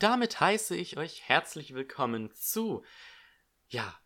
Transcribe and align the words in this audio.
Damit 0.00 0.40
heiße 0.40 0.74
ich 0.74 0.96
euch 0.96 1.28
herzlich 1.28 1.74
willkommen 1.74 2.34
zu, 2.34 2.82
ja, 3.68 4.00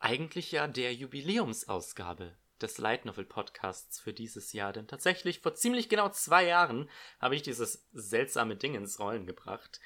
eigentlich 0.00 0.50
ja 0.50 0.66
der 0.66 0.92
Jubiläumsausgabe 0.92 2.36
des 2.60 2.78
Light 2.78 3.04
Novel 3.04 3.24
Podcasts 3.24 4.00
für 4.00 4.12
dieses 4.12 4.52
Jahr. 4.52 4.72
Denn 4.72 4.88
tatsächlich 4.88 5.38
vor 5.38 5.54
ziemlich 5.54 5.88
genau 5.88 6.08
zwei 6.08 6.44
Jahren 6.44 6.90
habe 7.20 7.36
ich 7.36 7.42
dieses 7.42 7.86
seltsame 7.92 8.56
Ding 8.56 8.74
ins 8.74 8.98
Rollen 8.98 9.24
gebracht. 9.24 9.78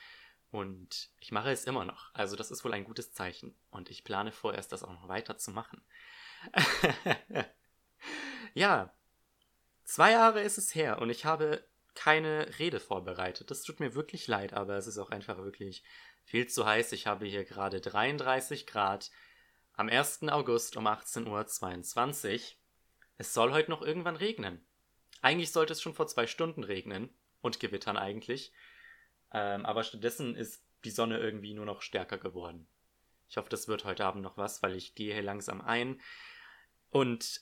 Und 0.51 1.11
ich 1.21 1.31
mache 1.31 1.51
es 1.51 1.67
immer 1.67 1.85
noch. 1.85 2.09
Also 2.15 2.35
das 2.35 2.51
ist 2.51 2.65
wohl 2.65 2.73
ein 2.73 2.85
gutes 2.85 3.13
Zeichen. 3.13 3.55
Und 3.71 3.91
ich 3.91 4.05
plane 4.05 4.33
vorerst, 4.33 4.73
das 4.73 4.83
auch 4.83 4.95
noch 4.95 5.09
weiter 5.09 5.37
zu 5.37 5.51
machen. 5.51 5.85
ja, 8.55 8.97
zwei 9.85 10.13
Jahre 10.13 10.41
ist 10.41 10.57
es 10.57 10.75
her 10.75 11.03
und 11.03 11.11
ich 11.11 11.27
habe 11.27 11.69
keine 11.99 12.59
Rede 12.61 12.79
vorbereitet. 12.79 13.51
Das 13.51 13.63
tut 13.63 13.81
mir 13.81 13.97
wirklich 13.97 14.29
leid, 14.29 14.53
aber 14.53 14.77
es 14.77 14.87
ist 14.87 14.99
auch 14.99 15.11
einfach 15.11 15.39
wirklich 15.39 15.83
viel 16.23 16.47
zu 16.47 16.65
heiß. 16.65 16.93
Ich 16.93 17.09
habe 17.09 17.27
hier 17.27 17.45
gerade 17.45 17.81
33 17.81 18.69
Grad 18.69 19.11
am 19.73 19.89
1. 19.89 20.23
August 20.29 20.77
um 20.77 20.87
18.22 20.87 22.35
Uhr. 22.35 22.41
Es 23.17 23.35
soll 23.35 23.53
heute 23.53 23.73
noch 23.73 23.83
irgendwann 23.83 24.15
regnen. 24.15 24.65
Eigentlich 25.23 25.51
sollte 25.51 25.73
es 25.73 25.83
schon 25.83 25.95
vor 25.95 26.07
zwei 26.07 26.29
Stunden 26.29 26.63
regnen 26.63 27.11
und 27.41 27.59
gewittern 27.59 27.97
eigentlich. 27.97 28.53
Ähm, 29.33 29.67
aber 29.67 29.83
stattdessen 29.83 30.37
ist 30.37 30.65
die 30.85 30.91
Sonne 30.91 31.19
irgendwie 31.19 31.53
nur 31.53 31.67
noch 31.67 31.83
stärker 31.83 32.19
geworden. 32.19 32.69
Ich 33.29 33.39
hoffe, 33.39 33.51
das 33.51 33.67
wird 33.67 33.85
heute 33.85 34.05
Abend 34.05 34.23
noch 34.23 34.37
was, 34.37 34.63
weil 34.63 34.77
ich 34.77 34.95
gehe 34.95 35.15
hier 35.15 35.25
langsam 35.25 35.61
ein. 35.61 36.01
Und 36.91 37.41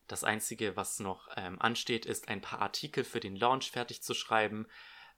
das 0.08 0.24
Einzige, 0.24 0.76
was 0.76 1.00
noch 1.00 1.30
ähm, 1.36 1.60
ansteht, 1.60 2.06
ist 2.06 2.28
ein 2.28 2.42
paar 2.42 2.62
Artikel 2.62 3.04
für 3.04 3.20
den 3.20 3.36
Launch 3.36 3.72
fertig 3.72 4.04
zu 4.04 4.14
schreiben. 4.14 4.68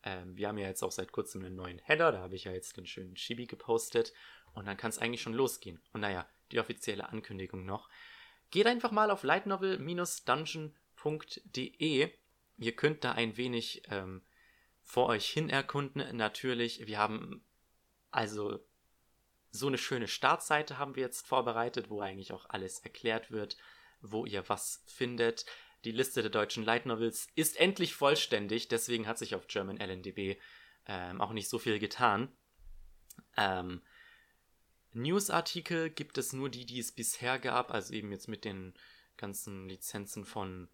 Ähm, 0.03 0.37
wir 0.37 0.47
haben 0.47 0.57
ja 0.57 0.67
jetzt 0.67 0.83
auch 0.83 0.91
seit 0.91 1.11
kurzem 1.11 1.43
einen 1.43 1.55
neuen 1.55 1.79
Header, 1.79 2.11
da 2.11 2.19
habe 2.19 2.35
ich 2.35 2.43
ja 2.45 2.51
jetzt 2.51 2.77
den 2.77 2.85
schönen 2.85 3.15
Chibi 3.15 3.45
gepostet. 3.45 4.13
Und 4.53 4.65
dann 4.65 4.77
kann 4.77 4.89
es 4.89 4.97
eigentlich 4.97 5.21
schon 5.21 5.33
losgehen. 5.33 5.79
Und 5.93 6.01
naja, 6.01 6.27
die 6.51 6.59
offizielle 6.59 7.09
Ankündigung 7.09 7.65
noch. 7.65 7.89
Geht 8.49 8.65
einfach 8.65 8.91
mal 8.91 9.11
auf 9.11 9.23
lightnovel-dungeon.de. 9.23 12.11
Ihr 12.59 12.75
könnt 12.75 13.03
da 13.03 13.11
ein 13.11 13.37
wenig 13.37 13.83
ähm, 13.89 14.23
vor 14.81 15.09
euch 15.09 15.29
hin 15.29 15.49
erkunden. 15.49 16.15
Natürlich, 16.15 16.87
wir 16.87 16.97
haben 16.97 17.45
also 18.09 18.57
so 19.51 19.67
eine 19.67 19.77
schöne 19.77 20.07
Startseite 20.07 20.79
haben 20.79 20.95
wir 20.95 21.03
jetzt 21.03 21.27
vorbereitet, 21.27 21.89
wo 21.89 21.99
eigentlich 22.01 22.33
auch 22.33 22.49
alles 22.49 22.79
erklärt 22.79 23.29
wird 23.31 23.57
wo 24.01 24.25
ihr 24.25 24.47
was 24.49 24.83
findet. 24.85 25.45
Die 25.83 25.91
Liste 25.91 26.21
der 26.21 26.31
deutschen 26.31 26.63
Light 26.63 26.85
Novels 26.85 27.27
ist 27.35 27.57
endlich 27.59 27.93
vollständig, 27.93 28.67
deswegen 28.67 29.07
hat 29.07 29.17
sich 29.17 29.35
auf 29.35 29.47
German 29.47 29.77
LNDB 29.77 30.37
ähm, 30.85 31.21
auch 31.21 31.33
nicht 31.33 31.49
so 31.49 31.59
viel 31.59 31.79
getan. 31.79 32.29
Ähm, 33.35 33.81
Newsartikel 34.93 35.89
gibt 35.89 36.17
es 36.17 36.33
nur 36.33 36.49
die, 36.49 36.65
die 36.65 36.79
es 36.79 36.91
bisher 36.91 37.39
gab, 37.39 37.71
also 37.71 37.93
eben 37.93 38.11
jetzt 38.11 38.27
mit 38.27 38.45
den 38.45 38.73
ganzen 39.15 39.67
Lizenzen 39.69 40.25
von 40.25 40.69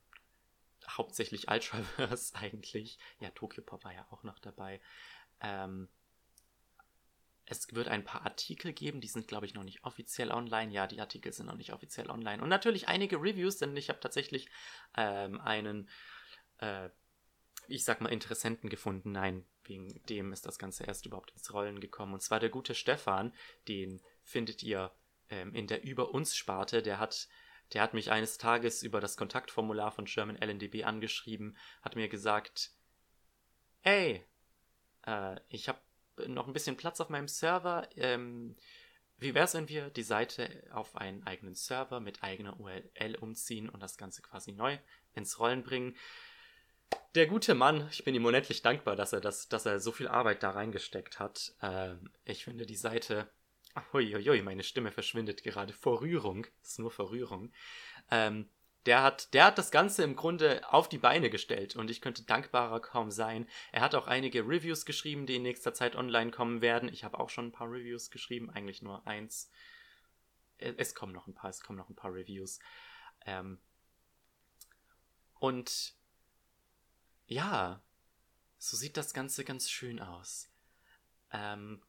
hauptsächlich 0.87 1.49
Ultraverse 1.49 2.35
eigentlich. 2.37 2.97
Ja, 3.19 3.29
Tokyo 3.31 3.63
Pop 3.63 3.83
war 3.83 3.93
ja 3.93 4.07
auch 4.11 4.23
noch 4.23 4.39
dabei. 4.39 4.81
Ähm, 5.41 5.89
es 7.45 7.73
wird 7.73 7.87
ein 7.87 8.03
paar 8.03 8.25
Artikel 8.25 8.73
geben, 8.73 9.01
die 9.01 9.07
sind, 9.07 9.27
glaube 9.27 9.45
ich, 9.45 9.53
noch 9.53 9.63
nicht 9.63 9.83
offiziell 9.83 10.31
online. 10.31 10.71
Ja, 10.71 10.87
die 10.87 11.01
Artikel 11.01 11.33
sind 11.33 11.47
noch 11.47 11.57
nicht 11.57 11.73
offiziell 11.73 12.09
online. 12.09 12.41
Und 12.41 12.49
natürlich 12.49 12.87
einige 12.87 13.17
Reviews, 13.17 13.57
denn 13.57 13.75
ich 13.75 13.89
habe 13.89 13.99
tatsächlich 13.99 14.49
ähm, 14.95 15.41
einen, 15.41 15.89
äh, 16.59 16.89
ich 17.67 17.83
sag 17.83 18.01
mal, 18.01 18.09
Interessenten 18.09 18.69
gefunden. 18.69 19.11
Nein, 19.11 19.45
wegen 19.65 20.01
dem 20.05 20.31
ist 20.31 20.45
das 20.45 20.57
Ganze 20.57 20.85
erst 20.85 21.05
überhaupt 21.05 21.31
ins 21.31 21.53
Rollen 21.53 21.81
gekommen. 21.81 22.13
Und 22.13 22.21
zwar 22.21 22.39
der 22.39 22.49
gute 22.49 22.75
Stefan, 22.75 23.33
den 23.67 24.01
findet 24.23 24.63
ihr 24.63 24.91
ähm, 25.29 25.53
in 25.53 25.67
der 25.67 25.83
Über 25.83 26.11
uns 26.13 26.35
Sparte. 26.35 26.81
Der 26.81 26.97
hat, 26.97 27.27
der 27.73 27.81
hat 27.81 27.93
mich 27.93 28.09
eines 28.09 28.37
Tages 28.37 28.83
über 28.83 29.01
das 29.01 29.17
Kontaktformular 29.17 29.91
von 29.91 30.05
German 30.05 30.37
LNDB 30.37 30.85
angeschrieben, 30.85 31.57
hat 31.81 31.97
mir 31.97 32.07
gesagt, 32.07 32.71
hey, 33.81 34.25
äh, 35.05 35.39
ich 35.49 35.67
habe 35.67 35.79
noch 36.27 36.47
ein 36.47 36.53
bisschen 36.53 36.77
Platz 36.77 36.99
auf 37.01 37.09
meinem 37.09 37.27
Server. 37.27 37.87
Ähm, 37.95 38.55
wie 39.17 39.33
wäre 39.33 39.45
es, 39.45 39.53
wenn 39.53 39.69
wir 39.69 39.89
die 39.89 40.03
Seite 40.03 40.63
auf 40.71 40.95
einen 40.95 41.23
eigenen 41.23 41.55
Server 41.55 41.99
mit 41.99 42.23
eigener 42.23 42.59
URL 42.59 43.15
umziehen 43.19 43.69
und 43.69 43.81
das 43.81 43.97
Ganze 43.97 44.21
quasi 44.21 44.51
neu 44.51 44.77
ins 45.13 45.39
Rollen 45.39 45.63
bringen? 45.63 45.95
Der 47.15 47.27
gute 47.27 47.53
Mann, 47.53 47.87
ich 47.91 48.03
bin 48.03 48.15
ihm 48.15 48.25
unendlich 48.25 48.61
dankbar, 48.61 48.95
dass 48.95 49.13
er 49.13 49.21
das, 49.21 49.47
dass 49.47 49.65
er 49.65 49.79
so 49.79 49.91
viel 49.91 50.07
Arbeit 50.07 50.43
da 50.43 50.51
reingesteckt 50.51 51.19
hat. 51.19 51.53
Ähm, 51.61 52.11
ich 52.25 52.43
finde 52.43 52.65
die 52.65 52.75
Seite, 52.75 53.29
uiuiui, 53.93 54.41
meine 54.41 54.63
Stimme 54.63 54.91
verschwindet 54.91 55.43
gerade 55.43 55.73
vor 55.73 56.01
Rührung, 56.01 56.47
ist 56.61 56.79
nur 56.79 56.91
vor 56.91 57.11
Rührung. 57.11 57.51
Ähm, 58.11 58.49
der 58.85 59.01
hat, 59.01 59.33
der 59.33 59.45
hat 59.45 59.57
das 59.57 59.71
Ganze 59.71 60.03
im 60.03 60.15
Grunde 60.15 60.61
auf 60.71 60.89
die 60.89 60.97
Beine 60.97 61.29
gestellt 61.29 61.75
und 61.75 61.89
ich 61.89 62.01
könnte 62.01 62.23
dankbarer 62.23 62.81
kaum 62.81 63.11
sein. 63.11 63.47
Er 63.71 63.81
hat 63.81 63.95
auch 63.95 64.07
einige 64.07 64.41
Reviews 64.41 64.85
geschrieben, 64.85 65.25
die 65.25 65.35
in 65.35 65.43
nächster 65.43 65.73
Zeit 65.73 65.95
online 65.95 66.31
kommen 66.31 66.61
werden. 66.61 66.89
Ich 66.89 67.03
habe 67.03 67.19
auch 67.19 67.29
schon 67.29 67.47
ein 67.47 67.51
paar 67.51 67.71
Reviews 67.71 68.11
geschrieben, 68.11 68.49
eigentlich 68.49 68.81
nur 68.81 69.05
eins. 69.07 69.49
Es 70.57 70.95
kommen 70.95 71.13
noch 71.13 71.27
ein 71.27 71.33
paar, 71.33 71.49
es 71.49 71.61
kommen 71.61 71.77
noch 71.77 71.89
ein 71.89 71.95
paar 71.95 72.13
Reviews. 72.13 72.59
Ähm 73.25 73.59
und 75.39 75.95
ja, 77.25 77.81
so 78.57 78.77
sieht 78.77 78.97
das 78.97 79.13
Ganze 79.13 79.43
ganz 79.43 79.69
schön 79.69 79.99
aus. 79.99 80.49
Ähm 81.31 81.81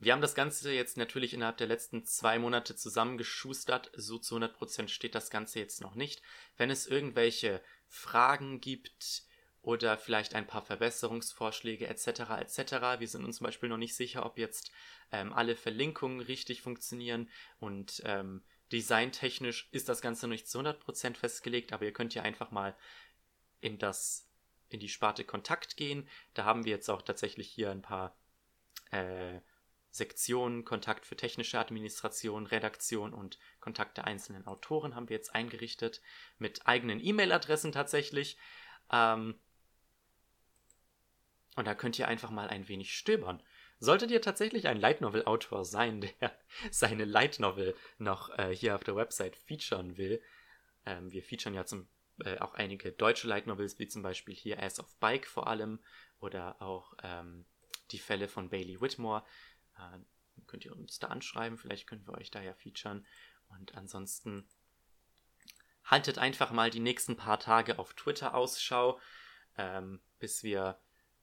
wir 0.00 0.12
haben 0.12 0.22
das 0.22 0.34
Ganze 0.34 0.72
jetzt 0.72 0.96
natürlich 0.96 1.34
innerhalb 1.34 1.58
der 1.58 1.66
letzten 1.66 2.04
zwei 2.04 2.38
Monate 2.38 2.74
zusammengeschustert. 2.74 3.92
So 3.94 4.18
zu 4.18 4.36
100% 4.36 4.88
steht 4.88 5.14
das 5.14 5.30
Ganze 5.30 5.58
jetzt 5.58 5.80
noch 5.80 5.94
nicht. 5.94 6.22
Wenn 6.56 6.70
es 6.70 6.86
irgendwelche 6.86 7.62
Fragen 7.86 8.60
gibt 8.60 9.24
oder 9.62 9.98
vielleicht 9.98 10.34
ein 10.34 10.46
paar 10.46 10.62
Verbesserungsvorschläge 10.62 11.86
etc. 11.86 12.06
etc. 12.40 12.72
Wir 12.98 13.08
sind 13.08 13.24
uns 13.24 13.36
zum 13.36 13.44
Beispiel 13.44 13.68
noch 13.68 13.76
nicht 13.76 13.94
sicher, 13.94 14.24
ob 14.24 14.38
jetzt 14.38 14.70
ähm, 15.12 15.32
alle 15.34 15.54
Verlinkungen 15.54 16.20
richtig 16.20 16.62
funktionieren 16.62 17.28
und 17.58 18.02
ähm, 18.04 18.42
Designtechnisch 18.72 19.68
ist 19.72 19.88
das 19.88 20.00
Ganze 20.00 20.28
nicht 20.28 20.48
zu 20.48 20.60
100% 20.60 21.16
festgelegt, 21.16 21.72
aber 21.72 21.84
ihr 21.84 21.92
könnt 21.92 22.14
ja 22.14 22.22
einfach 22.22 22.52
mal 22.52 22.76
in 23.60 23.78
das 23.78 24.28
in 24.68 24.78
die 24.78 24.88
Sparte 24.88 25.24
Kontakt 25.24 25.76
gehen. 25.76 26.08
Da 26.34 26.44
haben 26.44 26.64
wir 26.64 26.70
jetzt 26.70 26.88
auch 26.88 27.02
tatsächlich 27.02 27.48
hier 27.48 27.72
ein 27.72 27.82
paar 27.82 28.16
äh, 28.92 29.40
Sektionen, 29.90 30.64
Kontakt 30.64 31.06
für 31.06 31.16
technische 31.16 31.58
Administration, 31.58 32.46
Redaktion 32.46 33.12
und 33.12 33.38
Kontakt 33.58 33.96
der 33.96 34.06
einzelnen 34.06 34.46
Autoren 34.46 34.94
haben 34.94 35.08
wir 35.08 35.16
jetzt 35.16 35.34
eingerichtet 35.34 36.00
mit 36.38 36.66
eigenen 36.66 37.04
E-Mail-Adressen 37.04 37.72
tatsächlich. 37.72 38.38
Ähm, 38.92 39.38
und 41.56 41.66
da 41.66 41.74
könnt 41.74 41.98
ihr 41.98 42.08
einfach 42.08 42.30
mal 42.30 42.48
ein 42.48 42.68
wenig 42.68 42.94
stöbern. 42.94 43.42
Solltet 43.80 44.10
ihr 44.10 44.22
tatsächlich 44.22 44.68
ein 44.68 44.80
Light 44.80 45.00
Novel 45.00 45.24
Autor 45.24 45.64
sein, 45.64 46.00
der 46.20 46.38
seine 46.70 47.04
Light 47.04 47.40
Novel 47.40 47.74
noch 47.98 48.30
äh, 48.38 48.54
hier 48.54 48.76
auf 48.76 48.84
der 48.84 48.96
Website 48.96 49.36
featuren 49.36 49.96
will, 49.96 50.22
ähm, 50.86 51.12
wir 51.12 51.22
featuren 51.22 51.54
ja 51.54 51.64
zum, 51.64 51.88
äh, 52.24 52.38
auch 52.38 52.54
einige 52.54 52.92
deutsche 52.92 53.28
Light 53.28 53.46
Novels, 53.46 53.78
wie 53.78 53.88
zum 53.88 54.02
Beispiel 54.02 54.34
hier 54.34 54.62
Ass 54.62 54.80
of 54.80 54.94
Bike 54.98 55.26
vor 55.26 55.46
allem 55.46 55.80
oder 56.20 56.60
auch 56.60 56.94
ähm, 57.02 57.44
die 57.90 57.98
Fälle 57.98 58.28
von 58.28 58.50
Bailey 58.50 58.80
Whitmore. 58.80 59.24
Könnt 60.46 60.64
ihr 60.64 60.76
uns 60.76 60.98
da 60.98 61.08
anschreiben, 61.08 61.58
vielleicht 61.58 61.86
können 61.86 62.06
wir 62.06 62.14
euch 62.14 62.30
da 62.30 62.40
ja 62.40 62.54
featuren. 62.54 63.06
Und 63.48 63.76
ansonsten 63.76 64.48
haltet 65.84 66.18
einfach 66.18 66.50
mal 66.50 66.70
die 66.70 66.80
nächsten 66.80 67.16
paar 67.16 67.38
Tage 67.38 67.78
auf 67.78 67.94
Twitter 67.94 68.34
Ausschau, 68.34 69.00
ähm, 69.56 70.00
bis 70.18 70.42
wir 70.42 70.80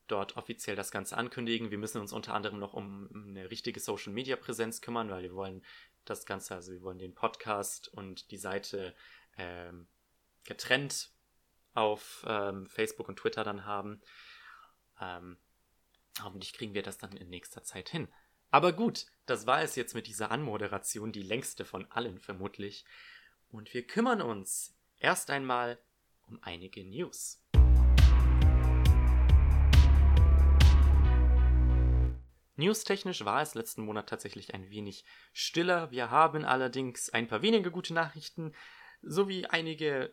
dort 0.08 0.38
offiziell 0.38 0.76
das 0.76 0.92
Ganze 0.92 1.18
ankündigen. 1.18 1.72
Wir 1.72 1.78
müssen 1.78 2.00
uns 2.00 2.14
unter 2.14 2.34
anderem 2.34 2.60
noch 2.60 2.74
um 2.74 3.10
eine 3.14 3.50
richtige 3.50 3.80
Social 3.80 4.14
Media 4.14 4.36
Präsenz 4.36 4.82
kümmern, 4.82 5.10
weil 5.10 5.24
wir 5.24 5.34
wollen 5.34 5.64
das 6.06 6.26
Ganze, 6.26 6.56
also 6.56 6.72
wir 6.72 6.82
wollen 6.82 7.00
den 7.00 7.14
Podcast 7.14 7.90
und 7.90 8.32
die 8.32 8.38
Seite 8.38 8.96
ähm, 9.38 9.88
getrennt 10.46 11.12
auf 11.74 12.26
ähm, 12.28 12.66
Facebook 12.68 13.10
und 13.10 13.20
Twitter 13.20 13.44
dann 13.44 13.66
haben. 13.66 14.02
Ähm, 15.00 15.38
hoffentlich 16.24 16.54
kriegen 16.54 16.74
wir 16.74 16.84
das 16.84 16.98
dann 16.98 17.16
in 17.16 17.30
nächster 17.30 17.64
Zeit 17.64 17.90
hin. 17.90 18.08
Aber 18.58 18.74
gut, 18.74 19.06
das 19.28 19.46
war 19.46 19.62
es 19.62 19.76
jetzt 19.76 19.94
mit 19.94 20.08
dieser 20.08 20.32
Anmoderation, 20.32 21.12
die 21.12 21.22
längste 21.22 21.64
von 21.64 21.86
allen 21.92 22.18
vermutlich. 22.18 22.86
Und 23.52 23.72
wir 23.72 23.86
kümmern 23.86 24.20
uns 24.20 24.76
erst 24.98 25.30
einmal 25.30 25.78
um 26.28 26.40
einige 26.42 26.84
News. 26.84 27.40
Newstechnisch 32.56 33.26
war 33.26 33.44
es 33.44 33.54
letzten 33.54 33.84
Monat 33.84 34.10
tatsächlich 34.10 34.56
ein 34.56 34.72
wenig 34.72 35.06
stiller. 35.34 35.92
Wir 35.92 36.10
haben 36.10 36.44
allerdings 36.44 37.12
ein 37.12 37.28
paar 37.28 37.44
wenige 37.44 37.70
gute 37.70 37.94
Nachrichten 37.94 38.56
sowie 39.04 39.46
einige 39.46 40.12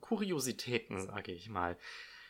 Kuriositäten, 0.00 1.06
sage 1.06 1.30
ich 1.30 1.48
mal. 1.48 1.78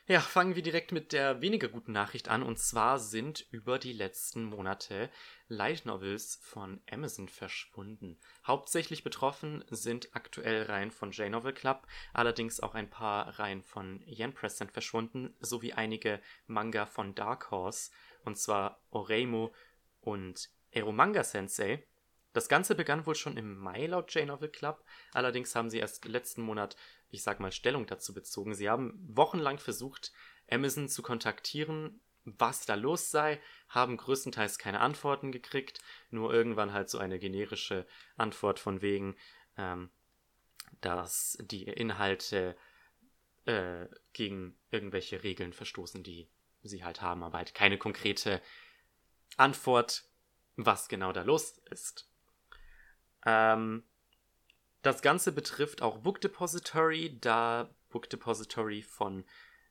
Ja, 0.08 0.20
fangen 0.20 0.54
wir 0.54 0.62
direkt 0.62 0.92
mit 0.92 1.12
der 1.12 1.40
weniger 1.40 1.66
guten 1.66 1.90
Nachricht 1.90 2.28
an. 2.28 2.44
Und 2.44 2.60
zwar 2.60 3.00
sind 3.00 3.44
über 3.50 3.80
die 3.80 3.92
letzten 3.92 4.44
Monate 4.44 5.10
Light 5.48 5.84
Novels 5.84 6.38
von 6.42 6.80
Amazon 6.88 7.28
verschwunden. 7.28 8.16
Hauptsächlich 8.46 9.02
betroffen 9.02 9.64
sind 9.68 10.14
aktuell 10.14 10.62
Reihen 10.62 10.92
von 10.92 11.10
J-Novel 11.10 11.52
Club, 11.54 11.88
allerdings 12.12 12.60
auch 12.60 12.76
ein 12.76 12.88
paar 12.88 13.40
Reihen 13.40 13.64
von 13.64 14.00
Yen 14.06 14.32
Press 14.32 14.58
sind 14.58 14.70
verschwunden, 14.70 15.34
sowie 15.40 15.72
einige 15.72 16.20
Manga 16.46 16.86
von 16.86 17.16
Dark 17.16 17.50
Horse 17.50 17.90
und 18.24 18.38
zwar 18.38 18.80
Oreimu 18.90 19.50
und 20.00 20.50
Eromanga 20.70 21.24
Sensei. 21.24 21.84
Das 22.32 22.48
Ganze 22.48 22.74
begann 22.74 23.06
wohl 23.06 23.14
schon 23.14 23.38
im 23.38 23.56
Mai 23.56 23.86
laut 23.86 24.14
J-Novel 24.14 24.50
Club, 24.50 24.84
allerdings 25.12 25.56
haben 25.56 25.70
sie 25.70 25.78
erst 25.78 26.04
letzten 26.04 26.42
Monat, 26.42 26.76
ich 27.10 27.22
sag 27.22 27.40
mal, 27.40 27.52
Stellung 27.52 27.86
dazu 27.86 28.12
bezogen. 28.14 28.54
Sie 28.54 28.68
haben 28.68 28.98
wochenlang 29.08 29.58
versucht, 29.58 30.12
Amazon 30.50 30.88
zu 30.88 31.02
kontaktieren, 31.02 32.00
was 32.24 32.66
da 32.66 32.74
los 32.74 33.10
sei, 33.10 33.40
haben 33.68 33.96
größtenteils 33.96 34.58
keine 34.58 34.80
Antworten 34.80 35.30
gekriegt, 35.30 35.80
nur 36.10 36.32
irgendwann 36.34 36.72
halt 36.72 36.90
so 36.90 36.98
eine 36.98 37.18
generische 37.18 37.86
Antwort 38.16 38.58
von 38.58 38.82
wegen, 38.82 39.16
ähm, 39.56 39.90
dass 40.80 41.38
die 41.40 41.64
Inhalte 41.64 42.56
äh, 43.44 43.86
gegen 44.12 44.58
irgendwelche 44.70 45.22
Regeln 45.22 45.52
verstoßen, 45.52 46.02
die 46.02 46.28
sie 46.62 46.84
halt 46.84 47.00
haben, 47.00 47.22
aber 47.22 47.38
halt 47.38 47.54
keine 47.54 47.78
konkrete 47.78 48.42
Antwort, 49.36 50.04
was 50.56 50.88
genau 50.88 51.12
da 51.12 51.22
los 51.22 51.58
ist. 51.70 52.10
Ähm, 53.24 53.84
das 54.86 55.02
Ganze 55.02 55.32
betrifft 55.32 55.82
auch 55.82 55.98
Book 55.98 56.20
Depository, 56.20 57.18
da 57.20 57.68
Book 57.90 58.08
Depository 58.08 58.82
von 58.82 59.24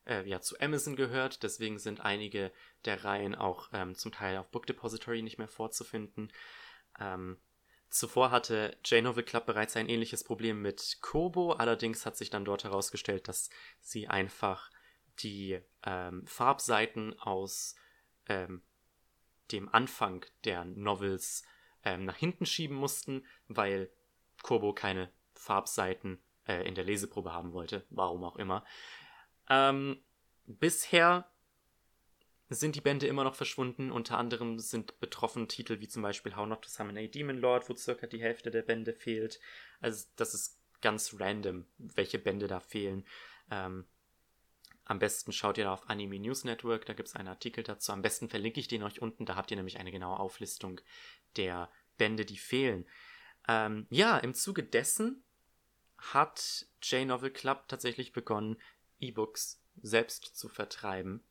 äh, 0.06 0.27
ja, 0.27 0.41
zu 0.41 0.59
Amazon 0.59 0.95
gehört, 0.95 1.41
deswegen 1.41 1.79
sind 1.79 2.01
einige 2.01 2.51
der 2.83 3.06
Reihen 3.06 3.33
auch 3.33 3.69
ähm, 3.71 3.95
zum 3.95 4.12
Teil 4.12 4.38
auf 4.38 4.50
Book 4.51 4.67
Depository 4.67 5.21
nicht 5.21 5.38
mehr 5.38 5.47
vorzufinden. 5.47 6.31
Ähm, 7.00 7.38
zuvor 7.89 8.31
hatte 8.31 8.77
J-Novel 8.83 9.23
Club 9.23 9.45
bereits 9.45 9.77
ein 9.77 9.88
ähnliches 9.88 10.25
Problem 10.25 10.62
mit 10.62 10.97
Kobo, 11.01 11.53
allerdings 11.53 12.06
hat 12.06 12.17
sich 12.17 12.29
dann 12.29 12.44
dort 12.44 12.65
herausgestellt, 12.65 13.29
dass 13.29 13.50
sie 13.79 14.07
einfach 14.09 14.69
die 15.19 15.62
ähm, 15.83 16.27
Farbseiten 16.27 17.17
aus 17.19 17.75
ähm, 18.27 18.63
dem 19.53 19.69
Anfang 19.69 20.25
der 20.44 20.65
Novels 20.65 21.44
ähm, 21.85 22.03
nach 22.03 22.17
hinten 22.17 22.45
schieben 22.45 22.75
mussten, 22.75 23.25
weil 23.47 23.89
Kobo 24.45 24.74
keine 24.74 25.09
Farbseiten 25.33 26.19
äh, 26.47 26.68
in 26.68 26.75
der 26.75 26.83
Leseprobe 26.83 27.33
haben 27.33 27.51
wollte, 27.51 27.83
warum 27.89 28.24
auch 28.24 28.36
immer. 28.36 28.63
Ähm, 29.50 30.00
bisher 30.45 31.27
sind 32.50 32.75
die 32.75 32.81
Bände 32.81 33.07
immer 33.07 33.24
noch 33.24 33.33
verschwunden. 33.33 33.92
Unter 33.92 34.19
anderem 34.19 34.59
sind 34.59 35.00
betroffen 35.00 35.47
Titel 35.47 35.80
wie 35.80 35.88
zum 35.88 36.03
Beispiel 36.03 36.36
How 36.36 36.45
Not 36.45 36.62
to 36.62 36.69
Summon 36.69 36.95
a 36.95 37.07
Demon 37.07 37.39
Lord, 37.39 37.68
wo 37.69 37.75
circa 37.75 38.06
die 38.06 38.21
Hälfte 38.21 38.51
der 38.51 38.62
Bände 38.62 38.94
fehlt. 38.94 39.39
Also 39.81 40.06
das 40.15 40.36
ist 40.36 40.59
ganz 40.80 41.15
random, 41.19 41.65
welche 41.79 42.20
Bände 42.20 42.46
da 42.46 42.60
fehlen. 42.60 43.03
Ähm, 43.50 43.86
am 44.84 45.00
besten 45.00 45.31
schaut 45.31 45.58
ihr 45.58 45.63
da 45.63 45.74
auf 45.74 45.89
Anime 45.89 46.20
News 46.20 46.43
Network, 46.43 46.86
da 46.86 46.93
gibt 46.93 47.10
es 47.10 47.15
einen 47.15 47.29
Artikel 47.29 47.63
dazu. 47.63 47.91
Am 47.91 48.03
besten 48.03 48.29
verlinke 48.29 48.60
ich 48.60 48.67
den 48.67 48.84
euch 48.84 49.01
unten, 49.01 49.25
da 49.25 49.36
habt 49.36 49.50
ihr 49.50 49.58
nämlich 49.58 49.79
eine 49.79 49.91
genaue 49.91 50.20
Auflistung 50.20 50.79
der 51.36 51.72
Bände, 51.98 52.25
die 52.25 52.38
fehlen. 52.38 52.86
Ähm, 53.48 53.88
ja, 53.90 54.18
im 54.18 54.34
Zuge 54.34 54.64
dessen 54.64 55.24
hat 55.98 56.68
J-Novel 56.82 57.32
Club 57.32 57.68
tatsächlich 57.68 58.12
begonnen, 58.14 58.58
E-Books 59.00 59.62
selbst 59.82 60.38
zu 60.38 60.50
vertreiben. 60.50 61.24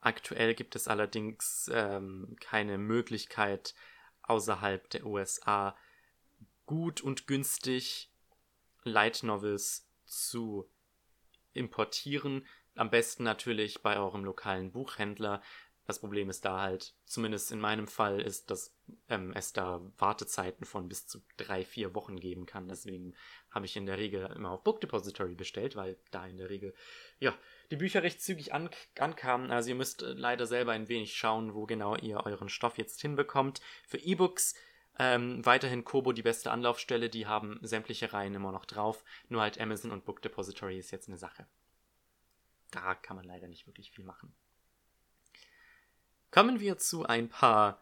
Aktuell 0.00 0.54
gibt 0.54 0.74
es 0.74 0.88
allerdings 0.88 1.70
ähm, 1.72 2.36
keine 2.40 2.76
Möglichkeit, 2.76 3.74
außerhalb 4.22 4.88
der 4.90 5.06
USA 5.06 5.76
gut 6.66 7.00
und 7.00 7.26
günstig 7.26 8.10
Light 8.82 9.22
Novels 9.22 9.86
zu 10.06 10.68
importieren. 11.52 12.46
Am 12.74 12.90
besten 12.90 13.22
natürlich 13.22 13.82
bei 13.82 13.96
eurem 13.96 14.24
lokalen 14.24 14.72
Buchhändler. 14.72 15.42
Das 15.92 16.00
Problem 16.00 16.30
ist 16.30 16.46
da 16.46 16.62
halt, 16.62 16.94
zumindest 17.04 17.52
in 17.52 17.60
meinem 17.60 17.86
Fall, 17.86 18.18
ist, 18.22 18.50
dass 18.50 18.74
ähm, 19.10 19.34
es 19.34 19.52
da 19.52 19.82
Wartezeiten 19.98 20.64
von 20.64 20.88
bis 20.88 21.06
zu 21.06 21.20
drei, 21.36 21.66
vier 21.66 21.94
Wochen 21.94 22.18
geben 22.18 22.46
kann. 22.46 22.66
Deswegen 22.66 23.14
habe 23.50 23.66
ich 23.66 23.76
in 23.76 23.84
der 23.84 23.98
Regel 23.98 24.24
immer 24.34 24.52
auf 24.52 24.64
Book 24.64 24.80
Depository 24.80 25.34
bestellt, 25.34 25.76
weil 25.76 25.98
da 26.10 26.26
in 26.26 26.38
der 26.38 26.48
Regel, 26.48 26.72
ja, 27.18 27.36
die 27.70 27.76
Bücher 27.76 28.02
recht 28.02 28.22
zügig 28.22 28.54
an 28.54 28.70
ankamen. 28.98 29.50
Also 29.50 29.68
ihr 29.68 29.74
müsst 29.74 30.02
äh, 30.02 30.14
leider 30.14 30.46
selber 30.46 30.72
ein 30.72 30.88
wenig 30.88 31.14
schauen, 31.14 31.52
wo 31.52 31.66
genau 31.66 31.94
ihr 31.96 32.24
euren 32.24 32.48
Stoff 32.48 32.78
jetzt 32.78 33.02
hinbekommt. 33.02 33.60
Für 33.86 33.98
E-Books 33.98 34.54
ähm, 34.98 35.44
weiterhin 35.44 35.84
Kobo 35.84 36.12
die 36.12 36.22
beste 36.22 36.52
Anlaufstelle, 36.52 37.10
die 37.10 37.26
haben 37.26 37.58
sämtliche 37.60 38.14
Reihen 38.14 38.34
immer 38.34 38.50
noch 38.50 38.64
drauf. 38.64 39.04
Nur 39.28 39.42
halt 39.42 39.60
Amazon 39.60 39.90
und 39.90 40.06
Book 40.06 40.22
Depository 40.22 40.78
ist 40.78 40.90
jetzt 40.90 41.08
eine 41.08 41.18
Sache. 41.18 41.46
Da 42.70 42.94
kann 42.94 43.16
man 43.16 43.26
leider 43.26 43.46
nicht 43.46 43.66
wirklich 43.66 43.90
viel 43.90 44.06
machen. 44.06 44.34
Kommen 46.32 46.60
wir 46.60 46.78
zu 46.78 47.04
ein 47.04 47.28
paar, 47.28 47.78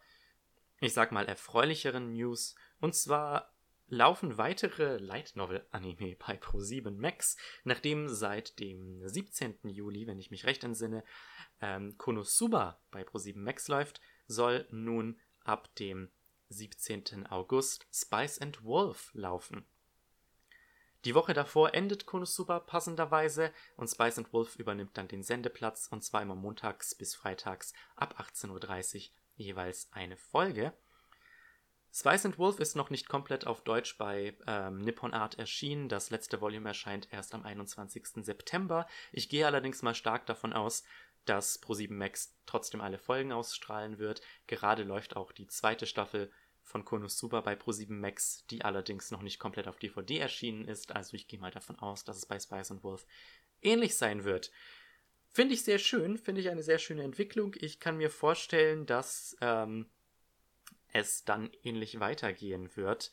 ich 0.81 0.93
sag 0.93 1.13
mal, 1.13 1.27
erfreulicheren 1.27 2.13
News. 2.13 2.57
Und 2.81 2.97
zwar 2.97 3.55
laufen 3.87 4.39
weitere 4.39 4.97
Light 4.97 5.37
Novel 5.37 5.65
Anime 5.71 6.17
bei 6.17 6.35
Pro7 6.37 6.91
Max, 6.91 7.37
nachdem 7.63 8.09
seit 8.09 8.59
dem 8.59 9.07
17. 9.07 9.61
Juli, 9.69 10.09
wenn 10.09 10.19
ich 10.19 10.33
mich 10.33 10.47
recht 10.47 10.65
entsinne, 10.65 11.05
ähm, 11.61 11.97
Konosuba 11.97 12.81
bei 12.91 13.03
Pro7 13.03 13.39
Max 13.39 13.69
läuft, 13.69 14.01
soll 14.27 14.67
nun 14.73 15.21
ab 15.45 15.73
dem 15.77 16.11
17. 16.49 17.29
August 17.29 17.87
Spice 17.93 18.41
and 18.41 18.65
Wolf 18.65 19.11
laufen. 19.15 19.65
Die 21.05 21.15
Woche 21.15 21.33
davor 21.33 21.73
endet 21.73 22.05
Konosuba 22.05 22.61
passenderweise 22.61 23.53
und 23.77 23.89
Spice 23.89 24.19
and 24.19 24.33
Wolf 24.35 24.57
übernimmt 24.57 24.99
dann 24.99 25.09
den 25.09 25.23
Sendeplatz 25.23 25.89
und 25.91 26.05
zwar 26.05 26.21
immer 26.21 26.35
montags 26.35 26.95
bis 26.95 27.15
freitags 27.15 27.73
ab 27.97 28.21
18.30 28.21 28.97
Uhr 28.97 29.11
jeweils 29.37 29.89
eine 29.93 30.17
Folge. 30.19 30.75
Spice 31.93 32.27
and 32.27 32.39
Wolf 32.39 32.61
ist 32.61 32.77
noch 32.77 32.91
nicht 32.91 33.09
komplett 33.09 33.47
auf 33.47 33.63
Deutsch 33.63 33.99
bei 33.99 34.37
ähm, 34.47 34.79
Nippon 34.79 35.13
Art 35.13 35.39
erschienen. 35.39 35.89
Das 35.89 36.11
letzte 36.11 36.41
Volume 36.41 36.69
erscheint 36.69 37.09
erst 37.13 37.35
am 37.35 37.45
21. 37.45 38.25
September. 38.25 38.87
Ich 39.11 39.29
gehe 39.29 39.47
allerdings 39.47 39.83
mal 39.83 39.95
stark 39.95 40.27
davon 40.27 40.53
aus, 40.53 40.85
dass 41.25 41.61
Pro7 41.63 41.93
Max 41.93 42.37
trotzdem 42.47 42.81
alle 42.81 42.99
Folgen 42.99 43.33
ausstrahlen 43.33 43.99
wird. 43.99 44.21
Gerade 44.47 44.85
läuft 44.85 45.17
auch 45.17 45.33
die 45.33 45.49
zweite 45.49 45.87
Staffel 45.87 46.31
von 46.63 46.85
Konosuba 46.85 47.41
bei 47.41 47.55
Pro7 47.55 47.93
Max, 47.93 48.45
die 48.47 48.65
allerdings 48.65 49.11
noch 49.11 49.23
nicht 49.23 49.39
komplett 49.39 49.69
auf 49.69 49.79
DVD 49.79 50.19
erschienen 50.19 50.67
ist. 50.67 50.93
Also 50.93 51.15
ich 51.15 51.27
gehe 51.27 51.41
mal 51.41 51.51
davon 51.51 51.79
aus, 51.79 52.05
dass 52.05 52.17
es 52.17 52.27
bei 52.27 52.39
Spice 52.39 52.71
and 52.71 52.85
Wolf 52.85 53.07
ähnlich 53.63 53.97
sein 53.97 54.25
wird. 54.25 54.51
Finde 55.33 55.55
ich 55.55 55.65
sehr 55.65 55.79
schön, 55.79 56.19
finde 56.19 56.41
ich 56.41 56.51
eine 56.51 56.63
sehr 56.63 56.79
schöne 56.79 57.05
Entwicklung. 57.05 57.55
Ich 57.59 57.79
kann 57.79 57.97
mir 57.97 58.11
vorstellen, 58.11 58.87
dass 58.87 59.37
ähm, 59.41 59.89
es 60.93 61.25
dann 61.25 61.51
ähnlich 61.63 62.01
weitergehen 62.01 62.75
wird. 62.77 63.13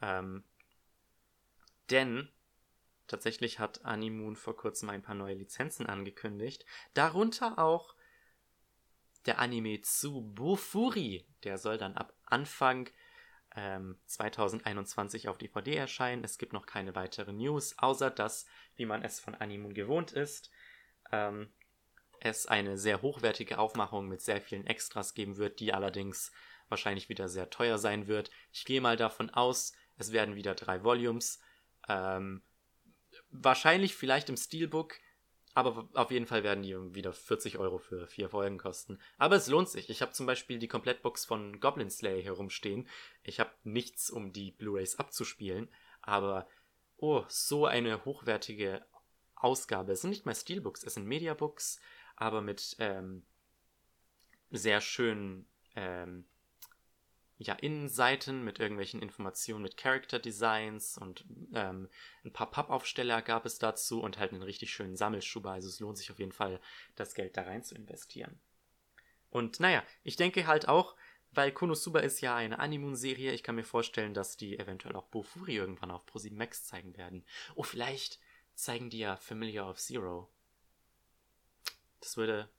Ähm, 0.00 0.44
denn 1.90 2.30
tatsächlich 3.06 3.58
hat 3.58 3.84
Animoon 3.84 4.36
vor 4.36 4.56
kurzem 4.56 4.88
ein 4.88 5.02
paar 5.02 5.14
neue 5.14 5.34
Lizenzen 5.34 5.86
angekündigt. 5.86 6.64
Darunter 6.94 7.58
auch 7.58 7.94
der 9.26 9.38
Anime 9.38 9.80
Tsubofuri. 9.80 11.26
Der 11.44 11.58
soll 11.58 11.78
dann 11.78 11.96
ab 11.96 12.14
Anfang 12.24 12.88
ähm, 13.56 13.98
2021 14.06 15.28
auf 15.28 15.38
DVD 15.38 15.76
erscheinen. 15.76 16.24
Es 16.24 16.38
gibt 16.38 16.52
noch 16.52 16.66
keine 16.66 16.94
weiteren 16.94 17.36
News, 17.36 17.78
außer 17.78 18.10
dass, 18.10 18.46
wie 18.76 18.86
man 18.86 19.02
es 19.02 19.20
von 19.20 19.34
Animoon 19.34 19.74
gewohnt 19.74 20.12
ist, 20.12 20.50
ähm, 21.10 21.52
es 22.20 22.46
eine 22.46 22.78
sehr 22.78 23.02
hochwertige 23.02 23.58
Aufmachung 23.58 24.08
mit 24.08 24.22
sehr 24.22 24.40
vielen 24.40 24.66
Extras 24.66 25.14
geben 25.14 25.36
wird, 25.36 25.60
die 25.60 25.74
allerdings 25.74 26.32
wahrscheinlich 26.68 27.08
wieder 27.08 27.28
sehr 27.28 27.50
teuer 27.50 27.78
sein 27.78 28.06
wird. 28.06 28.30
Ich 28.52 28.64
gehe 28.64 28.80
mal 28.80 28.96
davon 28.96 29.30
aus, 29.30 29.72
es 29.98 30.12
werden 30.12 30.36
wieder 30.36 30.54
drei 30.54 30.84
Volumes. 30.84 31.40
Ähm, 31.88 32.42
wahrscheinlich 33.30 33.94
vielleicht 33.94 34.28
im 34.28 34.36
Steelbook, 34.36 34.94
aber 35.54 35.88
auf 35.92 36.10
jeden 36.10 36.26
Fall 36.26 36.42
werden 36.42 36.62
die 36.62 36.74
wieder 36.94 37.12
40 37.12 37.58
Euro 37.58 37.78
für 37.78 38.06
vier 38.06 38.30
Folgen 38.30 38.58
kosten. 38.58 38.98
Aber 39.18 39.36
es 39.36 39.48
lohnt 39.48 39.68
sich. 39.68 39.90
Ich 39.90 40.00
habe 40.00 40.12
zum 40.12 40.26
Beispiel 40.26 40.58
die 40.58 40.68
Komplettbox 40.68 41.26
von 41.26 41.60
Goblin 41.60 41.90
Slayer 41.90 42.22
herumstehen. 42.22 42.88
Ich 43.22 43.38
habe 43.38 43.50
nichts, 43.62 44.10
um 44.10 44.32
die 44.32 44.52
Blu-rays 44.52 44.98
abzuspielen, 44.98 45.68
aber 46.00 46.46
oh, 46.96 47.24
so 47.28 47.66
eine 47.66 48.04
hochwertige 48.04 48.84
Ausgabe. 49.34 49.92
Es 49.92 50.00
sind 50.00 50.10
nicht 50.10 50.24
mal 50.24 50.34
Steelbooks, 50.34 50.84
es 50.84 50.94
sind 50.94 51.06
Mediabooks, 51.06 51.80
aber 52.16 52.40
mit 52.40 52.76
ähm, 52.78 53.24
sehr 54.50 54.80
schönen 54.80 55.46
ähm, 55.74 56.24
ja, 57.42 57.54
Innenseiten 57.54 58.44
mit 58.44 58.58
irgendwelchen 58.58 59.02
Informationen 59.02 59.62
mit 59.62 59.76
Character 59.76 60.18
Designs 60.18 60.98
und 60.98 61.24
ähm, 61.54 61.88
ein 62.24 62.32
paar 62.32 62.50
Pappaufsteller 62.50 63.22
gab 63.22 63.46
es 63.46 63.58
dazu 63.58 64.00
und 64.00 64.18
halt 64.18 64.32
einen 64.32 64.42
richtig 64.42 64.72
schönen 64.72 64.96
Sammelschuber. 64.96 65.52
Also 65.52 65.68
es 65.68 65.80
lohnt 65.80 65.98
sich 65.98 66.10
auf 66.10 66.18
jeden 66.18 66.32
Fall, 66.32 66.60
das 66.96 67.14
Geld 67.14 67.36
da 67.36 67.42
rein 67.42 67.64
zu 67.64 67.74
investieren. 67.74 68.40
Und 69.30 69.60
naja, 69.60 69.82
ich 70.02 70.16
denke 70.16 70.46
halt 70.46 70.68
auch, 70.68 70.96
weil 71.32 71.52
Konosuba 71.52 72.00
ist 72.00 72.20
ja 72.20 72.36
eine 72.36 72.58
Animoon-Serie, 72.58 73.32
ich 73.32 73.42
kann 73.42 73.54
mir 73.54 73.64
vorstellen, 73.64 74.12
dass 74.12 74.36
die 74.36 74.58
eventuell 74.58 74.94
auch 74.94 75.06
Bofuri 75.06 75.56
irgendwann 75.56 75.90
auf 75.90 76.04
ProSieben 76.04 76.36
Max 76.36 76.64
zeigen 76.64 76.96
werden. 76.96 77.24
Oh, 77.54 77.62
vielleicht 77.62 78.20
zeigen 78.54 78.90
die 78.90 78.98
ja 78.98 79.16
Familiar 79.16 79.70
of 79.70 79.78
Zero. 79.78 80.30
Das 82.00 82.16
würde. 82.16 82.50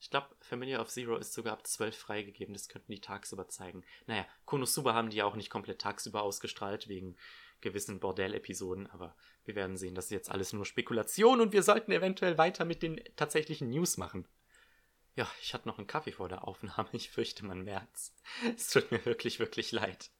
Ich 0.00 0.10
glaube, 0.10 0.28
Familiar 0.40 0.80
of 0.80 0.88
Zero 0.88 1.16
ist 1.16 1.32
sogar 1.32 1.54
ab 1.54 1.66
12 1.66 1.96
freigegeben. 1.96 2.54
Das 2.54 2.68
könnten 2.68 2.92
die 2.92 3.00
tagsüber 3.00 3.48
zeigen. 3.48 3.84
Naja, 4.06 4.26
Konosuba 4.44 4.94
haben 4.94 5.10
die 5.10 5.18
ja 5.18 5.24
auch 5.24 5.36
nicht 5.36 5.50
komplett 5.50 5.80
tagsüber 5.80 6.22
ausgestrahlt, 6.22 6.88
wegen 6.88 7.16
gewissen 7.60 7.98
Bordell-Episoden. 8.00 8.88
Aber 8.88 9.16
wir 9.44 9.54
werden 9.54 9.76
sehen, 9.76 9.94
das 9.94 10.06
ist 10.06 10.12
jetzt 10.12 10.30
alles 10.30 10.52
nur 10.52 10.64
Spekulation 10.64 11.40
und 11.40 11.52
wir 11.52 11.62
sollten 11.62 11.92
eventuell 11.92 12.38
weiter 12.38 12.64
mit 12.64 12.82
den 12.82 13.00
tatsächlichen 13.16 13.70
News 13.70 13.96
machen. 13.96 14.28
Ja, 15.16 15.28
ich 15.42 15.52
hatte 15.52 15.66
noch 15.66 15.78
einen 15.78 15.88
Kaffee 15.88 16.12
vor 16.12 16.28
der 16.28 16.46
Aufnahme. 16.46 16.88
Ich 16.92 17.10
fürchte, 17.10 17.44
man 17.44 17.62
merkt's. 17.62 18.14
Es 18.56 18.68
tut 18.68 18.92
mir 18.92 19.04
wirklich, 19.04 19.40
wirklich 19.40 19.72
leid. 19.72 20.10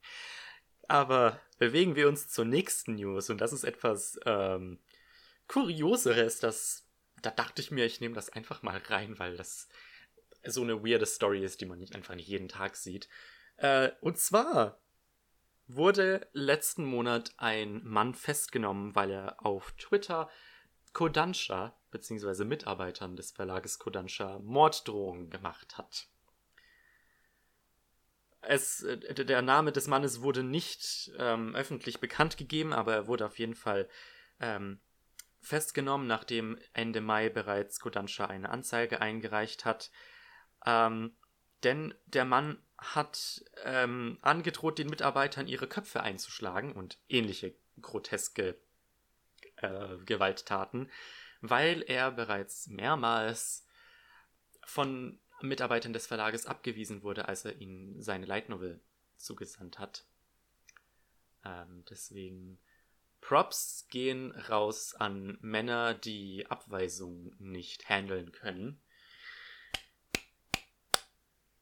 Aber 0.89 1.39
bewegen 1.59 1.95
wir 1.95 2.09
uns 2.09 2.29
zur 2.29 2.47
nächsten 2.47 2.97
News 2.97 3.31
und 3.31 3.41
das 3.41 3.53
ist 3.53 3.63
etwas 3.63 4.19
ähm, 4.25 4.81
Kurioseres, 5.47 6.41
das, 6.41 6.88
da 7.23 7.31
dachte 7.31 7.61
ich 7.61 7.71
mir, 7.71 7.85
ich 7.85 8.01
nehme 8.01 8.15
das 8.15 8.31
einfach 8.31 8.63
mal 8.63 8.79
rein, 8.79 9.19
weil 9.19 9.37
das 9.37 9.69
so 10.45 10.63
eine 10.63 10.85
weirde 10.85 11.07
Story 11.07 11.45
ist, 11.45 11.61
die 11.61 11.67
man 11.67 11.79
nicht 11.79 11.95
einfach 11.95 12.15
nicht 12.15 12.29
jeden 12.29 12.49
Tag 12.49 12.77
sieht. 12.77 13.09
Äh, 13.57 13.91
und 14.01 14.19
zwar 14.19 14.81
wurde 15.67 16.29
letzten 16.33 16.85
Monat 16.85 17.33
ein 17.37 17.85
Mann 17.85 18.15
festgenommen, 18.15 18.95
weil 18.95 19.11
er 19.11 19.45
auf 19.45 19.73
Twitter 19.73 20.31
Kodansha, 20.95 21.77
beziehungsweise 21.91 22.45
Mitarbeitern 22.45 23.17
des 23.17 23.33
Verlages 23.33 23.79
Kodansha, 23.79 24.39
Morddrohungen 24.41 25.31
gemacht 25.31 25.77
hat. 25.77 26.09
Es, 28.41 28.87
der 28.87 29.43
Name 29.43 29.73
des 29.73 29.89
Mannes 29.89 30.23
wurde 30.23 30.43
nicht 30.43 31.13
ähm, 31.19 31.55
öffentlich 31.55 32.01
bekannt 32.01 32.37
gegeben, 32.37 32.73
aber 32.73 32.95
er 32.95 33.07
wurde 33.07 33.27
auf 33.27 33.39
jeden 33.39 33.57
Fall 33.57 33.89
ähm, 34.41 34.81
festgenommen, 35.49 36.07
nachdem 36.07 36.59
Ende 36.73 37.01
Mai 37.01 37.29
bereits 37.29 37.81
Kodansha 37.81 38.27
eine 38.27 38.51
Anzeige 38.51 39.01
eingereicht 39.01 39.65
hat. 39.65 39.91
Ähm, 40.67 41.17
denn 41.65 41.95
der 42.07 42.25
Mann 42.25 42.63
hat 42.77 43.45
ähm, 43.65 44.19
angedroht, 44.23 44.79
den 44.79 44.89
Mitarbeitern 44.89 45.49
ihre 45.49 45.67
Köpfe 45.67 46.03
einzuschlagen 46.03 46.73
und 46.73 46.99
ähnliche 47.09 47.55
groteske 47.81 48.57
äh, 49.57 49.97
Gewalttaten, 50.05 50.91
weil 51.41 51.83
er 51.83 52.13
bereits 52.13 52.69
mehrmals 52.69 53.67
von 54.65 55.19
Mitarbeitern 55.41 55.93
des 55.93 56.07
Verlages 56.07 56.47
abgewiesen 56.47 57.03
wurde, 57.03 57.27
als 57.27 57.45
er 57.45 57.61
ihnen 57.61 58.01
seine 58.03 58.27
Light 58.27 58.49
Novel 58.49 58.81
zugesandt 59.17 59.79
hat. 59.79 60.05
Ähm, 61.45 61.85
deswegen 61.89 62.61
Props 63.21 63.87
gehen 63.91 64.33
raus 64.33 64.95
an 64.95 65.39
Männer, 65.41 65.95
die 65.95 66.47
Abweisung 66.49 67.35
nicht 67.39 67.89
handeln 67.89 68.33
können. 68.33 68.81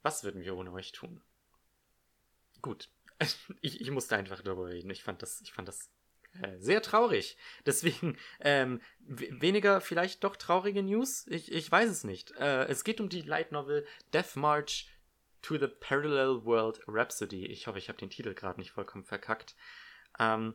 Was 0.03 0.23
würden 0.23 0.43
wir 0.43 0.57
ohne 0.57 0.73
euch 0.73 0.93
tun? 0.93 1.23
Gut. 2.63 2.89
Ich, 3.63 3.81
ich 3.81 3.91
musste 3.91 4.15
einfach 4.15 4.43
darüber 4.43 4.67
reden. 4.67 4.91
Ich 4.91 5.03
fand 5.03 5.23
das, 5.23 5.41
ich 5.41 5.51
fand 5.53 5.69
das 5.69 5.91
äh, 6.43 6.59
sehr 6.59 6.83
traurig. 6.83 7.37
Deswegen 7.65 8.19
ähm, 8.41 8.81
weniger 9.01 9.81
vielleicht 9.81 10.23
doch 10.23 10.37
traurige 10.37 10.83
News. 10.83 11.27
Ich, 11.29 11.51
ich 11.51 11.71
weiß 11.73 11.91
es 11.91 12.05
nicht. 12.05 12.33
Äh, 12.33 12.67
es 12.67 12.85
geht 12.85 13.01
um 13.01 13.09
die 13.09 13.23
Light 13.23 13.53
Novel 13.53 13.87
Death 14.13 14.37
March 14.37 14.91
to 15.43 15.57
the 15.59 15.69
Parallel 15.69 16.45
World 16.45 16.81
Rhapsody. 16.87 17.47
Ich 17.47 17.67
hoffe, 17.67 17.79
ich 17.79 17.89
habe 17.89 17.99
den 17.99 18.11
Titel 18.11 18.35
gerade 18.35 18.61
nicht 18.61 18.73
vollkommen 18.73 19.05
verkackt. 19.05 19.57
Ähm, 20.19 20.55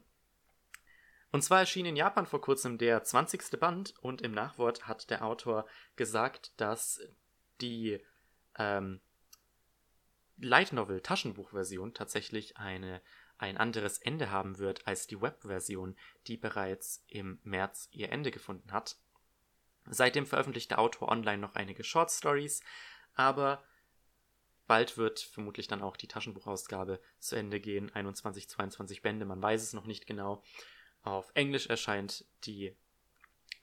und 1.32 1.42
zwar 1.44 1.60
erschien 1.60 1.86
in 1.86 1.96
Japan 1.96 2.26
vor 2.26 2.42
kurzem 2.42 2.78
der 2.78 3.04
20. 3.04 3.60
Band 3.60 3.94
und 4.02 4.22
im 4.22 4.34
Nachwort 4.34 4.88
hat 4.88 5.10
der 5.10 5.24
Autor 5.26 5.66
gesagt, 5.96 6.60
dass 6.60 7.00
die 7.62 8.04
ähm, 8.58 9.00
Light 10.38 10.74
Novel 10.74 11.02
Taschenbuchversion 11.02 11.94
tatsächlich 11.94 12.58
eine, 12.58 13.02
ein 13.38 13.58
anderes 13.58 14.00
Ende 14.00 14.30
haben 14.30 14.58
wird 14.58 14.88
als 14.88 15.08
die 15.08 15.22
Webversion, 15.22 15.96
die 16.28 16.36
bereits 16.36 17.04
im 17.08 17.40
März 17.44 17.88
ihr 17.92 18.12
Ende 18.12 18.32
gefunden 18.32 18.72
hat. 18.74 18.98
Seitdem 19.86 20.26
veröffentlicht 20.26 20.72
der 20.72 20.80
Autor 20.80 21.10
online 21.10 21.38
noch 21.38 21.56
einige 21.56 21.84
Short 21.84 22.12
Stories, 22.12 22.62
aber 23.14 23.64
bald 24.68 24.98
wird 24.98 25.20
vermutlich 25.20 25.68
dann 25.68 25.82
auch 25.82 25.98
die 25.98 26.08
Taschenbuchausgabe 26.08 27.00
zu 27.20 27.36
Ende 27.36 27.60
gehen. 27.60 27.94
21, 27.94 28.50
22 28.50 29.02
Bände, 29.02 29.26
man 29.26 29.42
weiß 29.42 29.64
es 29.64 29.74
noch 29.74 29.86
nicht 29.86 30.08
genau. 30.08 30.44
Auf 31.03 31.31
Englisch 31.34 31.67
erscheint 31.67 32.25
die 32.43 32.75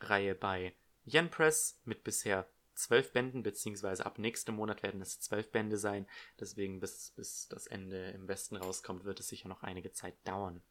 Reihe 0.01 0.35
bei 0.35 0.75
Yen 1.05 1.31
Press 1.31 1.81
mit 1.85 2.05
bisher 2.05 2.49
zwölf 2.75 3.13
Bänden, 3.13 3.43
beziehungsweise 3.43 4.07
ab 4.07 4.19
nächstem 4.19 4.55
Monat 4.55 4.83
werden 4.83 5.01
es 5.01 5.21
zwölf 5.21 5.51
Bände 5.51 5.77
sein. 5.77 6.07
Deswegen 6.39 6.81
bis, 6.81 7.13
bis 7.17 7.49
das 7.49 7.67
Ende 7.67 8.11
im 8.11 8.29
Westen 8.29 8.57
rauskommt, 8.57 9.05
wird 9.05 9.21
es 9.21 9.29
sicher 9.29 9.49
noch 9.49 9.63
einige 9.63 9.93
Zeit 9.93 10.15
dauern. 10.25 10.63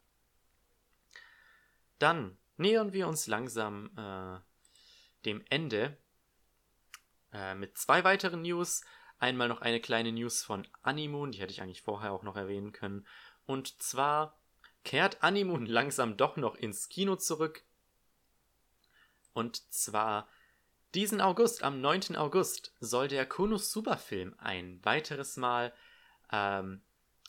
Dann 1.98 2.38
nähern 2.56 2.92
wir 2.92 3.08
uns 3.08 3.26
langsam 3.26 3.90
äh, 3.96 4.40
dem 5.24 5.44
Ende 5.50 5.96
äh, 7.32 7.54
mit 7.54 7.76
zwei 7.76 8.04
weiteren 8.04 8.42
News. 8.42 8.84
Einmal 9.18 9.48
noch 9.48 9.60
eine 9.60 9.80
kleine 9.80 10.12
News 10.12 10.44
von 10.44 10.66
Animoon, 10.82 11.32
die 11.32 11.40
hätte 11.40 11.52
ich 11.52 11.60
eigentlich 11.60 11.82
vorher 11.82 12.12
auch 12.12 12.22
noch 12.22 12.36
erwähnen 12.36 12.72
können. 12.72 13.06
Und 13.46 13.82
zwar 13.82 14.37
kehrt 14.88 15.22
Animun 15.22 15.66
langsam 15.78 16.16
doch 16.16 16.38
noch 16.38 16.56
ins 16.56 16.88
Kino 16.88 17.16
zurück. 17.16 17.62
Und 19.34 19.70
zwar 19.70 20.26
diesen 20.94 21.20
August, 21.20 21.62
am 21.62 21.82
9. 21.82 22.16
August, 22.16 22.74
soll 22.80 23.06
der 23.06 23.26
Konosuba-Film 23.26 24.34
ein 24.38 24.82
weiteres 24.82 25.36
Mal 25.36 25.74
ähm, 26.32 26.80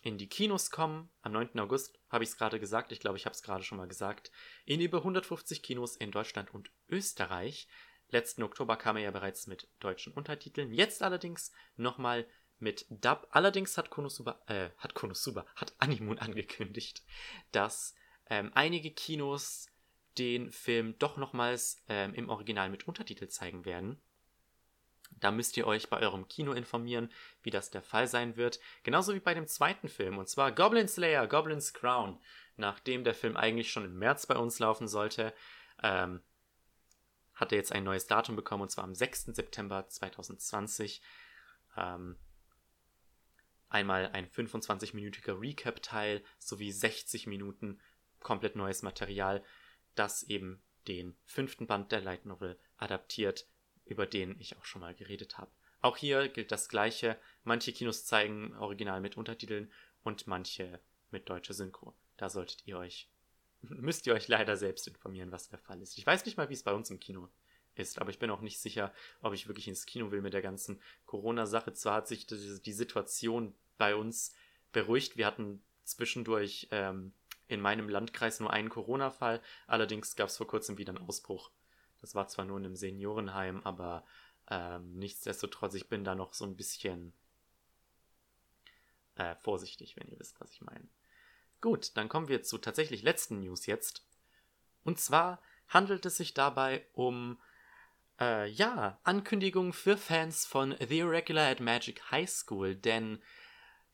in 0.01 0.17
die 0.17 0.29
Kinos 0.29 0.71
kommen. 0.71 1.09
Am 1.21 1.33
9. 1.33 1.59
August 1.59 1.99
habe 2.09 2.23
ich 2.23 2.29
es 2.29 2.37
gerade 2.37 2.61
gesagt. 2.61 2.93
Ich 2.93 3.01
glaube, 3.01 3.17
ich 3.17 3.25
habe 3.25 3.35
es 3.35 3.43
gerade 3.43 3.65
schon 3.65 3.77
mal 3.77 3.89
gesagt. 3.89 4.31
In 4.65 4.79
über 4.79 4.99
150 4.99 5.61
Kinos 5.61 5.97
in 5.97 6.11
Deutschland 6.11 6.53
und 6.53 6.71
Österreich. 6.87 7.67
Letzten 8.07 8.43
Oktober 8.43 8.77
kam 8.77 8.95
er 8.95 9.03
ja 9.03 9.11
bereits 9.11 9.47
mit 9.47 9.67
deutschen 9.81 10.13
Untertiteln. 10.13 10.71
Jetzt 10.71 11.03
allerdings 11.03 11.51
nochmal 11.75 12.25
mit 12.59 12.85
Dub. 12.89 13.27
Allerdings 13.31 13.77
hat 13.77 13.89
Konosuba, 13.89 14.39
äh, 14.47 14.69
hat 14.77 14.93
Konosuba, 14.93 15.45
hat 15.55 15.73
Animun 15.79 16.19
angekündigt, 16.19 17.03
dass 17.51 17.95
ähm, 18.29 18.51
einige 18.53 18.91
Kinos 18.91 19.67
den 20.17 20.51
Film 20.51 20.97
doch 20.99 21.17
nochmals 21.17 21.81
ähm, 21.87 22.13
im 22.13 22.29
Original 22.29 22.69
mit 22.69 22.87
Untertitel 22.87 23.27
zeigen 23.27 23.65
werden. 23.65 24.01
Da 25.19 25.31
müsst 25.31 25.57
ihr 25.57 25.67
euch 25.67 25.89
bei 25.89 25.99
eurem 25.99 26.27
Kino 26.27 26.53
informieren, 26.53 27.11
wie 27.41 27.49
das 27.49 27.71
der 27.71 27.81
Fall 27.81 28.07
sein 28.07 28.37
wird. 28.37 28.59
Genauso 28.83 29.13
wie 29.13 29.19
bei 29.19 29.33
dem 29.33 29.47
zweiten 29.47 29.87
Film, 29.87 30.17
und 30.17 30.29
zwar 30.29 30.51
Goblin 30.51 30.87
Slayer, 30.87 31.27
Goblin's 31.27 31.73
Crown. 31.73 32.19
Nachdem 32.57 33.03
der 33.03 33.13
Film 33.13 33.37
eigentlich 33.37 33.71
schon 33.71 33.85
im 33.85 33.97
März 33.97 34.25
bei 34.25 34.37
uns 34.37 34.59
laufen 34.59 34.87
sollte, 34.87 35.33
ähm, 35.81 36.21
hat 37.33 37.51
er 37.51 37.57
jetzt 37.57 37.71
ein 37.71 37.85
neues 37.85 38.07
Datum 38.07 38.35
bekommen, 38.35 38.63
und 38.63 38.69
zwar 38.69 38.83
am 38.83 38.93
6. 38.93 39.25
September 39.27 39.87
2020. 39.87 41.01
Ähm, 41.77 42.17
einmal 43.69 44.07
ein 44.07 44.27
25-minütiger 44.27 45.39
Recap-Teil 45.39 46.23
sowie 46.37 46.71
60 46.71 47.27
Minuten 47.27 47.79
komplett 48.19 48.55
neues 48.55 48.81
Material, 48.81 49.43
das 49.95 50.23
eben 50.23 50.61
den 50.87 51.15
fünften 51.25 51.67
Band 51.67 51.91
der 51.91 52.01
Light 52.01 52.25
Novel 52.25 52.57
adaptiert 52.77 53.47
über 53.89 54.05
den 54.05 54.39
ich 54.39 54.55
auch 54.57 54.65
schon 54.65 54.81
mal 54.81 54.93
geredet 54.93 55.37
habe. 55.37 55.51
Auch 55.81 55.97
hier 55.97 56.29
gilt 56.29 56.51
das 56.51 56.69
Gleiche. 56.69 57.17
Manche 57.43 57.73
Kinos 57.73 58.05
zeigen 58.05 58.55
Original 58.57 59.01
mit 59.01 59.17
Untertiteln 59.17 59.71
und 60.03 60.27
manche 60.27 60.79
mit 61.11 61.29
deutscher 61.29 61.53
Synchro. 61.53 61.95
Da 62.17 62.29
solltet 62.29 62.65
ihr 62.67 62.77
euch, 62.77 63.09
müsst 63.61 64.07
ihr 64.07 64.13
euch 64.13 64.27
leider 64.27 64.57
selbst 64.57 64.87
informieren, 64.87 65.31
was 65.31 65.49
der 65.49 65.59
Fall 65.59 65.81
ist. 65.81 65.97
Ich 65.97 66.05
weiß 66.05 66.25
nicht 66.25 66.37
mal, 66.37 66.49
wie 66.49 66.53
es 66.53 66.63
bei 66.63 66.73
uns 66.73 66.89
im 66.89 66.99
Kino 66.99 67.29
ist, 67.75 67.99
aber 67.99 68.09
ich 68.09 68.19
bin 68.19 68.29
auch 68.29 68.41
nicht 68.41 68.59
sicher, 68.59 68.93
ob 69.21 69.33
ich 69.33 69.47
wirklich 69.47 69.67
ins 69.67 69.85
Kino 69.85 70.11
will 70.11 70.21
mit 70.21 70.33
der 70.33 70.41
ganzen 70.41 70.81
Corona-Sache. 71.05 71.73
Zwar 71.73 71.95
hat 71.95 72.07
sich 72.07 72.25
die, 72.27 72.73
Situation 72.73 73.55
bei 73.77 73.95
uns 73.95 74.33
beruhigt. 74.71 75.17
Wir 75.17 75.25
hatten 75.25 75.61
zwischendurch 75.83 76.67
ähm, 76.71 77.13
in 77.47 77.61
meinem 77.61 77.89
Landkreis 77.89 78.39
nur 78.39 78.51
einen 78.51 78.69
Corona-Fall. 78.69 79.41
Allerdings 79.67 80.15
gab 80.15 80.29
es 80.29 80.37
vor 80.37 80.47
kurzem 80.47 80.77
wieder 80.77 80.93
einen 80.93 81.07
Ausbruch 81.07 81.51
das 82.01 82.15
war 82.15 82.27
zwar 82.27 82.45
nur 82.45 82.57
in 82.57 82.65
einem 82.65 82.75
Seniorenheim, 82.75 83.61
aber 83.63 84.05
ähm, 84.49 84.93
nichtsdestotrotz, 84.95 85.73
ich 85.73 85.89
bin 85.89 86.03
da 86.03 86.15
noch 86.15 86.33
so 86.33 86.45
ein 86.45 86.55
bisschen 86.55 87.13
äh, 89.15 89.35
vorsichtig, 89.35 89.95
wenn 89.97 90.07
ihr 90.07 90.19
wisst, 90.19 90.39
was 90.39 90.51
ich 90.51 90.61
meine. 90.61 90.87
Gut, 91.61 91.95
dann 91.97 92.09
kommen 92.09 92.29
wir 92.29 92.41
zu 92.41 92.57
tatsächlich 92.57 93.03
letzten 93.03 93.41
News 93.41 93.65
jetzt. 93.65 94.05
Und 94.83 94.99
zwar 94.99 95.41
handelt 95.67 96.05
es 96.05 96.17
sich 96.17 96.33
dabei 96.33 96.85
um 96.93 97.37
äh, 98.19 98.49
ja, 98.49 98.99
Ankündigungen 99.03 99.73
für 99.73 99.97
Fans 99.97 100.45
von 100.45 100.75
The 100.79 100.99
Irregular 100.99 101.49
at 101.49 101.59
Magic 101.59 102.11
High 102.11 102.29
School, 102.29 102.75
denn 102.75 103.21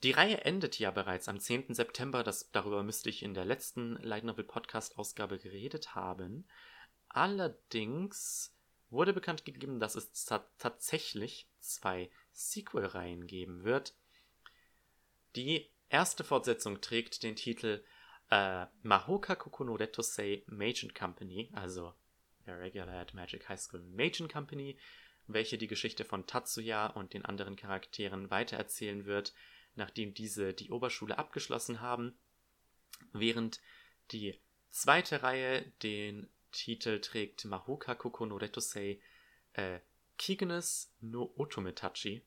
die 0.04 0.12
Reihe 0.12 0.44
endet 0.46 0.78
ja 0.80 0.92
bereits 0.92 1.28
am 1.30 1.40
10. 1.40 1.74
September, 1.74 2.24
das, 2.24 2.52
darüber 2.52 2.84
müsste 2.84 3.10
ich 3.10 3.24
in 3.24 3.34
der 3.34 3.46
letzten 3.46 3.96
Light 4.04 4.24
Novel 4.24 4.44
Podcast 4.44 4.98
Ausgabe 4.98 5.40
geredet 5.40 5.96
haben. 5.96 6.48
Allerdings 7.10 8.54
wurde 8.90 9.14
bekannt 9.14 9.46
gegeben, 9.46 9.80
dass 9.80 9.96
es 9.96 10.26
tatsächlich 10.58 11.50
zwei 11.60 12.10
Sequel-Reihen 12.34 13.26
geben 13.26 13.64
wird. 13.64 13.96
Die 15.36 15.72
erste 15.90 16.24
Fortsetzung 16.24 16.82
trägt 16.82 17.24
den 17.24 17.36
Titel 17.36 17.84
äh, 18.30 18.66
Mahoka 18.84 19.36
Kokono 19.36 19.76
Retosei 19.76 20.44
Magent 20.48 20.94
Company, 20.94 21.50
also 21.54 21.94
Regular 22.54 22.90
at 22.90 23.14
Magic 23.14 23.50
High 23.50 23.60
School 23.60 23.82
Magent 23.82 24.32
Company, 24.32 24.78
welche 25.28 25.58
die 25.58 25.68
Geschichte 25.68 26.06
von 26.06 26.28
Tatsuya 26.28 26.88
und 26.88 27.14
den 27.14 27.26
anderen 27.26 27.56
Charakteren 27.56 28.30
weitererzählen 28.30 29.06
wird, 29.06 29.34
nachdem 29.76 30.14
diese 30.14 30.54
die 30.54 30.72
Oberschule 30.72 31.18
abgeschlossen 31.18 31.82
haben, 31.82 32.18
während 33.12 33.60
die 34.12 34.40
zweite 34.72 35.24
Reihe 35.24 35.72
den 35.84 36.30
Titel 36.52 37.02
trägt 37.02 37.46
Mahoka 37.46 37.96
Koko 37.96 38.26
no 38.26 38.38
Retosei 38.38 39.02
äh, 39.54 39.80
Kigenes 40.18 40.94
no 41.02 41.34
Otometachi, 41.36 42.22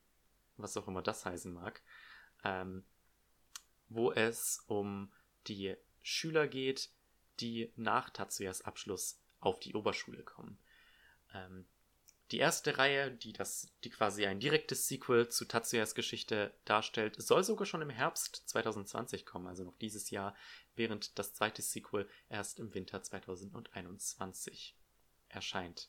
was 0.56 0.76
auch 0.76 0.88
immer 0.88 1.02
das 1.02 1.24
heißen 1.24 1.52
mag, 1.52 1.82
ähm, 2.44 2.84
wo 3.88 4.12
es 4.12 4.64
um 4.66 5.10
die 5.46 5.74
Schüler 6.02 6.46
geht, 6.46 6.90
die 7.40 7.72
nach 7.76 8.10
Tatsuyas 8.10 8.62
Abschluss 8.62 9.18
auf 9.40 9.60
die 9.60 9.74
Oberschule 9.74 10.22
kommen. 10.22 10.58
Ähm, 11.34 11.66
die 12.30 12.38
erste 12.38 12.76
Reihe, 12.76 13.10
die 13.10 13.32
das, 13.32 13.72
die 13.84 13.90
quasi 13.90 14.26
ein 14.26 14.38
direktes 14.38 14.86
Sequel 14.86 15.28
zu 15.28 15.46
Tatsuyas 15.46 15.94
Geschichte 15.94 16.52
darstellt, 16.66 17.20
soll 17.22 17.42
sogar 17.42 17.64
schon 17.64 17.80
im 17.80 17.90
Herbst 17.90 18.42
2020 18.46 19.24
kommen, 19.24 19.46
also 19.46 19.64
noch 19.64 19.78
dieses 19.78 20.10
Jahr, 20.10 20.36
während 20.76 21.18
das 21.18 21.32
zweite 21.32 21.62
Sequel 21.62 22.08
erst 22.28 22.58
im 22.58 22.74
Winter 22.74 23.02
2021 23.02 24.76
erscheint. 25.28 25.88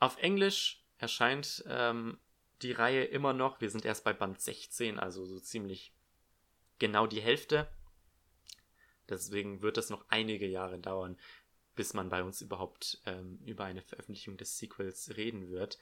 Auf 0.00 0.16
Englisch 0.18 0.84
erscheint 0.98 1.64
ähm, 1.68 2.18
die 2.62 2.72
Reihe 2.72 3.04
immer 3.04 3.32
noch. 3.32 3.60
Wir 3.60 3.70
sind 3.70 3.84
erst 3.84 4.02
bei 4.02 4.12
Band 4.12 4.40
16, 4.40 4.98
also 4.98 5.24
so 5.24 5.38
ziemlich 5.38 5.94
genau 6.78 7.06
die 7.06 7.20
Hälfte. 7.20 7.68
Deswegen 9.08 9.62
wird 9.62 9.76
es 9.78 9.90
noch 9.90 10.04
einige 10.08 10.46
Jahre 10.46 10.78
dauern, 10.78 11.18
bis 11.80 11.94
man 11.94 12.10
bei 12.10 12.22
uns 12.22 12.42
überhaupt 12.42 13.00
ähm, 13.06 13.38
über 13.46 13.64
eine 13.64 13.80
Veröffentlichung 13.80 14.36
des 14.36 14.58
Sequels 14.58 15.16
reden 15.16 15.48
wird. 15.48 15.78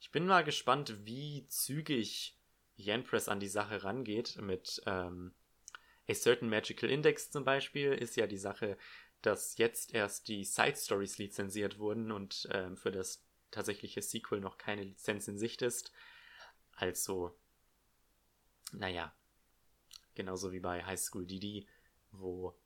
Ich 0.00 0.10
bin 0.10 0.24
mal 0.24 0.44
gespannt, 0.44 1.04
wie 1.04 1.46
zügig 1.48 2.38
Yen 2.78 3.04
Press 3.04 3.28
an 3.28 3.38
die 3.38 3.50
Sache 3.50 3.84
rangeht. 3.84 4.40
Mit 4.40 4.80
ähm, 4.86 5.34
A 6.08 6.14
Certain 6.14 6.48
Magical 6.48 6.88
Index 6.88 7.30
zum 7.30 7.44
Beispiel 7.44 7.92
ist 7.92 8.16
ja 8.16 8.26
die 8.26 8.38
Sache, 8.38 8.78
dass 9.20 9.58
jetzt 9.58 9.92
erst 9.92 10.28
die 10.28 10.42
Side 10.42 10.76
Stories 10.76 11.18
lizenziert 11.18 11.78
wurden 11.78 12.12
und 12.12 12.48
ähm, 12.50 12.78
für 12.78 12.90
das 12.90 13.22
tatsächliche 13.50 14.00
Sequel 14.00 14.40
noch 14.40 14.56
keine 14.56 14.84
Lizenz 14.84 15.28
in 15.28 15.36
Sicht 15.36 15.60
ist. 15.60 15.92
Also, 16.76 17.38
naja, 18.72 19.14
genauso 20.14 20.50
wie 20.50 20.60
bei 20.60 20.82
High 20.82 20.98
School 20.98 21.26
DD, 21.26 21.66
wo 22.10 22.56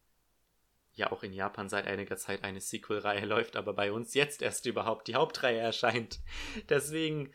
ja 0.96 1.12
auch 1.12 1.22
in 1.22 1.32
Japan 1.32 1.68
seit 1.68 1.86
einiger 1.86 2.16
Zeit 2.16 2.42
eine 2.42 2.60
Sequel-Reihe 2.60 3.24
läuft, 3.26 3.54
aber 3.54 3.74
bei 3.74 3.92
uns 3.92 4.14
jetzt 4.14 4.42
erst 4.42 4.66
überhaupt 4.66 5.06
die 5.06 5.14
Hauptreihe 5.14 5.58
erscheint. 5.58 6.20
Deswegen, 6.68 7.32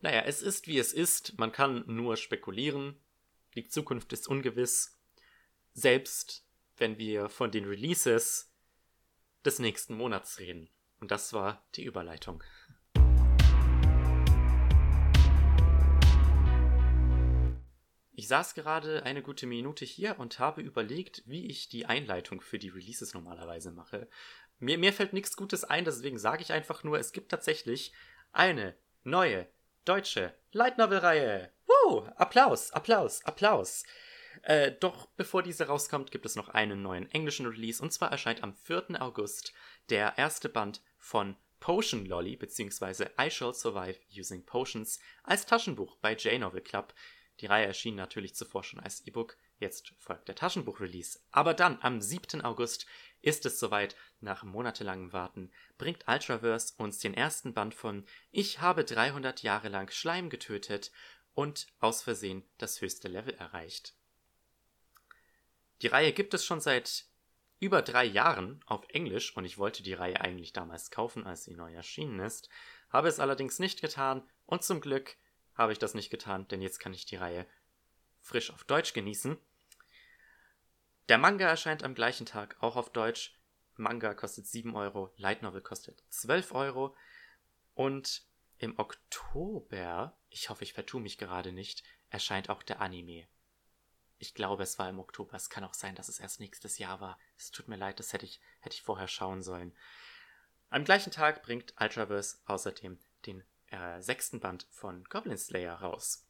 naja, 0.00 0.22
es 0.22 0.42
ist 0.42 0.66
wie 0.66 0.78
es 0.78 0.92
ist. 0.92 1.38
Man 1.38 1.52
kann 1.52 1.84
nur 1.86 2.16
spekulieren. 2.16 2.98
Die 3.54 3.68
Zukunft 3.68 4.12
ist 4.12 4.26
ungewiss. 4.26 4.98
Selbst 5.72 6.44
wenn 6.76 6.98
wir 6.98 7.28
von 7.28 7.50
den 7.50 7.66
Releases 7.66 8.52
des 9.44 9.58
nächsten 9.58 9.94
Monats 9.94 10.40
reden. 10.40 10.70
Und 11.00 11.10
das 11.10 11.32
war 11.32 11.64
die 11.74 11.84
Überleitung. 11.84 12.42
Ich 18.16 18.28
saß 18.28 18.54
gerade 18.54 19.02
eine 19.02 19.22
gute 19.22 19.46
Minute 19.46 19.84
hier 19.84 20.20
und 20.20 20.38
habe 20.38 20.62
überlegt, 20.62 21.24
wie 21.26 21.46
ich 21.46 21.68
die 21.68 21.86
Einleitung 21.86 22.40
für 22.40 22.60
die 22.60 22.68
Releases 22.68 23.12
normalerweise 23.12 23.72
mache. 23.72 24.08
Mir, 24.60 24.78
mir 24.78 24.92
fällt 24.92 25.12
nichts 25.12 25.36
Gutes 25.36 25.64
ein, 25.64 25.84
deswegen 25.84 26.18
sage 26.18 26.42
ich 26.42 26.52
einfach 26.52 26.84
nur, 26.84 26.96
es 26.98 27.10
gibt 27.10 27.32
tatsächlich 27.32 27.92
eine 28.32 28.76
neue 29.02 29.48
deutsche 29.84 30.32
Light 30.52 30.78
Novel 30.78 30.98
Reihe. 30.98 31.52
Woo! 31.66 32.02
Applaus, 32.14 32.70
Applaus, 32.70 33.24
Applaus. 33.24 33.82
Äh, 34.42 34.70
doch 34.78 35.06
bevor 35.16 35.42
diese 35.42 35.66
rauskommt, 35.66 36.12
gibt 36.12 36.24
es 36.24 36.36
noch 36.36 36.50
einen 36.50 36.82
neuen 36.82 37.10
englischen 37.10 37.46
Release 37.46 37.82
und 37.82 37.92
zwar 37.92 38.12
erscheint 38.12 38.44
am 38.44 38.54
4. 38.54 39.02
August 39.02 39.52
der 39.90 40.18
erste 40.18 40.48
Band 40.48 40.82
von 40.98 41.36
Potion 41.58 42.06
Lolly 42.06 42.36
bzw. 42.36 43.06
I 43.20 43.28
Shall 43.28 43.54
Survive 43.54 43.98
Using 44.16 44.46
Potions 44.46 45.00
als 45.24 45.46
Taschenbuch 45.46 45.96
bei 45.96 46.14
J-Novel 46.14 46.60
Club. 46.60 46.94
Die 47.40 47.46
Reihe 47.46 47.66
erschien 47.66 47.96
natürlich 47.96 48.34
zuvor 48.34 48.62
schon 48.62 48.80
als 48.80 49.06
E-Book, 49.06 49.36
jetzt 49.58 49.92
folgt 49.98 50.28
der 50.28 50.36
Taschenbuch-Release. 50.36 51.20
Aber 51.30 51.54
dann, 51.54 51.78
am 51.80 52.00
7. 52.00 52.42
August, 52.42 52.86
ist 53.22 53.44
es 53.46 53.58
soweit. 53.58 53.96
Nach 54.20 54.44
monatelangem 54.44 55.12
Warten 55.12 55.50
bringt 55.76 56.06
Ultraverse 56.06 56.74
uns 56.78 56.98
den 56.98 57.14
ersten 57.14 57.52
Band 57.52 57.74
von 57.74 58.06
Ich 58.30 58.60
habe 58.60 58.84
300 58.84 59.42
Jahre 59.42 59.68
lang 59.68 59.90
Schleim 59.90 60.30
getötet 60.30 60.92
und 61.34 61.66
aus 61.80 62.02
Versehen 62.02 62.44
das 62.58 62.80
höchste 62.80 63.08
Level 63.08 63.34
erreicht. 63.34 63.94
Die 65.82 65.88
Reihe 65.88 66.12
gibt 66.12 66.34
es 66.34 66.44
schon 66.44 66.60
seit 66.60 67.06
über 67.60 67.82
drei 67.82 68.04
Jahren 68.04 68.60
auf 68.66 68.84
Englisch 68.90 69.36
und 69.36 69.44
ich 69.44 69.58
wollte 69.58 69.82
die 69.82 69.94
Reihe 69.94 70.20
eigentlich 70.20 70.52
damals 70.52 70.90
kaufen, 70.90 71.26
als 71.26 71.44
sie 71.44 71.54
neu 71.54 71.72
erschienen 71.72 72.20
ist, 72.20 72.48
habe 72.90 73.08
es 73.08 73.20
allerdings 73.20 73.58
nicht 73.58 73.80
getan 73.80 74.22
und 74.46 74.62
zum 74.62 74.80
Glück 74.80 75.16
habe 75.54 75.72
ich 75.72 75.78
das 75.78 75.94
nicht 75.94 76.10
getan, 76.10 76.48
denn 76.48 76.62
jetzt 76.62 76.78
kann 76.78 76.94
ich 76.94 77.06
die 77.06 77.16
Reihe 77.16 77.46
frisch 78.20 78.50
auf 78.50 78.64
Deutsch 78.64 78.92
genießen. 78.92 79.36
Der 81.08 81.18
Manga 81.18 81.46
erscheint 81.46 81.82
am 81.82 81.94
gleichen 81.94 82.26
Tag, 82.26 82.56
auch 82.60 82.76
auf 82.76 82.90
Deutsch. 82.90 83.38
Manga 83.76 84.14
kostet 84.14 84.46
7 84.46 84.74
Euro, 84.74 85.12
Light 85.16 85.42
Novel 85.42 85.60
kostet 85.60 86.02
12 86.08 86.52
Euro. 86.52 86.96
Und 87.74 88.24
im 88.58 88.78
Oktober, 88.78 90.16
ich 90.30 90.48
hoffe, 90.48 90.64
ich 90.64 90.72
vertue 90.72 91.00
mich 91.00 91.18
gerade 91.18 91.52
nicht, 91.52 91.82
erscheint 92.08 92.48
auch 92.48 92.62
der 92.62 92.80
Anime. 92.80 93.26
Ich 94.18 94.34
glaube, 94.34 94.62
es 94.62 94.78
war 94.78 94.88
im 94.88 95.00
Oktober. 95.00 95.34
Es 95.34 95.50
kann 95.50 95.64
auch 95.64 95.74
sein, 95.74 95.96
dass 95.96 96.08
es 96.08 96.20
erst 96.20 96.40
nächstes 96.40 96.78
Jahr 96.78 97.00
war. 97.00 97.18
Es 97.36 97.50
tut 97.50 97.68
mir 97.68 97.76
leid, 97.76 97.98
das 97.98 98.12
hätte 98.12 98.24
ich, 98.24 98.40
hätte 98.60 98.74
ich 98.74 98.82
vorher 98.82 99.08
schauen 99.08 99.42
sollen. 99.42 99.76
Am 100.70 100.84
gleichen 100.84 101.12
Tag 101.12 101.42
bringt 101.42 101.74
Ultraverse 101.78 102.38
außerdem 102.46 102.98
den 103.26 103.44
äh, 103.74 104.02
sechsten 104.02 104.40
Band 104.40 104.66
von 104.70 105.04
Goblin 105.04 105.38
Slayer 105.38 105.74
raus. 105.74 106.26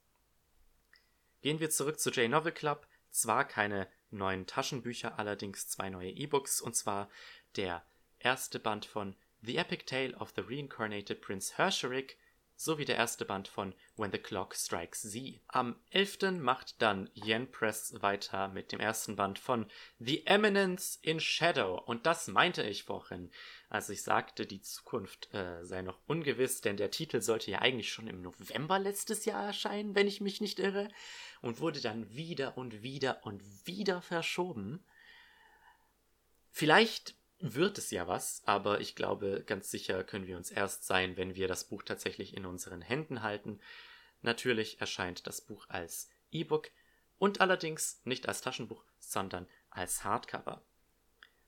Gehen 1.43 1.61
wir 1.61 1.71
zurück 1.71 2.01
zu 2.01 2.11
J-Novel 2.11 2.53
Club. 2.53 2.87
Zwar 3.11 3.45
keine 3.45 3.87
neuen 4.11 4.47
Taschenbücher, 4.47 5.19
allerdings 5.19 5.69
zwei 5.69 5.91
neue 5.91 6.11
E-Books, 6.11 6.61
und 6.61 6.75
zwar 6.75 7.09
der 7.57 7.85
erste 8.19 8.59
Band 8.59 8.87
von 8.87 9.15
The 9.43 9.59
Epic 9.59 9.85
Tale 9.85 10.17
of 10.17 10.33
the 10.35 10.41
Reincarnated 10.41 11.21
Prince 11.21 11.59
Hersheric 11.59 12.17
sowie 12.57 12.85
der 12.85 12.97
erste 12.97 13.25
Band 13.25 13.49
von 13.49 13.75
When 13.97 14.13
the 14.13 14.19
Clock 14.19 14.55
Strikes 14.55 15.03
Z. 15.03 15.41
Am 15.49 15.77
11. 15.91 16.41
macht 16.41 16.81
dann 16.81 17.11
Yen 17.15 17.51
Press 17.51 17.95
weiter 18.01 18.49
mit 18.49 18.73
dem 18.73 18.81
ersten 18.81 19.17
Band 19.17 19.39
von 19.39 19.67
The 19.99 20.27
Eminence 20.27 20.99
in 21.03 21.21
Shadow. 21.21 21.83
Und 21.85 22.07
das 22.07 22.29
meinte 22.29 22.63
ich 22.63 22.85
vorhin, 22.85 23.31
als 23.69 23.89
ich 23.91 24.03
sagte, 24.03 24.47
die 24.47 24.61
Zukunft 24.61 25.33
äh, 25.35 25.65
sei 25.65 25.83
noch 25.83 25.99
ungewiss, 26.07 26.61
denn 26.61 26.77
der 26.77 26.91
Titel 26.91 27.21
sollte 27.21 27.51
ja 27.51 27.59
eigentlich 27.61 27.93
schon 27.93 28.07
im 28.07 28.23
November 28.23 28.79
letztes 28.79 29.25
Jahr 29.25 29.45
erscheinen, 29.45 29.95
wenn 29.95 30.07
ich 30.07 30.21
mich 30.21 30.41
nicht 30.41 30.59
irre, 30.59 30.89
und 31.43 31.61
wurde 31.61 31.81
dann 31.81 32.15
wieder 32.15 32.57
und 32.57 32.83
wieder 32.83 33.25
und 33.25 33.43
wieder 33.67 34.01
verschoben. 34.01 34.85
Vielleicht 36.51 37.17
wird 37.47 37.77
es 37.77 37.91
ja 37.91 38.09
was, 38.09 38.43
aber 38.47 38.81
ich 38.81 38.97
glaube, 38.97 39.45
ganz 39.47 39.71
sicher 39.71 40.03
können 40.03 40.27
wir 40.27 40.39
uns 40.39 40.51
erst 40.51 40.87
sein, 40.87 41.19
wenn 41.19 41.35
wir 41.35 41.47
das 41.47 41.65
Buch 41.65 41.83
tatsächlich 41.83 42.35
in 42.35 42.47
unseren 42.47 42.81
Händen 42.81 43.23
halten. 43.23 43.61
Natürlich 44.23 44.81
erscheint 44.81 45.27
das 45.27 45.43
Buch 45.43 45.67
als 45.69 46.09
E-Book 46.31 46.71
und 47.19 47.43
allerdings 47.43 48.01
nicht 48.05 48.29
als 48.29 48.41
Taschenbuch, 48.41 48.83
sondern 48.99 49.47
als 49.69 50.05
Hardcover. 50.05 50.65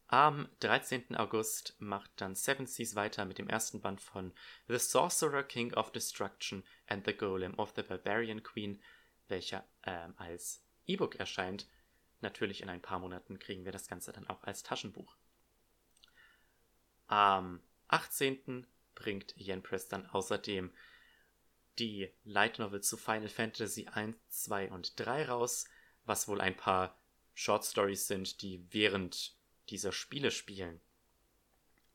Am 0.09 0.51
13. 0.61 1.17
August 1.17 1.75
macht 1.79 2.11
dann 2.17 2.35
Seven 2.35 2.67
Seas 2.67 2.95
weiter 2.95 3.25
mit 3.25 3.39
dem 3.39 3.49
ersten 3.49 3.81
Band 3.81 4.03
von 4.03 4.35
The 4.69 4.79
Sorcerer 4.79 5.45
King 5.45 5.73
of 5.73 5.93
Destruction 5.93 6.63
and 6.89 7.07
the 7.07 7.17
Golem 7.17 7.59
of 7.59 7.73
the 7.75 7.83
Barbarian 7.83 8.43
Queen, 8.43 8.83
welcher 9.29 9.67
ähm, 9.85 10.13
als 10.19 10.63
E-Book 10.87 11.17
erscheint. 11.17 11.67
Natürlich 12.21 12.61
in 12.61 12.69
ein 12.69 12.83
paar 12.83 12.99
Monaten 12.99 13.39
kriegen 13.39 13.65
wir 13.65 13.73
das 13.73 13.89
Ganze 13.89 14.13
dann 14.13 14.29
auch 14.29 14.43
als 14.43 14.63
Taschenbuch. 14.63 15.17
Am 17.07 17.61
18. 17.88 18.66
bringt 18.95 19.35
Yen 19.37 19.62
Press 19.62 19.88
dann 19.88 20.07
außerdem 20.07 20.73
die 21.79 22.11
Light 22.25 22.59
Novel 22.59 22.81
zu 22.81 22.97
Final 22.97 23.29
Fantasy 23.29 23.87
1, 23.87 24.16
2 24.29 24.71
und 24.71 24.99
3 24.99 25.27
raus, 25.27 25.66
was 26.05 26.27
wohl 26.27 26.40
ein 26.40 26.57
paar 26.57 26.99
Short 27.35 27.64
Stories 27.64 28.07
sind, 28.07 28.40
die 28.42 28.66
während 28.71 29.37
dieser 29.69 29.92
Spiele 29.92 30.31
spielen. 30.31 30.81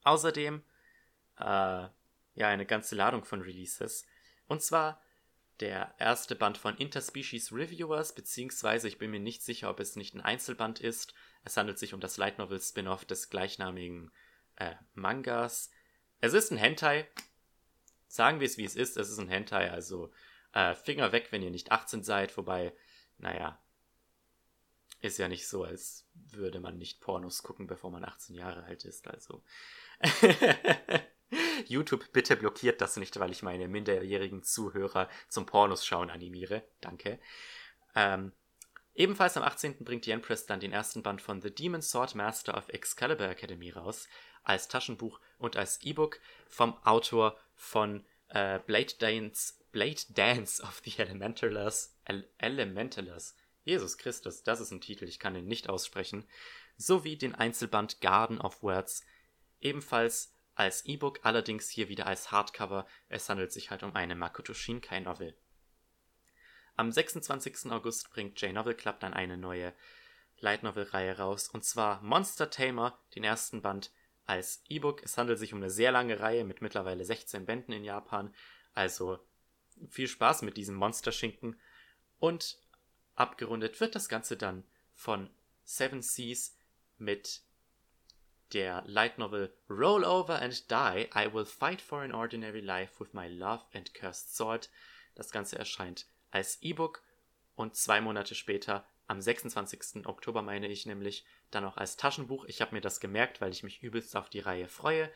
Außerdem 0.03 0.63
äh, 1.39 1.43
ja 1.43 1.93
eine 2.35 2.65
ganze 2.65 2.95
Ladung 2.95 3.25
von 3.25 3.41
Releases. 3.41 4.05
Und 4.47 4.61
zwar 4.61 5.01
der 5.59 5.93
erste 5.99 6.35
Band 6.35 6.57
von 6.57 6.75
Interspecies 6.77 7.51
Reviewers, 7.51 8.13
beziehungsweise 8.15 8.87
ich 8.87 8.97
bin 8.97 9.11
mir 9.11 9.19
nicht 9.19 9.43
sicher, 9.43 9.69
ob 9.69 9.79
es 9.79 9.95
nicht 9.95 10.13
ein 10.13 10.21
Einzelband 10.21 10.79
ist. 10.79 11.13
Es 11.43 11.57
handelt 11.57 11.79
sich 11.79 11.93
um 11.93 11.99
das 11.99 12.17
Light 12.17 12.37
Novel 12.37 12.59
Spin-off 12.59 13.05
des 13.05 13.29
gleichnamigen 13.29 14.11
äh, 14.61 14.75
Mangas. 14.93 15.71
Es 16.19 16.33
ist 16.33 16.51
ein 16.51 16.57
Hentai. 16.57 17.07
Sagen 18.07 18.39
wir 18.39 18.45
es 18.45 18.57
wie 18.57 18.65
es 18.65 18.75
ist, 18.75 18.97
es 18.97 19.09
ist 19.09 19.19
ein 19.19 19.29
Hentai, 19.29 19.71
also 19.71 20.11
äh, 20.53 20.75
Finger 20.75 21.11
weg, 21.11 21.27
wenn 21.31 21.41
ihr 21.41 21.49
nicht 21.49 21.71
18 21.71 22.03
seid, 22.03 22.35
wobei, 22.37 22.73
naja, 23.17 23.57
ist 24.99 25.17
ja 25.17 25.27
nicht 25.27 25.47
so, 25.47 25.63
als 25.63 26.05
würde 26.13 26.59
man 26.59 26.77
nicht 26.77 26.99
Pornos 26.99 27.41
gucken, 27.41 27.67
bevor 27.67 27.89
man 27.89 28.03
18 28.03 28.35
Jahre 28.35 28.63
alt 28.63 28.85
ist, 28.85 29.07
also. 29.07 29.43
YouTube, 31.67 32.11
bitte 32.11 32.35
blockiert 32.35 32.81
das 32.81 32.97
nicht, 32.97 33.17
weil 33.19 33.31
ich 33.31 33.43
meine 33.43 33.69
minderjährigen 33.69 34.43
Zuhörer 34.43 35.09
zum 35.29 35.45
Pornos 35.45 35.85
schauen 35.85 36.09
animiere. 36.09 36.63
Danke. 36.81 37.19
Ähm, 37.95 38.33
ebenfalls 38.93 39.37
am 39.37 39.43
18. 39.43 39.85
bringt 39.85 40.05
die 40.05 40.11
Empress 40.11 40.45
dann 40.45 40.59
den 40.59 40.73
ersten 40.73 41.01
Band 41.01 41.21
von 41.21 41.41
The 41.41 41.55
Demon 41.55 41.81
Sword 41.81 42.15
Master 42.15 42.57
of 42.57 42.67
Excalibur 42.67 43.29
Academy 43.29 43.69
raus 43.69 44.09
als 44.43 44.67
Taschenbuch 44.67 45.19
und 45.37 45.57
als 45.57 45.81
E-Book 45.83 46.19
vom 46.47 46.75
Autor 46.83 47.37
von 47.55 48.05
äh, 48.29 48.59
Blade, 48.59 48.93
Dance, 48.99 49.53
Blade 49.71 50.01
Dance 50.09 50.61
of 50.63 50.81
the 50.83 50.97
Elementalers. 50.97 51.95
El 52.05 52.27
Elementalers. 52.37 53.35
Jesus 53.63 53.97
Christus, 53.97 54.43
das 54.43 54.59
ist 54.59 54.71
ein 54.71 54.81
Titel, 54.81 55.05
ich 55.05 55.19
kann 55.19 55.35
ihn 55.35 55.45
nicht 55.45 55.69
aussprechen. 55.69 56.27
Sowie 56.77 57.15
den 57.15 57.35
Einzelband 57.35 58.01
Garden 58.01 58.41
of 58.41 58.63
Words, 58.63 59.03
ebenfalls 59.59 60.33
als 60.55 60.85
E-Book, 60.85 61.19
allerdings 61.23 61.69
hier 61.69 61.89
wieder 61.89 62.07
als 62.07 62.31
Hardcover. 62.31 62.87
Es 63.07 63.29
handelt 63.29 63.51
sich 63.51 63.69
halt 63.69 63.83
um 63.83 63.95
eine 63.95 64.15
Makoto 64.15 64.53
Shinkai 64.53 64.99
Novel. 64.99 65.35
Am 66.75 66.91
26. 66.91 67.71
August 67.71 68.09
bringt 68.09 68.41
J-Novel 68.41 68.73
Club 68.73 68.99
dann 68.99 69.13
eine 69.13 69.37
neue 69.37 69.73
Light 70.39 70.63
Novel 70.63 70.83
Reihe 70.83 71.17
raus, 71.17 71.47
und 71.47 71.63
zwar 71.63 72.01
Monster 72.01 72.49
Tamer, 72.49 72.97
den 73.15 73.23
ersten 73.23 73.61
Band, 73.61 73.91
als 74.25 74.63
E-Book. 74.69 75.03
Es 75.03 75.17
handelt 75.17 75.39
sich 75.39 75.53
um 75.53 75.59
eine 75.59 75.69
sehr 75.69 75.91
lange 75.91 76.19
Reihe 76.19 76.43
mit 76.43 76.61
mittlerweile 76.61 77.05
16 77.05 77.45
Bänden 77.45 77.73
in 77.73 77.83
Japan. 77.83 78.33
Also 78.73 79.19
viel 79.89 80.07
Spaß 80.07 80.41
mit 80.43 80.57
diesem 80.57 80.75
Monsterschinken. 80.75 81.59
Und 82.19 82.59
abgerundet 83.15 83.79
wird 83.79 83.95
das 83.95 84.09
Ganze 84.09 84.37
dann 84.37 84.63
von 84.93 85.29
Seven 85.63 86.01
Seas 86.01 86.55
mit 86.97 87.41
der 88.53 88.83
Light 88.85 89.17
Novel 89.17 89.53
Roll 89.69 90.03
Over 90.03 90.41
and 90.41 90.69
Die. 90.69 91.09
I 91.15 91.33
will 91.33 91.45
fight 91.45 91.81
for 91.81 92.01
an 92.01 92.13
ordinary 92.13 92.61
life 92.61 92.99
with 92.99 93.13
my 93.13 93.27
love 93.27 93.63
and 93.73 93.93
cursed 93.93 94.35
sword. 94.35 94.69
Das 95.15 95.31
Ganze 95.31 95.57
erscheint 95.57 96.05
als 96.31 96.61
E-Book 96.61 97.03
und 97.55 97.75
zwei 97.75 98.01
Monate 98.01 98.35
später 98.35 98.85
am 99.11 99.21
26. 99.21 100.07
Oktober 100.07 100.41
meine 100.41 100.69
ich 100.69 100.85
nämlich 100.85 101.25
dann 101.51 101.65
auch 101.65 101.75
als 101.75 101.97
Taschenbuch. 101.97 102.45
Ich 102.45 102.61
habe 102.61 102.73
mir 102.73 102.79
das 102.79 103.01
gemerkt, 103.01 103.41
weil 103.41 103.51
ich 103.51 103.61
mich 103.61 103.83
übelst 103.83 104.15
auf 104.15 104.29
die 104.29 104.39
Reihe 104.39 104.69
freue. 104.69 105.11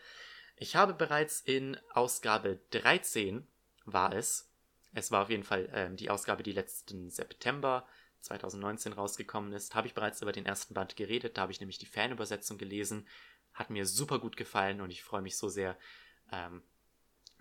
Ich 0.57 0.75
habe 0.75 0.93
bereits 0.93 1.39
in 1.39 1.77
Ausgabe 1.93 2.59
13 2.71 3.47
war 3.85 4.13
es. 4.13 4.51
Es 4.93 5.11
war 5.11 5.23
auf 5.23 5.29
jeden 5.29 5.45
Fall 5.45 5.69
ähm, 5.73 5.95
die 5.95 6.09
Ausgabe, 6.09 6.43
die 6.43 6.51
letzten 6.51 7.09
September 7.09 7.87
2019 8.19 8.91
rausgekommen 8.91 9.53
ist. 9.53 9.75
Habe 9.75 9.87
ich 9.87 9.93
bereits 9.93 10.21
über 10.21 10.33
den 10.33 10.45
ersten 10.45 10.73
Band 10.73 10.97
geredet. 10.97 11.37
Da 11.37 11.43
habe 11.43 11.53
ich 11.53 11.61
nämlich 11.61 11.77
die 11.77 11.85
Fanübersetzung 11.85 12.57
gelesen. 12.57 13.07
Hat 13.53 13.69
mir 13.69 13.85
super 13.85 14.19
gut 14.19 14.35
gefallen 14.35 14.81
und 14.81 14.89
ich 14.89 15.03
freue 15.03 15.21
mich 15.21 15.37
so 15.37 15.47
sehr, 15.47 15.77
ähm, 16.33 16.63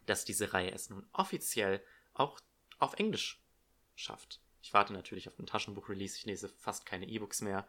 dass 0.06 0.24
diese 0.24 0.52
Reihe 0.52 0.70
es 0.70 0.88
nun 0.88 1.04
offiziell 1.12 1.84
auch 2.12 2.38
auf 2.78 2.94
Englisch 2.94 3.42
schafft. 3.96 4.40
Ich 4.64 4.72
warte 4.72 4.94
natürlich 4.94 5.28
auf 5.28 5.36
den 5.36 5.44
Taschenbuch-Release. 5.44 6.16
Ich 6.16 6.24
lese 6.24 6.48
fast 6.48 6.86
keine 6.86 7.06
E-Books 7.06 7.42
mehr. 7.42 7.68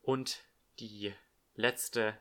Und 0.00 0.40
die 0.78 1.12
letzte 1.56 2.18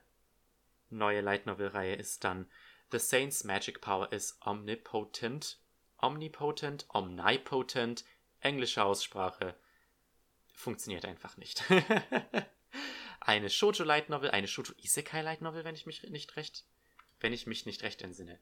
neue 0.90 1.22
Light 1.22 1.46
Novel-Reihe 1.46 1.96
ist 1.96 2.26
dann 2.26 2.52
The 2.92 3.00
Saint's 3.00 3.46
Magic 3.46 3.80
Power 3.80 4.12
is 4.12 4.38
Omnipotent. 4.42 5.62
Omnipotent, 5.98 6.86
Omnipotent, 6.90 8.04
englische 8.42 8.84
Aussprache. 8.84 9.56
Funktioniert 10.54 11.06
einfach 11.06 11.38
nicht. 11.38 11.64
eine 13.22 13.50
Shoujo 13.50 13.86
Light 13.86 14.10
Novel, 14.10 14.32
eine 14.32 14.50
Shoujo 14.50 14.74
Isekai 14.78 15.22
Light 15.22 15.40
Novel, 15.40 15.64
wenn 15.64 15.76
ich 15.76 15.86
mich 15.86 16.04
nicht 16.04 16.36
recht, 16.36 16.66
wenn 17.22 17.32
ich 17.32 17.48
mich 17.48 17.66
nicht 17.66 17.84
recht 17.84 18.02
entsinne. 18.02 18.42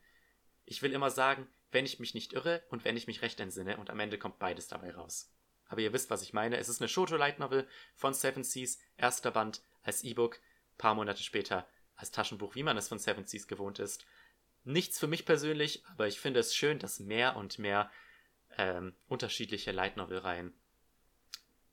Ich 0.66 0.82
will 0.82 0.94
immer 0.94 1.12
sagen, 1.12 1.48
wenn 1.72 1.86
ich 1.86 2.00
mich 2.00 2.14
nicht 2.14 2.34
irre 2.34 2.64
und 2.70 2.84
wenn 2.84 2.98
ich 2.98 3.08
mich 3.08 3.22
recht 3.22 3.40
entsinne 3.40 3.78
und 3.78 3.90
am 3.90 4.00
Ende 4.00 4.18
kommt 4.18 4.40
beides 4.40 4.68
dabei 4.68 4.94
raus. 4.94 5.32
Aber 5.68 5.82
ihr 5.82 5.94
wisst, 5.94 6.10
was 6.10 6.24
ich 6.24 6.34
meine. 6.34 6.58
Es 6.58 6.68
ist 6.68 6.82
eine 6.82 6.90
Shoujo 6.90 7.16
Light 7.16 7.40
Novel 7.40 7.68
von 7.96 8.14
Seven 8.14 8.44
Seas, 8.44 8.80
erster 8.98 9.32
Band 9.32 9.62
als 9.84 10.04
E-Book, 10.04 10.40
paar 10.78 10.96
Monate 10.96 11.22
später 11.22 11.68
als 11.96 12.12
Taschenbuch, 12.12 12.56
wie 12.56 12.64
man 12.64 12.78
es 12.78 12.88
von 12.88 12.98
Seven 12.98 13.26
Seas 13.26 13.48
gewohnt 13.48 13.80
ist. 13.80 14.06
Nichts 14.64 15.00
für 15.00 15.08
mich 15.08 15.26
persönlich, 15.26 15.84
aber 15.88 16.08
ich 16.08 16.20
finde 16.20 16.40
es 16.40 16.56
schön, 16.56 16.80
dass 16.80 17.00
mehr 17.00 17.36
und 17.36 17.60
mehr 17.60 17.92
ähm, 18.58 18.96
unterschiedliche 19.08 19.72
Light 19.72 19.96
Novel 19.98 20.20
Reihen 20.20 20.54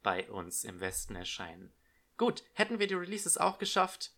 bei 0.02 0.30
uns 0.30 0.64
im 0.64 0.80
Westen 0.80 1.16
erscheinen. 1.16 1.72
Gut, 2.16 2.44
hätten 2.52 2.78
wir 2.78 2.86
die 2.86 2.94
Releases 2.94 3.38
auch 3.38 3.58
geschafft? 3.58 4.12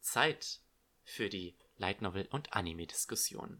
Zeit 0.00 0.60
für 1.04 1.28
die 1.28 1.56
Light 1.76 2.02
Novel 2.02 2.26
und 2.30 2.52
Anime 2.52 2.86
Diskussion. 2.86 3.58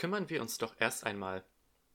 Kümmern 0.00 0.30
wir 0.30 0.40
uns 0.40 0.56
doch 0.56 0.74
erst 0.78 1.04
einmal 1.04 1.44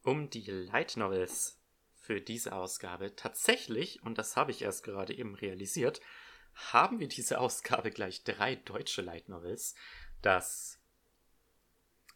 um 0.03 0.29
die 0.29 0.45
Light 0.45 0.95
Novels 0.95 1.59
für 1.95 2.21
diese 2.21 2.53
Ausgabe. 2.53 3.15
Tatsächlich, 3.15 4.03
und 4.03 4.19
das 4.19 4.37
habe 4.37 4.51
ich 4.51 4.61
erst 4.61 4.83
gerade 4.83 5.17
eben 5.17 5.33
realisiert, 5.33 6.01
haben 6.53 6.99
wir 6.99 7.07
diese 7.07 7.39
Ausgabe 7.39 7.89
gleich 7.89 8.23
drei 8.23 8.57
deutsche 8.57 9.01
Light 9.01 9.27
Novels. 9.27 9.73
Das 10.21 10.79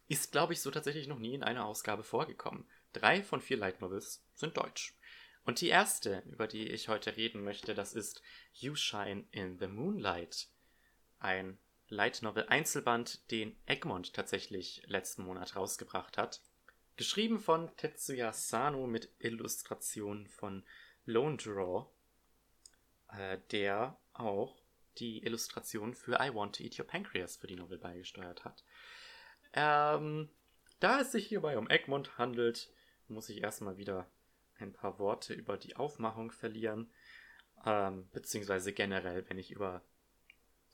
ist, 0.07 0.31
glaube 0.31 0.53
ich, 0.53 0.61
so 0.61 0.69
tatsächlich 0.69 1.07
noch 1.07 1.17
nie 1.17 1.33
in 1.33 1.41
einer 1.41 1.65
Ausgabe 1.65 2.03
vorgekommen. 2.03 2.69
Drei 2.93 3.23
von 3.23 3.41
vier 3.41 3.57
Light 3.57 3.81
Novels 3.81 4.23
sind 4.35 4.57
deutsch. 4.57 4.95
Und 5.43 5.59
die 5.59 5.69
erste, 5.69 6.19
über 6.27 6.45
die 6.45 6.67
ich 6.67 6.87
heute 6.87 7.17
reden 7.17 7.43
möchte, 7.43 7.73
das 7.73 7.95
ist 7.95 8.21
You 8.53 8.75
Shine 8.75 9.25
in 9.31 9.57
the 9.57 9.67
Moonlight. 9.67 10.49
Ein 11.17 11.57
Light 11.89 12.21
Novel 12.21 12.45
Einzelband, 12.49 13.31
den 13.31 13.55
Egmont 13.65 14.13
tatsächlich 14.13 14.83
letzten 14.85 15.23
Monat 15.23 15.55
rausgebracht 15.55 16.19
hat. 16.19 16.39
Geschrieben 16.97 17.39
von 17.39 17.75
Tetsuya 17.77 18.31
Sano 18.31 18.85
mit 18.85 19.09
Illustrationen 19.17 20.27
von 20.27 20.63
Lone 21.05 21.37
Draw, 21.37 21.89
äh, 23.11 23.39
der 23.51 23.97
auch 24.13 24.61
die 24.99 25.23
Illustration 25.23 25.95
für 25.95 26.19
I 26.21 26.33
Want 26.33 26.57
to 26.57 26.63
Eat 26.63 26.77
Your 26.77 26.85
Pancreas 26.85 27.37
für 27.37 27.47
die 27.47 27.55
Novel 27.55 27.79
beigesteuert 27.79 28.45
hat. 28.45 28.63
Ähm, 29.53 30.29
da 30.79 31.01
es 31.01 31.11
sich 31.11 31.25
hierbei 31.25 31.57
um 31.57 31.69
Egmont 31.69 32.19
handelt, 32.19 32.69
muss 33.07 33.29
ich 33.29 33.41
erstmal 33.41 33.77
wieder 33.77 34.07
ein 34.59 34.73
paar 34.73 34.99
Worte 34.99 35.33
über 35.33 35.57
die 35.57 35.75
Aufmachung 35.75 36.31
verlieren. 36.31 36.91
Ähm, 37.65 38.07
beziehungsweise 38.11 38.73
generell, 38.73 39.27
wenn 39.27 39.39
ich 39.39 39.51
über 39.51 39.81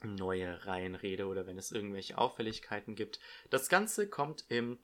neue 0.03 0.65
Reihen 0.65 0.95
rede 0.95 1.27
oder 1.27 1.47
wenn 1.47 1.57
es 1.57 1.71
irgendwelche 1.71 2.17
Auffälligkeiten 2.17 2.95
gibt. 2.95 3.19
Das 3.49 3.69
Ganze 3.69 4.09
kommt 4.09 4.45
im 4.49 4.79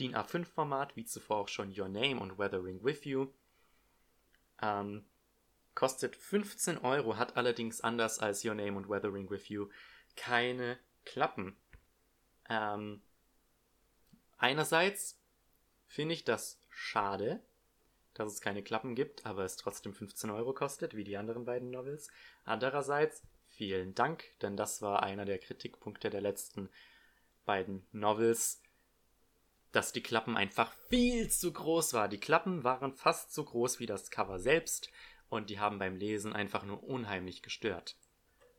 DIN 0.00 0.14
A5-Format, 0.14 0.96
wie 0.96 1.04
zuvor 1.04 1.38
auch 1.38 1.48
schon 1.48 1.78
Your 1.78 1.88
Name 1.88 2.20
und 2.20 2.38
Weathering 2.38 2.82
With 2.82 3.04
You. 3.04 3.28
Ähm, 4.60 5.04
kostet 5.74 6.16
15 6.16 6.78
Euro, 6.78 7.16
hat 7.16 7.36
allerdings 7.36 7.80
anders 7.80 8.18
als 8.18 8.44
Your 8.44 8.54
Name 8.54 8.76
und 8.76 8.88
Weathering 8.88 9.30
With 9.30 9.48
You 9.48 9.68
keine 10.16 10.78
Klappen. 11.04 11.56
Ähm, 12.48 13.02
einerseits 14.38 15.18
finde 15.86 16.14
ich 16.14 16.24
das 16.24 16.60
schade, 16.70 17.42
dass 18.14 18.32
es 18.32 18.40
keine 18.40 18.62
Klappen 18.62 18.94
gibt, 18.94 19.24
aber 19.24 19.44
es 19.44 19.56
trotzdem 19.56 19.94
15 19.94 20.30
Euro 20.30 20.52
kostet, 20.52 20.94
wie 20.94 21.04
die 21.04 21.16
anderen 21.16 21.44
beiden 21.44 21.70
Novels. 21.70 22.10
Andererseits 22.44 23.22
vielen 23.56 23.94
Dank, 23.94 24.24
denn 24.40 24.56
das 24.56 24.82
war 24.82 25.02
einer 25.02 25.24
der 25.24 25.38
Kritikpunkte 25.38 26.10
der 26.10 26.20
letzten 26.20 26.68
beiden 27.44 27.86
Novels, 27.92 28.62
dass 29.72 29.92
die 29.92 30.02
Klappen 30.02 30.36
einfach 30.36 30.72
viel 30.88 31.28
zu 31.30 31.52
groß 31.52 31.94
waren. 31.94 32.10
Die 32.10 32.20
Klappen 32.20 32.64
waren 32.64 32.92
fast 32.92 33.32
so 33.32 33.44
groß 33.44 33.80
wie 33.80 33.86
das 33.86 34.10
Cover 34.10 34.38
selbst 34.38 34.90
und 35.28 35.50
die 35.50 35.58
haben 35.58 35.78
beim 35.78 35.96
Lesen 35.96 36.32
einfach 36.32 36.64
nur 36.64 36.82
unheimlich 36.84 37.42
gestört. 37.42 37.96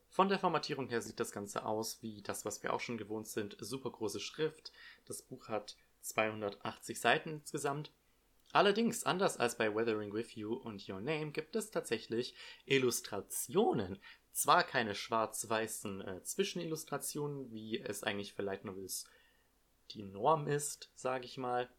Von 0.10 0.30
der 0.30 0.40
Formatierung 0.40 0.90
her 0.90 1.02
sieht 1.02 1.20
das 1.20 1.32
Ganze 1.32 1.66
aus 1.66 2.02
wie 2.02 2.22
das, 2.22 2.46
was 2.46 2.62
wir 2.62 2.74
auch 2.74 2.80
schon 2.80 2.98
gewohnt 2.98 3.28
sind. 3.28 3.58
Super 3.60 3.92
große 3.92 4.20
Schrift. 4.20 4.72
Das 5.06 5.22
Buch 5.24 5.50
hat 5.50 5.76
280 6.02 7.00
Seiten 7.00 7.30
insgesamt 7.30 7.92
Allerdings, 8.54 9.04
anders 9.04 9.38
als 9.38 9.58
bei 9.58 9.74
Weathering 9.74 10.14
With 10.14 10.36
You 10.36 10.54
und 10.54 10.88
Your 10.88 11.02
Name, 11.02 11.32
gibt 11.32 11.56
es 11.56 11.72
tatsächlich 11.72 12.36
Illustrationen. 12.68 13.98
Zwar 14.34 14.64
keine 14.64 14.96
schwarz-weißen 14.96 16.02
äh, 16.02 16.24
Zwischenillustrationen, 16.24 17.52
wie 17.52 17.80
es 17.80 18.04
eigentlich 18.04 18.34
für 18.34 18.42
Light 18.42 18.66
Novels 18.66 19.06
die 19.92 20.02
Norm 20.02 20.48
ist, 20.48 20.90
sage 20.96 21.26
ich 21.26 21.38
mal. 21.38 21.70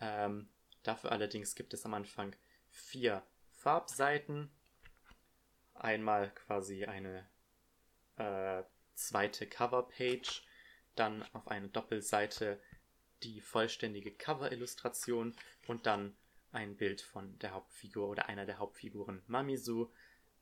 Ähm, 0.00 0.48
dafür 0.84 1.10
allerdings 1.10 1.56
gibt 1.56 1.74
es 1.74 1.84
am 1.84 1.94
Anfang 1.94 2.36
vier 2.70 3.24
Farbseiten. 3.50 4.48
Einmal 5.74 6.30
quasi 6.30 6.84
eine 6.84 7.28
äh, 8.16 8.62
zweite 8.94 9.48
Coverpage, 9.48 10.46
dann 10.94 11.24
auf 11.32 11.48
eine 11.48 11.68
Doppelseite 11.68 12.60
die 13.24 13.40
vollständige 13.40 14.12
Cover-Illustration 14.12 15.34
und 15.66 15.86
dann 15.86 16.16
ein 16.52 16.76
Bild 16.76 17.00
von 17.00 17.36
der 17.40 17.52
Hauptfigur 17.52 18.08
oder 18.08 18.28
einer 18.28 18.46
der 18.46 18.58
Hauptfiguren 18.58 19.22
Mamisu 19.26 19.90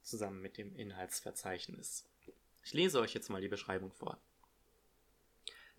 zusammen 0.06 0.40
mit 0.40 0.56
dem 0.56 0.74
Inhaltsverzeichnis. 0.74 2.06
Ich 2.62 2.72
lese 2.72 3.00
euch 3.00 3.14
jetzt 3.14 3.28
mal 3.28 3.40
die 3.40 3.48
Beschreibung 3.48 3.92
vor. 3.92 4.18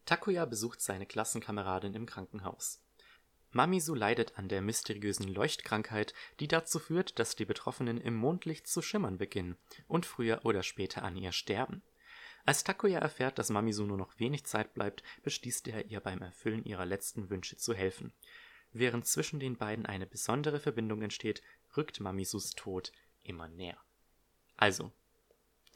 Takuya 0.05 0.45
besucht 0.45 0.81
seine 0.81 1.05
Klassenkameradin 1.05 1.93
im 1.93 2.05
Krankenhaus. 2.05 2.81
Mamisu 3.51 3.95
leidet 3.95 4.37
an 4.37 4.49
der 4.49 4.61
mysteriösen 4.61 5.27
Leuchtkrankheit, 5.27 6.13
die 6.39 6.47
dazu 6.47 6.79
führt, 6.79 7.17
dass 7.17 7.35
die 7.35 7.45
Betroffenen 7.45 7.99
im 7.99 8.15
Mondlicht 8.15 8.67
zu 8.67 8.81
schimmern 8.81 9.17
beginnen 9.17 9.57
und 9.87 10.05
früher 10.05 10.45
oder 10.45 10.63
später 10.63 11.03
an 11.03 11.15
ihr 11.15 11.31
sterben. 11.31 11.81
Als 12.45 12.63
Takuya 12.63 12.99
erfährt, 12.99 13.39
dass 13.39 13.49
Mamisu 13.49 13.85
nur 13.85 13.97
noch 13.97 14.17
wenig 14.19 14.45
Zeit 14.45 14.73
bleibt, 14.73 15.03
beschließt 15.23 15.67
er, 15.67 15.85
ihr 15.85 15.99
beim 15.99 16.21
Erfüllen 16.21 16.63
ihrer 16.63 16.85
letzten 16.85 17.29
Wünsche 17.29 17.57
zu 17.57 17.73
helfen. 17.73 18.13
Während 18.71 19.07
zwischen 19.07 19.39
den 19.39 19.57
beiden 19.57 19.85
eine 19.85 20.05
besondere 20.05 20.59
Verbindung 20.59 21.01
entsteht, 21.01 21.41
rückt 21.75 21.99
Mamisus 21.99 22.51
Tod 22.51 22.91
immer 23.23 23.49
näher. 23.49 23.77
Also, 24.57 24.91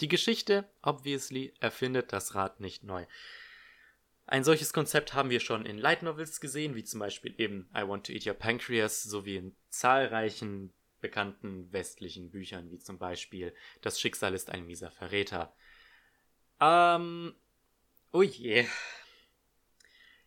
die 0.02 0.08
Geschichte, 0.08 0.70
obviously, 0.82 1.54
erfindet 1.60 2.12
das 2.12 2.36
Rad 2.36 2.60
nicht 2.60 2.84
neu. 2.84 3.06
Ein 4.26 4.44
solches 4.44 4.74
Konzept 4.74 5.14
haben 5.14 5.30
wir 5.30 5.40
schon 5.40 5.66
in 5.66 5.78
Light 5.78 6.04
Novels 6.04 6.42
gesehen, 6.42 6.76
wie 6.76 6.84
zum 6.84 7.00
Beispiel 7.00 7.34
eben 7.38 7.70
I 7.76 7.88
Want 7.88 8.06
to 8.08 8.14
Eat 8.14 8.26
Your 8.26 8.34
Pancreas, 8.34 9.04
sowie 9.04 9.38
in 9.38 9.56
zahlreichen 9.70 10.74
bekannten 11.00 11.72
westlichen 11.72 12.30
Büchern, 12.30 12.70
wie 12.72 12.80
zum 12.80 12.98
Beispiel 12.98 13.54
Das 13.82 14.00
Schicksal 14.00 14.34
ist 14.34 14.50
ein 14.50 14.66
mieser 14.66 14.92
Verräter 14.92 15.54
ähm, 16.62 17.34
oh 18.12 18.22
je. 18.22 18.68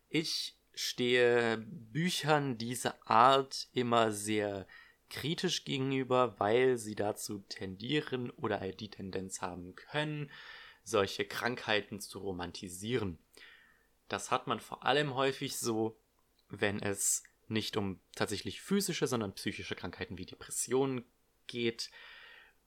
Ich 0.08 0.58
stehe 0.74 1.58
Büchern 1.58 2.58
dieser 2.58 2.96
Art 3.08 3.68
immer 3.72 4.10
sehr 4.10 4.66
kritisch 5.14 5.64
gegenüber, 5.64 6.34
weil 6.40 6.76
sie 6.76 6.96
dazu 6.96 7.38
tendieren 7.48 8.30
oder 8.30 8.58
halt 8.58 8.80
die 8.80 8.90
Tendenz 8.90 9.40
haben 9.40 9.76
können, 9.76 10.28
solche 10.82 11.24
Krankheiten 11.24 12.00
zu 12.00 12.18
romantisieren. 12.18 13.18
Das 14.08 14.32
hat 14.32 14.48
man 14.48 14.58
vor 14.58 14.84
allem 14.84 15.14
häufig 15.14 15.56
so, 15.56 15.96
wenn 16.48 16.82
es 16.82 17.22
nicht 17.46 17.76
um 17.76 18.00
tatsächlich 18.16 18.60
physische, 18.60 19.06
sondern 19.06 19.34
psychische 19.34 19.76
Krankheiten 19.76 20.18
wie 20.18 20.26
Depressionen 20.26 21.04
geht, 21.46 21.92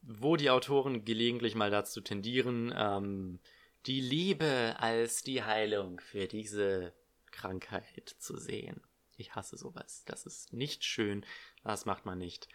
wo 0.02 0.38
die 0.38 0.50
Autoren 0.50 1.04
gelegentlich 1.04 1.54
mal 1.54 1.70
dazu 1.70 2.00
tendieren, 2.00 2.74
ähm, 2.74 3.40
die 3.88 4.00
Liebe 4.00 4.78
als 4.80 5.22
die 5.22 5.44
Heilung 5.44 6.00
für 6.00 6.28
diese 6.28 6.94
Krankheit 7.32 8.16
zu 8.20 8.38
sehen. 8.38 8.82
Ich 9.18 9.36
hasse 9.36 9.58
sowas. 9.58 10.04
Das 10.06 10.26
ist 10.26 10.54
nicht 10.54 10.86
schön. 10.86 11.26
Das 11.64 11.86
macht 11.86 12.06
man 12.06 12.20
nicht. 12.20 12.48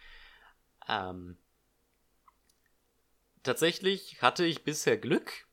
Ähm, 0.87 1.37
tatsächlich 3.43 4.21
hatte 4.21 4.45
ich 4.45 4.63
bisher 4.63 4.97
Glück 4.97 5.47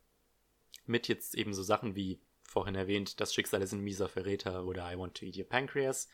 mit 0.86 1.08
jetzt 1.08 1.34
eben 1.34 1.52
so 1.52 1.62
Sachen 1.62 1.94
wie 1.94 2.20
vorhin 2.42 2.74
erwähnt, 2.74 3.20
das 3.20 3.32
Schicksal 3.32 3.62
ist 3.62 3.72
ein 3.72 3.80
mieser 3.80 4.08
Verräter 4.08 4.64
oder 4.64 4.92
I 4.92 4.98
want 4.98 5.16
to 5.16 5.24
eat 5.24 5.36
your 5.36 5.44
pancreas. 5.44 6.08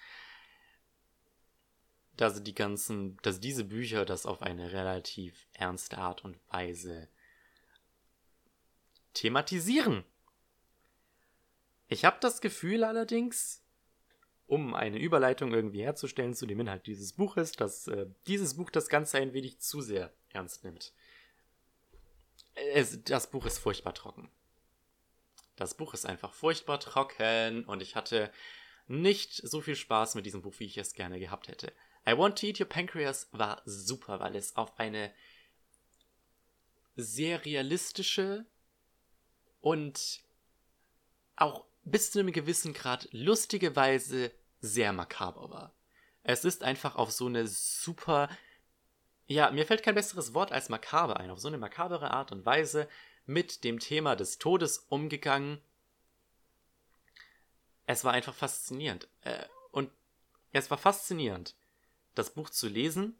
Dass 2.16 2.42
die 2.42 2.54
ganzen, 2.54 3.16
dass 3.22 3.40
diese 3.40 3.64
Bücher 3.64 4.04
das 4.04 4.26
auf 4.26 4.42
eine 4.42 4.72
relativ 4.72 5.46
ernste 5.52 5.98
Art 5.98 6.24
und 6.24 6.38
Weise 6.48 7.08
thematisieren. 9.14 10.04
Ich 11.88 12.04
habe 12.04 12.18
das 12.20 12.40
Gefühl 12.40 12.84
allerdings, 12.84 13.62
um 14.46 14.74
eine 14.74 14.98
Überleitung 14.98 15.52
irgendwie 15.52 15.82
herzustellen 15.82 16.34
zu 16.34 16.46
dem 16.46 16.60
Inhalt 16.60 16.86
dieses 16.86 17.12
Buches, 17.12 17.52
dass 17.52 17.88
äh, 17.88 18.06
dieses 18.26 18.54
Buch 18.54 18.70
das 18.70 18.88
Ganze 18.88 19.18
ein 19.18 19.32
wenig 19.32 19.60
zu 19.60 19.80
sehr 19.80 20.12
ernst 20.30 20.64
nimmt. 20.64 20.92
Es, 22.54 23.02
das 23.02 23.30
Buch 23.30 23.44
ist 23.46 23.58
furchtbar 23.58 23.94
trocken. 23.94 24.30
Das 25.56 25.74
Buch 25.74 25.94
ist 25.94 26.06
einfach 26.06 26.32
furchtbar 26.32 26.80
trocken 26.80 27.64
und 27.64 27.82
ich 27.82 27.96
hatte 27.96 28.30
nicht 28.86 29.34
so 29.34 29.60
viel 29.60 29.76
Spaß 29.76 30.14
mit 30.14 30.26
diesem 30.26 30.42
Buch, 30.42 30.54
wie 30.58 30.66
ich 30.66 30.78
es 30.78 30.94
gerne 30.94 31.18
gehabt 31.18 31.48
hätte. 31.48 31.72
I 32.06 32.16
Want 32.16 32.38
to 32.38 32.46
Eat 32.46 32.60
Your 32.60 32.68
Pancreas 32.68 33.28
war 33.32 33.62
super, 33.64 34.20
weil 34.20 34.36
es 34.36 34.56
auf 34.56 34.78
eine 34.78 35.12
sehr 36.94 37.44
realistische 37.44 38.46
und 39.60 40.22
auch 41.34 41.66
bis 41.86 42.10
zu 42.10 42.18
einem 42.18 42.32
gewissen 42.32 42.74
Grad 42.74 43.08
lustige 43.12 43.76
Weise 43.76 44.32
sehr 44.60 44.92
makaber 44.92 45.50
war. 45.50 45.74
Es 46.24 46.44
ist 46.44 46.64
einfach 46.64 46.96
auf 46.96 47.12
so 47.12 47.26
eine 47.26 47.46
super, 47.46 48.28
ja, 49.28 49.50
mir 49.52 49.64
fällt 49.64 49.84
kein 49.84 49.94
besseres 49.94 50.34
Wort 50.34 50.50
als 50.50 50.68
makaber 50.68 51.18
ein, 51.18 51.30
auf 51.30 51.38
so 51.38 51.46
eine 51.46 51.58
makabere 51.58 52.10
Art 52.10 52.32
und 52.32 52.44
Weise 52.44 52.88
mit 53.24 53.62
dem 53.62 53.78
Thema 53.78 54.16
des 54.16 54.38
Todes 54.38 54.78
umgegangen. 54.88 55.60
Es 57.86 58.02
war 58.02 58.12
einfach 58.12 58.34
faszinierend. 58.34 59.08
Äh, 59.20 59.46
und 59.70 59.92
es 60.50 60.68
war 60.72 60.78
faszinierend, 60.78 61.54
das 62.16 62.34
Buch 62.34 62.50
zu 62.50 62.66
lesen. 62.66 63.16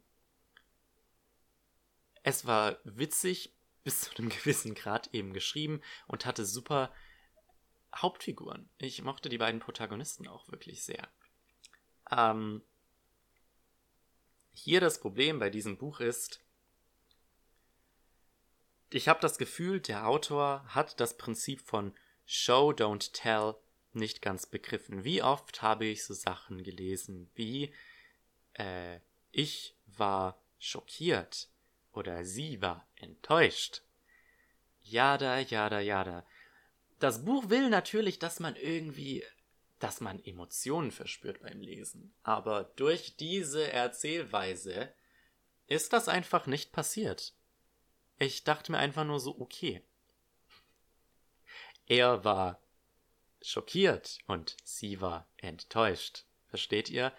Es 2.21 2.45
war 2.45 2.79
witzig, 2.83 3.53
bis 3.85 4.01
zu 4.01 4.17
einem 4.17 4.27
gewissen 4.29 4.75
Grad 4.75 5.13
eben 5.13 5.31
geschrieben 5.31 5.81
und 6.07 6.25
hatte 6.25 6.45
super 6.45 6.91
Hauptfiguren. 8.01 8.69
Ich 8.77 9.01
mochte 9.03 9.29
die 9.29 9.37
beiden 9.37 9.59
Protagonisten 9.59 10.27
auch 10.27 10.49
wirklich 10.49 10.83
sehr. 10.83 11.07
Ähm, 12.11 12.61
hier 14.53 14.81
das 14.81 14.99
Problem 14.99 15.39
bei 15.39 15.49
diesem 15.49 15.77
Buch 15.77 15.99
ist, 15.99 16.41
ich 18.89 19.07
habe 19.07 19.19
das 19.19 19.37
Gefühl, 19.37 19.81
der 19.81 20.07
Autor 20.07 20.63
hat 20.67 20.99
das 20.99 21.17
Prinzip 21.17 21.61
von 21.61 21.93
Show, 22.25 22.71
don't 22.71 23.11
tell 23.13 23.55
nicht 23.93 24.21
ganz 24.21 24.45
begriffen. 24.45 25.03
Wie 25.03 25.21
oft 25.21 25.61
habe 25.61 25.85
ich 25.85 26.05
so 26.05 26.13
Sachen 26.13 26.63
gelesen 26.63 27.29
wie 27.35 27.73
äh, 28.53 28.99
ich 29.31 29.75
war 29.85 30.41
schockiert 30.59 31.49
oder 31.91 32.25
sie 32.25 32.61
war 32.61 32.87
enttäuscht. 32.95 33.83
Jada, 34.83 35.39
jada, 35.39 35.79
jada. 35.79 36.25
Das 36.99 37.23
Buch 37.25 37.49
will 37.49 37.69
natürlich, 37.69 38.19
dass 38.19 38.39
man 38.39 38.55
irgendwie, 38.55 39.23
dass 39.79 40.01
man 40.01 40.23
Emotionen 40.23 40.91
verspürt 40.91 41.41
beim 41.41 41.61
Lesen. 41.61 42.13
Aber 42.23 42.63
durch 42.75 43.15
diese 43.17 43.71
Erzählweise 43.71 44.93
ist 45.67 45.93
das 45.93 46.07
einfach 46.07 46.47
nicht 46.47 46.71
passiert. 46.71 47.33
Ich 48.17 48.43
dachte 48.43 48.71
mir 48.71 48.79
einfach 48.79 49.03
nur 49.03 49.19
so, 49.19 49.39
okay. 49.39 49.83
Er 51.85 52.23
war 52.23 52.61
schockiert 53.41 54.17
und 54.25 54.57
sie 54.63 54.99
war 54.99 55.27
enttäuscht. 55.37 56.25
Versteht 56.47 56.89
ihr? 56.89 57.13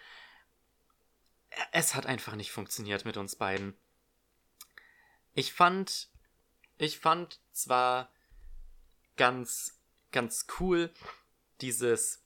Es 1.72 1.94
hat 1.94 2.06
einfach 2.06 2.34
nicht 2.34 2.50
funktioniert 2.50 3.04
mit 3.04 3.16
uns 3.16 3.36
beiden. 3.36 3.76
Ich 5.34 5.52
fand, 5.52 6.08
ich 6.78 6.98
fand 6.98 7.40
zwar 7.52 8.12
ganz, 9.18 9.78
ganz 10.10 10.46
cool 10.58 10.90
dieses 11.60 12.24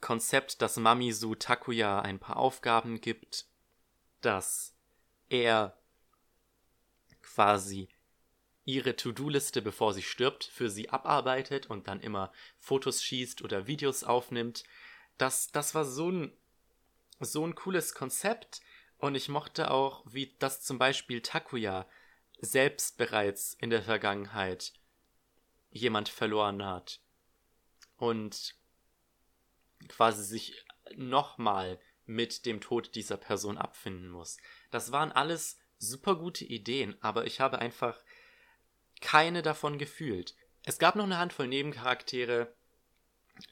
Konzept, 0.00 0.62
dass 0.62 0.76
Mamisu 0.76 1.34
Takuya 1.34 2.00
ein 2.00 2.20
paar 2.20 2.36
Aufgaben 2.36 3.00
gibt, 3.00 3.46
dass 4.20 4.76
er 5.28 5.76
quasi 7.22 7.88
ihre 8.64 8.96
To-Do-Liste, 8.96 9.62
bevor 9.62 9.94
sie 9.94 10.02
stirbt, 10.02 10.44
für 10.44 10.70
sie 10.70 10.90
abarbeitet 10.90 11.66
und 11.66 11.88
dann 11.88 12.00
immer 12.00 12.32
Fotos 12.56 13.02
schießt 13.02 13.42
oder 13.42 13.66
Videos 13.66 14.04
aufnimmt. 14.04 14.64
Das, 15.18 15.50
das 15.50 15.74
war 15.74 15.84
so 15.84 16.10
ein, 16.10 16.32
so 17.20 17.46
ein 17.46 17.54
cooles 17.54 17.94
Konzept 17.94 18.60
und 18.98 19.14
ich 19.14 19.28
mochte 19.28 19.70
auch, 19.70 20.04
wie 20.06 20.36
das 20.38 20.62
zum 20.62 20.78
Beispiel 20.78 21.22
Takuya 21.22 21.88
selbst 22.38 22.98
bereits 22.98 23.54
in 23.54 23.70
der 23.70 23.82
Vergangenheit 23.82 24.72
jemand 25.76 26.08
verloren 26.08 26.64
hat 26.64 27.00
und 27.96 28.54
quasi 29.88 30.24
sich 30.24 30.64
nochmal 30.96 31.78
mit 32.06 32.46
dem 32.46 32.60
Tod 32.60 32.94
dieser 32.94 33.16
Person 33.16 33.58
abfinden 33.58 34.08
muss. 34.08 34.38
Das 34.70 34.92
waren 34.92 35.12
alles 35.12 35.58
super 35.78 36.16
gute 36.16 36.44
Ideen, 36.44 36.96
aber 37.00 37.26
ich 37.26 37.40
habe 37.40 37.58
einfach 37.58 38.00
keine 39.00 39.42
davon 39.42 39.78
gefühlt. 39.78 40.34
Es 40.64 40.78
gab 40.78 40.96
noch 40.96 41.04
eine 41.04 41.18
Handvoll 41.18 41.48
Nebencharaktere, 41.48 42.54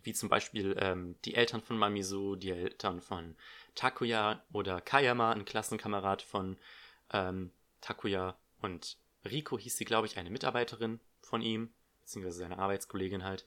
wie 0.03 0.15
zum 0.15 0.29
Beispiel 0.29 0.77
ähm, 0.79 1.17
die 1.25 1.35
Eltern 1.35 1.61
von 1.61 1.77
Mamisu, 1.77 2.37
die 2.37 2.51
Eltern 2.51 3.01
von 3.01 3.37
Takuya 3.75 4.43
oder 4.53 4.81
Kayama, 4.81 5.33
ein 5.33 5.45
Klassenkamerad 5.45 6.23
von 6.23 6.57
ähm, 7.13 7.53
Takuya 7.81 8.39
und 8.61 8.97
Riko 9.25 9.59
hieß 9.59 9.77
sie, 9.77 9.85
glaube 9.85 10.07
ich, 10.07 10.19
eine 10.19 10.31
Mitarbeiterin 10.31 11.01
von 11.21 11.43
ihm, 11.43 11.73
beziehungsweise 12.05 12.39
seine 12.39 12.59
Arbeitskollegin 12.59 13.25
halt. 13.25 13.45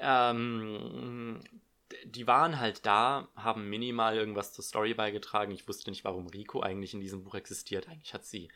Ähm, 0.00 1.42
die 2.04 2.26
waren 2.26 2.58
halt 2.58 2.84
da, 2.84 3.28
haben 3.34 3.68
minimal 3.68 4.16
irgendwas 4.16 4.52
zur 4.52 4.64
Story 4.64 4.94
beigetragen. 4.94 5.52
Ich 5.52 5.66
wusste 5.68 5.90
nicht, 5.90 6.04
warum 6.04 6.26
Riko 6.26 6.60
eigentlich 6.60 6.94
in 6.94 7.00
diesem 7.00 7.24
Buch 7.24 7.34
existiert. 7.34 7.88
Eigentlich 7.88 8.14
hat 8.14 8.24
sie 8.24 8.50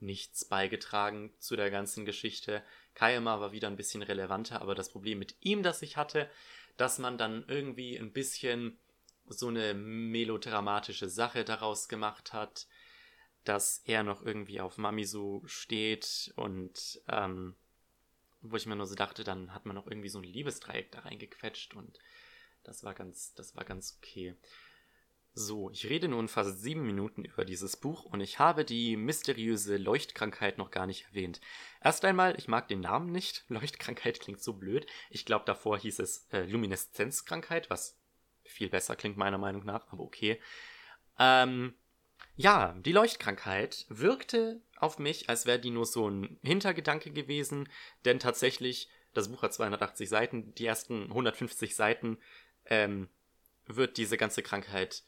nichts 0.00 0.44
beigetragen 0.44 1.32
zu 1.38 1.56
der 1.56 1.70
ganzen 1.70 2.04
Geschichte. 2.04 2.62
Kayama 2.94 3.40
war 3.40 3.52
wieder 3.52 3.68
ein 3.68 3.76
bisschen 3.76 4.02
relevanter, 4.02 4.62
aber 4.62 4.74
das 4.74 4.90
Problem 4.90 5.18
mit 5.18 5.36
ihm, 5.40 5.62
das 5.62 5.82
ich 5.82 5.96
hatte, 5.96 6.30
dass 6.76 6.98
man 6.98 7.18
dann 7.18 7.44
irgendwie 7.48 7.96
ein 7.96 8.12
bisschen 8.12 8.78
so 9.26 9.48
eine 9.48 9.74
melodramatische 9.74 11.08
Sache 11.08 11.44
daraus 11.44 11.88
gemacht 11.88 12.32
hat, 12.32 12.66
dass 13.44 13.82
er 13.84 14.02
noch 14.02 14.22
irgendwie 14.22 14.60
auf 14.60 14.78
Mamisu 14.78 15.42
steht 15.46 16.32
und 16.36 17.00
ähm, 17.08 17.56
wo 18.40 18.56
ich 18.56 18.66
mir 18.66 18.76
nur 18.76 18.86
so 18.86 18.94
dachte, 18.94 19.24
dann 19.24 19.54
hat 19.54 19.66
man 19.66 19.74
noch 19.74 19.86
irgendwie 19.86 20.08
so 20.08 20.18
ein 20.18 20.24
Liebesdreieck 20.24 20.92
da 20.92 21.00
reingequetscht 21.00 21.74
und 21.74 21.98
das 22.64 22.84
war 22.84 22.94
ganz, 22.94 23.34
das 23.34 23.56
war 23.56 23.64
ganz 23.64 23.98
okay. 23.98 24.36
So, 25.34 25.70
ich 25.70 25.88
rede 25.88 26.08
nun 26.08 26.26
fast 26.26 26.62
sieben 26.62 26.84
Minuten 26.84 27.24
über 27.24 27.44
dieses 27.44 27.76
Buch 27.76 28.04
und 28.04 28.20
ich 28.20 28.38
habe 28.38 28.64
die 28.64 28.96
mysteriöse 28.96 29.76
Leuchtkrankheit 29.76 30.58
noch 30.58 30.70
gar 30.70 30.86
nicht 30.86 31.06
erwähnt. 31.06 31.40
Erst 31.80 32.04
einmal, 32.04 32.36
ich 32.36 32.48
mag 32.48 32.66
den 32.66 32.80
Namen 32.80 33.12
nicht. 33.12 33.44
Leuchtkrankheit 33.48 34.20
klingt 34.20 34.42
so 34.42 34.54
blöd. 34.54 34.86
Ich 35.10 35.24
glaube, 35.24 35.44
davor 35.44 35.78
hieß 35.78 36.00
es 36.00 36.26
äh, 36.32 36.42
Lumineszenzkrankheit, 36.42 37.70
was 37.70 37.98
viel 38.44 38.68
besser 38.68 38.96
klingt 38.96 39.16
meiner 39.16 39.38
Meinung 39.38 39.64
nach, 39.64 39.86
aber 39.92 40.02
okay. 40.02 40.40
Ähm, 41.18 41.74
ja, 42.38 42.72
die 42.78 42.92
Leuchtkrankheit 42.92 43.84
wirkte 43.88 44.60
auf 44.76 45.00
mich, 45.00 45.28
als 45.28 45.44
wäre 45.44 45.58
die 45.58 45.70
nur 45.70 45.86
so 45.86 46.08
ein 46.08 46.38
Hintergedanke 46.42 47.10
gewesen, 47.10 47.68
denn 48.04 48.20
tatsächlich, 48.20 48.88
das 49.12 49.28
Buch 49.28 49.42
hat 49.42 49.52
280 49.52 50.08
Seiten, 50.08 50.54
die 50.54 50.64
ersten 50.64 51.02
150 51.08 51.74
Seiten 51.74 52.16
ähm, 52.66 53.08
wird 53.66 53.96
diese 53.96 54.16
ganze 54.16 54.44
Krankheit 54.44 55.02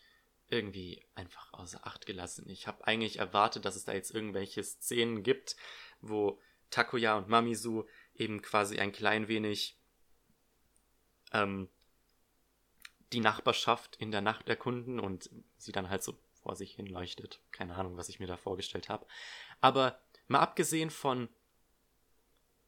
irgendwie 0.49 1.05
einfach 1.15 1.53
außer 1.53 1.87
Acht 1.87 2.05
gelassen. 2.05 2.51
Ich 2.51 2.67
habe 2.67 2.85
eigentlich 2.85 3.21
erwartet, 3.21 3.65
dass 3.65 3.77
es 3.77 3.85
da 3.85 3.93
jetzt 3.93 4.13
irgendwelche 4.13 4.65
Szenen 4.65 5.23
gibt, 5.23 5.55
wo 6.01 6.41
Takuya 6.71 7.17
und 7.17 7.29
Mamisu 7.29 7.85
eben 8.17 8.43
quasi 8.43 8.81
ein 8.81 8.91
klein 8.91 9.29
wenig 9.29 9.79
ähm, 11.33 11.69
die 13.13 13.21
Nachbarschaft 13.21 13.95
in 13.97 14.11
der 14.11 14.21
Nacht 14.21 14.49
erkunden 14.49 14.99
und 14.99 15.31
sie 15.59 15.71
dann 15.71 15.91
halt 15.91 16.03
so 16.03 16.19
vor 16.51 16.57
sich 16.57 16.75
hin 16.75 16.87
leuchtet. 16.87 17.41
Keine 17.53 17.77
Ahnung, 17.77 17.97
was 17.97 18.09
ich 18.09 18.19
mir 18.19 18.27
da 18.27 18.37
vorgestellt 18.37 18.89
habe. 18.89 19.07
Aber 19.61 20.01
mal 20.27 20.41
abgesehen 20.41 20.91
von, 20.91 21.29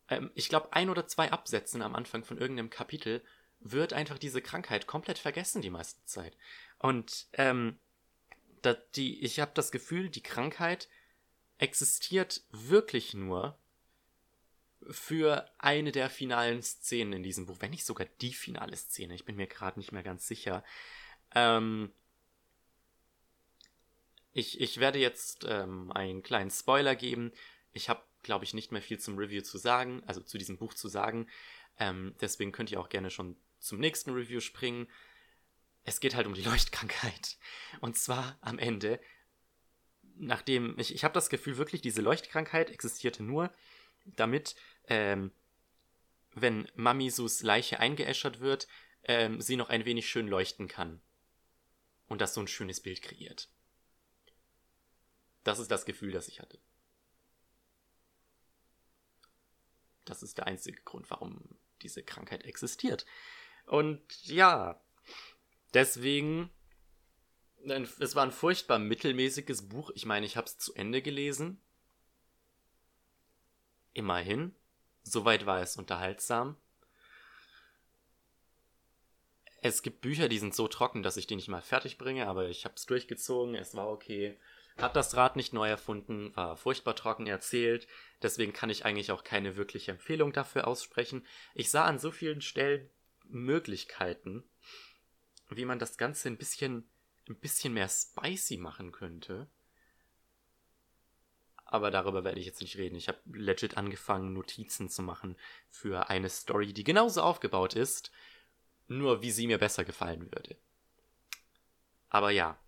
ähm, 0.09 0.31
ich 0.37 0.49
glaube, 0.49 0.73
ein 0.73 0.89
oder 0.89 1.09
zwei 1.09 1.33
Absätzen 1.33 1.83
am 1.83 1.97
Anfang 1.97 2.23
von 2.23 2.39
irgendeinem 2.39 2.71
Kapitel 2.71 3.25
wird 3.59 3.93
einfach 3.93 4.19
diese 4.19 4.41
Krankheit 4.41 4.87
komplett 4.87 5.19
vergessen 5.19 5.63
die 5.63 5.71
meiste 5.71 6.05
Zeit. 6.05 6.37
Und 6.79 7.27
ähm, 7.33 7.81
da, 8.61 8.75
die, 8.95 9.21
ich 9.25 9.41
habe 9.41 9.51
das 9.53 9.73
Gefühl, 9.73 10.11
die 10.11 10.23
Krankheit 10.23 10.89
existiert 11.59 12.45
wirklich 12.53 13.15
nur 13.15 13.59
für 14.91 15.51
eine 15.59 15.91
der 15.91 16.09
finalen 16.09 16.63
Szenen 16.63 17.15
in 17.15 17.23
diesem 17.25 17.47
Buch, 17.47 17.57
wenn 17.59 17.73
nicht 17.73 17.85
sogar 17.85 18.07
die 18.21 18.33
finale 18.33 18.77
Szene. 18.77 19.15
Ich 19.15 19.25
bin 19.25 19.35
mir 19.35 19.49
gerade 19.49 19.81
nicht 19.81 19.91
mehr 19.91 20.05
ganz 20.05 20.29
sicher. 20.29 20.63
Ähm, 21.35 21.93
ich, 24.33 24.61
ich 24.61 24.81
werde 24.81 24.99
jetzt 24.99 25.47
ähm, 25.49 25.93
einen 25.93 26.23
kleinen 26.23 26.51
Spoiler 26.51 26.97
geben. 26.97 27.33
Ich 27.73 27.89
habe, 27.89 28.03
glaube 28.23 28.45
ich, 28.45 28.55
nicht 28.55 28.73
mehr 28.73 28.83
viel 28.83 28.99
zum 28.99 29.17
Review 29.19 29.43
zu 29.43 29.59
sagen, 29.59 30.03
also 30.07 30.21
zu 30.21 30.39
diesem 30.39 30.57
Buch 30.57 30.75
zu 30.75 30.89
sagen. 30.89 31.29
Ähm, 31.79 32.15
deswegen 32.21 32.53
könnt 32.53 32.71
ihr 32.71 32.81
auch 32.81 32.89
gerne 32.89 33.11
schon 33.11 33.37
zum 33.59 33.79
nächsten 33.79 34.11
Review 34.11 34.41
springen 34.41 34.89
es 35.85 36.01
geht 36.01 36.15
halt 36.15 36.27
um 36.27 36.35
die 36.35 36.43
Leuchtkrankheit. 36.51 37.39
Und 37.81 37.97
zwar 37.97 38.39
am 38.41 38.59
Ende, 38.59 39.01
nachdem, 40.17 40.79
ich, 40.79 40.95
ich 40.95 41.05
habe 41.05 41.15
das 41.15 41.29
Gefühl, 41.29 41.57
wirklich, 41.57 41.83
diese 41.83 42.03
Leuchtkrankheit 42.03 42.71
existierte 42.71 43.23
nur, 43.23 43.53
damit, 44.05 44.57
ähm, 44.89 45.33
wenn 46.35 46.69
Mamisus 46.75 47.43
Leiche 47.43 47.79
eingeäschert 47.79 48.41
wird, 48.41 48.67
ähm, 49.05 49.41
sie 49.41 49.57
noch 49.57 49.69
ein 49.69 49.85
wenig 49.85 50.09
schön 50.09 50.29
leuchten 50.29 50.69
kann. 50.69 51.01
Und 52.09 52.21
das 52.21 52.35
so 52.35 52.41
ein 52.41 52.49
schönes 52.49 52.81
Bild 52.81 53.03
kreiert. 53.03 53.49
Das 55.45 55.59
ist 55.59 55.71
das 55.71 55.85
Gefühl, 55.85 56.13
das 56.13 56.29
ich 56.29 56.41
hatte. 56.41 56.59
Das 60.05 60.23
ist 60.23 60.39
der 60.39 60.47
einzige 60.47 60.83
Grund, 60.83 61.11
warum 61.11 61.59
diese 61.83 62.03
Krankheit 62.03 62.45
existiert. 62.45 63.07
Und 63.67 64.03
ja, 64.25 64.81
Deswegen, 65.75 66.51
es 67.65 68.15
war 68.15 68.25
ein 68.25 68.33
furchtbar 68.33 68.79
mittelmäßiges 68.79 69.69
Buch. 69.69 69.91
Ich 69.95 70.05
meine, 70.05 70.27
ich 70.27 70.37
habe 70.37 70.47
es 70.47 70.59
zu 70.59 70.75
Ende 70.75 71.01
gelesen. 71.01 71.61
Immerhin. 73.95 74.55
Soweit 75.03 75.47
war 75.47 75.61
es 75.61 75.77
unterhaltsam. 75.77 76.57
es 79.65 79.83
gibt 79.83 80.01
Bücher, 80.01 80.29
die 80.29 80.41
sind 80.41 80.57
so 80.57 80.67
trocken, 80.67 81.05
dass 81.05 81.17
ich 81.17 81.29
die 81.29 81.37
nicht 81.37 81.47
mal 81.47 81.63
fertig 81.63 81.97
bringe, 81.97 82.27
aber 82.27 82.49
ich 82.49 82.65
habe 82.65 82.75
es 82.75 82.85
durchgezogen, 82.85 83.55
es 83.55 83.77
war 83.77 83.89
okay. 83.89 84.37
Hat 84.79 84.97
das 84.97 85.17
Rad 85.17 85.37
nicht 85.37 85.53
neu 85.53 85.69
erfunden, 85.69 86.35
war 86.35 86.57
furchtbar 86.57 86.97
trocken 86.97 87.27
erzählt, 87.27 87.87
deswegen 88.23 88.53
kann 88.53 88.71
ich 88.71 88.85
eigentlich 88.85 89.13
auch 89.13 89.25
keine 89.25 89.57
wirkliche 89.57 89.93
Empfehlung 89.93 90.33
dafür 90.33 90.67
aussprechen. 90.67 91.27
Ich 91.55 91.71
sah 91.71 91.85
an 91.85 91.99
so 91.99 92.11
vielen 92.11 92.41
Stellen 92.41 92.89
Möglichkeiten, 93.25 94.45
wie 95.51 95.65
man 95.65 95.79
das 95.79 95.99
Ganze 95.99 96.29
ein 96.29 96.39
bisschen, 96.39 96.89
ein 97.29 97.37
bisschen 97.37 97.75
mehr 97.75 97.89
spicy 97.89 98.57
machen 98.57 98.93
könnte. 98.93 99.49
Aber 101.65 101.91
darüber 101.91 102.23
werde 102.25 102.39
ich 102.39 102.47
jetzt 102.47 102.61
nicht 102.61 102.77
reden. 102.77 102.97
Ich 102.97 103.09
habe 103.09 103.19
legit 103.33 103.79
angefangen, 103.79 104.35
Notizen 104.35 104.91
zu 104.91 105.03
machen 105.03 105.37
für 105.71 106.11
eine 106.11 106.29
Story, 106.29 106.73
die 106.75 106.85
genauso 106.85 107.23
aufgebaut 107.23 107.75
ist, 107.75 108.11
nur 108.89 109.23
wie 109.23 109.31
sie 109.31 109.47
mir 109.47 109.59
besser 109.59 109.85
gefallen 109.85 110.31
würde. 110.33 110.57
Aber 112.11 112.31
ja. 112.31 112.59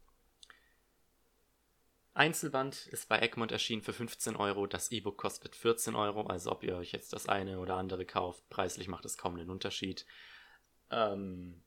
Einzelband 2.15 2.87
ist 2.87 3.09
bei 3.09 3.19
Egmont 3.19 3.51
erschienen 3.51 3.83
für 3.83 3.93
15 3.93 4.37
Euro. 4.37 4.69
Das 4.69 4.93
E-Book 4.93 5.19
kostet 5.19 5.57
14 5.57 5.97
Euro. 5.97 6.23
Also 6.23 6.53
ob 6.53 6.63
ihr 6.63 6.77
euch 6.77 6.93
jetzt 6.93 7.13
das 7.13 7.29
eine 7.29 7.59
oder 7.59 7.75
andere 7.75 8.07
kauft, 8.07 8.49
preislich 8.51 8.87
macht 8.87 9.05
es 9.05 9.19
kaum 9.19 9.35
einen 9.35 9.51
Unterschied. 9.51 10.07
Ähm 10.91 11.61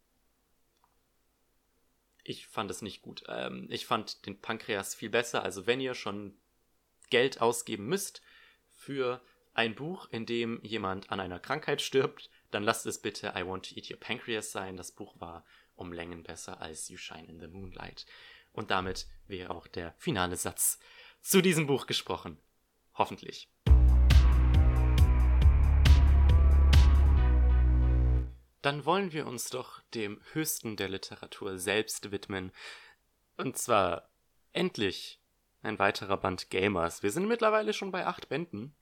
ich 2.24 2.48
fand 2.48 2.72
es 2.72 2.82
nicht 2.82 3.02
gut. 3.02 3.24
Ähm 3.28 3.68
ich 3.70 3.86
fand 3.86 4.26
den 4.26 4.40
Pankreas 4.40 4.96
viel 4.96 5.10
besser. 5.10 5.44
Also 5.44 5.68
wenn 5.68 5.82
ihr 5.82 5.94
schon 5.94 6.38
Geld 7.10 7.42
ausgeben 7.42 7.86
müsst 7.88 8.22
für 8.72 9.22
ein 9.54 9.76
Buch, 9.76 10.08
in 10.12 10.26
dem 10.26 10.62
jemand 10.64 11.12
an 11.12 11.20
einer 11.20 11.40
Krankheit 11.40 11.82
stirbt, 11.82 12.30
dann 12.52 12.64
lasst 12.64 12.86
es 12.86 13.02
bitte 13.02 13.34
I 13.36 13.46
Want 13.46 13.70
to 13.70 13.76
Eat 13.76 13.92
Your 13.92 14.00
Pancreas 14.00 14.54
sein. 14.54 14.78
Das 14.78 14.94
Buch 14.94 15.20
war 15.20 15.44
um 15.76 15.92
Längen 15.92 16.24
besser 16.24 16.62
als 16.62 16.88
You 16.88 16.98
Shine 16.98 17.28
in 17.28 17.40
the 17.40 17.48
Moonlight. 17.48 18.06
Und 18.58 18.72
damit 18.72 19.06
wäre 19.28 19.52
auch 19.52 19.68
der 19.68 19.94
finale 20.00 20.36
Satz 20.36 20.80
zu 21.22 21.42
diesem 21.42 21.68
Buch 21.68 21.86
gesprochen. 21.86 22.42
Hoffentlich. 22.96 23.52
Dann 28.64 28.84
wollen 28.84 29.14
wir 29.14 29.28
uns 29.28 29.52
doch 29.52 29.82
dem 29.94 30.20
Höchsten 30.34 30.76
der 30.76 30.90
Literatur 30.90 31.60
selbst 31.60 32.10
widmen. 32.10 32.52
Und 33.38 33.60
zwar 33.60 34.10
endlich 34.54 35.22
ein 35.62 35.78
weiterer 35.78 36.18
Band 36.18 36.50
Gamers. 36.50 37.04
Wir 37.04 37.12
sind 37.12 37.28
mittlerweile 37.28 37.74
schon 37.74 37.92
bei 37.92 38.08
acht 38.08 38.28
Bänden. 38.28 38.76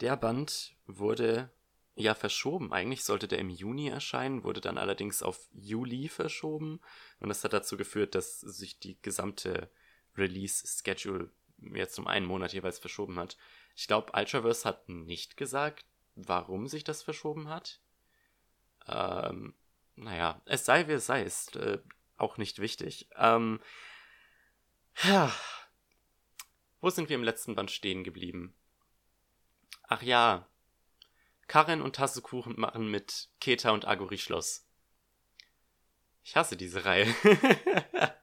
Der 0.00 0.16
Band 0.16 0.74
wurde 0.86 1.52
ja 1.96 2.14
verschoben. 2.14 2.72
Eigentlich 2.72 3.04
sollte 3.04 3.26
der 3.26 3.38
im 3.38 3.50
Juni 3.50 3.88
erscheinen, 3.88 4.44
wurde 4.44 4.60
dann 4.60 4.78
allerdings 4.78 5.22
auf 5.22 5.48
Juli 5.52 6.08
verschoben. 6.08 6.80
Und 7.18 7.28
das 7.30 7.42
hat 7.42 7.52
dazu 7.52 7.76
geführt, 7.76 8.14
dass 8.14 8.40
sich 8.40 8.78
die 8.78 9.00
gesamte 9.02 9.70
Release-Schedule 10.16 11.30
jetzt 11.58 11.98
um 11.98 12.06
einen 12.06 12.26
Monat 12.26 12.52
jeweils 12.52 12.78
verschoben 12.78 13.18
hat. 13.18 13.36
Ich 13.74 13.86
glaube, 13.86 14.12
Ultraverse 14.14 14.64
hat 14.68 14.88
nicht 14.88 15.36
gesagt, 15.36 15.86
warum 16.14 16.66
sich 16.66 16.84
das 16.84 17.02
verschoben 17.02 17.48
hat. 17.48 17.80
Ähm, 18.86 19.54
naja, 19.96 20.42
es 20.44 20.64
sei 20.66 20.86
wie 20.88 20.92
es 20.92 21.06
sei, 21.06 21.22
ist 21.22 21.56
äh, 21.56 21.80
auch 22.16 22.36
nicht 22.36 22.58
wichtig. 22.58 23.08
Ähm, 23.16 23.60
ja. 25.02 25.34
Wo 26.80 26.90
sind 26.90 27.08
wir 27.08 27.16
im 27.16 27.24
letzten 27.24 27.54
Band 27.54 27.70
stehen 27.70 28.04
geblieben? 28.04 28.54
Ach 29.88 30.02
ja, 30.02 30.46
Karen 31.48 31.82
und 31.82 31.96
Tassekuchen 31.96 32.58
machen 32.58 32.90
mit 32.90 33.28
Keta 33.40 33.70
und 33.70 33.86
Aguri 33.86 34.18
Schluss. 34.18 34.66
Ich 36.24 36.34
hasse 36.36 36.56
diese 36.56 36.84
Reihe. 36.84 37.06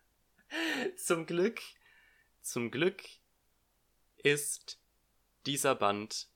zum 0.98 1.26
Glück, 1.26 1.62
zum 2.42 2.70
Glück 2.70 3.02
ist 4.18 4.80
dieser 5.46 5.76
Band 5.76 6.28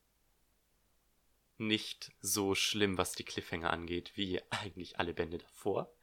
nicht 1.58 2.12
so 2.22 2.56
schlimm, 2.56 2.98
was 2.98 3.14
die 3.14 3.26
Cliffhanger 3.26 3.72
angeht, 3.72 4.12
wie 4.16 4.42
eigentlich 4.50 5.00
alle 5.00 5.14
Bände 5.14 5.40
davor. 5.40 5.94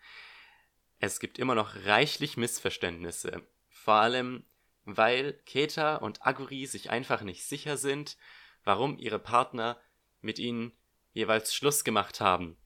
Es 0.99 1.21
gibt 1.21 1.39
immer 1.39 1.55
noch 1.55 1.75
reichlich 1.85 2.37
Missverständnisse. 2.37 3.47
Vor 3.69 3.95
allem, 3.95 4.45
weil 4.85 5.35
Keta 5.45 5.97
und 5.97 6.27
Aguri 6.27 6.67
sich 6.67 6.91
einfach 6.91 7.23
nicht 7.23 7.45
sicher 7.45 7.77
sind, 7.77 8.17
warum 8.65 8.99
ihre 8.99 9.19
Partner 9.19 9.81
mit 10.25 10.39
ihnen 10.39 10.73
jeweils 11.13 11.55
Schluss 11.55 11.85
gemacht 11.85 12.21
haben. 12.21 12.57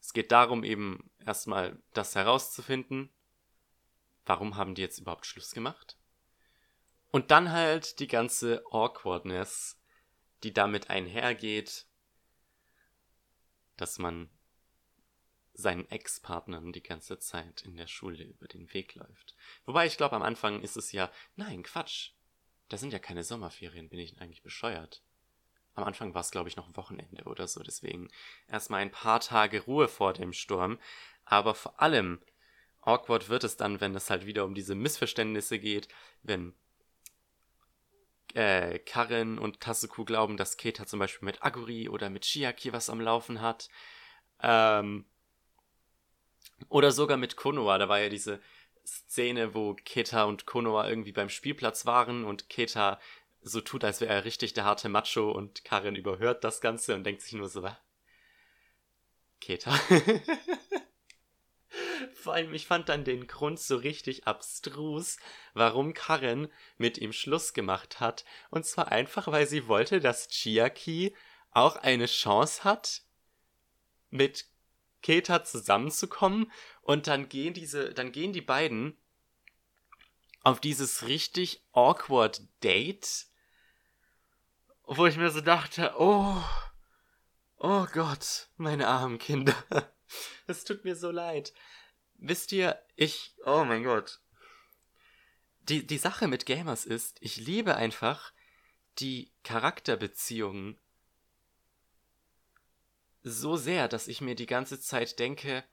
Es 0.00 0.12
geht 0.12 0.32
darum, 0.32 0.64
eben 0.64 1.10
erstmal 1.24 1.80
das 1.92 2.14
herauszufinden, 2.14 3.12
warum 4.24 4.56
haben 4.56 4.74
die 4.74 4.82
jetzt 4.82 4.98
überhaupt 4.98 5.26
Schluss 5.26 5.52
gemacht? 5.52 5.98
Und 7.10 7.30
dann 7.30 7.52
halt 7.52 8.00
die 8.00 8.08
ganze 8.08 8.64
Awkwardness, 8.70 9.80
die 10.42 10.52
damit 10.52 10.90
einhergeht, 10.90 11.86
dass 13.76 13.98
man 13.98 14.30
seinen 15.54 15.88
Ex-Partnern 15.90 16.72
die 16.72 16.82
ganze 16.82 17.18
Zeit 17.18 17.62
in 17.62 17.76
der 17.76 17.86
Schule 17.86 18.24
über 18.24 18.46
den 18.46 18.72
Weg 18.74 18.94
läuft. 18.94 19.34
Wobei 19.64 19.86
ich 19.86 19.96
glaube, 19.96 20.16
am 20.16 20.22
Anfang 20.22 20.60
ist 20.60 20.76
es 20.76 20.92
ja, 20.92 21.10
nein, 21.34 21.62
Quatsch. 21.62 22.12
Da 22.68 22.76
sind 22.76 22.92
ja 22.92 22.98
keine 22.98 23.24
Sommerferien, 23.24 23.88
bin 23.88 24.00
ich 24.00 24.20
eigentlich 24.20 24.42
bescheuert. 24.42 25.02
Am 25.76 25.84
Anfang 25.84 26.14
war 26.14 26.22
es, 26.22 26.30
glaube 26.30 26.48
ich, 26.48 26.56
noch 26.56 26.66
ein 26.66 26.76
Wochenende 26.76 27.24
oder 27.24 27.46
so, 27.46 27.62
deswegen 27.62 28.08
erstmal 28.48 28.80
ein 28.80 28.90
paar 28.90 29.20
Tage 29.20 29.60
Ruhe 29.60 29.88
vor 29.88 30.14
dem 30.14 30.32
Sturm. 30.32 30.78
Aber 31.26 31.54
vor 31.54 31.80
allem 31.80 32.20
awkward 32.80 33.28
wird 33.28 33.44
es 33.44 33.56
dann, 33.56 33.80
wenn 33.80 33.94
es 33.94 34.08
halt 34.08 34.24
wieder 34.24 34.44
um 34.46 34.54
diese 34.54 34.74
Missverständnisse 34.74 35.58
geht, 35.58 35.88
wenn 36.22 36.54
äh, 38.34 38.78
Karin 38.78 39.38
und 39.38 39.60
Tasuku 39.60 40.04
glauben, 40.04 40.38
dass 40.38 40.56
Keta 40.56 40.86
zum 40.86 40.98
Beispiel 40.98 41.26
mit 41.26 41.42
Aguri 41.42 41.90
oder 41.90 42.08
mit 42.08 42.24
Shiaki 42.24 42.72
was 42.72 42.88
am 42.88 43.00
Laufen 43.00 43.42
hat. 43.42 43.68
Ähm, 44.40 45.04
oder 46.70 46.90
sogar 46.90 47.18
mit 47.18 47.36
Konoha, 47.36 47.76
da 47.76 47.88
war 47.90 47.98
ja 47.98 48.08
diese 48.08 48.40
Szene, 48.86 49.54
wo 49.54 49.74
Keta 49.74 50.24
und 50.24 50.46
Konoha 50.46 50.88
irgendwie 50.88 51.12
beim 51.12 51.28
Spielplatz 51.28 51.84
waren 51.84 52.24
und 52.24 52.48
Keta 52.48 52.98
so 53.48 53.60
tut, 53.60 53.84
als 53.84 54.00
wäre 54.00 54.12
er 54.12 54.24
richtig 54.24 54.54
der 54.54 54.64
harte 54.64 54.88
Macho 54.88 55.30
und 55.30 55.64
Karin 55.64 55.94
überhört 55.94 56.42
das 56.42 56.60
Ganze 56.60 56.96
und 56.96 57.04
denkt 57.04 57.22
sich 57.22 57.32
nur 57.32 57.48
so, 57.48 57.62
was? 57.62 57.76
Keta. 59.40 59.72
Vor 62.14 62.34
allem, 62.34 62.52
ich 62.54 62.66
fand 62.66 62.88
dann 62.88 63.04
den 63.04 63.28
Grund 63.28 63.60
so 63.60 63.76
richtig 63.76 64.26
abstrus, 64.26 65.18
warum 65.54 65.94
Karin 65.94 66.48
mit 66.76 66.98
ihm 66.98 67.12
Schluss 67.12 67.54
gemacht 67.54 68.00
hat. 68.00 68.24
Und 68.50 68.66
zwar 68.66 68.90
einfach, 68.90 69.28
weil 69.28 69.46
sie 69.46 69.68
wollte, 69.68 70.00
dass 70.00 70.26
Chiaki 70.26 71.14
auch 71.52 71.76
eine 71.76 72.06
Chance 72.06 72.64
hat, 72.64 73.02
mit 74.10 74.46
Keta 75.02 75.44
zusammenzukommen. 75.44 76.50
Und 76.82 77.06
dann 77.06 77.28
gehen 77.28 77.54
diese, 77.54 77.94
dann 77.94 78.10
gehen 78.10 78.32
die 78.32 78.40
beiden 78.40 78.98
auf 80.42 80.60
dieses 80.60 81.06
richtig 81.06 81.62
awkward 81.72 82.42
Date 82.64 83.26
wo 84.86 85.06
ich 85.06 85.16
mir 85.16 85.30
so 85.30 85.40
dachte, 85.40 85.94
oh, 85.98 86.42
oh 87.58 87.86
Gott, 87.92 88.48
meine 88.56 88.88
armen 88.88 89.18
Kinder. 89.18 89.54
Es 90.46 90.62
tut 90.62 90.84
mir 90.84 90.94
so 90.94 91.10
leid. 91.10 91.52
Wisst 92.14 92.52
ihr, 92.52 92.80
ich, 92.94 93.34
oh 93.44 93.64
mein 93.64 93.82
Gott. 93.82 94.20
Die, 95.62 95.84
die 95.84 95.98
Sache 95.98 96.28
mit 96.28 96.46
Gamers 96.46 96.84
ist, 96.84 97.16
ich 97.20 97.36
liebe 97.38 97.74
einfach 97.74 98.32
die 99.00 99.32
Charakterbeziehungen 99.42 100.78
so 103.24 103.56
sehr, 103.56 103.88
dass 103.88 104.06
ich 104.06 104.20
mir 104.20 104.36
die 104.36 104.46
ganze 104.46 104.80
Zeit 104.80 105.18
denke, 105.18 105.64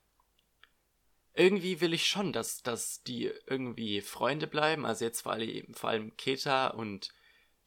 irgendwie 1.34 1.80
will 1.80 1.94
ich 1.94 2.06
schon, 2.08 2.32
dass, 2.32 2.64
dass 2.64 3.04
die 3.04 3.32
irgendwie 3.46 4.00
Freunde 4.00 4.48
bleiben. 4.48 4.84
Also 4.84 5.04
jetzt 5.04 5.22
vor 5.22 5.32
allem, 5.32 5.72
vor 5.72 5.90
allem 5.90 6.16
Keta 6.16 6.68
und 6.68 7.14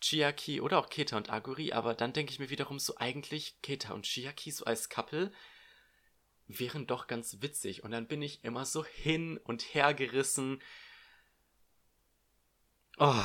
Chiaki 0.01 0.61
oder 0.61 0.79
auch 0.79 0.89
Keta 0.89 1.17
und 1.17 1.29
Aguri, 1.29 1.73
aber 1.73 1.93
dann 1.93 2.13
denke 2.13 2.31
ich 2.31 2.39
mir 2.39 2.49
wiederum 2.49 2.79
so 2.79 2.97
eigentlich 2.97 3.61
Keta 3.61 3.93
und 3.93 4.05
Chiaki 4.05 4.51
so 4.51 4.65
als 4.65 4.89
Couple 4.89 5.31
wären 6.47 6.87
doch 6.87 7.07
ganz 7.07 7.41
witzig 7.41 7.83
und 7.83 7.91
dann 7.91 8.07
bin 8.07 8.21
ich 8.21 8.43
immer 8.43 8.65
so 8.65 8.85
hin 8.85 9.37
und 9.37 9.73
her 9.73 9.93
gerissen. 9.93 10.61
Oh. 12.97 13.23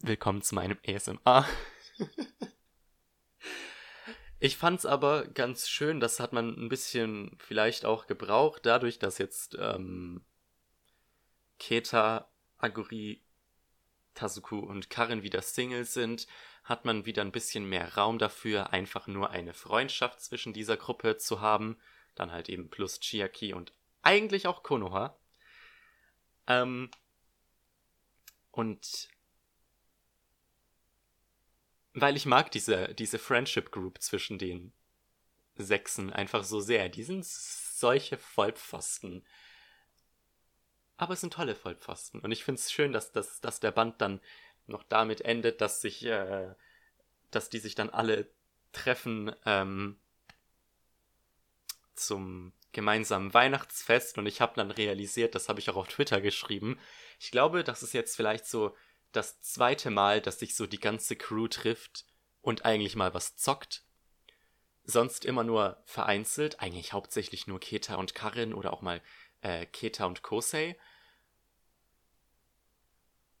Willkommen 0.00 0.42
zu 0.42 0.54
meinem 0.54 0.78
ASMR. 0.86 1.46
Ich 4.44 4.56
fand's 4.56 4.86
aber 4.86 5.28
ganz 5.28 5.68
schön, 5.68 6.00
das 6.00 6.18
hat 6.18 6.32
man 6.32 6.48
ein 6.48 6.68
bisschen 6.68 7.30
vielleicht 7.38 7.84
auch 7.84 8.08
gebraucht, 8.08 8.66
dadurch, 8.66 8.98
dass 8.98 9.18
jetzt 9.18 9.56
ähm, 9.56 10.24
Keta 11.60 12.28
Aguri 12.58 13.22
Tazuku 14.14 14.58
und 14.58 14.90
Karin 14.90 15.22
wieder 15.22 15.42
Singles 15.42 15.94
sind, 15.94 16.26
hat 16.64 16.84
man 16.84 17.06
wieder 17.06 17.22
ein 17.22 17.30
bisschen 17.30 17.68
mehr 17.68 17.94
Raum 17.94 18.18
dafür, 18.18 18.72
einfach 18.72 19.06
nur 19.06 19.30
eine 19.30 19.54
Freundschaft 19.54 20.20
zwischen 20.20 20.52
dieser 20.52 20.76
Gruppe 20.76 21.18
zu 21.18 21.40
haben. 21.40 21.78
Dann 22.16 22.32
halt 22.32 22.48
eben 22.48 22.68
plus 22.68 22.98
Chiaki 22.98 23.54
und 23.54 23.72
eigentlich 24.02 24.48
auch 24.48 24.64
Konoha. 24.64 25.16
Ähm, 26.48 26.90
und 28.50 29.08
weil 31.94 32.16
ich 32.16 32.26
mag 32.26 32.50
diese, 32.50 32.94
diese 32.94 33.18
Friendship 33.18 33.70
Group 33.70 34.00
zwischen 34.00 34.38
den 34.38 34.72
Sechsen 35.56 36.12
einfach 36.12 36.44
so 36.44 36.60
sehr. 36.60 36.88
Die 36.88 37.02
sind 37.02 37.24
solche 37.24 38.16
Vollpfosten. 38.16 39.24
Aber 40.96 41.14
es 41.14 41.20
sind 41.20 41.34
tolle 41.34 41.54
Vollpfosten. 41.54 42.20
Und 42.20 42.32
ich 42.32 42.44
finde 42.44 42.60
es 42.60 42.72
schön, 42.72 42.92
dass, 42.92 43.12
dass, 43.12 43.40
dass 43.40 43.60
der 43.60 43.72
Band 43.72 44.00
dann 44.00 44.20
noch 44.66 44.84
damit 44.84 45.22
endet, 45.22 45.60
dass 45.60 45.80
sich, 45.80 46.04
äh, 46.04 46.54
dass 47.30 47.50
die 47.50 47.58
sich 47.58 47.74
dann 47.74 47.90
alle 47.90 48.30
treffen 48.72 49.34
ähm, 49.44 49.98
zum 51.94 52.52
gemeinsamen 52.72 53.34
Weihnachtsfest. 53.34 54.16
Und 54.16 54.26
ich 54.26 54.40
habe 54.40 54.54
dann 54.56 54.70
realisiert, 54.70 55.34
das 55.34 55.48
habe 55.48 55.60
ich 55.60 55.68
auch 55.68 55.76
auf 55.76 55.88
Twitter 55.88 56.20
geschrieben. 56.20 56.78
Ich 57.20 57.30
glaube, 57.30 57.64
das 57.64 57.82
ist 57.82 57.92
jetzt 57.92 58.16
vielleicht 58.16 58.46
so 58.46 58.74
das 59.12 59.40
zweite 59.40 59.90
Mal, 59.90 60.20
dass 60.20 60.38
sich 60.38 60.54
so 60.54 60.66
die 60.66 60.80
ganze 60.80 61.16
Crew 61.16 61.48
trifft 61.48 62.06
und 62.40 62.64
eigentlich 62.64 62.96
mal 62.96 63.14
was 63.14 63.36
zockt. 63.36 63.84
Sonst 64.84 65.24
immer 65.24 65.44
nur 65.44 65.80
vereinzelt, 65.84 66.60
eigentlich 66.60 66.92
hauptsächlich 66.92 67.46
nur 67.46 67.60
Keta 67.60 67.94
und 67.94 68.14
Karin 68.14 68.52
oder 68.52 68.72
auch 68.72 68.82
mal 68.82 69.00
äh, 69.42 69.66
Keta 69.66 70.06
und 70.06 70.22
Kosei. 70.22 70.76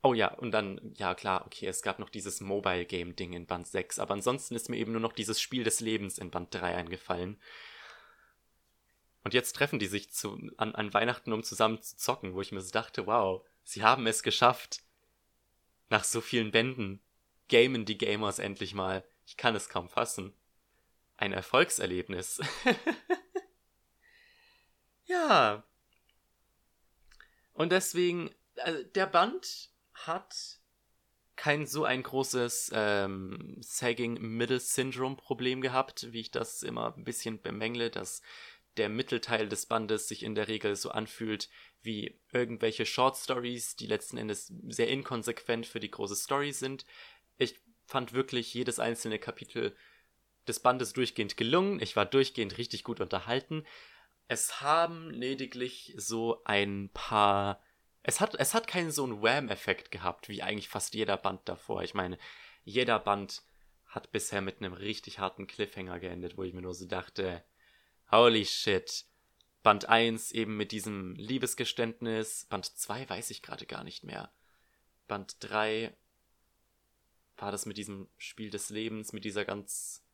Oh 0.04 0.14
ja, 0.14 0.34
und 0.34 0.50
dann, 0.50 0.94
ja 0.96 1.14
klar, 1.14 1.46
okay, 1.46 1.66
es 1.66 1.82
gab 1.82 1.98
noch 1.98 2.10
dieses 2.10 2.40
Mobile 2.40 2.84
Game 2.84 3.14
Ding 3.14 3.32
in 3.32 3.46
Band 3.46 3.68
6, 3.68 3.98
aber 4.00 4.14
ansonsten 4.14 4.54
ist 4.56 4.68
mir 4.68 4.76
eben 4.76 4.92
nur 4.92 5.00
noch 5.00 5.12
dieses 5.12 5.40
Spiel 5.40 5.62
des 5.62 5.80
Lebens 5.80 6.18
in 6.18 6.30
Band 6.30 6.52
3 6.52 6.74
eingefallen. 6.74 7.40
Und 9.24 9.34
jetzt 9.34 9.52
treffen 9.54 9.78
die 9.78 9.86
sich 9.86 10.10
zu, 10.10 10.50
an, 10.56 10.74
an 10.74 10.92
Weihnachten, 10.92 11.32
um 11.32 11.44
zusammen 11.44 11.80
zu 11.80 11.96
zocken, 11.96 12.34
wo 12.34 12.40
ich 12.40 12.50
mir 12.50 12.60
so 12.60 12.72
dachte, 12.72 13.06
wow, 13.06 13.46
sie 13.62 13.84
haben 13.84 14.06
es 14.08 14.24
geschafft. 14.24 14.82
Nach 15.92 16.04
so 16.04 16.22
vielen 16.22 16.52
Bänden 16.52 17.02
gamen 17.50 17.84
die 17.84 17.98
Gamers 17.98 18.38
endlich 18.38 18.72
mal. 18.72 19.04
Ich 19.26 19.36
kann 19.36 19.54
es 19.54 19.68
kaum 19.68 19.90
fassen. 19.90 20.32
Ein 21.18 21.34
Erfolgserlebnis. 21.34 22.40
ja. 25.04 25.62
Und 27.52 27.72
deswegen, 27.72 28.30
also 28.56 28.82
der 28.82 29.04
Band 29.04 29.68
hat 29.92 30.60
kein 31.36 31.66
so 31.66 31.84
ein 31.84 32.02
großes 32.02 32.70
ähm, 32.72 33.58
Sagging 33.60 34.14
Middle 34.14 34.60
Syndrome 34.60 35.16
Problem 35.16 35.60
gehabt, 35.60 36.10
wie 36.10 36.20
ich 36.20 36.30
das 36.30 36.62
immer 36.62 36.94
ein 36.96 37.04
bisschen 37.04 37.42
bemängle, 37.42 37.90
dass 37.90 38.22
der 38.76 38.88
Mittelteil 38.88 39.48
des 39.48 39.66
Bandes 39.66 40.08
sich 40.08 40.22
in 40.22 40.34
der 40.34 40.48
Regel 40.48 40.76
so 40.76 40.90
anfühlt 40.90 41.48
wie 41.82 42.20
irgendwelche 42.32 42.86
Short 42.86 43.16
Stories, 43.16 43.76
die 43.76 43.86
letzten 43.86 44.16
Endes 44.16 44.52
sehr 44.68 44.88
inkonsequent 44.88 45.66
für 45.66 45.80
die 45.80 45.90
große 45.90 46.16
Story 46.16 46.52
sind. 46.52 46.86
Ich 47.38 47.60
fand 47.86 48.12
wirklich 48.12 48.54
jedes 48.54 48.78
einzelne 48.78 49.18
Kapitel 49.18 49.76
des 50.46 50.60
Bandes 50.60 50.92
durchgehend 50.92 51.36
gelungen. 51.36 51.80
Ich 51.80 51.96
war 51.96 52.06
durchgehend 52.06 52.58
richtig 52.58 52.84
gut 52.84 53.00
unterhalten. 53.00 53.66
Es 54.28 54.60
haben 54.60 55.10
lediglich 55.10 55.94
so 55.96 56.42
ein 56.44 56.90
paar 56.92 57.62
es 58.02 58.20
hat, 58.20 58.34
es 58.34 58.54
hat 58.54 58.66
keinen 58.66 58.90
so 58.90 59.04
einen 59.04 59.22
Wham-Effekt 59.22 59.90
gehabt, 59.90 60.28
wie 60.28 60.42
eigentlich 60.42 60.68
fast 60.68 60.94
jeder 60.94 61.16
Band 61.16 61.48
davor. 61.48 61.82
Ich 61.82 61.94
meine, 61.94 62.18
jeder 62.64 62.98
Band 62.98 63.42
hat 63.86 64.10
bisher 64.10 64.40
mit 64.40 64.58
einem 64.58 64.72
richtig 64.72 65.18
harten 65.18 65.46
Cliffhanger 65.46 66.00
geendet, 66.00 66.36
wo 66.36 66.42
ich 66.42 66.52
mir 66.52 66.62
nur 66.62 66.74
so 66.74 66.86
dachte, 66.86 67.44
holy 68.12 68.44
shit. 68.44 69.06
Band 69.62 69.88
1 69.88 70.32
eben 70.32 70.56
mit 70.56 70.72
diesem 70.72 71.14
Liebesgeständnis, 71.14 72.46
Band 72.46 72.66
2 72.66 73.08
weiß 73.08 73.30
ich 73.30 73.42
gerade 73.42 73.64
gar 73.66 73.84
nicht 73.84 74.04
mehr. 74.04 74.32
Band 75.08 75.36
3 75.40 75.96
war 77.36 77.52
das 77.52 77.66
mit 77.66 77.76
diesem 77.76 78.08
Spiel 78.18 78.50
des 78.50 78.70
Lebens, 78.70 79.12
mit 79.12 79.24
dieser 79.24 79.44
ganz 79.44 80.04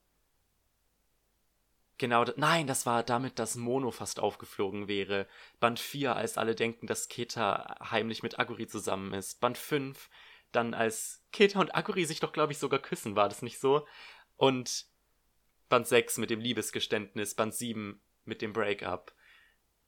Genau, 2.01 2.25
nein, 2.37 2.69
das 2.69 2.87
war 2.87 3.03
damit, 3.03 3.41
dass 3.41 3.57
Mono 3.57 3.91
fast 3.91 4.21
aufgeflogen 4.21 4.87
wäre. 4.87 5.27
Band 5.59 5.81
4, 5.81 6.15
als 6.15 6.39
alle 6.39 6.55
denken, 6.55 6.87
dass 6.87 7.09
Keta 7.09 7.77
heimlich 7.91 8.23
mit 8.23 8.39
Aguri 8.39 8.69
zusammen 8.69 9.13
ist. 9.15 9.41
Band 9.41 9.59
5, 9.59 10.09
dann 10.53 10.75
als 10.75 11.25
Keta 11.33 11.59
und 11.59 11.75
Aguri 11.75 12.05
sich 12.05 12.21
doch, 12.21 12.33
glaube 12.33 12.53
ich, 12.53 12.59
sogar 12.59 12.79
küssen, 12.79 13.17
war 13.17 13.29
das 13.29 13.43
nicht 13.43 13.59
so? 13.59 13.85
Und 14.37 14.87
Band 15.69 15.87
6 15.87 16.19
mit 16.19 16.31
dem 16.31 16.41
Liebesgeständnis, 16.41 17.35
Band 17.35 17.55
7 17.55 18.01
mit 18.25 18.43
dem 18.43 18.53
Breakup. 18.53 19.15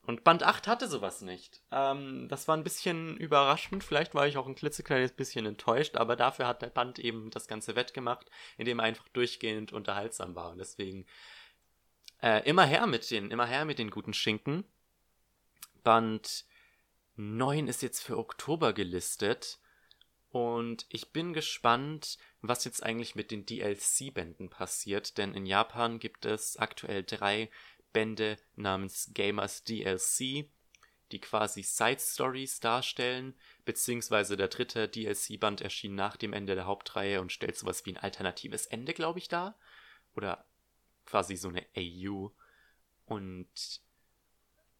Und 0.03 0.25
Band 0.25 0.43
8 0.43 0.67
hatte 0.67 0.89
sowas 0.89 1.21
nicht. 1.21 1.63
Ähm, 1.71 2.27
das 2.29 2.49
war 2.49 2.57
ein 2.57 2.65
bisschen 2.65 3.17
überraschend. 3.19 3.85
Vielleicht 3.85 4.15
war 4.15 4.27
ich 4.27 4.39
auch 4.39 4.47
ein 4.47 4.55
klitzekleines 4.55 5.13
bisschen 5.13 5.47
enttäuscht, 5.47 5.97
aber 5.97 6.17
dafür 6.17 6.47
hat 6.47 6.63
der 6.63 6.71
Band 6.71 6.99
eben 6.99 7.31
das 7.31 7.47
Ganze 7.49 7.77
wettgemacht, 7.77 8.31
indem 8.57 8.81
er 8.81 8.87
einfach 8.87 9.09
durchgehend 9.09 9.73
unterhaltsam 9.73 10.35
war. 10.35 10.51
Und 10.51 10.59
deswegen 10.59 11.07
äh, 12.23 12.43
immer 12.49 12.65
her 12.65 12.87
mit 12.87 13.11
den, 13.11 13.31
immer 13.31 13.47
her 13.47 13.65
mit 13.65 13.79
den 13.79 13.91
guten 13.91 14.15
Schinken. 14.15 14.65
Band 15.85 16.45
9 17.17 17.69
ist 17.69 17.83
jetzt 17.83 18.01
für 18.01 18.19
Oktober 18.19 18.73
gelistet. 18.73 19.59
Und 20.31 20.87
ich 20.91 21.11
bin 21.11 21.33
gespannt, 21.33 22.17
was 22.41 22.65
jetzt 22.65 22.85
eigentlich 22.85 23.17
mit 23.17 23.33
den 23.33 23.47
DLC-Bänden 23.47 24.49
passiert, 24.49 25.19
denn 25.19 25.35
in 25.35 25.45
Japan 25.45 25.99
gibt 25.99 26.25
es 26.25 26.57
aktuell 26.57 27.03
drei 27.03 27.51
Bände 27.93 28.37
namens 28.55 29.11
Gamers 29.13 29.65
DLC, 29.65 30.49
die 31.11 31.21
quasi 31.21 31.65
Side 31.65 31.99
Stories 31.99 32.61
darstellen, 32.61 33.35
beziehungsweise 33.65 34.37
der 34.37 34.47
dritte 34.47 34.89
DLC-Band 34.89 35.63
erschien 35.63 35.97
nach 35.97 36.17
dem 36.17 36.33
Ende 36.33 36.55
der 36.55 36.67
Hauptreihe 36.67 37.21
und 37.21 37.33
stellt 37.33 37.57
sowas 37.57 37.85
wie 37.85 37.93
ein 37.93 37.97
alternatives 37.97 38.67
Ende, 38.67 38.95
glaube 38.95 39.19
ich, 39.19 39.27
dar. 39.27 39.59
Oder 40.15 40.47
quasi 41.07 41.35
so 41.35 41.49
eine 41.49 41.67
AU. 41.77 42.31
Und 43.07 43.83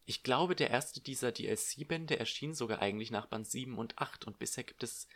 ich 0.05 0.23
glaube, 0.23 0.55
der 0.55 0.69
erste 0.69 1.01
dieser 1.01 1.33
DLC-Bände 1.33 2.17
erschien 2.17 2.53
sogar 2.53 2.81
eigentlich 2.81 3.11
nach 3.11 3.25
Band 3.25 3.47
7 3.47 3.77
und 3.77 3.99
8 3.99 4.27
und 4.27 4.39
bisher 4.39 4.63
gibt 4.63 4.83
es 4.83 5.09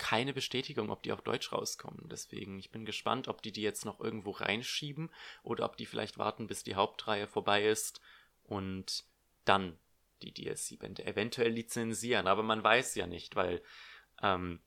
keine 0.00 0.32
Bestätigung, 0.32 0.90
ob 0.90 1.02
die 1.02 1.12
auf 1.12 1.22
Deutsch 1.22 1.52
rauskommen. 1.52 2.08
Deswegen, 2.08 2.58
ich 2.58 2.70
bin 2.70 2.84
gespannt, 2.84 3.28
ob 3.28 3.42
die 3.42 3.52
die 3.52 3.62
jetzt 3.62 3.84
noch 3.84 4.00
irgendwo 4.00 4.32
reinschieben 4.32 5.10
oder 5.42 5.66
ob 5.66 5.76
die 5.76 5.86
vielleicht 5.86 6.18
warten, 6.18 6.46
bis 6.46 6.64
die 6.64 6.74
Hauptreihe 6.74 7.28
vorbei 7.28 7.64
ist 7.66 8.00
und 8.42 9.04
dann 9.44 9.78
die 10.22 10.32
DLC-Bände 10.32 11.04
eventuell 11.06 11.50
lizenzieren. 11.50 12.26
Aber 12.26 12.42
man 12.42 12.64
weiß 12.64 12.94
ja 12.94 13.06
nicht, 13.06 13.36
weil 13.36 13.62
ähm, 14.22 14.60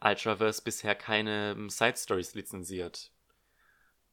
Ultraverse 0.00 0.62
bisher 0.62 0.94
keine 0.94 1.68
Side-Stories 1.68 2.34
lizenziert 2.34 3.12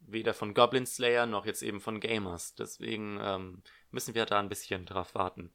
weder 0.08 0.34
von 0.34 0.54
Goblin 0.54 0.86
Slayer 0.86 1.26
noch 1.26 1.46
jetzt 1.46 1.64
eben 1.64 1.80
von 1.80 2.00
Gamers. 2.00 2.56
Deswegen 2.56 3.20
ähm, 3.22 3.64
müssen 3.92 4.16
wir 4.16 4.26
da 4.26 4.40
ein 4.40 4.50
bisschen 4.50 4.86
drauf 4.86 5.16
warten. 5.16 5.52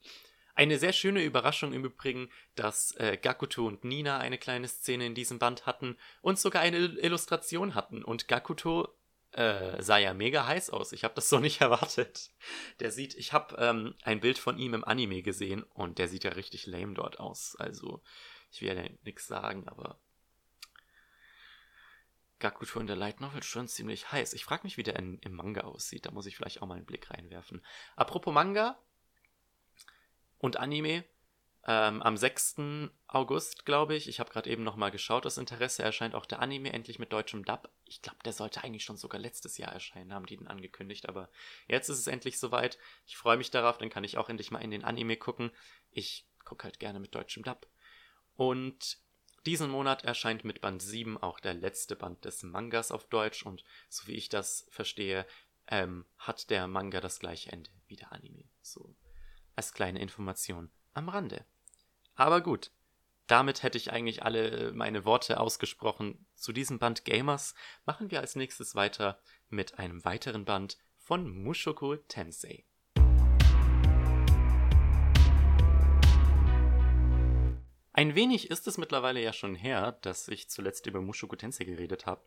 Eine 0.60 0.78
sehr 0.78 0.92
schöne 0.92 1.24
Überraschung 1.24 1.72
im 1.72 1.86
Übrigen, 1.86 2.28
dass 2.54 2.94
äh, 2.96 3.16
Gakuto 3.16 3.66
und 3.66 3.82
Nina 3.82 4.18
eine 4.18 4.36
kleine 4.36 4.68
Szene 4.68 5.06
in 5.06 5.14
diesem 5.14 5.38
Band 5.38 5.64
hatten 5.64 5.96
und 6.20 6.38
sogar 6.38 6.60
eine 6.60 6.76
Illustration 6.76 7.74
hatten. 7.74 8.04
Und 8.04 8.28
Gakuto 8.28 8.86
äh, 9.32 9.82
sah 9.82 9.96
ja 9.96 10.12
mega 10.12 10.46
heiß 10.46 10.68
aus. 10.68 10.92
Ich 10.92 11.02
habe 11.02 11.14
das 11.14 11.30
so 11.30 11.38
nicht 11.40 11.62
erwartet. 11.62 12.28
Der 12.78 12.90
sieht, 12.90 13.14
ich 13.14 13.32
habe 13.32 13.56
ähm, 13.56 13.94
ein 14.02 14.20
Bild 14.20 14.36
von 14.36 14.58
ihm 14.58 14.74
im 14.74 14.84
Anime 14.84 15.22
gesehen 15.22 15.62
und 15.62 15.96
der 15.96 16.08
sieht 16.08 16.24
ja 16.24 16.32
richtig 16.32 16.66
lame 16.66 16.92
dort 16.92 17.20
aus. 17.20 17.56
Also 17.56 18.02
ich 18.50 18.60
will 18.60 18.68
ja 18.68 18.84
nichts 19.02 19.26
sagen, 19.26 19.66
aber 19.66 19.98
Gakuto 22.38 22.80
in 22.80 22.86
der 22.86 22.96
Light 22.96 23.22
Novel 23.22 23.42
schon 23.42 23.66
ziemlich 23.66 24.12
heiß. 24.12 24.34
Ich 24.34 24.44
frage 24.44 24.64
mich, 24.64 24.76
wie 24.76 24.82
der 24.82 24.96
in, 24.96 25.20
im 25.20 25.32
Manga 25.32 25.62
aussieht. 25.62 26.04
Da 26.04 26.10
muss 26.10 26.26
ich 26.26 26.36
vielleicht 26.36 26.60
auch 26.60 26.66
mal 26.66 26.76
einen 26.76 26.84
Blick 26.84 27.10
reinwerfen. 27.10 27.64
Apropos 27.96 28.34
Manga 28.34 28.78
und 30.40 30.56
Anime. 30.56 31.04
Ähm, 31.66 32.00
am 32.02 32.16
6. 32.16 32.56
August, 33.06 33.66
glaube 33.66 33.94
ich, 33.94 34.08
ich 34.08 34.18
habe 34.18 34.30
gerade 34.30 34.48
eben 34.48 34.64
nochmal 34.64 34.90
geschaut, 34.90 35.26
das 35.26 35.36
Interesse 35.36 35.82
erscheint 35.82 36.14
auch 36.14 36.24
der 36.24 36.40
Anime 36.40 36.72
endlich 36.72 36.98
mit 36.98 37.12
deutschem 37.12 37.44
Dub. 37.44 37.70
Ich 37.84 38.00
glaube, 38.00 38.18
der 38.24 38.32
sollte 38.32 38.64
eigentlich 38.64 38.82
schon 38.82 38.96
sogar 38.96 39.20
letztes 39.20 39.58
Jahr 39.58 39.70
erscheinen, 39.70 40.14
haben 40.14 40.24
die 40.24 40.38
den 40.38 40.48
angekündigt, 40.48 41.06
aber 41.06 41.28
jetzt 41.68 41.90
ist 41.90 41.98
es 41.98 42.06
endlich 42.06 42.38
soweit. 42.38 42.78
Ich 43.06 43.18
freue 43.18 43.36
mich 43.36 43.50
darauf, 43.50 43.76
dann 43.76 43.90
kann 43.90 44.04
ich 44.04 44.16
auch 44.16 44.30
endlich 44.30 44.50
mal 44.50 44.60
in 44.60 44.70
den 44.70 44.84
Anime 44.84 45.18
gucken. 45.18 45.50
Ich 45.90 46.26
gucke 46.46 46.64
halt 46.64 46.80
gerne 46.80 46.98
mit 46.98 47.14
deutschem 47.14 47.42
Dub. 47.42 47.68
Und 48.36 48.96
diesen 49.44 49.70
Monat 49.70 50.04
erscheint 50.04 50.44
mit 50.44 50.62
Band 50.62 50.80
7 50.80 51.18
auch 51.18 51.40
der 51.40 51.52
letzte 51.52 51.94
Band 51.94 52.24
des 52.24 52.42
Mangas 52.42 52.90
auf 52.90 53.04
Deutsch 53.04 53.44
und 53.44 53.64
so 53.90 54.06
wie 54.06 54.14
ich 54.14 54.30
das 54.30 54.66
verstehe, 54.70 55.26
ähm, 55.66 56.06
hat 56.16 56.48
der 56.48 56.66
Manga 56.68 57.00
das 57.00 57.20
gleiche 57.20 57.52
Ende 57.52 57.70
wie 57.86 57.96
der 57.96 58.12
Anime. 58.12 58.44
So 58.62 58.94
als 59.60 59.74
kleine 59.74 60.00
Information 60.00 60.70
am 60.94 61.10
Rande. 61.10 61.44
Aber 62.14 62.40
gut, 62.40 62.70
damit 63.26 63.62
hätte 63.62 63.76
ich 63.76 63.92
eigentlich 63.92 64.22
alle 64.22 64.72
meine 64.72 65.04
Worte 65.04 65.38
ausgesprochen 65.38 66.24
zu 66.34 66.54
diesem 66.54 66.78
Band 66.78 67.04
Gamers. 67.04 67.54
Machen 67.84 68.10
wir 68.10 68.20
als 68.20 68.36
nächstes 68.36 68.74
weiter 68.74 69.20
mit 69.50 69.78
einem 69.78 70.02
weiteren 70.02 70.46
Band 70.46 70.78
von 70.96 71.28
Mushoku 71.28 71.96
Tensei. 72.08 72.64
Ein 77.92 78.14
wenig 78.14 78.50
ist 78.50 78.66
es 78.66 78.78
mittlerweile 78.78 79.22
ja 79.22 79.34
schon 79.34 79.54
her, 79.54 79.92
dass 80.00 80.28
ich 80.28 80.48
zuletzt 80.48 80.86
über 80.86 81.02
Mushoku 81.02 81.36
Tensei 81.36 81.64
geredet 81.64 82.06
habe. 82.06 82.24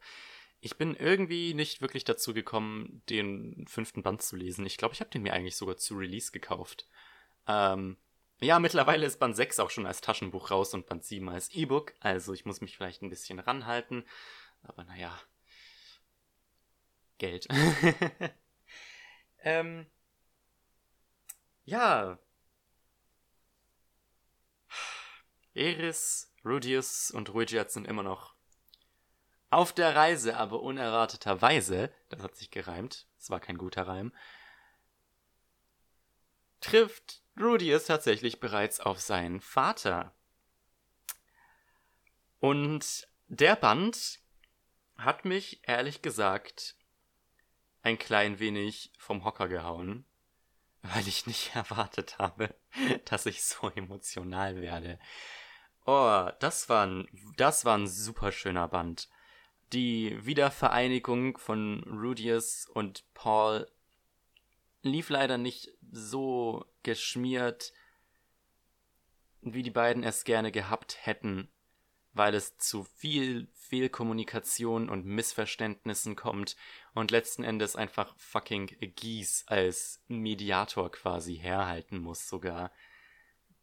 Ich 0.60 0.78
bin 0.78 0.96
irgendwie 0.96 1.56
nicht 1.56 1.82
wirklich 1.82 2.04
dazu 2.04 2.36
gekommen, 2.36 3.02
den 3.10 3.66
fünften 3.68 4.04
Band 4.04 4.22
zu 4.22 4.36
lesen. 4.36 4.68
Ich 4.68 4.78
glaube, 4.78 4.94
ich 4.94 5.00
habe 5.00 5.10
den 5.10 5.24
mir 5.24 5.34
eigentlich 5.34 5.56
sogar 5.56 5.78
zu 5.78 5.96
Release 5.96 6.32
gekauft. 6.32 6.88
Ähm, 7.48 7.98
ja, 8.42 8.60
mittlerweile 8.60 9.06
ist 9.06 9.20
Band 9.20 9.36
6 9.36 9.60
auch 9.60 9.70
schon 9.70 9.86
als 9.86 10.02
Taschenbuch 10.02 10.52
raus 10.52 10.74
und 10.74 10.86
Band 10.86 11.04
7 11.06 11.30
als 11.30 11.50
E-Book, 11.50 11.94
also 12.00 12.34
ich 12.34 12.46
muss 12.46 12.62
mich 12.62 12.76
vielleicht 12.76 13.02
ein 13.02 13.10
bisschen 13.10 13.40
ranhalten. 13.40 14.06
Aber 14.64 14.84
naja. 14.84 15.18
Geld. 17.18 17.48
ähm. 19.44 19.86
Ja. 21.66 22.20
Eris, 25.54 26.34
Rudius 26.44 27.12
und 27.12 27.34
Ruijat 27.34 27.72
sind 27.72 27.88
immer 27.88 28.04
noch 28.04 28.34
auf 29.50 29.72
der 29.72 29.96
Reise, 29.96 30.36
aber 30.36 30.62
unerwarteterweise, 30.62 31.94
das 32.10 32.24
hat 32.24 32.36
sich 32.36 32.50
gereimt, 32.50 33.08
es 33.20 33.30
war 33.30 33.40
kein 33.40 33.58
guter 33.58 33.88
Reim, 33.88 34.12
trifft 36.60 37.23
Rudius 37.40 37.86
tatsächlich 37.86 38.40
bereits 38.40 38.80
auf 38.80 39.00
seinen 39.00 39.42
Vater. 39.42 40.14
Und 42.40 43.08
der 43.28 43.56
Band 43.56 44.20
hat 44.98 45.26
mich 45.26 45.62
ehrlich 45.64 46.02
gesagt 46.02 46.76
ein 47.82 47.98
klein 47.98 48.40
wenig 48.40 48.92
vom 48.98 49.26
Hocker 49.26 49.48
gehauen, 49.48 50.06
weil 50.82 51.08
ich 51.08 51.26
nicht 51.26 51.56
erwartet 51.56 52.18
habe, 52.20 52.54
dass 53.06 53.26
ich 53.26 53.44
so 53.44 53.70
emotional 53.70 54.62
werde. 54.62 55.00
Oh, 55.86 56.30
das 56.40 56.70
war 56.70 56.86
ein, 56.86 57.08
das 57.36 57.66
war 57.66 57.78
ein 57.78 57.88
super 57.88 58.32
schöner 58.32 58.68
Band. 58.68 59.10
Die 59.74 60.26
Wiedervereinigung 60.26 61.38
von 61.38 61.84
Rudius 61.84 62.68
und 62.68 63.04
Paul 63.14 63.70
lief 64.84 65.10
leider 65.10 65.38
nicht 65.38 65.72
so 65.92 66.66
geschmiert, 66.84 67.74
wie 69.42 69.64
die 69.64 69.72
beiden 69.72 70.04
es 70.04 70.24
gerne 70.24 70.52
gehabt 70.52 71.06
hätten, 71.06 71.50
weil 72.14 72.36
es 72.36 72.58
zu 72.58 72.84
viel 72.84 73.48
Fehlkommunikation 73.54 74.90
und 74.90 75.06
Missverständnissen 75.06 76.16
kommt 76.16 76.56
und 76.94 77.12
letzten 77.12 77.44
Endes 77.44 77.76
einfach 77.76 78.16
fucking 78.18 78.68
Gies 78.96 79.46
als 79.48 80.04
Mediator 80.08 80.92
quasi 80.92 81.38
herhalten 81.38 81.98
muss 81.98 82.28
sogar, 82.28 82.72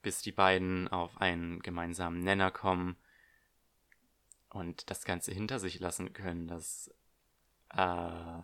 bis 0.03 0.23
die 0.23 0.33
beiden 0.33 0.89
auf 0.89 1.21
einen 1.21 1.61
gemeinsamen 1.61 2.21
Nenner 2.21 2.51
kommen 2.51 2.97
und 4.49 4.91
das 4.91 5.05
Ganze 5.05 5.33
hinter 5.33 5.59
sich 5.59 5.79
lassen 5.79 6.13
können. 6.13 6.49
Das 6.49 6.91
äh, 7.71 8.43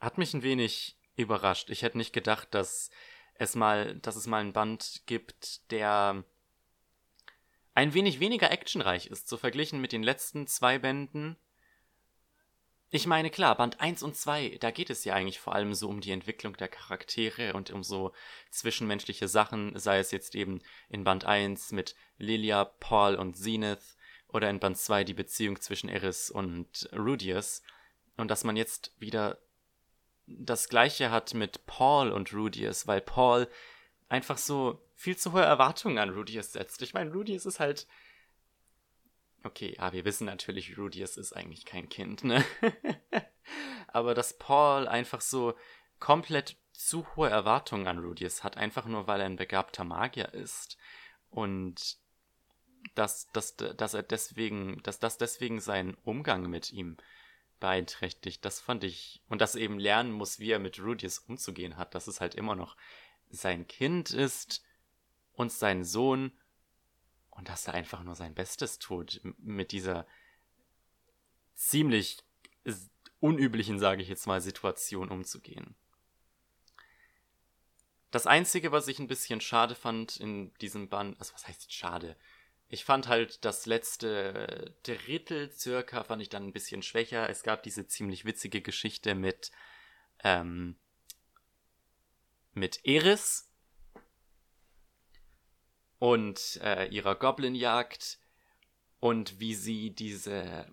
hat 0.00 0.18
mich 0.18 0.34
ein 0.34 0.42
wenig 0.42 0.98
überrascht. 1.16 1.70
Ich 1.70 1.82
hätte 1.82 1.98
nicht 1.98 2.12
gedacht, 2.12 2.48
dass 2.52 2.90
es 3.34 3.54
mal, 3.54 3.96
dass 3.96 4.16
es 4.16 4.26
mal 4.26 4.40
einen 4.40 4.52
Band 4.52 5.02
gibt, 5.06 5.70
der 5.70 6.24
ein 7.74 7.94
wenig 7.94 8.20
weniger 8.20 8.50
actionreich 8.50 9.06
ist, 9.06 9.28
so 9.28 9.36
verglichen 9.36 9.80
mit 9.80 9.92
den 9.92 10.02
letzten 10.02 10.46
zwei 10.46 10.78
Bänden. 10.78 11.36
Ich 12.90 13.08
meine, 13.08 13.30
klar, 13.30 13.56
Band 13.56 13.80
1 13.80 14.04
und 14.04 14.14
2, 14.16 14.58
da 14.60 14.70
geht 14.70 14.88
es 14.88 15.04
ja 15.04 15.14
eigentlich 15.14 15.40
vor 15.40 15.56
allem 15.56 15.74
so 15.74 15.88
um 15.88 16.00
die 16.00 16.12
Entwicklung 16.12 16.56
der 16.56 16.68
Charaktere 16.68 17.54
und 17.54 17.72
um 17.72 17.82
so 17.82 18.12
zwischenmenschliche 18.50 19.26
Sachen, 19.26 19.76
sei 19.76 19.98
es 19.98 20.12
jetzt 20.12 20.36
eben 20.36 20.62
in 20.88 21.02
Band 21.02 21.24
1 21.24 21.72
mit 21.72 21.96
Lilia, 22.18 22.64
Paul 22.64 23.16
und 23.16 23.36
Zenith 23.36 23.96
oder 24.28 24.48
in 24.48 24.60
Band 24.60 24.78
2 24.78 25.02
die 25.02 25.14
Beziehung 25.14 25.60
zwischen 25.60 25.88
Eris 25.88 26.30
und 26.30 26.88
Rudius. 26.92 27.62
Und 28.16 28.30
dass 28.30 28.44
man 28.44 28.56
jetzt 28.56 28.92
wieder 29.00 29.40
das 30.26 30.68
gleiche 30.68 31.10
hat 31.10 31.34
mit 31.34 31.66
Paul 31.66 32.10
und 32.10 32.32
Rudius, 32.32 32.86
weil 32.86 33.00
Paul 33.00 33.48
einfach 34.08 34.38
so 34.38 34.82
viel 34.94 35.16
zu 35.16 35.32
hohe 35.32 35.42
Erwartungen 35.42 35.98
an 35.98 36.10
Rudius 36.10 36.52
setzt. 36.52 36.82
Ich 36.82 36.94
meine, 36.94 37.12
Rudius 37.12 37.46
ist 37.46 37.60
halt. 37.60 37.86
Okay, 39.42 39.74
ja, 39.76 39.92
wir 39.92 40.06
wissen 40.06 40.24
natürlich, 40.24 40.78
Rudius 40.78 41.18
ist 41.18 41.34
eigentlich 41.34 41.66
kein 41.66 41.90
Kind, 41.90 42.24
ne? 42.24 42.42
Aber 43.88 44.14
dass 44.14 44.38
Paul 44.38 44.88
einfach 44.88 45.20
so 45.20 45.54
komplett 45.98 46.56
zu 46.72 47.06
hohe 47.14 47.28
Erwartungen 47.28 47.86
an 47.86 47.98
Rudius 47.98 48.42
hat, 48.42 48.56
einfach 48.56 48.86
nur 48.86 49.06
weil 49.06 49.20
er 49.20 49.26
ein 49.26 49.36
begabter 49.36 49.84
Magier 49.84 50.32
ist. 50.32 50.78
Und 51.28 51.98
dass, 52.94 53.30
dass, 53.32 53.56
dass 53.56 53.94
er 53.94 54.02
deswegen, 54.02 54.82
dass 54.82 54.98
das 54.98 55.18
deswegen 55.18 55.60
sein 55.60 55.96
Umgang 56.04 56.48
mit 56.48 56.72
ihm 56.72 56.96
beeinträchtigt. 57.64 58.44
Das 58.44 58.60
fand 58.60 58.84
ich. 58.84 59.22
Und 59.30 59.40
dass 59.40 59.54
er 59.54 59.62
eben 59.62 59.78
lernen 59.78 60.12
muss, 60.12 60.38
wie 60.38 60.50
er 60.50 60.58
mit 60.58 60.78
Rudius 60.78 61.18
umzugehen 61.18 61.78
hat, 61.78 61.94
dass 61.94 62.08
es 62.08 62.20
halt 62.20 62.34
immer 62.34 62.54
noch 62.54 62.76
sein 63.30 63.66
Kind 63.66 64.10
ist 64.10 64.62
und 65.32 65.50
sein 65.50 65.82
Sohn 65.82 66.30
und 67.30 67.48
dass 67.48 67.66
er 67.66 67.72
einfach 67.72 68.02
nur 68.02 68.16
sein 68.16 68.34
Bestes 68.34 68.78
tut, 68.78 69.22
mit 69.38 69.72
dieser 69.72 70.06
ziemlich 71.54 72.18
unüblichen, 73.18 73.78
sage 73.78 74.02
ich 74.02 74.08
jetzt 74.08 74.26
mal, 74.26 74.42
Situation 74.42 75.08
umzugehen. 75.08 75.74
Das 78.10 78.26
Einzige, 78.26 78.72
was 78.72 78.88
ich 78.88 78.98
ein 78.98 79.08
bisschen 79.08 79.40
schade 79.40 79.74
fand 79.74 80.18
in 80.18 80.52
diesem 80.58 80.90
Band, 80.90 81.18
also 81.18 81.32
was 81.32 81.48
heißt 81.48 81.72
schade? 81.72 82.14
Ich 82.68 82.84
fand 82.84 83.08
halt 83.08 83.44
das 83.44 83.66
letzte 83.66 84.74
Drittel 84.82 85.52
circa 85.52 86.04
fand 86.04 86.22
ich 86.22 86.28
dann 86.28 86.46
ein 86.46 86.52
bisschen 86.52 86.82
schwächer. 86.82 87.28
Es 87.28 87.42
gab 87.42 87.62
diese 87.62 87.86
ziemlich 87.86 88.24
witzige 88.24 88.62
Geschichte 88.62 89.14
mit 89.14 89.50
ähm, 90.22 90.76
mit 92.52 92.84
Eris 92.84 93.50
und 95.98 96.60
äh, 96.62 96.86
ihrer 96.86 97.14
Goblinjagd 97.14 98.18
und 99.00 99.40
wie 99.40 99.54
sie 99.54 99.90
diese 99.90 100.72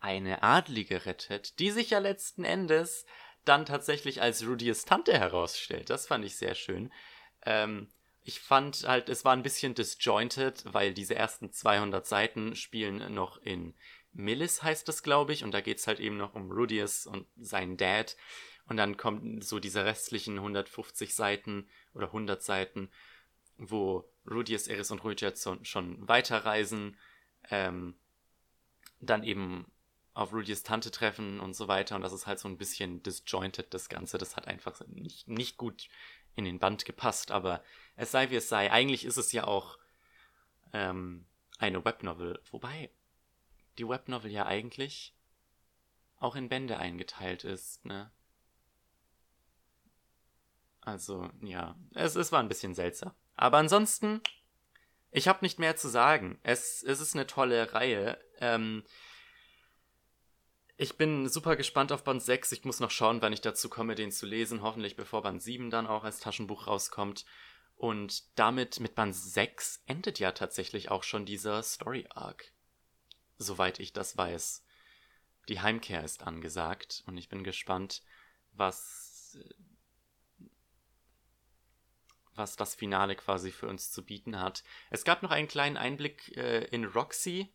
eine 0.00 0.42
Adlige 0.42 1.06
rettet, 1.06 1.58
die 1.58 1.70
sich 1.70 1.90
ja 1.90 1.98
letzten 1.98 2.44
Endes 2.44 3.06
dann 3.44 3.64
tatsächlich 3.66 4.20
als 4.20 4.46
Rudius 4.46 4.84
Tante 4.84 5.18
herausstellt. 5.18 5.90
Das 5.90 6.06
fand 6.06 6.24
ich 6.24 6.36
sehr 6.36 6.54
schön. 6.54 6.92
Ähm, 7.46 7.88
ich 8.24 8.40
fand 8.40 8.88
halt, 8.88 9.10
es 9.10 9.24
war 9.24 9.34
ein 9.34 9.42
bisschen 9.42 9.74
disjointed, 9.74 10.64
weil 10.72 10.94
diese 10.94 11.14
ersten 11.14 11.52
200 11.52 12.06
Seiten 12.06 12.56
spielen 12.56 13.14
noch 13.14 13.36
in 13.42 13.74
Millis, 14.14 14.62
heißt 14.62 14.88
es, 14.88 15.02
glaube 15.02 15.32
ich, 15.34 15.44
und 15.44 15.52
da 15.52 15.60
geht 15.60 15.78
es 15.78 15.86
halt 15.86 16.00
eben 16.00 16.16
noch 16.16 16.34
um 16.34 16.50
Rudius 16.50 17.06
und 17.06 17.26
seinen 17.36 17.76
Dad. 17.76 18.16
Und 18.66 18.78
dann 18.78 18.96
kommen 18.96 19.42
so 19.42 19.60
diese 19.60 19.84
restlichen 19.84 20.38
150 20.38 21.14
Seiten 21.14 21.68
oder 21.92 22.06
100 22.06 22.42
Seiten, 22.42 22.90
wo 23.58 24.08
Rudius, 24.28 24.68
Eris 24.68 24.90
und 24.90 25.04
Ruijat 25.04 25.38
schon 25.62 26.08
weiterreisen, 26.08 26.96
ähm, 27.50 27.94
dann 29.00 29.22
eben 29.22 29.70
auf 30.14 30.32
Rudius 30.32 30.62
Tante 30.62 30.90
treffen 30.90 31.40
und 31.40 31.54
so 31.54 31.68
weiter. 31.68 31.96
Und 31.96 32.02
das 32.02 32.14
ist 32.14 32.26
halt 32.26 32.38
so 32.38 32.48
ein 32.48 32.56
bisschen 32.56 33.02
disjointed, 33.02 33.74
das 33.74 33.90
Ganze. 33.90 34.16
Das 34.16 34.36
hat 34.36 34.46
einfach 34.48 34.80
nicht, 34.86 35.28
nicht 35.28 35.58
gut 35.58 35.88
in 36.36 36.44
den 36.44 36.58
Band 36.58 36.84
gepasst, 36.84 37.30
aber 37.32 37.62
es 37.96 38.10
sei 38.10 38.30
wie 38.30 38.36
es 38.36 38.48
sei. 38.48 38.70
Eigentlich 38.70 39.04
ist 39.04 39.16
es 39.16 39.32
ja 39.32 39.44
auch 39.44 39.78
ähm, 40.72 41.26
eine 41.58 41.84
Webnovel, 41.84 42.40
wobei 42.50 42.90
die 43.78 43.88
Webnovel 43.88 44.30
ja 44.30 44.46
eigentlich 44.46 45.14
auch 46.18 46.36
in 46.36 46.48
Bände 46.48 46.78
eingeteilt 46.78 47.44
ist, 47.44 47.84
ne? 47.84 48.10
Also, 50.80 51.30
ja, 51.40 51.76
es, 51.94 52.14
es 52.14 52.30
war 52.30 52.40
ein 52.40 52.48
bisschen 52.48 52.74
seltsam. 52.74 53.12
Aber 53.36 53.58
ansonsten, 53.58 54.20
ich 55.10 55.28
habe 55.28 55.38
nicht 55.42 55.58
mehr 55.58 55.76
zu 55.76 55.88
sagen. 55.88 56.38
Es, 56.42 56.82
es 56.82 57.00
ist 57.00 57.14
eine 57.14 57.26
tolle 57.26 57.72
Reihe. 57.72 58.18
Ähm, 58.38 58.84
ich 60.76 60.96
bin 60.96 61.28
super 61.28 61.56
gespannt 61.56 61.90
auf 61.90 62.04
Band 62.04 62.22
6. 62.22 62.52
Ich 62.52 62.64
muss 62.64 62.80
noch 62.80 62.90
schauen, 62.90 63.22
wann 63.22 63.32
ich 63.32 63.40
dazu 63.40 63.70
komme, 63.70 63.94
den 63.94 64.12
zu 64.12 64.26
lesen. 64.26 64.62
Hoffentlich 64.62 64.96
bevor 64.96 65.22
Band 65.22 65.42
7 65.42 65.70
dann 65.70 65.86
auch 65.86 66.04
als 66.04 66.20
Taschenbuch 66.20 66.66
rauskommt. 66.66 67.24
Und 67.76 68.38
damit 68.38 68.80
mit 68.80 68.94
Band 68.94 69.14
6 69.14 69.82
endet 69.86 70.18
ja 70.18 70.32
tatsächlich 70.32 70.90
auch 70.90 71.02
schon 71.02 71.26
dieser 71.26 71.62
Story 71.62 72.06
Arc. 72.10 72.52
Soweit 73.36 73.80
ich 73.80 73.92
das 73.92 74.16
weiß. 74.16 74.64
Die 75.48 75.60
Heimkehr 75.60 76.02
ist 76.02 76.22
angesagt 76.22 77.02
und 77.06 77.18
ich 77.18 77.28
bin 77.28 77.44
gespannt, 77.44 78.02
was 78.52 79.38
was 82.36 82.56
das 82.56 82.74
Finale 82.74 83.14
quasi 83.16 83.50
für 83.50 83.68
uns 83.68 83.92
zu 83.92 84.04
bieten 84.04 84.40
hat. 84.40 84.64
Es 84.90 85.04
gab 85.04 85.22
noch 85.22 85.30
einen 85.30 85.48
kleinen 85.48 85.76
Einblick 85.76 86.36
äh, 86.36 86.64
in 86.64 86.84
Roxy, 86.84 87.52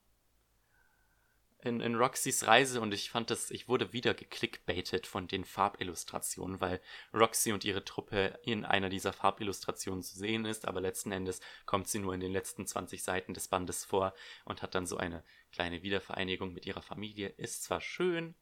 in, 1.62 1.82
in 1.82 1.95
Roxys 1.95 2.47
Reise 2.47 2.80
und 2.82 2.93
ich 2.93 3.10
fand 3.10 3.30
das, 3.30 3.51
ich 3.51 3.68
wurde 3.68 3.91
wieder 3.91 4.14
geklickbaitet 4.14 5.05
von 5.05 5.28
den 5.28 5.43
Farbillustrationen, 5.43 6.62
weil 6.62 6.80
Roxy 7.14 7.51
und 7.51 7.66
ihre 7.66 7.84
Truppe 7.84 8.39
in 8.43 8.66
einer 8.66 8.89
dieser 8.89 9.14
Farbillustrationen 9.14 10.01
zu 10.01 10.18
sehen 10.18 10.45
ist, 10.45 10.68
aber 10.68 10.82
letzten 10.82 11.12
Endes 11.12 11.41
kommt 11.66 11.88
sie 11.88 11.99
nur 11.99 12.14
in 12.14 12.22
den 12.22 12.32
letzten 12.32 12.66
20 12.66 13.03
Seiten 13.03 13.34
des 13.34 13.47
Bandes 13.47 13.84
vor 13.84 14.14
und 14.45 14.62
hat 14.62 14.76
dann 14.76 14.86
so 14.86 14.97
eine 14.97 15.24
kleine 15.51 15.84
Wiedervereinigung 15.84 16.53
mit 16.53 16.66
ihrer 16.66 16.82
Familie. 16.82 17.30
Ist 17.30 17.64
zwar 17.64 17.82
schön, 17.82 18.36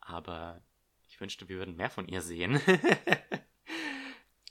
aber 0.00 0.62
ich 1.08 1.20
wünschte, 1.20 1.48
wir 1.48 1.56
würden 1.56 1.76
mehr 1.76 1.90
von 1.90 2.08
ihr 2.08 2.20
sehen. 2.20 2.60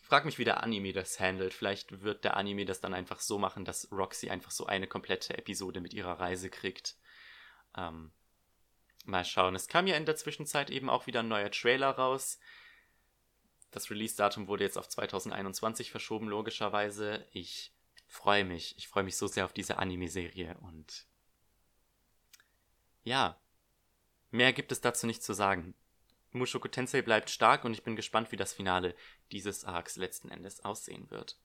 frag 0.06 0.24
mich, 0.24 0.38
wie 0.38 0.46
der 0.46 0.64
Anime 0.64 0.94
das 0.94 1.20
handelt. 1.20 1.54
Vielleicht 1.54 2.02
wird 2.04 2.24
der 2.24 2.38
Anime 2.38 2.66
das 2.66 2.80
dann 2.80 2.94
einfach 2.94 3.20
so 3.20 3.38
machen, 3.38 3.66
dass 3.66 3.92
Roxy 3.92 4.30
einfach 4.30 4.52
so 4.52 4.66
eine 4.66 4.88
komplette 4.88 5.38
Episode 5.38 5.82
mit 5.82 5.94
ihrer 5.94 6.20
Reise 6.20 6.50
kriegt. 6.50 6.96
Ähm, 7.76 8.12
mal 9.06 9.26
schauen. 9.26 9.56
Es 9.56 9.68
kam 9.68 9.88
ja 9.88 9.96
in 9.96 10.06
der 10.06 10.16
Zwischenzeit 10.16 10.70
eben 10.70 10.90
auch 10.90 11.08
wieder 11.08 11.22
ein 11.22 11.28
neuer 11.28 11.52
Trailer 11.52 11.92
raus. 11.92 12.40
Das 13.72 13.90
Release-Datum 13.90 14.48
wurde 14.48 14.64
jetzt 14.64 14.78
auf 14.78 14.88
2021 14.88 15.92
verschoben, 15.92 16.28
logischerweise. 16.28 17.26
Ich 17.32 17.74
freue 18.08 18.46
mich. 18.46 18.78
Ich 18.78 18.88
freue 18.88 19.04
mich 19.04 19.18
so 19.18 19.28
sehr 19.28 19.46
auf 19.46 19.54
diese 19.54 19.78
Anime-Serie 19.78 20.58
und 20.62 21.08
ja, 23.04 23.40
mehr 24.32 24.52
gibt 24.52 24.72
es 24.72 24.82
dazu 24.82 25.06
nicht 25.06 25.24
zu 25.24 25.34
sagen. 25.34 25.76
Mushoku 26.32 26.68
Tensei 26.68 27.02
bleibt 27.02 27.30
stark 27.30 27.64
und 27.64 27.74
ich 27.74 27.84
bin 27.84 27.96
gespannt, 27.96 28.32
wie 28.32 28.36
das 28.36 28.54
Finale 28.54 28.96
dieses 29.32 29.64
Arcs 29.64 29.96
letzten 29.96 30.30
Endes 30.30 30.66
aussehen 30.66 31.10
wird. 31.12 31.38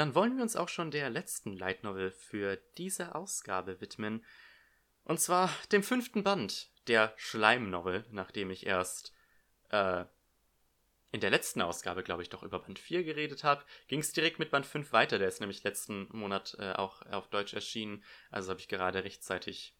Dann 0.00 0.14
wollen 0.14 0.36
wir 0.36 0.42
uns 0.42 0.56
auch 0.56 0.70
schon 0.70 0.90
der 0.90 1.10
letzten 1.10 1.52
Light 1.52 1.84
Novel 1.84 2.10
für 2.10 2.56
diese 2.78 3.14
Ausgabe 3.14 3.82
widmen. 3.82 4.24
Und 5.04 5.20
zwar 5.20 5.50
dem 5.72 5.82
fünften 5.82 6.24
Band 6.24 6.70
der 6.86 7.12
Schleim-Novel, 7.18 8.06
nachdem 8.10 8.48
ich 8.48 8.64
erst 8.64 9.12
äh, 9.68 10.06
in 11.12 11.20
der 11.20 11.28
letzten 11.28 11.60
Ausgabe, 11.60 12.02
glaube 12.02 12.22
ich, 12.22 12.30
doch 12.30 12.42
über 12.42 12.60
Band 12.60 12.78
4 12.78 13.04
geredet 13.04 13.44
habe, 13.44 13.62
ging 13.88 14.00
es 14.00 14.14
direkt 14.14 14.38
mit 14.38 14.50
Band 14.50 14.64
5 14.64 14.90
weiter. 14.94 15.18
Der 15.18 15.28
ist 15.28 15.40
nämlich 15.40 15.64
letzten 15.64 16.08
Monat 16.16 16.56
äh, 16.58 16.72
auch 16.72 17.02
auf 17.02 17.28
Deutsch 17.28 17.52
erschienen. 17.52 18.02
Also 18.30 18.48
habe 18.52 18.60
ich 18.60 18.68
gerade 18.68 19.04
rechtzeitig 19.04 19.76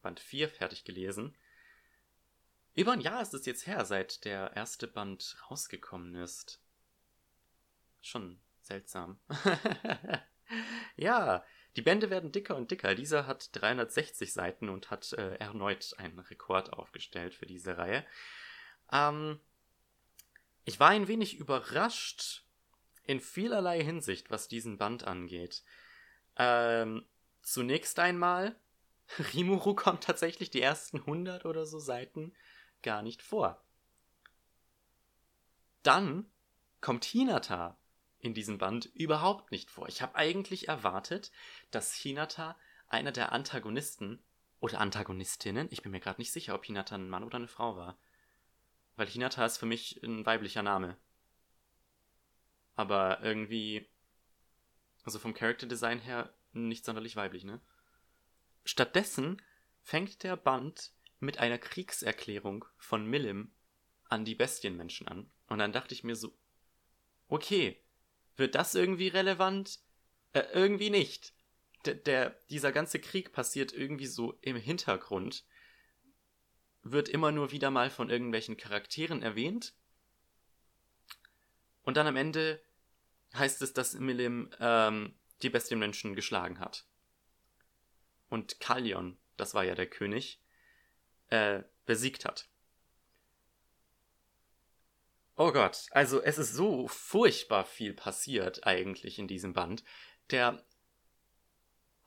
Band 0.00 0.20
4 0.20 0.48
fertig 0.48 0.84
gelesen. 0.84 1.34
Über 2.76 2.92
ein 2.92 3.00
Jahr 3.00 3.20
ist 3.20 3.34
es 3.34 3.46
jetzt 3.46 3.66
her, 3.66 3.84
seit 3.84 4.24
der 4.26 4.52
erste 4.54 4.86
Band 4.86 5.36
rausgekommen 5.50 6.14
ist. 6.14 6.62
Schon 8.00 8.38
Seltsam. 8.66 9.20
ja, 10.96 11.44
die 11.76 11.82
Bände 11.82 12.10
werden 12.10 12.32
dicker 12.32 12.56
und 12.56 12.70
dicker. 12.70 12.94
Dieser 12.94 13.26
hat 13.26 13.50
360 13.52 14.32
Seiten 14.32 14.68
und 14.68 14.90
hat 14.90 15.12
äh, 15.12 15.36
erneut 15.36 15.94
einen 15.98 16.18
Rekord 16.18 16.72
aufgestellt 16.72 17.34
für 17.34 17.46
diese 17.46 17.78
Reihe. 17.78 18.04
Ähm, 18.90 19.38
ich 20.64 20.80
war 20.80 20.88
ein 20.88 21.06
wenig 21.06 21.36
überrascht 21.36 22.44
in 23.04 23.20
vielerlei 23.20 23.82
Hinsicht, 23.82 24.30
was 24.30 24.48
diesen 24.48 24.78
Band 24.78 25.04
angeht. 25.04 25.62
Ähm, 26.36 27.06
zunächst 27.42 28.00
einmal, 28.00 28.58
Rimuru 29.32 29.76
kommt 29.76 30.02
tatsächlich 30.02 30.50
die 30.50 30.60
ersten 30.60 30.98
100 30.98 31.44
oder 31.44 31.66
so 31.66 31.78
Seiten 31.78 32.34
gar 32.82 33.02
nicht 33.02 33.22
vor. 33.22 33.62
Dann 35.84 36.28
kommt 36.80 37.04
Hinata 37.04 37.78
in 38.20 38.34
diesem 38.34 38.58
Band 38.58 38.86
überhaupt 38.94 39.50
nicht 39.50 39.70
vor. 39.70 39.88
Ich 39.88 40.02
habe 40.02 40.14
eigentlich 40.14 40.68
erwartet, 40.68 41.30
dass 41.70 41.94
Hinata 41.94 42.56
einer 42.88 43.12
der 43.12 43.32
Antagonisten 43.32 44.22
oder 44.60 44.80
Antagonistinnen, 44.80 45.68
ich 45.70 45.82
bin 45.82 45.92
mir 45.92 46.00
gerade 46.00 46.20
nicht 46.20 46.32
sicher, 46.32 46.54
ob 46.54 46.64
Hinata 46.64 46.94
ein 46.94 47.08
Mann 47.08 47.24
oder 47.24 47.36
eine 47.36 47.48
Frau 47.48 47.76
war. 47.76 47.98
Weil 48.96 49.06
Hinata 49.06 49.44
ist 49.44 49.58
für 49.58 49.66
mich 49.66 50.02
ein 50.02 50.24
weiblicher 50.24 50.62
Name. 50.62 50.96
Aber 52.74 53.22
irgendwie, 53.22 53.88
also 55.04 55.18
vom 55.18 55.34
Character 55.34 55.66
Design 55.66 55.98
her, 56.00 56.32
nicht 56.52 56.84
sonderlich 56.84 57.16
weiblich, 57.16 57.44
ne? 57.44 57.60
Stattdessen 58.64 59.40
fängt 59.82 60.22
der 60.22 60.36
Band 60.36 60.92
mit 61.20 61.38
einer 61.38 61.58
Kriegserklärung 61.58 62.64
von 62.76 63.06
Millim 63.06 63.52
an 64.08 64.24
die 64.24 64.34
Bestienmenschen 64.34 65.06
an. 65.06 65.30
Und 65.48 65.58
dann 65.58 65.72
dachte 65.72 65.94
ich 65.94 66.04
mir 66.04 66.16
so, 66.16 66.32
okay, 67.28 67.80
wird 68.36 68.54
das 68.54 68.74
irgendwie 68.74 69.08
relevant? 69.08 69.80
Äh, 70.32 70.44
irgendwie 70.52 70.90
nicht. 70.90 71.32
Der, 71.84 71.94
der, 71.94 72.30
dieser 72.50 72.72
ganze 72.72 72.98
Krieg 72.98 73.32
passiert 73.32 73.72
irgendwie 73.72 74.06
so 74.06 74.38
im 74.42 74.56
Hintergrund, 74.56 75.44
wird 76.82 77.08
immer 77.08 77.32
nur 77.32 77.52
wieder 77.52 77.70
mal 77.70 77.90
von 77.90 78.10
irgendwelchen 78.10 78.56
Charakteren 78.56 79.22
erwähnt. 79.22 79.74
Und 81.82 81.96
dann 81.96 82.06
am 82.06 82.16
Ende 82.16 82.60
heißt 83.34 83.62
es, 83.62 83.72
dass 83.72 83.94
Milim 83.94 84.50
ähm, 84.60 85.14
die 85.42 85.50
Bestienmenschen 85.50 86.14
geschlagen 86.14 86.58
hat. 86.58 86.86
Und 88.28 88.60
Kalion, 88.60 89.16
das 89.36 89.54
war 89.54 89.64
ja 89.64 89.74
der 89.74 89.86
König, 89.86 90.40
äh, 91.28 91.62
besiegt 91.84 92.24
hat. 92.24 92.48
Oh 95.38 95.52
Gott, 95.52 95.86
also 95.90 96.22
es 96.22 96.38
ist 96.38 96.54
so 96.54 96.88
furchtbar 96.88 97.66
viel 97.66 97.92
passiert 97.92 98.66
eigentlich 98.66 99.18
in 99.18 99.28
diesem 99.28 99.52
Band. 99.52 99.84
Der 100.30 100.64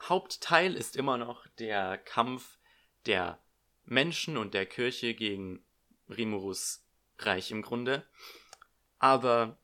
Hauptteil 0.01 0.75
ist 0.75 0.95
immer 0.95 1.17
noch 1.17 1.45
der 1.59 1.99
Kampf 1.99 2.57
der 3.05 3.39
Menschen 3.85 4.35
und 4.35 4.55
der 4.55 4.65
Kirche 4.65 5.13
gegen 5.13 5.63
Rimurus 6.09 6.83
Reich 7.19 7.51
im 7.51 7.61
Grunde. 7.61 8.07
Aber 8.97 9.59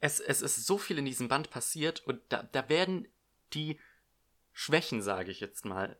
es, 0.00 0.20
es 0.20 0.42
ist 0.42 0.66
so 0.66 0.76
viel 0.76 0.98
in 0.98 1.06
diesem 1.06 1.28
Band 1.28 1.48
passiert 1.48 2.00
und 2.06 2.20
da, 2.28 2.42
da 2.42 2.68
werden 2.68 3.08
die 3.54 3.80
Schwächen, 4.52 5.00
sage 5.00 5.30
ich 5.30 5.40
jetzt 5.40 5.64
mal, 5.64 5.98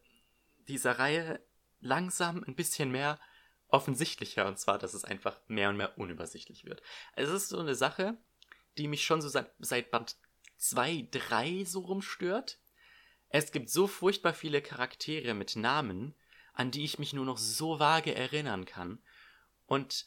dieser 0.69 0.99
Reihe 0.99 1.43
langsam 1.81 2.45
ein 2.45 2.57
bisschen 2.57 2.91
mehr 2.91 3.19
offensichtlicher, 3.73 4.47
und 4.47 4.59
zwar, 4.59 4.79
dass 4.79 4.95
es 4.95 5.05
einfach 5.05 5.41
mehr 5.49 5.71
und 5.71 5.77
mehr 5.77 5.99
unübersichtlich 5.99 6.65
wird. 6.65 6.83
Es 7.15 7.29
ist 7.29 7.49
so 7.49 7.59
eine 7.59 7.75
Sache, 7.75 8.17
die 8.79 8.89
mich 8.89 9.05
schon 9.05 9.21
so 9.21 9.29
seit, 9.29 9.51
seit 9.59 9.91
Band 9.91 10.17
2, 10.59 11.09
3 11.11 11.65
so 11.65 11.81
rumstört. 11.81 12.59
Es 13.29 13.51
gibt 13.51 13.71
so 13.71 13.87
furchtbar 13.87 14.35
viele 14.35 14.63
Charaktere 14.63 15.35
mit 15.35 15.57
Namen, 15.57 16.15
an 16.53 16.71
die 16.71 16.85
ich 16.85 16.99
mich 16.99 17.13
nur 17.13 17.25
noch 17.25 17.39
so 17.39 17.79
vage 17.79 18.15
erinnern 18.15 18.67
kann. 18.67 19.03
Und 19.67 20.07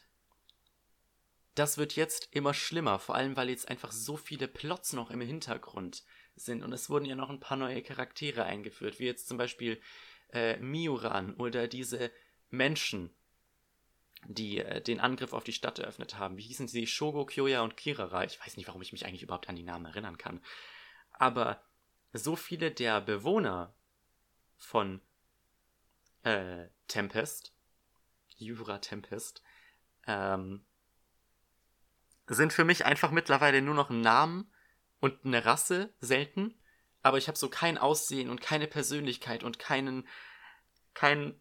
das 1.55 1.78
wird 1.78 1.95
jetzt 1.95 2.30
immer 2.32 2.53
schlimmer, 2.53 2.99
vor 2.99 3.16
allem 3.16 3.36
weil 3.36 3.49
jetzt 3.49 3.70
einfach 3.70 3.91
so 3.91 4.18
viele 4.18 4.47
Plots 4.47 4.93
noch 4.93 5.09
im 5.09 5.22
Hintergrund 5.22 6.03
sind. 6.36 6.63
Und 6.63 6.72
es 6.74 6.89
wurden 6.89 7.05
ja 7.05 7.16
noch 7.16 7.30
ein 7.30 7.39
paar 7.39 7.57
neue 7.57 7.82
Charaktere 7.82 8.43
eingeführt, 8.43 8.99
wie 8.99 9.05
jetzt 9.05 9.28
zum 9.28 9.38
Beispiel 9.38 9.82
äh, 10.34 10.57
Miuran 10.57 11.34
oder 11.36 11.68
diese 11.68 12.11
Menschen, 12.49 13.16
die 14.28 14.59
äh, 14.59 14.82
den 14.82 14.99
Angriff 14.99 15.34
auf 15.34 15.43
die 15.43 15.53
Stadt 15.53 15.80
eröffnet 15.80 16.17
haben. 16.17 16.38
Wie 16.38 16.43
hießen 16.43 16.67
sie? 16.67 16.88
Shogo, 16.88 17.26
Kyoya 17.26 17.61
und 17.61 17.78
Kirara. 17.78 18.23
Ich 18.23 18.39
weiß 18.39 18.57
nicht, 18.57 18.67
warum 18.67 18.82
ich 18.82 18.91
mich 18.91 19.05
eigentlich 19.05 19.23
überhaupt 19.23 19.49
an 19.49 19.55
die 19.55 19.63
Namen 19.63 19.86
erinnern 19.86 20.17
kann. 20.17 20.41
Aber 21.11 21.61
so 22.13 22.36
viele 22.36 22.71
der 22.71 23.01
Bewohner 23.01 23.73
von 24.57 25.01
äh, 26.23 26.67
Tempest, 26.88 27.53
Jura 28.38 28.80
Tempest, 28.80 29.43
ähm, 30.07 30.65
sind 32.28 32.53
für 32.53 32.65
mich 32.65 32.86
einfach 32.86 33.11
mittlerweile 33.11 33.61
nur 33.61 33.76
noch 33.76 33.89
ein 33.89 34.01
Namen 34.01 34.51
und 34.99 35.26
eine 35.26 35.45
Rasse 35.45 35.93
selten. 35.99 36.59
Aber 37.01 37.17
ich 37.17 37.28
habe 37.28 37.38
so 37.38 37.49
kein 37.49 37.78
Aussehen 37.78 38.30
und 38.30 38.41
keine 38.41 38.67
Persönlichkeit 38.67 39.43
und 39.43 39.59
keinen, 39.59 40.07
keinen 40.95 41.39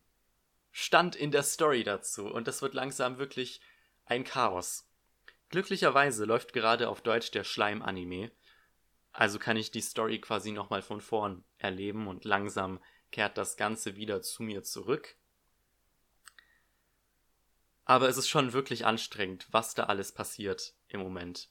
Stand 0.76 1.14
in 1.14 1.30
der 1.30 1.44
Story 1.44 1.84
dazu 1.84 2.26
und 2.26 2.48
das 2.48 2.60
wird 2.60 2.74
langsam 2.74 3.16
wirklich 3.16 3.60
ein 4.06 4.24
Chaos. 4.24 4.90
Glücklicherweise 5.48 6.24
läuft 6.24 6.52
gerade 6.52 6.88
auf 6.88 7.00
Deutsch 7.00 7.30
der 7.30 7.44
Schleim-Anime, 7.44 8.32
also 9.12 9.38
kann 9.38 9.56
ich 9.56 9.70
die 9.70 9.80
Story 9.80 10.20
quasi 10.20 10.50
nochmal 10.50 10.82
von 10.82 11.00
vorn 11.00 11.44
erleben 11.58 12.08
und 12.08 12.24
langsam 12.24 12.82
kehrt 13.12 13.38
das 13.38 13.56
Ganze 13.56 13.94
wieder 13.94 14.20
zu 14.20 14.42
mir 14.42 14.64
zurück. 14.64 15.14
Aber 17.84 18.08
es 18.08 18.16
ist 18.16 18.28
schon 18.28 18.52
wirklich 18.52 18.84
anstrengend, 18.84 19.46
was 19.52 19.76
da 19.76 19.84
alles 19.84 20.10
passiert 20.10 20.74
im 20.88 20.98
Moment. 20.98 21.50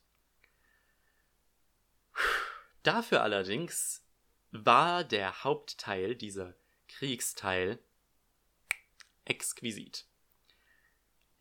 Dafür 2.83 3.23
allerdings 3.23 4.05
war 4.51 5.05
der 5.05 5.45
Hauptteil, 5.45 6.13
dieser 6.13 6.55
Kriegsteil, 6.89 7.79
exquisit. 9.25 10.05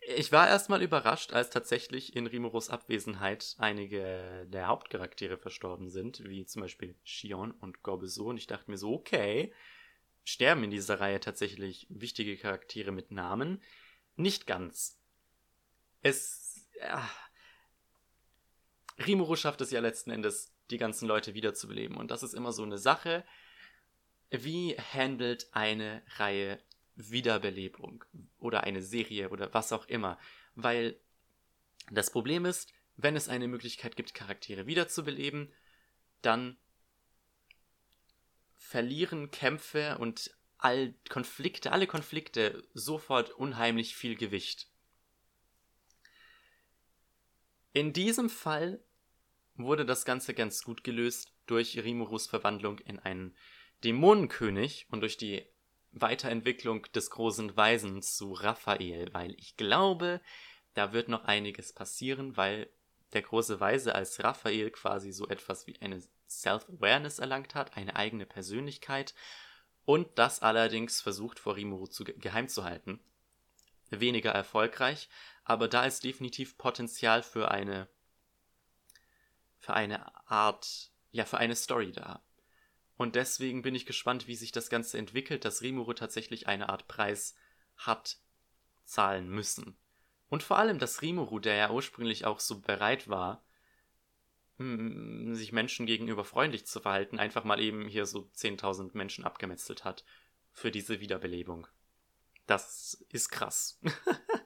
Ich 0.05 0.33
war 0.33 0.49
erstmal 0.49 0.83
überrascht, 0.83 1.33
als 1.33 1.51
tatsächlich 1.51 2.17
in 2.17 2.27
Rimurus 2.27 2.71
Abwesenheit 2.71 3.55
einige 3.59 4.47
der 4.49 4.67
Hauptcharaktere 4.67 5.39
verstorben 5.39 5.91
sind, 5.91 6.25
wie 6.25 6.45
zum 6.45 6.63
Beispiel 6.63 6.97
Shion 7.05 7.53
und 7.53 7.83
Gorbeso. 7.85 8.27
Und 8.27 8.37
ich 8.37 8.49
dachte 8.49 8.71
mir 8.71 8.79
so, 8.79 8.93
okay, 8.95 9.53
sterben 10.25 10.65
in 10.65 10.73
dieser 10.73 10.99
Reihe 10.99 11.21
tatsächlich 11.21 11.87
wichtige 11.89 12.37
Charaktere 12.37 12.91
mit 12.91 13.13
Namen? 13.13 13.63
Nicht 14.17 14.49
ganz. 14.49 14.99
Es. 16.01 16.69
Ja, 16.81 17.09
Rimuru 19.07 19.37
schafft 19.37 19.61
es 19.61 19.71
ja 19.71 19.81
letzten 19.81 20.11
Endes, 20.11 20.53
die 20.71 20.79
ganzen 20.79 21.07
Leute 21.07 21.35
wiederzubeleben. 21.35 21.97
Und 21.97 22.11
das 22.11 22.25
ist 22.25 22.35
immer 22.35 22.53
so 22.53 22.65
eine 22.65 22.79
Sache. 22.79 23.25
Wie 24.31 24.77
handelt 24.77 25.49
eine 25.53 26.03
Reihe 26.17 26.59
Wiederbelebung 26.97 28.05
oder 28.39 28.65
eine 28.65 28.83
Serie 28.83 29.31
oder 29.31 29.53
was 29.55 29.73
auch 29.73 29.87
immer. 29.87 30.19
Weil 30.55 31.01
das 31.91 32.11
Problem 32.11 32.45
ist, 32.45 32.73
wenn 32.97 33.17
es 33.17 33.29
eine 33.29 33.49
Möglichkeit 33.49 33.97
gibt, 33.97 34.15
Charaktere 34.15 34.67
wiederzubeleben, 34.67 35.53
dann 36.21 36.57
verlieren 38.55 39.31
Kämpfe 39.31 39.99
und 39.99 40.35
all 40.59 40.95
Konflikte, 41.09 41.73
alle 41.73 41.87
Konflikte 41.87 42.63
sofort 42.73 43.31
unheimlich 43.31 43.97
viel 43.97 44.15
Gewicht. 44.15 44.69
In 47.73 47.93
diesem 47.93 48.31
Fall 48.31 48.85
wurde 49.55 49.85
das 49.85 50.05
Ganze 50.05 50.35
ganz 50.35 50.63
gut 50.63 50.85
gelöst 50.85 51.33
durch 51.47 51.77
Rimurus 51.83 52.27
Verwandlung 52.27 52.79
in 52.81 52.99
einen 52.99 53.37
Dämonenkönig 53.83 54.87
und 54.91 55.01
durch 55.01 55.17
die 55.17 55.45
Weiterentwicklung 55.93 56.85
des 56.95 57.11
großen 57.11 57.57
Weisen 57.57 58.03
zu 58.03 58.33
Raphael, 58.33 59.13
weil 59.13 59.35
ich 59.39 59.57
glaube, 59.57 60.21
da 60.75 60.93
wird 60.93 61.09
noch 61.09 61.25
einiges 61.25 61.73
passieren, 61.73 62.37
weil 62.37 62.71
der 63.13 63.23
große 63.23 63.61
Weise 63.61 63.95
als 63.95 64.23
Raphael 64.25 64.71
quasi 64.71 65.13
so 65.13 65.29
etwas 65.29 65.67
wie 65.67 65.81
eine 65.81 66.03
Self-Awareness 66.29 67.19
erlangt 67.19 67.55
hat, 67.55 67.77
eine 67.77 67.97
eigene 67.97 68.25
Persönlichkeit 68.25 69.15
und 69.85 70.09
das 70.19 70.41
allerdings 70.41 71.01
versucht 71.01 71.39
vor 71.39 71.57
Rimuru 71.57 71.87
zu 71.87 72.05
geheim 72.05 72.49
zu 72.49 72.65
halten. 72.65 73.01
Weniger 73.91 74.31
erfolgreich, 74.31 75.11
aber 75.45 75.69
da 75.69 75.85
ist 75.85 76.05
definitiv 76.05 76.57
Potenzial 76.57 77.23
für 77.23 77.51
eine 77.51 77.89
für 79.59 79.75
eine 79.75 80.29
Art, 80.29 80.91
ja, 81.13 81.25
für 81.25 81.39
eine 81.39 81.55
Story 81.55 81.93
da. 81.93 82.21
Und 83.03 83.17
deswegen 83.17 83.63
bin 83.63 83.75
ich 83.75 83.85
gespannt, 83.85 84.29
wie 84.29 84.37
sich 84.37 84.53
das 84.53 84.71
Ganze 84.71 84.97
entwickelt, 84.97 85.45
dass 85.45 85.61
Rimuru 85.61 85.93
tatsächlich 85.93 86.47
eine 86.47 86.69
Art 86.69 86.87
Preis 86.87 87.35
hat 87.77 88.19
zahlen 88.85 89.29
müssen. 89.29 89.77
Und 90.29 90.45
vor 90.45 90.57
allem, 90.57 90.79
dass 90.79 91.03
Rimuru, 91.03 91.41
der 91.41 91.57
ja 91.57 91.71
ursprünglich 91.73 92.25
auch 92.27 92.39
so 92.39 92.61
bereit 92.61 93.09
war, 93.09 93.45
sich 94.57 95.51
Menschen 95.51 95.87
gegenüber 95.87 96.25
freundlich 96.25 96.65
zu 96.65 96.79
verhalten, 96.79 97.19
einfach 97.19 97.43
mal 97.43 97.59
eben 97.59 97.89
hier 97.89 98.07
so 98.07 98.31
10.000 98.37 98.91
Menschen 98.97 99.25
abgemetzelt 99.25 99.85
hat 99.85 100.05
für 100.53 100.71
diese 100.71 101.01
Wiederbelebung. 101.01 101.67
Das 102.47 103.05
ist 103.09 103.31
krass. 103.31 103.81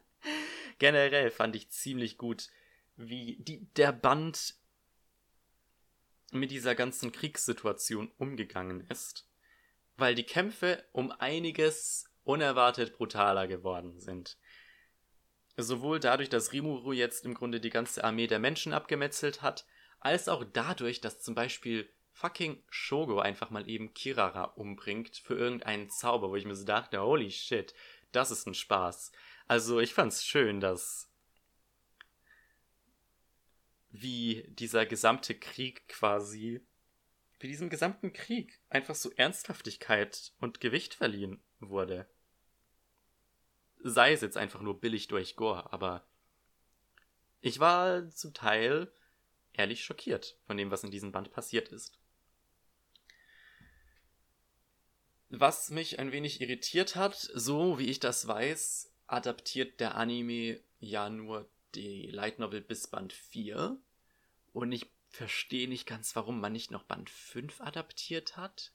Generell 0.79 1.31
fand 1.31 1.57
ich 1.57 1.69
ziemlich 1.69 2.17
gut, 2.17 2.49
wie 2.97 3.37
die, 3.41 3.67
der 3.75 3.93
Band 3.93 4.55
mit 6.33 6.51
dieser 6.51 6.75
ganzen 6.75 7.13
Kriegssituation 7.13 8.11
umgegangen 8.19 8.87
ist, 8.89 9.29
weil 9.97 10.15
die 10.15 10.25
Kämpfe 10.25 10.85
um 10.93 11.11
einiges 11.11 12.05
unerwartet 12.25 12.97
brutaler 12.97 13.47
geworden 13.47 14.01
sind. 14.01 14.37
Sowohl 15.57 16.01
dadurch, 16.01 16.29
dass 16.29 16.53
Rimuru 16.53 16.93
jetzt 16.93 17.25
im 17.25 17.35
Grunde 17.35 17.61
die 17.61 17.71
ganze 17.71 18.05
Armee 18.05 18.27
der 18.27 18.39
Menschen 18.39 18.73
abgemetzelt 18.73 19.43
hat, 19.43 19.65
als 20.01 20.29
auch 20.29 20.45
dadurch, 20.53 21.01
dass 21.01 21.23
zum 21.23 21.35
Beispiel 21.35 21.89
fucking 22.13 22.63
Shogo 22.69 23.19
einfach 23.21 23.51
mal 23.51 23.69
eben 23.69 23.95
Kirara 23.95 24.45
umbringt 24.45 25.17
für 25.17 25.35
irgendeinen 25.35 25.91
Zauber, 25.91 26.31
wo 26.31 26.37
ich 26.37 26.45
mir 26.45 26.57
so 26.57 26.65
dachte, 26.65 27.01
holy 27.01 27.31
shit, 27.31 27.75
das 28.13 28.31
ist 28.31 28.47
ein 28.47 28.55
Spaß. 28.55 29.13
Also 29.47 29.81
ich 29.81 29.95
fand's 29.95 30.25
schön, 30.25 30.61
dass 30.61 31.11
wie 34.01 34.45
dieser 34.49 34.87
gesamte 34.87 35.35
Krieg 35.35 35.89
quasi, 35.89 36.61
wie 37.41 37.49
diesem 37.49 37.71
gesamten 37.71 38.13
Krieg 38.13 38.61
einfach 38.69 38.95
so 38.95 39.11
Ernsthaftigkeit 39.13 40.33
und 40.41 40.61
Gewicht 40.61 40.95
verliehen 40.95 41.43
wurde. 41.61 42.09
Sei 43.83 44.13
es 44.13 44.23
jetzt 44.23 44.37
einfach 44.37 44.61
nur 44.61 44.81
billig 44.81 45.09
durch 45.09 45.37
Gore, 45.37 45.73
aber 45.73 46.07
ich 47.41 47.61
war 47.61 48.09
zum 48.11 48.35
Teil 48.35 48.93
ehrlich 49.53 49.85
schockiert 49.85 50.39
von 50.47 50.57
dem, 50.57 50.71
was 50.71 50.85
in 50.85 50.91
diesem 50.91 51.13
Band 51.13 51.31
passiert 51.31 51.69
ist. 51.69 51.99
Was 55.29 55.71
mich 55.71 55.99
ein 55.99 56.13
wenig 56.13 56.41
irritiert 56.41 56.97
hat, 56.97 57.17
so 57.17 57.79
wie 57.79 57.87
ich 57.91 58.01
das 58.01 58.27
weiß, 58.27 58.93
adaptiert 59.07 59.81
der 59.81 59.97
Anime 59.97 60.61
ja 60.79 61.11
nur 61.11 61.49
die 61.75 62.09
Light 62.09 62.39
Novel 62.39 62.61
bis 62.61 62.87
Band 62.87 63.13
4. 63.13 63.79
Und 64.57 64.73
ich 64.73 64.91
verstehe 65.11 65.69
nicht 65.69 65.85
ganz, 65.85 66.17
warum 66.17 66.41
man 66.41 66.55
nicht 66.55 66.71
noch 66.71 66.85
Band 66.85 67.11
5 67.11 67.61
adaptiert 67.61 68.39
hat. 68.39 68.73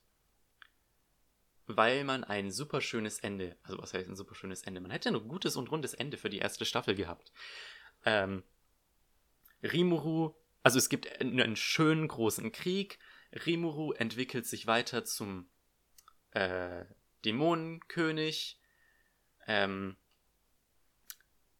Weil 1.65 2.03
man 2.03 2.23
ein 2.23 2.51
super 2.51 2.81
schönes 2.81 3.17
Ende, 3.17 3.57
also 3.63 3.79
was 3.79 3.91
heißt 3.91 4.07
ein 4.07 4.15
super 4.15 4.35
schönes 4.35 4.61
Ende? 4.61 4.79
Man 4.79 4.91
hätte 4.91 5.09
ein 5.09 5.27
gutes 5.27 5.55
und 5.55 5.71
rundes 5.71 5.95
Ende 5.95 6.17
für 6.17 6.29
die 6.29 6.37
erste 6.37 6.65
Staffel 6.65 6.93
gehabt. 6.93 7.31
Ähm, 8.05 8.43
Rimuru, 9.63 10.35
also 10.61 10.77
es 10.77 10.87
gibt 10.87 11.19
einen 11.19 11.55
schönen 11.55 12.07
großen 12.07 12.51
Krieg. 12.51 12.99
Rimuru 13.47 13.93
entwickelt 13.93 14.45
sich 14.45 14.67
weiter 14.67 15.03
zum 15.03 15.49
äh, 16.29 16.85
Dämonenkönig. 17.25 18.61
Ähm, 19.47 19.97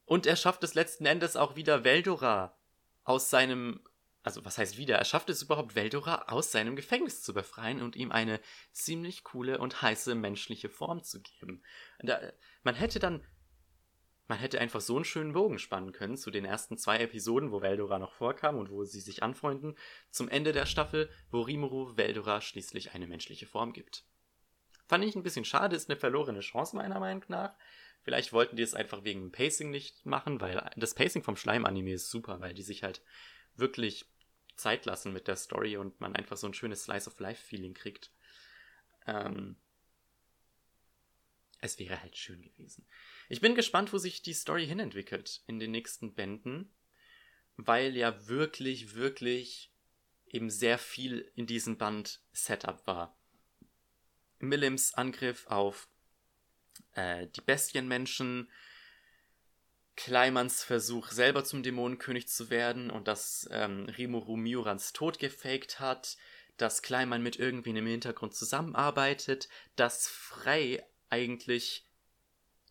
und 0.06 0.28
er 0.28 0.36
schafft 0.36 0.64
es 0.64 0.76
letzten 0.76 1.08
Endes 1.08 1.36
auch 1.36 1.56
wieder 1.56 1.84
Veldora 1.84 2.56
aus 3.04 3.32
seinem 3.32 3.82
also 4.24 4.46
was 4.46 4.58
heißt 4.58 4.78
wieder, 4.78 4.98
er 4.98 5.06
schafft 5.06 5.30
es 5.30 5.42
überhaupt, 5.42 5.76
Veldora 5.76 6.26
aus 6.28 6.52
seinem 6.52 6.76
Gefängnis 6.76 7.24
zu 7.24 7.34
befreien 7.34 7.82
und 7.82 7.96
ihm 7.96 8.12
eine 8.12 8.40
ziemlich 8.72 9.24
coole 9.24 9.58
und 9.58 9.82
heiße 9.82 10.14
menschliche 10.16 10.70
Form 10.70 11.04
zu 11.04 11.22
geben. 11.22 11.64
Da, 12.00 12.20
man 12.64 12.76
hätte 12.76 13.00
dann, 13.00 13.26
man 14.28 14.38
hätte 14.38 14.62
einfach 14.62 14.82
so 14.82 14.96
einen 14.96 15.06
schönen 15.06 15.34
Bogen 15.34 15.58
spannen 15.58 15.92
können 15.92 16.18
zu 16.18 16.30
den 16.30 16.46
ersten 16.46 16.78
zwei 16.78 17.00
Episoden, 17.00 17.52
wo 17.52 17.62
Veldora 17.62 17.98
noch 17.98 18.14
vorkam 18.14 18.58
und 18.58 18.70
wo 18.70 18.84
sie 18.84 19.02
sich 19.02 19.24
anfreunden, 19.24 19.76
zum 20.12 20.30
Ende 20.30 20.52
der 20.52 20.68
Staffel, 20.68 21.10
wo 21.32 21.42
Rimuru 21.42 21.98
Veldora 21.98 22.42
schließlich 22.42 22.94
eine 22.94 23.08
menschliche 23.08 23.48
Form 23.48 23.74
gibt. 23.74 24.06
Fand 24.88 25.04
ich 25.04 25.16
ein 25.16 25.24
bisschen 25.24 25.46
schade, 25.46 25.76
ist 25.76 25.90
eine 25.90 26.00
verlorene 26.00 26.42
Chance 26.42 26.76
meiner 26.76 27.00
Meinung 27.00 27.24
nach. 27.28 27.56
Vielleicht 28.04 28.34
wollten 28.34 28.56
die 28.56 28.64
es 28.64 28.74
einfach 28.74 29.04
wegen 29.04 29.22
dem 29.22 29.32
Pacing 29.32 29.70
nicht 29.70 30.06
machen, 30.06 30.42
weil 30.42 30.70
das 30.76 30.96
Pacing 30.96 31.24
vom 31.24 31.36
Schleim-Anime 31.36 31.94
ist 31.94 32.10
super, 32.10 32.40
weil 32.40 32.54
die 32.54 32.64
sich 32.64 32.84
halt 32.84 33.02
wirklich 33.56 34.11
Zeit 34.62 34.86
lassen 34.86 35.12
mit 35.12 35.28
der 35.28 35.36
Story 35.36 35.78
und 35.78 36.00
man 36.00 36.16
einfach 36.16 36.38
so 36.38 36.48
ein 36.48 36.54
schönes 36.54 36.84
Slice 36.84 37.08
of 37.08 37.20
Life-Feeling 37.20 37.74
kriegt. 37.74 38.12
Ähm, 39.08 39.58
es 41.60 41.78
wäre 41.80 42.02
halt 42.02 42.18
schön 42.18 42.42
gewesen. 42.42 42.86
Ich 43.30 43.42
bin 43.42 43.56
gespannt, 43.56 43.94
wo 43.94 43.98
sich 43.98 44.22
die 44.22 44.34
Story 44.34 44.66
hinentwickelt 44.66 45.42
in 45.48 45.60
den 45.60 45.72
nächsten 45.72 46.14
Bänden, 46.14 46.74
weil 47.58 47.96
ja 47.96 48.28
wirklich, 48.28 48.96
wirklich 48.96 49.72
eben 50.26 50.50
sehr 50.50 50.78
viel 50.78 51.32
in 51.36 51.46
diesem 51.46 51.78
Band 51.78 52.22
Setup 52.32 52.86
war. 52.88 53.18
Millims 54.40 54.94
Angriff 54.96 55.46
auf 55.48 55.88
äh, 56.94 57.28
die 57.28 57.42
Bestienmenschen, 57.42 58.50
Kleimanns 59.96 60.64
Versuch, 60.64 61.10
selber 61.10 61.44
zum 61.44 61.64
Dämonenkönig 61.64 62.28
zu 62.28 62.50
werden 62.50 62.90
und 62.90 63.08
dass 63.08 63.48
ähm, 63.52 63.86
Rimuru 63.86 64.36
Miurans 64.36 64.94
Tod 64.94 65.20
gefaked 65.20 65.80
hat, 65.80 66.18
dass 66.58 66.82
Kleimann 66.82 67.24
mit 67.24 67.38
irgendwen 67.38 67.76
im 67.76 67.88
Hintergrund 67.88 68.36
zusammenarbeitet, 68.36 69.50
dass 69.76 70.08
Frey 70.08 70.82
eigentlich, 71.10 71.88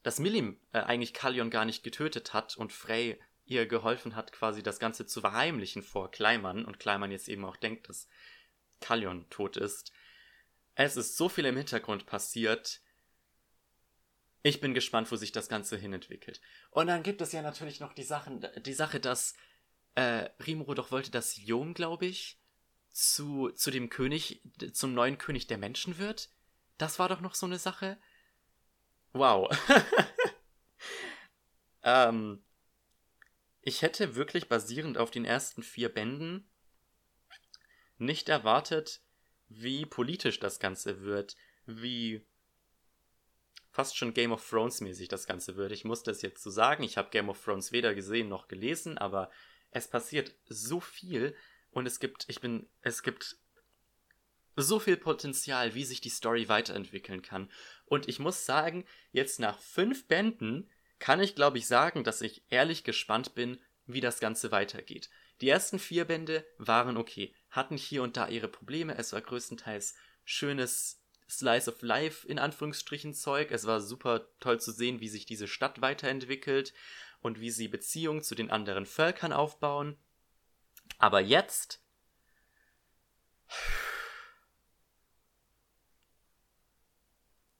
dass 0.02 0.18
Milim 0.18 0.60
äh, 0.72 0.80
eigentlich 0.80 1.12
Kalion 1.12 1.50
gar 1.50 1.64
nicht 1.64 1.82
getötet 1.82 2.32
hat 2.32 2.56
und 2.56 2.72
Frey 2.72 3.18
ihr 3.44 3.66
geholfen 3.66 4.14
hat, 4.14 4.32
quasi 4.32 4.62
das 4.62 4.78
Ganze 4.78 5.06
zu 5.06 5.20
verheimlichen 5.20 5.82
vor 5.82 6.10
Kleimann 6.10 6.64
und 6.64 6.78
Kleimann 6.78 7.10
jetzt 7.10 7.28
eben 7.28 7.44
auch 7.44 7.56
denkt, 7.56 7.88
dass 7.88 8.08
Kalion 8.80 9.28
tot 9.28 9.56
ist. 9.56 9.92
Es 10.76 10.96
ist 10.96 11.16
so 11.16 11.28
viel 11.28 11.44
im 11.44 11.56
Hintergrund 11.56 12.06
passiert, 12.06 12.80
ich 14.42 14.60
bin 14.60 14.74
gespannt, 14.74 15.10
wo 15.10 15.16
sich 15.16 15.32
das 15.32 15.48
Ganze 15.48 15.76
hinentwickelt. 15.76 16.40
Und 16.70 16.86
dann 16.86 17.02
gibt 17.02 17.20
es 17.20 17.32
ja 17.32 17.42
natürlich 17.42 17.80
noch 17.80 17.92
die 17.92 18.02
Sachen, 18.02 18.46
die 18.64 18.72
Sache, 18.72 19.00
dass 19.00 19.34
äh, 19.94 20.28
Rimuru 20.46 20.74
doch 20.74 20.90
wollte, 20.90 21.10
dass 21.10 21.36
Yom, 21.36 21.74
glaube 21.74 22.06
ich, 22.06 22.38
zu, 22.90 23.50
zu 23.50 23.70
dem 23.70 23.88
König, 23.88 24.42
zum 24.72 24.94
neuen 24.94 25.18
König 25.18 25.46
der 25.46 25.58
Menschen 25.58 25.98
wird. 25.98 26.30
Das 26.78 26.98
war 26.98 27.08
doch 27.08 27.20
noch 27.20 27.34
so 27.34 27.46
eine 27.46 27.58
Sache. 27.58 27.98
Wow. 29.12 29.50
Ähm, 31.82 32.42
ich 33.62 33.82
hätte 33.82 34.14
wirklich 34.14 34.48
basierend 34.48 34.98
auf 34.98 35.10
den 35.10 35.24
ersten 35.24 35.62
vier 35.62 35.88
Bänden 35.88 36.48
nicht 37.98 38.28
erwartet, 38.28 39.02
wie 39.48 39.84
politisch 39.84 40.40
das 40.40 40.58
Ganze 40.58 41.02
wird, 41.02 41.36
wie 41.66 42.26
fast 43.80 43.96
schon 43.96 44.12
Game 44.12 44.30
of 44.30 44.46
Thrones 44.46 44.82
mäßig 44.82 45.08
das 45.08 45.26
Ganze 45.26 45.56
wird. 45.56 45.72
Ich 45.72 45.86
muss 45.86 46.02
das 46.02 46.20
jetzt 46.20 46.42
so 46.42 46.50
sagen, 46.50 46.82
ich 46.82 46.98
habe 46.98 47.08
Game 47.08 47.30
of 47.30 47.42
Thrones 47.42 47.72
weder 47.72 47.94
gesehen 47.94 48.28
noch 48.28 48.46
gelesen, 48.46 48.98
aber 48.98 49.30
es 49.70 49.88
passiert 49.88 50.34
so 50.44 50.80
viel 50.80 51.34
und 51.70 51.86
es 51.86 51.98
gibt, 51.98 52.26
ich 52.28 52.42
bin, 52.42 52.68
es 52.82 53.02
gibt 53.02 53.38
so 54.54 54.78
viel 54.80 54.98
Potenzial, 54.98 55.74
wie 55.74 55.84
sich 55.84 56.02
die 56.02 56.10
Story 56.10 56.46
weiterentwickeln 56.50 57.22
kann. 57.22 57.50
Und 57.86 58.06
ich 58.06 58.18
muss 58.18 58.44
sagen, 58.44 58.84
jetzt 59.12 59.40
nach 59.40 59.58
fünf 59.58 60.06
Bänden 60.06 60.68
kann 60.98 61.18
ich, 61.18 61.34
glaube 61.34 61.56
ich, 61.56 61.66
sagen, 61.66 62.04
dass 62.04 62.20
ich 62.20 62.44
ehrlich 62.50 62.84
gespannt 62.84 63.34
bin, 63.34 63.58
wie 63.86 64.02
das 64.02 64.20
Ganze 64.20 64.52
weitergeht. 64.52 65.08
Die 65.40 65.48
ersten 65.48 65.78
vier 65.78 66.04
Bände 66.04 66.46
waren 66.58 66.98
okay, 66.98 67.34
hatten 67.48 67.78
hier 67.78 68.02
und 68.02 68.18
da 68.18 68.28
ihre 68.28 68.48
Probleme. 68.48 68.98
Es 68.98 69.14
war 69.14 69.22
größtenteils 69.22 69.94
schönes 70.26 70.99
Slice 71.30 71.68
of 71.70 71.80
Life 71.82 72.26
in 72.26 72.38
Anführungsstrichen 72.38 73.14
Zeug. 73.14 73.50
Es 73.50 73.66
war 73.66 73.80
super 73.80 74.26
toll 74.40 74.60
zu 74.60 74.72
sehen, 74.72 75.00
wie 75.00 75.08
sich 75.08 75.26
diese 75.26 75.48
Stadt 75.48 75.80
weiterentwickelt 75.80 76.74
und 77.20 77.40
wie 77.40 77.50
sie 77.50 77.68
Beziehungen 77.68 78.22
zu 78.22 78.34
den 78.34 78.50
anderen 78.50 78.86
Völkern 78.86 79.32
aufbauen. 79.32 79.96
Aber 80.98 81.20
jetzt 81.20 81.80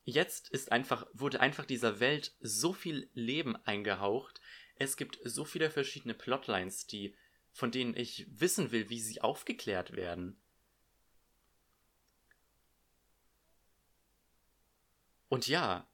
jetzt 0.05 0.51
ist 0.51 0.73
einfach, 0.73 1.07
wurde 1.13 1.41
einfach 1.41 1.65
dieser 1.65 2.01
Welt 2.01 2.35
so 2.41 2.73
viel 2.73 3.09
Leben 3.15 3.57
eingehaucht. 3.65 4.41
Es 4.77 4.97
gibt 4.97 5.19
so 5.25 5.45
viele 5.45 5.71
verschiedene 5.71 6.15
Plotlines, 6.15 6.87
die, 6.87 7.17
von 7.53 7.71
denen 7.71 7.97
ich 7.97 8.27
wissen 8.31 8.73
will, 8.73 8.91
wie 8.91 9.01
sie 9.01 9.21
aufgeklärt 9.21 9.93
werden. 9.93 10.41
Und 15.31 15.47
ja, 15.47 15.87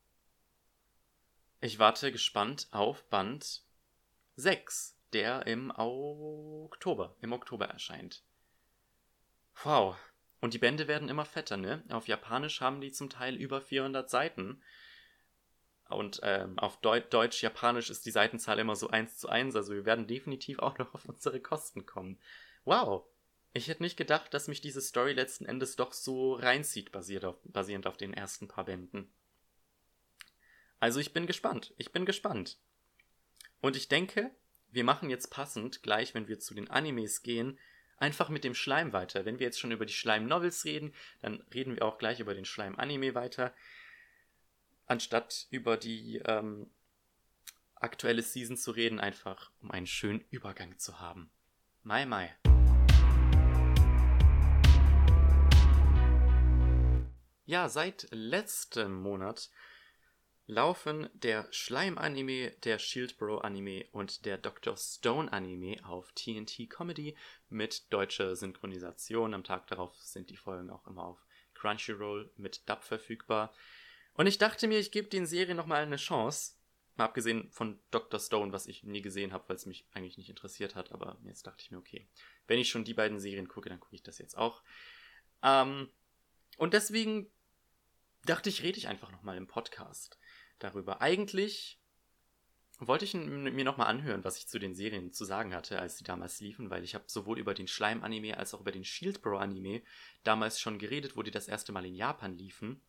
ich 1.61 1.78
warte 1.78 2.11
gespannt 2.11 2.68
auf 2.70 3.05
Band 3.11 3.62
6, 4.37 4.97
der 5.12 5.47
im 5.47 5.70
Oktober, 5.76 7.14
im 7.20 7.32
Oktober 7.32 7.66
erscheint. 7.66 8.24
Wow, 9.62 9.97
und 10.41 10.55
die 10.55 10.59
Bände 10.59 10.89
werden 10.89 11.11
immer 11.11 11.26
fetter, 11.26 11.59
ne? 11.59 11.84
Auf 11.91 12.09
Japanisch 12.09 12.62
haben 12.62 12.80
die 12.80 12.93
zum 12.93 13.11
Teil 13.11 13.37
über 13.37 13.61
400 13.61 14.09
Seiten. 14.09 14.62
Und 15.91 16.20
ähm, 16.22 16.59
auf 16.59 16.80
Deu 16.80 17.01
Deutsch-Japanisch 17.01 17.91
ist 17.91 18.07
die 18.07 18.11
Seitenzahl 18.11 18.59
immer 18.59 18.74
so 18.74 18.89
1 18.89 19.18
zu 19.18 19.28
1. 19.28 19.55
Also 19.55 19.74
wir 19.74 19.84
werden 19.84 20.07
definitiv 20.07 20.61
auch 20.61 20.78
noch 20.78 20.95
auf 20.95 21.05
unsere 21.05 21.41
Kosten 21.41 21.84
kommen. 21.84 22.18
Wow! 22.64 23.05
Ich 23.53 23.68
hätte 23.68 23.82
nicht 23.82 23.97
gedacht, 23.97 24.32
dass 24.34 24.49
mich 24.49 24.61
diese 24.61 24.80
Story 24.80 25.12
letzten 25.12 25.47
Endes 25.47 25.76
doch 25.76 25.93
so 25.93 26.34
reinzieht, 26.34 26.93
basiert 26.93 27.24
auf, 27.24 27.37
basierend 27.45 27.87
auf 27.87 27.97
den 27.97 28.12
ersten 28.12 28.49
paar 28.49 28.64
Bänden. 28.64 29.11
Also 30.79 31.01
ich 31.01 31.12
bin 31.12 31.27
gespannt. 31.27 31.74
Ich 31.79 31.93
bin 31.93 32.05
gespannt. 32.05 32.59
Und 33.61 33.77
ich 33.77 33.89
denke, 33.89 34.31
wir 34.70 34.85
machen 34.85 35.09
jetzt 35.09 35.31
passend, 35.31 35.83
gleich 35.83 36.14
wenn 36.14 36.29
wir 36.29 36.39
zu 36.39 36.55
den 36.55 36.70
Animes 36.70 37.22
gehen, 37.22 37.59
einfach 37.97 38.29
mit 38.29 38.45
dem 38.45 38.55
Schleim 38.55 38.93
weiter. 38.93 39.24
Wenn 39.24 39.39
wir 39.39 39.47
jetzt 39.47 39.59
schon 39.59 39.72
über 39.72 39.87
die 39.87 39.95
Schleim-Novels 39.95 40.64
reden, 40.66 40.95
dann 41.20 41.41
reden 41.55 41.74
wir 41.74 41.85
auch 41.85 41.97
gleich 41.97 42.20
über 42.20 42.35
den 42.35 42.45
Schleim-Anime 42.45 43.14
weiter. 43.14 43.55
Anstatt 44.87 45.47
über 45.51 45.79
die 45.79 46.18
ähm, 46.27 46.70
aktuelle 47.74 48.22
Season 48.22 48.57
zu 48.57 48.70
reden, 48.70 49.01
einfach 49.01 49.51
um 49.62 49.70
einen 49.70 49.87
schönen 49.87 50.24
Übergang 50.31 50.79
zu 50.79 51.01
haben. 51.01 51.31
Mai 51.83 52.05
Mai. 52.05 52.37
Ja, 57.47 57.68
seit 57.68 58.09
letztem 58.11 58.93
Monat 58.93 59.51
laufen 60.47 61.09
der 61.12 61.49
Schleim-Anime, 61.51 62.53
der 62.62 62.78
Shield 62.78 63.18
Bro-Anime 63.18 63.86
und 63.90 64.24
der 64.24 64.38
Dr. 64.38 64.76
Stone-Anime 64.76 65.84
auf 65.84 66.12
TNT 66.12 66.70
Comedy 66.70 67.16
mit 67.49 67.92
deutscher 67.92 68.36
Synchronisation. 68.36 69.34
Am 69.34 69.42
Tag 69.42 69.66
darauf 69.66 69.97
sind 69.97 70.30
die 70.30 70.36
Folgen 70.36 70.70
auch 70.70 70.86
immer 70.86 71.05
auf 71.05 71.18
Crunchyroll 71.55 72.30
mit 72.36 72.68
Dub 72.68 72.84
verfügbar. 72.84 73.53
Und 74.14 74.26
ich 74.26 74.38
dachte 74.38 74.68
mir, 74.68 74.78
ich 74.78 74.92
gebe 74.92 75.09
den 75.09 75.26
Serien 75.26 75.57
nochmal 75.57 75.82
eine 75.82 75.97
Chance. 75.97 76.55
Mal 76.94 77.07
abgesehen 77.07 77.51
von 77.51 77.78
Dr. 77.90 78.20
Stone, 78.20 78.53
was 78.53 78.66
ich 78.66 78.84
nie 78.84 79.03
gesehen 79.03 79.32
habe, 79.32 79.49
weil 79.49 79.57
es 79.57 79.66
mich 79.66 79.86
eigentlich 79.92 80.16
nicht 80.16 80.30
interessiert 80.30 80.76
hat. 80.76 80.92
Aber 80.92 81.18
jetzt 81.24 81.47
dachte 81.47 81.62
ich 81.62 81.70
mir, 81.70 81.78
okay, 81.78 82.09
wenn 82.47 82.61
ich 82.61 82.68
schon 82.68 82.84
die 82.84 82.94
beiden 82.94 83.18
Serien 83.18 83.49
gucke, 83.49 83.68
dann 83.68 83.80
gucke 83.80 83.97
ich 83.97 84.03
das 84.03 84.18
jetzt 84.18 84.38
auch. 84.38 84.62
Ähm, 85.42 85.90
und 86.57 86.72
deswegen 86.72 87.30
dachte 88.24 88.49
ich, 88.49 88.62
rede 88.62 88.78
ich 88.78 88.88
einfach 88.88 89.11
nochmal 89.11 89.36
im 89.36 89.47
Podcast 89.47 90.18
darüber. 90.59 91.00
Eigentlich 91.00 91.78
wollte 92.78 93.07
ich 93.07 93.14
mir 93.14 93.64
nochmal 93.64 93.86
anhören, 93.86 94.24
was 94.24 94.36
ich 94.36 94.48
zu 94.48 94.59
den 94.59 94.74
Serien 94.74 95.12
zu 95.12 95.24
sagen 95.24 95.54
hatte, 95.54 95.78
als 95.78 95.96
sie 95.96 96.04
damals 96.04 96.40
liefen, 96.40 96.68
weil 96.68 96.84
ich 96.84 96.94
habe 96.94 97.04
sowohl 97.07 97.38
über 97.38 97.54
den 97.54 97.68
Schleim-Anime 97.68 98.36
als 98.36 98.52
auch 98.52 98.61
über 98.61 98.72
den 98.72 98.84
Shield 98.84 99.22
Bro-Anime 99.22 99.82
damals 100.24 100.61
schon 100.61 100.78
geredet, 100.78 101.16
wo 101.16 101.22
die 101.22 101.30
das 101.30 101.48
erste 101.48 101.72
Mal 101.72 101.86
in 101.86 101.94
Japan 101.94 102.36
liefen. 102.36 102.82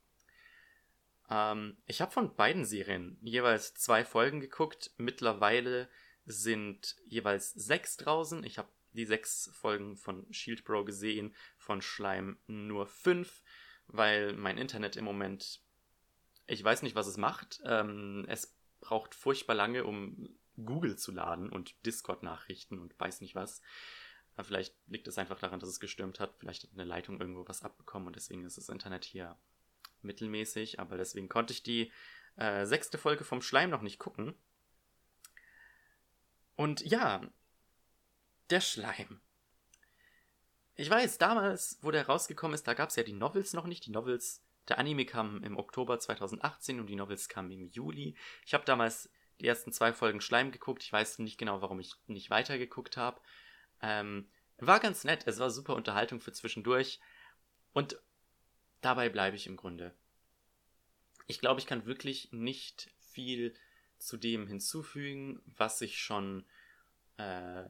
Ähm, 1.30 1.78
ich 1.86 2.02
habe 2.02 2.12
von 2.12 2.36
beiden 2.36 2.66
Serien 2.66 3.18
jeweils 3.22 3.74
zwei 3.76 4.04
Folgen 4.04 4.42
geguckt. 4.42 4.92
Mittlerweile 4.98 5.90
sind 6.26 6.98
jeweils 7.06 7.52
sechs 7.52 7.96
draußen. 7.96 8.44
Ich 8.44 8.58
habe 8.58 8.70
die 8.92 9.06
sechs 9.06 9.50
Folgen 9.54 9.96
von 9.96 10.26
Shield 10.34 10.66
Bro 10.66 10.84
gesehen, 10.84 11.34
von 11.58 11.82
Schleim 11.82 12.38
nur 12.48 12.88
fünf, 12.88 13.42
weil 13.88 14.34
mein 14.34 14.58
Internet 14.58 14.98
im 14.98 15.06
Moment 15.06 15.62
ich 16.48 16.64
weiß 16.64 16.82
nicht, 16.82 16.96
was 16.96 17.08
es 17.08 17.18
macht. 17.18 17.62
Ähm, 17.66 18.26
es 18.28 18.58
braucht 18.80 19.14
furchtbar 19.14 19.54
lange, 19.54 19.84
um 19.84 20.30
Google 20.56 20.98
zu 20.98 21.12
laden 21.12 21.50
und 21.50 21.86
Discord-Nachrichten 21.86 22.80
und 22.80 23.00
weiß 23.00 23.22
nicht 23.22 23.36
was. 23.36 23.62
Aber 24.36 24.46
vielleicht 24.46 24.76
liegt 24.88 25.08
es 25.08 25.18
einfach 25.18 25.40
daran, 25.40 25.60
dass 25.60 25.70
es 25.70 25.80
gestürmt 25.80 26.20
hat. 26.20 26.36
Vielleicht 26.40 26.64
hat 26.64 26.72
eine 26.74 26.84
Leitung 26.84 27.20
irgendwo 27.20 27.48
was 27.48 27.64
abbekommen 27.64 28.08
und 28.08 28.16
deswegen 28.16 28.46
ist 28.46 28.58
das 28.58 28.70
Internet 28.70 29.04
hier 29.04 29.38
mittelmäßig. 30.02 30.80
Aber 30.80 30.98
deswegen 30.98 31.30
konnte 31.30 31.54
ich 31.54 31.64
die 31.64 31.92
äh, 32.38 32.66
sechste 32.66 32.98
Folge 32.98 33.24
vom 33.24 33.42
Schleim 33.42 33.70
noch 33.70 33.82
nicht 33.82 34.00
gucken. 34.00 34.36
Und 36.56 36.82
ja, 36.82 37.22
der 38.50 38.62
Schleim. 38.62 39.22
Ich 40.76 40.90
weiß, 40.90 41.18
damals, 41.18 41.80
wo 41.82 41.92
der 41.92 42.06
rausgekommen 42.06 42.54
ist, 42.54 42.68
da 42.68 42.74
gab 42.76 42.90
es 42.90 42.96
ja 42.96 43.04
die 43.04 43.14
Novels 43.14 43.54
noch 43.54 43.66
nicht. 43.66 43.86
Die 43.86 43.92
Novels 43.92 44.44
der 44.68 44.80
Anime 44.80 45.06
kam 45.06 45.44
im 45.44 45.58
Oktober 45.58 46.00
2018 46.00 46.80
und 46.80 46.88
die 46.88 46.96
Novels 46.96 47.30
kamen 47.30 47.52
im 47.52 47.68
Juli. 47.68 48.16
Ich 48.46 48.54
habe 48.54 48.66
damals 48.66 49.10
die 49.40 49.48
ersten 49.48 49.72
zwei 49.72 49.94
Folgen 49.94 50.22
Schleim 50.22 50.52
geguckt. 50.52 50.84
Ich 50.84 50.92
weiß 50.92 51.20
nicht 51.20 51.38
genau, 51.38 51.62
warum 51.62 51.80
ich 51.80 51.94
nicht 52.08 52.30
weitergeguckt 52.30 52.98
habe. 52.98 53.22
Ähm, 53.82 54.30
war 54.58 54.80
ganz 54.80 55.04
nett. 55.04 55.24
Es 55.28 55.40
war 55.40 55.50
super 55.50 55.76
Unterhaltung 55.76 56.20
für 56.20 56.32
zwischendurch. 56.32 57.00
Und 57.74 58.00
dabei 58.82 59.10
bleibe 59.10 59.36
ich 59.36 59.48
im 59.48 59.58
Grunde. 59.58 59.94
Ich 61.28 61.40
glaube, 61.40 61.60
ich 61.60 61.68
kann 61.68 61.86
wirklich 61.86 62.32
nicht 62.32 62.90
viel 63.00 63.54
zu 64.00 64.18
dem 64.18 64.48
hinzufügen, 64.48 65.42
was 65.46 65.82
ich 65.82 66.00
schon 66.00 66.46
äh, 67.18 67.66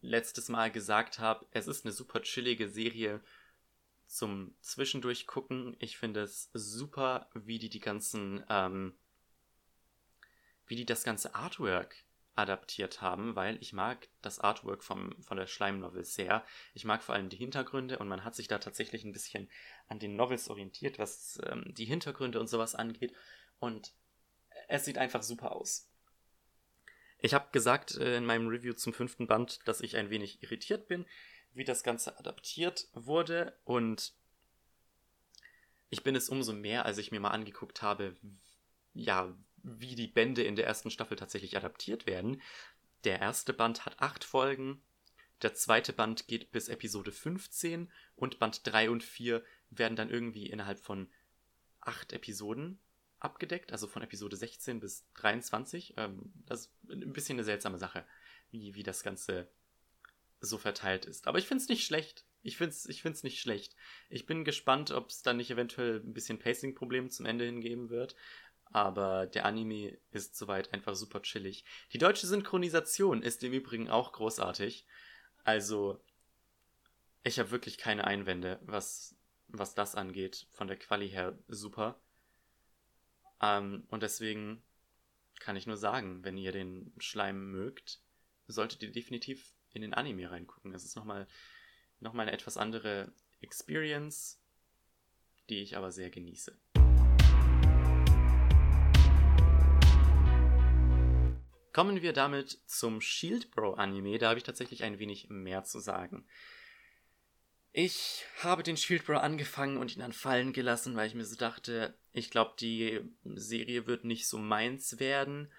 letztes 0.00 0.48
Mal 0.48 0.70
gesagt 0.70 1.18
habe. 1.18 1.46
Es 1.50 1.66
ist 1.66 1.84
eine 1.84 1.92
super 1.92 2.22
chillige 2.22 2.68
Serie 2.68 3.20
zum 4.14 4.54
Zwischendurch 4.60 5.26
gucken. 5.26 5.76
Ich 5.80 5.98
finde 5.98 6.22
es 6.22 6.50
super, 6.52 7.28
wie 7.34 7.58
die 7.58 7.68
die 7.68 7.80
ganzen, 7.80 8.44
ähm, 8.48 8.94
wie 10.66 10.76
die 10.76 10.86
das 10.86 11.02
ganze 11.02 11.34
Artwork 11.34 11.96
adaptiert 12.36 13.00
haben, 13.00 13.36
weil 13.36 13.58
ich 13.60 13.72
mag 13.72 14.08
das 14.22 14.38
Artwork 14.38 14.82
vom, 14.82 15.20
von 15.22 15.36
der 15.36 15.46
Schleimnovel 15.46 16.04
sehr. 16.04 16.44
Ich 16.74 16.84
mag 16.84 17.02
vor 17.02 17.14
allem 17.14 17.28
die 17.28 17.36
Hintergründe 17.36 17.98
und 17.98 18.08
man 18.08 18.24
hat 18.24 18.34
sich 18.34 18.48
da 18.48 18.58
tatsächlich 18.58 19.04
ein 19.04 19.12
bisschen 19.12 19.48
an 19.88 19.98
den 19.98 20.16
Novels 20.16 20.48
orientiert, 20.48 20.98
was 20.98 21.40
ähm, 21.46 21.72
die 21.74 21.84
Hintergründe 21.84 22.40
und 22.40 22.48
sowas 22.48 22.74
angeht. 22.74 23.12
Und 23.58 23.92
es 24.68 24.84
sieht 24.84 24.98
einfach 24.98 25.22
super 25.22 25.52
aus. 25.52 25.90
Ich 27.18 27.34
habe 27.34 27.48
gesagt 27.52 27.96
äh, 27.96 28.16
in 28.16 28.26
meinem 28.26 28.48
Review 28.48 28.74
zum 28.74 28.92
fünften 28.92 29.26
Band, 29.26 29.66
dass 29.66 29.80
ich 29.80 29.96
ein 29.96 30.10
wenig 30.10 30.42
irritiert 30.42 30.88
bin, 30.88 31.06
wie 31.54 31.64
das 31.64 31.82
Ganze 31.82 32.18
adaptiert 32.18 32.88
wurde 32.92 33.56
und 33.64 34.12
ich 35.90 36.02
bin 36.02 36.16
es 36.16 36.28
umso 36.28 36.52
mehr, 36.52 36.84
als 36.84 36.98
ich 36.98 37.12
mir 37.12 37.20
mal 37.20 37.30
angeguckt 37.30 37.80
habe, 37.80 38.16
ja, 38.94 39.32
wie 39.62 39.94
die 39.94 40.08
Bände 40.08 40.42
in 40.42 40.56
der 40.56 40.66
ersten 40.66 40.90
Staffel 40.90 41.16
tatsächlich 41.16 41.56
adaptiert 41.56 42.06
werden. 42.06 42.42
Der 43.04 43.20
erste 43.20 43.52
Band 43.52 43.86
hat 43.86 44.00
acht 44.00 44.24
Folgen, 44.24 44.82
der 45.42 45.54
zweite 45.54 45.92
Band 45.92 46.26
geht 46.26 46.52
bis 46.52 46.68
Episode 46.68 47.12
15 47.12 47.90
und 48.16 48.38
Band 48.38 48.60
3 48.64 48.90
und 48.90 49.02
4 49.02 49.44
werden 49.70 49.96
dann 49.96 50.10
irgendwie 50.10 50.46
innerhalb 50.46 50.80
von 50.80 51.08
acht 51.80 52.12
Episoden 52.12 52.78
abgedeckt, 53.18 53.72
also 53.72 53.86
von 53.86 54.02
Episode 54.02 54.36
16 54.36 54.80
bis 54.80 55.04
23. 55.14 55.94
Ähm, 55.96 56.32
das 56.46 56.60
ist 56.60 56.72
ein 56.90 57.12
bisschen 57.12 57.36
eine 57.36 57.44
seltsame 57.44 57.78
Sache, 57.78 58.06
wie, 58.50 58.74
wie 58.74 58.82
das 58.82 59.02
Ganze 59.02 59.48
so 60.40 60.58
verteilt 60.58 61.06
ist. 61.06 61.26
Aber 61.26 61.38
ich 61.38 61.46
finde 61.46 61.62
es 61.62 61.68
nicht 61.68 61.86
schlecht. 61.86 62.24
Ich 62.42 62.58
finde 62.58 62.72
es 62.72 62.86
ich 62.86 63.02
find's 63.02 63.22
nicht 63.22 63.40
schlecht. 63.40 63.74
Ich 64.10 64.26
bin 64.26 64.44
gespannt, 64.44 64.90
ob 64.90 65.08
es 65.08 65.22
dann 65.22 65.38
nicht 65.38 65.50
eventuell 65.50 66.00
ein 66.04 66.12
bisschen 66.12 66.38
Pacing-Probleme 66.38 67.08
zum 67.08 67.26
Ende 67.26 67.46
hingeben 67.46 67.88
wird. 67.88 68.14
Aber 68.66 69.26
der 69.26 69.46
Anime 69.46 69.96
ist 70.10 70.36
soweit 70.36 70.72
einfach 70.74 70.94
super 70.94 71.22
chillig. 71.22 71.64
Die 71.92 71.98
deutsche 71.98 72.26
Synchronisation 72.26 73.22
ist 73.22 73.42
im 73.44 73.52
Übrigen 73.52 73.88
auch 73.88 74.12
großartig. 74.12 74.84
Also, 75.44 76.02
ich 77.22 77.38
habe 77.38 77.50
wirklich 77.50 77.78
keine 77.78 78.04
Einwände, 78.04 78.58
was, 78.62 79.16
was 79.48 79.74
das 79.74 79.94
angeht. 79.94 80.46
Von 80.52 80.66
der 80.66 80.76
Quali 80.76 81.08
her 81.08 81.38
super. 81.48 82.00
Ähm, 83.40 83.86
und 83.88 84.02
deswegen 84.02 84.62
kann 85.40 85.56
ich 85.56 85.66
nur 85.66 85.76
sagen, 85.76 86.24
wenn 86.24 86.36
ihr 86.36 86.52
den 86.52 86.92
Schleim 86.98 87.50
mögt, 87.50 88.00
solltet 88.46 88.82
ihr 88.82 88.92
definitiv 88.92 89.53
in 89.74 89.82
den 89.82 89.94
Anime 89.94 90.30
reingucken. 90.30 90.72
Es 90.72 90.84
ist 90.84 90.96
nochmal 90.96 91.26
noch 92.00 92.12
mal 92.12 92.22
eine 92.22 92.32
etwas 92.32 92.56
andere 92.56 93.12
Experience, 93.40 94.40
die 95.50 95.60
ich 95.60 95.76
aber 95.76 95.92
sehr 95.92 96.10
genieße. 96.10 96.56
Kommen 101.72 102.02
wir 102.02 102.12
damit 102.12 102.60
zum 102.66 103.00
Shield 103.00 103.50
Bro 103.50 103.74
Anime. 103.74 104.18
Da 104.18 104.28
habe 104.28 104.38
ich 104.38 104.44
tatsächlich 104.44 104.84
ein 104.84 105.00
wenig 105.00 105.28
mehr 105.28 105.64
zu 105.64 105.80
sagen. 105.80 106.24
Ich 107.72 108.24
habe 108.38 108.62
den 108.62 108.76
Shield 108.76 109.04
Bro 109.04 109.16
angefangen 109.16 109.78
und 109.78 109.96
ihn 109.96 110.00
dann 110.00 110.12
fallen 110.12 110.52
gelassen, 110.52 110.94
weil 110.94 111.08
ich 111.08 111.16
mir 111.16 111.24
so 111.24 111.34
dachte, 111.34 111.98
ich 112.12 112.30
glaube, 112.30 112.54
die 112.60 113.00
Serie 113.24 113.88
wird 113.88 114.04
nicht 114.04 114.28
so 114.28 114.38
meins 114.38 115.00
werden, 115.00 115.50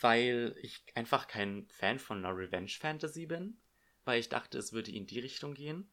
weil 0.00 0.56
ich 0.60 0.84
einfach 0.94 1.26
kein 1.26 1.66
Fan 1.68 1.98
von 1.98 2.24
einer 2.24 2.36
Revenge 2.36 2.68
Fantasy 2.68 3.26
bin, 3.26 3.58
weil 4.04 4.20
ich 4.20 4.28
dachte, 4.28 4.58
es 4.58 4.72
würde 4.72 4.92
in 4.92 5.06
die 5.06 5.20
Richtung 5.20 5.54
gehen. 5.54 5.90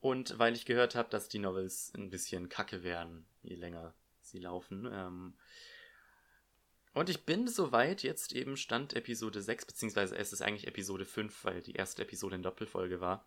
Und 0.00 0.38
weil 0.38 0.54
ich 0.54 0.66
gehört 0.66 0.94
habe, 0.94 1.08
dass 1.08 1.28
die 1.28 1.38
Novels 1.38 1.92
ein 1.94 2.10
bisschen 2.10 2.50
kacke 2.50 2.82
werden, 2.82 3.26
je 3.42 3.54
länger 3.54 3.94
sie 4.20 4.38
laufen. 4.38 4.86
Ähm, 4.92 5.34
und 6.92 7.08
ich 7.08 7.24
bin 7.24 7.48
soweit 7.48 8.02
jetzt 8.02 8.32
eben 8.32 8.56
Stand 8.56 8.92
Episode 8.92 9.40
6, 9.40 9.64
beziehungsweise 9.64 10.16
es 10.16 10.32
ist 10.32 10.42
eigentlich 10.42 10.66
Episode 10.66 11.06
5, 11.06 11.44
weil 11.44 11.62
die 11.62 11.72
erste 11.72 12.02
Episode 12.02 12.36
in 12.36 12.42
Doppelfolge 12.42 13.00
war. 13.00 13.26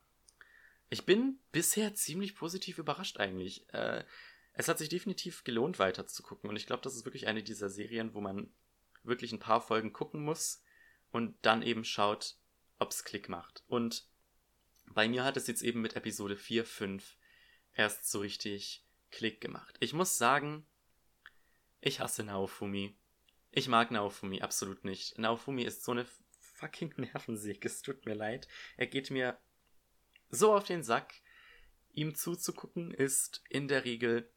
Ich 0.90 1.06
bin 1.06 1.40
bisher 1.52 1.94
ziemlich 1.96 2.36
positiv 2.36 2.78
überrascht 2.78 3.18
eigentlich. 3.18 3.68
Äh, 3.74 4.06
es 4.54 4.68
hat 4.68 4.78
sich 4.78 4.90
definitiv 4.90 5.44
gelohnt, 5.44 5.80
weiter 5.80 6.08
zu 6.08 6.24
gucken. 6.24 6.50
Und 6.50 6.56
ich 6.56 6.66
glaube, 6.66 6.82
das 6.82 6.96
ist 6.96 7.06
wirklich 7.06 7.28
eine 7.28 7.44
dieser 7.44 7.70
Serien, 7.70 8.14
wo 8.14 8.22
man 8.22 8.50
wirklich 9.08 9.32
ein 9.32 9.40
paar 9.40 9.62
Folgen 9.62 9.94
gucken 9.94 10.24
muss 10.24 10.62
und 11.12 11.36
dann 11.42 11.62
eben 11.62 11.84
schaut, 11.84 12.36
ob 12.80 12.92
es 12.92 13.04
Klick 13.04 13.30
macht. 13.30 13.64
Und 13.68 14.08
bei 14.94 15.08
mir 15.08 15.24
hat 15.24 15.38
es 15.38 15.48
jetzt 15.48 15.62
eben 15.62 15.82
mit 15.82 15.96
Episode 15.96 16.36
4, 16.36 16.66
5 16.66 17.18
erst 17.74 18.10
so 18.10 18.20
richtig 18.20 18.86
Klick 19.12 19.42
gemacht. 19.42 19.76
Ich 19.80 19.94
muss 19.94 20.18
sagen, 20.18 20.66
ich 21.82 22.00
hasse 22.00 22.24
Naofumi. 22.24 22.96
Ich 23.52 23.68
mag 23.68 23.92
Naofumi 23.92 24.42
absolut 24.42 24.84
nicht. 24.84 25.18
Naofumi 25.18 25.64
ist 25.64 25.84
so 25.84 25.92
eine 25.92 26.06
fucking 26.40 26.94
Nervensäge. 26.98 27.68
Es 27.68 27.82
tut 27.82 28.06
mir 28.06 28.16
leid. 28.16 28.48
Er 28.76 28.88
geht 28.88 29.12
mir 29.12 29.38
so 30.30 30.54
auf 30.54 30.66
den 30.66 30.84
Sack. 30.84 31.14
Ihm 31.94 32.16
zuzugucken 32.16 32.92
ist 32.92 33.44
in 33.50 33.68
der 33.68 33.86
Regel 33.86 34.30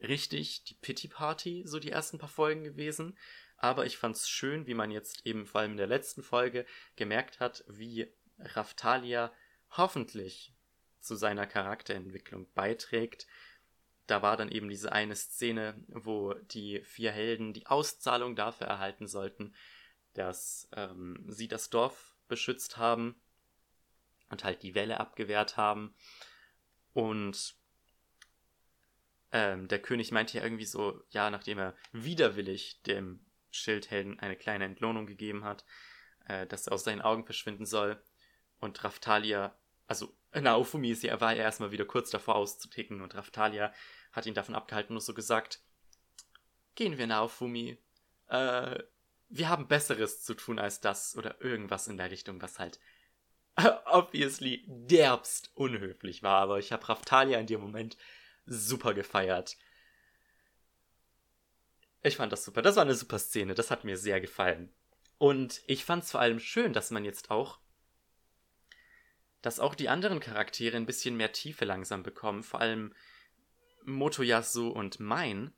richtig 0.00 0.64
die 0.64 0.74
Pity 0.74 1.08
Party, 1.08 1.62
so 1.66 1.78
die 1.78 1.90
ersten 1.90 2.18
paar 2.18 2.28
Folgen 2.28 2.64
gewesen. 2.64 3.16
Aber 3.58 3.86
ich 3.86 3.98
fand's 3.98 4.28
schön, 4.28 4.66
wie 4.66 4.74
man 4.74 4.90
jetzt 4.90 5.26
eben 5.26 5.46
vor 5.46 5.60
allem 5.60 5.72
in 5.72 5.76
der 5.76 5.86
letzten 5.86 6.22
Folge 6.22 6.64
gemerkt 6.96 7.40
hat, 7.40 7.64
wie 7.68 8.10
Raftalia 8.38 9.32
hoffentlich 9.70 10.54
zu 11.00 11.16
seiner 11.16 11.46
Charakterentwicklung 11.46 12.50
beiträgt, 12.54 13.26
da 14.06 14.22
war 14.22 14.36
dann 14.36 14.50
eben 14.50 14.68
diese 14.68 14.90
eine 14.90 15.14
Szene, 15.14 15.84
wo 15.88 16.32
die 16.32 16.80
vier 16.82 17.12
Helden 17.12 17.52
die 17.52 17.66
Auszahlung 17.66 18.36
dafür 18.36 18.66
erhalten 18.66 19.06
sollten, 19.06 19.54
dass 20.14 20.68
ähm, 20.72 21.24
sie 21.28 21.46
das 21.46 21.68
Dorf 21.68 22.16
beschützt 22.26 22.78
haben 22.78 23.20
und 24.30 24.44
halt 24.44 24.62
die 24.62 24.74
Welle 24.74 24.98
abgewehrt 24.98 25.56
haben. 25.56 25.94
Und 26.94 27.54
ähm, 29.30 29.68
der 29.68 29.80
König 29.80 30.10
meinte 30.10 30.38
ja 30.38 30.44
irgendwie 30.44 30.64
so, 30.64 31.02
ja, 31.10 31.28
nachdem 31.28 31.58
er 31.58 31.76
widerwillig 31.92 32.80
dem 32.82 33.27
Schildhelden 33.50 34.18
eine 34.20 34.36
kleine 34.36 34.64
Entlohnung 34.64 35.06
gegeben 35.06 35.44
hat, 35.44 35.64
äh, 36.26 36.46
dass 36.46 36.66
er 36.66 36.72
aus 36.72 36.84
seinen 36.84 37.02
Augen 37.02 37.24
verschwinden 37.24 37.66
soll. 37.66 38.02
Und 38.60 38.82
Raftalia, 38.84 39.56
also 39.86 40.16
Naofumi 40.34 40.90
ist 40.90 41.02
ja, 41.02 41.20
war 41.20 41.34
ja 41.34 41.42
erstmal 41.42 41.72
wieder 41.72 41.84
kurz 41.84 42.10
davor 42.10 42.36
auszuticken 42.36 43.00
und 43.00 43.14
Raftalia 43.14 43.72
hat 44.12 44.26
ihn 44.26 44.34
davon 44.34 44.54
abgehalten 44.54 44.94
und 44.94 45.02
so 45.02 45.14
gesagt, 45.14 45.60
gehen 46.74 46.98
wir 46.98 47.06
Naofumi, 47.06 47.78
äh, 48.28 48.78
wir 49.30 49.48
haben 49.48 49.68
Besseres 49.68 50.22
zu 50.22 50.34
tun 50.34 50.58
als 50.58 50.80
das 50.80 51.16
oder 51.16 51.40
irgendwas 51.40 51.86
in 51.86 51.98
der 51.98 52.10
Richtung, 52.10 52.40
was 52.40 52.58
halt 52.58 52.80
obviously 53.86 54.64
derbst 54.66 55.50
unhöflich 55.54 56.22
war, 56.22 56.40
aber 56.40 56.58
ich 56.58 56.72
habe 56.72 56.88
Raftalia 56.88 57.38
in 57.38 57.46
dem 57.46 57.60
Moment 57.60 57.96
super 58.46 58.94
gefeiert. 58.94 59.56
Ich 62.02 62.16
fand 62.16 62.32
das 62.32 62.44
super. 62.44 62.62
Das 62.62 62.76
war 62.76 62.84
eine 62.84 62.94
super 62.94 63.18
Szene. 63.18 63.54
Das 63.54 63.70
hat 63.70 63.84
mir 63.84 63.96
sehr 63.96 64.20
gefallen. 64.20 64.72
Und 65.18 65.62
ich 65.66 65.84
fand 65.84 66.04
es 66.04 66.12
vor 66.12 66.20
allem 66.20 66.38
schön, 66.38 66.72
dass 66.72 66.90
man 66.90 67.04
jetzt 67.04 67.30
auch, 67.30 67.58
dass 69.42 69.60
auch 69.60 69.74
die 69.74 69.88
anderen 69.88 70.20
Charaktere 70.20 70.76
ein 70.76 70.86
bisschen 70.86 71.16
mehr 71.16 71.32
Tiefe 71.32 71.64
langsam 71.64 72.02
bekommen. 72.02 72.42
Vor 72.42 72.60
allem 72.60 72.94
Motoyasu 73.84 74.68
und 74.68 75.00
Mein, 75.00 75.52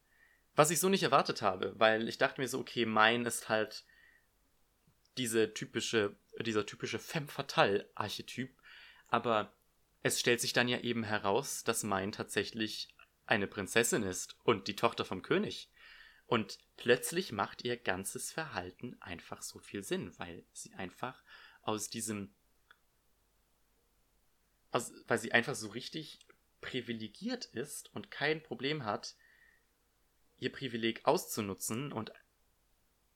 was 0.54 0.70
ich 0.70 0.80
so 0.80 0.88
nicht 0.88 1.02
erwartet 1.02 1.42
habe, 1.42 1.74
weil 1.78 2.08
ich 2.08 2.18
dachte 2.18 2.40
mir 2.40 2.48
so, 2.48 2.58
okay, 2.58 2.86
Mein 2.86 3.26
ist 3.26 3.48
halt 3.48 3.84
diese 5.18 5.52
typische, 5.52 6.16
dieser 6.40 6.64
typische 6.64 6.98
Femme 6.98 7.28
Fatale 7.28 7.90
Archetyp, 7.94 8.56
aber 9.08 9.52
es 10.02 10.18
stellt 10.18 10.40
sich 10.40 10.52
dann 10.52 10.68
ja 10.68 10.80
eben 10.80 11.02
heraus, 11.02 11.64
dass 11.64 11.82
Mein 11.82 12.12
tatsächlich 12.12 12.94
eine 13.26 13.46
Prinzessin 13.46 14.02
ist 14.02 14.36
und 14.44 14.66
die 14.68 14.76
Tochter 14.76 15.04
vom 15.04 15.22
König. 15.22 15.70
Und 16.30 16.58
plötzlich 16.76 17.32
macht 17.32 17.64
ihr 17.64 17.76
ganzes 17.76 18.30
Verhalten 18.30 18.96
einfach 19.02 19.42
so 19.42 19.58
viel 19.58 19.82
Sinn, 19.82 20.16
weil 20.16 20.44
sie 20.52 20.72
einfach 20.74 21.24
aus 21.62 21.90
diesem, 21.90 22.32
aus, 24.70 24.92
weil 25.08 25.18
sie 25.18 25.32
einfach 25.32 25.56
so 25.56 25.70
richtig 25.70 26.20
privilegiert 26.60 27.46
ist 27.46 27.92
und 27.96 28.12
kein 28.12 28.44
Problem 28.44 28.84
hat, 28.84 29.16
ihr 30.38 30.52
Privileg 30.52 31.04
auszunutzen 31.04 31.90
und 31.90 32.12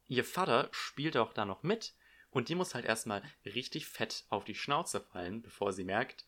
ihr 0.08 0.24
Vater 0.24 0.68
spielt 0.72 1.16
auch 1.16 1.32
da 1.32 1.44
noch 1.44 1.62
mit 1.62 1.94
und 2.30 2.48
die 2.48 2.56
muss 2.56 2.74
halt 2.74 2.84
erstmal 2.84 3.22
richtig 3.44 3.86
fett 3.86 4.24
auf 4.28 4.44
die 4.44 4.56
Schnauze 4.56 5.00
fallen, 5.00 5.40
bevor 5.40 5.72
sie 5.72 5.84
merkt, 5.84 6.26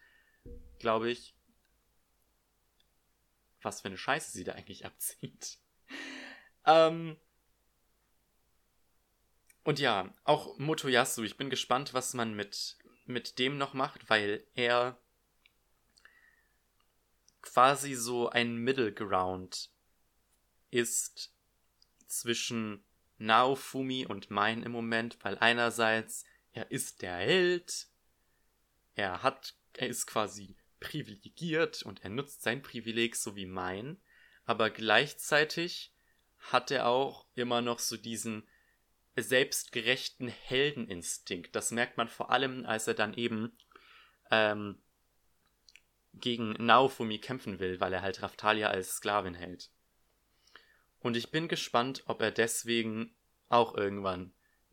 glaube 0.78 1.10
ich, 1.10 1.34
was 3.60 3.80
für 3.80 3.88
eine 3.88 3.98
Scheiße 3.98 4.30
sie 4.30 4.44
da 4.44 4.52
eigentlich 4.52 4.86
abzieht. 4.86 5.58
Ähm 6.66 7.16
und 9.64 9.80
ja, 9.80 10.14
auch 10.22 10.56
Motoyasu, 10.58 11.24
ich 11.24 11.36
bin 11.36 11.50
gespannt, 11.50 11.92
was 11.92 12.14
man 12.14 12.34
mit, 12.34 12.76
mit 13.04 13.40
dem 13.40 13.58
noch 13.58 13.74
macht, 13.74 14.08
weil 14.08 14.46
er 14.54 14.96
quasi 17.42 17.94
so 17.94 18.28
ein 18.28 18.56
Middle 18.56 18.92
Ground 18.92 19.70
ist 20.70 21.34
zwischen 22.06 22.84
Naofumi 23.18 24.06
und 24.06 24.30
Mein 24.30 24.62
im 24.62 24.72
Moment, 24.72 25.18
weil 25.22 25.38
einerseits 25.38 26.24
er 26.52 26.70
ist 26.70 27.02
der 27.02 27.16
Held, 27.16 27.88
er 28.94 29.22
hat, 29.22 29.54
er 29.74 29.88
ist 29.88 30.06
quasi 30.06 30.56
privilegiert 30.80 31.82
und 31.82 32.04
er 32.04 32.10
nutzt 32.10 32.42
sein 32.42 32.62
Privileg 32.62 33.16
so 33.16 33.36
wie 33.36 33.46
Mein, 33.46 34.00
aber 34.44 34.70
gleichzeitig 34.70 35.92
hat 36.52 36.70
er 36.70 36.86
auch 36.86 37.26
immer 37.34 37.60
noch 37.60 37.78
so 37.78 37.96
diesen 37.96 38.46
selbstgerechten 39.16 40.28
Heldeninstinkt. 40.28 41.54
Das 41.56 41.70
merkt 41.70 41.96
man 41.96 42.08
vor 42.08 42.30
allem, 42.30 42.66
als 42.66 42.86
er 42.86 42.94
dann 42.94 43.14
eben 43.14 43.56
ähm, 44.30 44.78
gegen 46.14 46.52
Naofumi 46.52 47.18
kämpfen 47.18 47.58
will, 47.58 47.80
weil 47.80 47.92
er 47.92 48.02
halt 48.02 48.22
Raftalia 48.22 48.68
als 48.68 48.96
Sklavin 48.96 49.34
hält. 49.34 49.70
Und 51.00 51.16
ich 51.16 51.30
bin 51.30 51.48
gespannt, 51.48 52.02
ob 52.06 52.20
er 52.20 52.30
deswegen 52.30 53.14
auch 53.48 53.74
irgendwann 53.74 54.32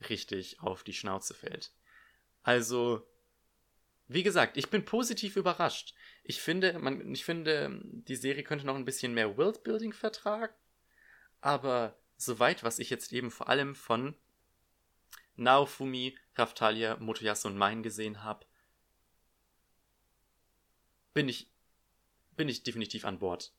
richtig 0.09 0.59
auf 0.61 0.83
die 0.83 0.93
Schnauze 0.93 1.33
fällt. 1.33 1.71
Also, 2.41 3.07
wie 4.07 4.23
gesagt, 4.23 4.57
ich 4.57 4.69
bin 4.69 4.83
positiv 4.83 5.37
überrascht. 5.37 5.93
Ich 6.23 6.41
finde, 6.41 6.79
man, 6.79 7.13
ich 7.13 7.23
finde, 7.23 7.79
die 7.83 8.15
Serie 8.15 8.43
könnte 8.43 8.65
noch 8.65 8.75
ein 8.75 8.85
bisschen 8.85 9.13
mehr 9.13 9.37
Worldbuilding 9.37 9.93
vertragen. 9.93 10.53
Aber 11.43 11.99
soweit, 12.15 12.63
was 12.63 12.79
ich 12.79 12.89
jetzt 12.89 13.11
eben 13.11 13.29
vor 13.29 13.49
allem 13.49 13.75
von 13.75 14.15
Naofumi, 15.35 16.17
Raftalia, 16.35 16.95
Motoyasu 17.01 17.49
und 17.49 17.57
Main 17.57 17.83
gesehen 17.83 18.23
habe, 18.23 18.45
bin 21.13 21.27
ich, 21.27 21.51
bin 22.37 22.47
ich 22.47 22.63
definitiv 22.63 23.03
an 23.03 23.19
Bord. 23.19 23.51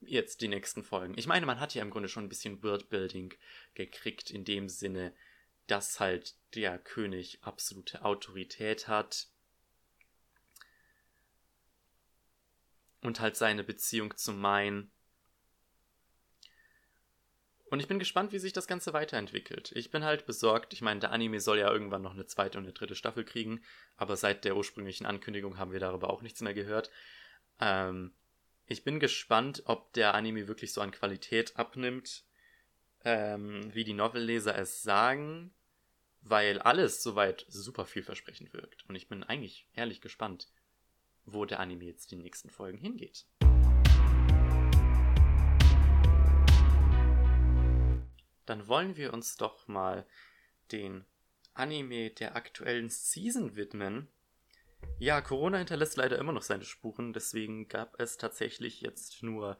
Jetzt 0.00 0.40
die 0.40 0.48
nächsten 0.48 0.82
Folgen. 0.82 1.12
Ich 1.18 1.26
meine, 1.26 1.44
man 1.44 1.60
hat 1.60 1.74
ja 1.74 1.82
im 1.82 1.90
Grunde 1.90 2.08
schon 2.08 2.24
ein 2.24 2.30
bisschen 2.30 2.62
Worldbuilding 2.62 3.34
gekriegt, 3.74 4.30
in 4.30 4.46
dem 4.46 4.70
Sinne, 4.70 5.14
dass 5.66 6.00
halt 6.00 6.36
der 6.54 6.78
König 6.78 7.40
absolute 7.42 8.02
Autorität 8.02 8.88
hat. 8.88 9.28
Und 13.02 13.20
halt 13.20 13.36
seine 13.36 13.62
Beziehung 13.62 14.16
zu 14.16 14.32
Main. 14.32 14.90
Und 17.70 17.78
ich 17.78 17.86
bin 17.86 18.00
gespannt, 18.00 18.32
wie 18.32 18.40
sich 18.40 18.52
das 18.52 18.66
Ganze 18.66 18.92
weiterentwickelt. 18.92 19.70
Ich 19.76 19.92
bin 19.92 20.04
halt 20.04 20.26
besorgt. 20.26 20.72
Ich 20.72 20.82
meine, 20.82 20.98
der 20.98 21.12
Anime 21.12 21.38
soll 21.38 21.60
ja 21.60 21.70
irgendwann 21.70 22.02
noch 22.02 22.14
eine 22.14 22.26
zweite 22.26 22.58
und 22.58 22.64
eine 22.64 22.72
dritte 22.72 22.96
Staffel 22.96 23.24
kriegen, 23.24 23.62
aber 23.96 24.16
seit 24.16 24.44
der 24.44 24.56
ursprünglichen 24.56 25.06
Ankündigung 25.06 25.56
haben 25.56 25.70
wir 25.72 25.78
darüber 25.78 26.10
auch 26.10 26.20
nichts 26.20 26.40
mehr 26.40 26.52
gehört. 26.52 26.90
Ähm, 27.60 28.12
ich 28.66 28.82
bin 28.82 28.98
gespannt, 28.98 29.62
ob 29.66 29.92
der 29.92 30.14
Anime 30.14 30.48
wirklich 30.48 30.72
so 30.72 30.80
an 30.80 30.90
Qualität 30.90 31.56
abnimmt, 31.56 32.24
ähm, 33.04 33.72
wie 33.72 33.84
die 33.84 33.94
Novelleser 33.94 34.58
es 34.58 34.82
sagen, 34.82 35.54
weil 36.22 36.58
alles 36.58 37.04
soweit 37.04 37.46
super 37.48 37.86
vielversprechend 37.86 38.52
wirkt. 38.52 38.84
Und 38.88 38.96
ich 38.96 39.08
bin 39.08 39.22
eigentlich 39.22 39.68
ehrlich 39.74 40.00
gespannt, 40.00 40.48
wo 41.24 41.44
der 41.44 41.60
Anime 41.60 41.84
jetzt 41.84 42.10
die 42.10 42.16
nächsten 42.16 42.50
Folgen 42.50 42.78
hingeht. 42.78 43.26
Dann 48.50 48.66
wollen 48.66 48.96
wir 48.96 49.14
uns 49.14 49.36
doch 49.36 49.68
mal 49.68 50.04
den 50.72 51.04
Anime 51.54 52.10
der 52.10 52.34
aktuellen 52.34 52.90
Season 52.90 53.54
widmen. 53.54 54.08
Ja, 54.98 55.20
Corona 55.20 55.58
hinterlässt 55.58 55.96
leider 55.96 56.18
immer 56.18 56.32
noch 56.32 56.42
seine 56.42 56.64
Spuren, 56.64 57.12
deswegen 57.12 57.68
gab 57.68 58.00
es 58.00 58.16
tatsächlich 58.16 58.80
jetzt 58.80 59.22
nur 59.22 59.56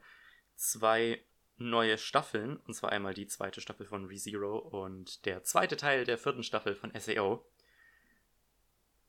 zwei 0.57 1.23
neue 1.55 1.97
Staffeln, 1.97 2.57
und 2.57 2.73
zwar 2.73 2.91
einmal 2.91 3.13
die 3.13 3.27
zweite 3.27 3.61
Staffel 3.61 3.85
von 3.85 4.07
ReZero 4.07 4.57
und 4.57 5.25
der 5.25 5.45
zweite 5.45 5.77
Teil 5.77 6.03
der 6.03 6.17
vierten 6.17 6.43
Staffel 6.43 6.75
von 6.75 6.91
SAO, 6.99 7.49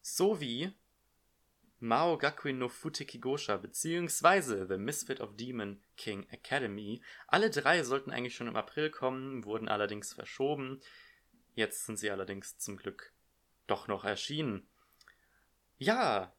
sowie 0.00 0.72
Mao 1.82 2.16
Gakuin 2.16 2.58
no 2.58 2.68
Futeki 2.68 3.18
Gosha 3.18 3.56
beziehungsweise 3.56 4.68
The 4.68 4.78
Misfit 4.78 5.20
of 5.20 5.36
Demon 5.36 5.82
King 5.96 6.28
Academy. 6.30 7.02
Alle 7.26 7.50
drei 7.50 7.82
sollten 7.82 8.12
eigentlich 8.12 8.36
schon 8.36 8.46
im 8.46 8.54
April 8.54 8.88
kommen, 8.88 9.44
wurden 9.44 9.68
allerdings 9.68 10.12
verschoben. 10.12 10.80
Jetzt 11.56 11.84
sind 11.84 11.98
sie 11.98 12.12
allerdings 12.12 12.56
zum 12.56 12.76
Glück 12.76 13.12
doch 13.66 13.88
noch 13.88 14.04
erschienen. 14.04 14.68
Ja, 15.76 16.32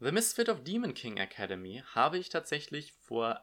The 0.00 0.12
Misfit 0.12 0.50
of 0.50 0.64
Demon 0.64 0.92
King 0.92 1.16
Academy 1.16 1.82
habe 1.94 2.18
ich 2.18 2.28
tatsächlich 2.28 2.92
vor 2.92 3.42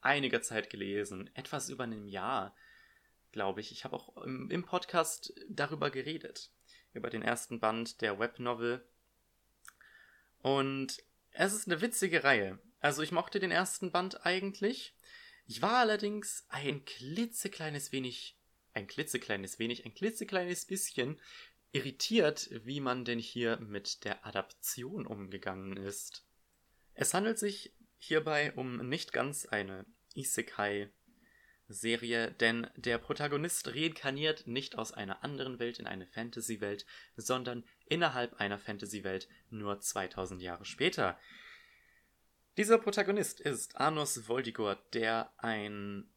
einiger 0.00 0.40
Zeit 0.40 0.70
gelesen. 0.70 1.28
Etwas 1.34 1.68
über 1.68 1.84
einem 1.84 2.06
Jahr, 2.06 2.56
glaube 3.30 3.60
ich. 3.60 3.72
Ich 3.72 3.84
habe 3.84 3.94
auch 3.94 4.16
im, 4.24 4.50
im 4.50 4.64
Podcast 4.64 5.34
darüber 5.50 5.90
geredet. 5.90 6.50
Über 6.94 7.10
den 7.10 7.20
ersten 7.20 7.60
Band 7.60 8.00
der 8.00 8.18
Webnovel 8.18 8.88
und 10.46 11.02
es 11.32 11.54
ist 11.54 11.66
eine 11.66 11.80
witzige 11.80 12.22
Reihe. 12.22 12.60
Also 12.78 13.02
ich 13.02 13.10
mochte 13.10 13.40
den 13.40 13.50
ersten 13.50 13.90
Band 13.90 14.24
eigentlich. 14.24 14.94
Ich 15.44 15.60
war 15.60 15.78
allerdings 15.78 16.46
ein 16.48 16.84
klitzekleines 16.84 17.90
wenig, 17.90 18.38
ein 18.72 18.86
klitzekleines 18.86 19.58
wenig, 19.58 19.84
ein 19.84 19.92
klitzekleines 19.92 20.64
bisschen 20.64 21.20
irritiert, 21.72 22.48
wie 22.64 22.78
man 22.78 23.04
denn 23.04 23.18
hier 23.18 23.58
mit 23.58 24.04
der 24.04 24.24
Adaption 24.24 25.04
umgegangen 25.04 25.76
ist. 25.76 26.24
Es 26.94 27.12
handelt 27.12 27.40
sich 27.40 27.74
hierbei 27.98 28.52
um 28.52 28.88
nicht 28.88 29.12
ganz 29.12 29.46
eine 29.46 29.84
Isekai 30.14 30.92
Serie, 31.68 32.30
denn 32.32 32.68
der 32.76 32.98
Protagonist 32.98 33.68
reinkarniert 33.68 34.46
nicht 34.46 34.78
aus 34.78 34.92
einer 34.92 35.24
anderen 35.24 35.58
Welt 35.58 35.78
in 35.78 35.86
eine 35.86 36.06
Fantasy-Welt, 36.06 36.86
sondern 37.16 37.64
innerhalb 37.86 38.34
einer 38.40 38.58
Fantasy-Welt 38.58 39.28
nur 39.50 39.80
2000 39.80 40.42
Jahre 40.42 40.64
später. 40.64 41.18
Dieser 42.56 42.78
Protagonist 42.78 43.40
ist 43.40 43.76
Arnus 43.76 44.28
Voldigor, 44.28 44.76
der 44.92 45.32
ein 45.38 46.08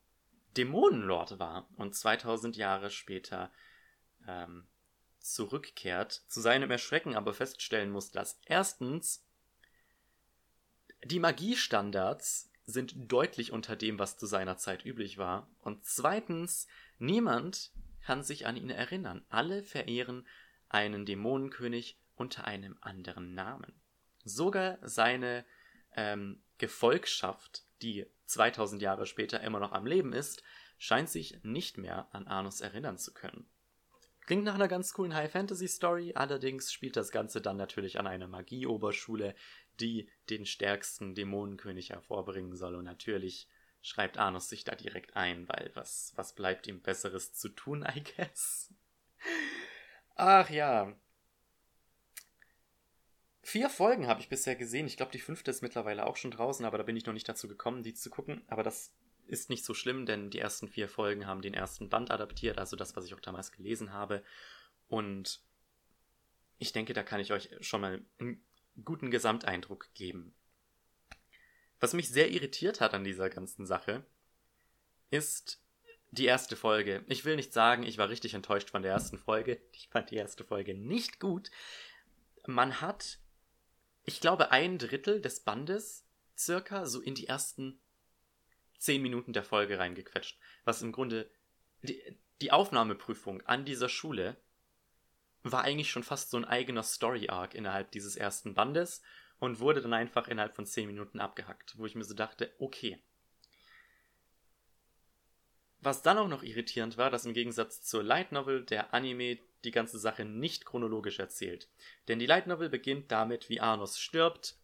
Dämonenlord 0.55 1.39
war 1.39 1.69
und 1.77 1.95
2000 1.95 2.55
Jahre 2.55 2.91
später 2.91 3.51
ähm, 4.27 4.67
zurückkehrt, 5.19 6.23
zu 6.27 6.41
seinem 6.41 6.71
Erschrecken 6.71 7.15
aber 7.15 7.33
feststellen 7.33 7.91
muss, 7.91 8.11
dass 8.11 8.39
erstens 8.45 9.25
die 11.03 11.19
Magiestandards 11.19 12.49
sind 12.69 13.11
deutlich 13.11 13.51
unter 13.51 13.75
dem, 13.75 13.99
was 13.99 14.17
zu 14.17 14.25
seiner 14.25 14.57
Zeit 14.57 14.85
üblich 14.85 15.17
war. 15.17 15.49
Und 15.61 15.85
zweitens, 15.85 16.67
niemand 16.97 17.71
kann 18.01 18.23
sich 18.23 18.45
an 18.45 18.55
ihn 18.55 18.69
erinnern. 18.69 19.25
Alle 19.29 19.63
verehren 19.63 20.25
einen 20.69 21.05
Dämonenkönig 21.05 21.97
unter 22.15 22.45
einem 22.45 22.77
anderen 22.81 23.33
Namen. 23.33 23.73
Sogar 24.23 24.77
seine 24.81 25.45
ähm, 25.95 26.41
Gefolgschaft, 26.57 27.63
die 27.81 28.05
2000 28.25 28.81
Jahre 28.81 29.05
später 29.05 29.41
immer 29.41 29.59
noch 29.59 29.71
am 29.71 29.85
Leben 29.85 30.13
ist, 30.13 30.43
scheint 30.77 31.09
sich 31.09 31.39
nicht 31.43 31.77
mehr 31.77 32.07
an 32.11 32.27
Arnus 32.27 32.61
erinnern 32.61 32.97
zu 32.97 33.13
können. 33.13 33.49
Klingt 34.25 34.43
nach 34.43 34.53
einer 34.53 34.67
ganz 34.67 34.93
coolen 34.93 35.15
High-Fantasy-Story, 35.15 36.13
allerdings 36.13 36.71
spielt 36.71 36.95
das 36.95 37.09
Ganze 37.09 37.41
dann 37.41 37.57
natürlich 37.57 37.99
an 37.99 38.05
einer 38.05 38.27
Magieoberschule, 38.27 39.33
die 39.79 40.09
den 40.29 40.45
stärksten 40.45 41.15
Dämonenkönig 41.15 41.89
hervorbringen 41.91 42.55
soll. 42.55 42.75
Und 42.75 42.85
natürlich 42.85 43.47
schreibt 43.81 44.17
Arnus 44.17 44.49
sich 44.49 44.63
da 44.63 44.75
direkt 44.75 45.15
ein, 45.15 45.47
weil 45.47 45.71
was, 45.73 46.13
was 46.15 46.33
bleibt 46.33 46.67
ihm 46.67 46.81
Besseres 46.81 47.33
zu 47.33 47.49
tun, 47.49 47.85
I 47.95 48.03
guess? 48.03 48.73
Ach 50.15 50.49
ja. 50.49 50.95
Vier 53.41 53.69
Folgen 53.69 54.07
habe 54.07 54.21
ich 54.21 54.29
bisher 54.29 54.55
gesehen. 54.55 54.85
Ich 54.85 54.97
glaube, 54.97 55.11
die 55.11 55.19
fünfte 55.19 55.49
ist 55.49 55.61
mittlerweile 55.61 56.05
auch 56.05 56.17
schon 56.17 56.31
draußen, 56.31 56.65
aber 56.65 56.77
da 56.77 56.83
bin 56.83 56.95
ich 56.95 57.05
noch 57.05 57.13
nicht 57.13 57.27
dazu 57.27 57.47
gekommen, 57.47 57.83
die 57.83 57.93
zu 57.93 58.09
gucken. 58.09 58.43
Aber 58.47 58.63
das 58.63 58.93
ist 59.27 59.49
nicht 59.49 59.63
so 59.63 59.73
schlimm, 59.73 60.05
denn 60.05 60.29
die 60.29 60.39
ersten 60.39 60.67
vier 60.67 60.89
Folgen 60.89 61.25
haben 61.25 61.41
den 61.41 61.53
ersten 61.53 61.89
Band 61.89 62.11
adaptiert, 62.11 62.57
also 62.57 62.75
das, 62.75 62.95
was 62.95 63.05
ich 63.05 63.13
auch 63.13 63.19
damals 63.19 63.51
gelesen 63.51 63.93
habe. 63.93 64.23
Und 64.87 65.41
ich 66.57 66.73
denke, 66.73 66.93
da 66.93 67.03
kann 67.03 67.21
ich 67.21 67.31
euch 67.31 67.49
schon 67.61 67.81
mal 67.81 68.03
einen 68.19 68.45
guten 68.83 69.11
Gesamteindruck 69.11 69.93
geben. 69.93 70.33
Was 71.79 71.93
mich 71.93 72.09
sehr 72.09 72.29
irritiert 72.31 72.81
hat 72.81 72.93
an 72.93 73.03
dieser 73.03 73.29
ganzen 73.29 73.65
Sache, 73.65 74.05
ist 75.11 75.61
die 76.11 76.25
erste 76.25 76.55
Folge. 76.55 77.03
Ich 77.07 77.25
will 77.25 77.35
nicht 77.35 77.53
sagen, 77.53 77.83
ich 77.83 77.97
war 77.97 78.09
richtig 78.09 78.33
enttäuscht 78.33 78.69
von 78.69 78.81
der 78.81 78.91
ersten 78.91 79.17
Folge. 79.17 79.61
Ich 79.71 79.87
fand 79.89 80.11
die 80.11 80.17
erste 80.17 80.43
Folge 80.43 80.73
nicht 80.75 81.19
gut. 81.19 81.49
Man 82.45 82.81
hat, 82.81 83.19
ich 84.03 84.19
glaube, 84.19 84.51
ein 84.51 84.77
Drittel 84.77 85.21
des 85.21 85.39
Bandes 85.39 86.05
circa 86.37 86.85
so 86.85 86.99
in 87.01 87.15
die 87.15 87.27
ersten 87.27 87.79
zehn 88.77 89.01
Minuten 89.01 89.33
der 89.33 89.43
Folge 89.43 89.79
reingequetscht. 89.79 90.37
Was 90.65 90.81
im 90.81 90.91
Grunde 90.91 91.29
die, 91.81 92.01
die 92.41 92.51
Aufnahmeprüfung 92.51 93.41
an 93.43 93.65
dieser 93.65 93.89
Schule 93.89 94.37
war 95.43 95.63
eigentlich 95.63 95.89
schon 95.89 96.03
fast 96.03 96.31
so 96.31 96.37
ein 96.37 96.45
eigener 96.45 96.83
Story-Arc 96.83 97.53
innerhalb 97.55 97.91
dieses 97.91 98.15
ersten 98.15 98.53
Bandes 98.53 99.01
und 99.39 99.59
wurde 99.59 99.81
dann 99.81 99.93
einfach 99.93 100.27
innerhalb 100.27 100.55
von 100.55 100.65
10 100.65 100.87
Minuten 100.87 101.19
abgehackt, 101.19 101.77
wo 101.77 101.85
ich 101.85 101.95
mir 101.95 102.03
so 102.03 102.13
dachte, 102.13 102.53
okay. 102.59 103.01
Was 105.81 106.01
dann 106.01 106.17
auch 106.17 106.27
noch 106.27 106.43
irritierend 106.43 106.97
war, 106.97 107.09
dass 107.09 107.25
im 107.25 107.33
Gegensatz 107.33 107.81
zur 107.81 108.03
Light 108.03 108.33
Novel 108.33 108.65
der 108.65 108.93
Anime 108.93 109.39
die 109.63 109.71
ganze 109.71 109.97
Sache 109.97 110.25
nicht 110.25 110.65
chronologisch 110.65 111.19
erzählt. 111.19 111.69
Denn 112.07 112.19
die 112.19 112.25
Light 112.25 112.47
Novel 112.47 112.69
beginnt 112.69 113.11
damit, 113.11 113.49
wie 113.49 113.61
Arnus 113.61 113.99
stirbt, 113.99 114.57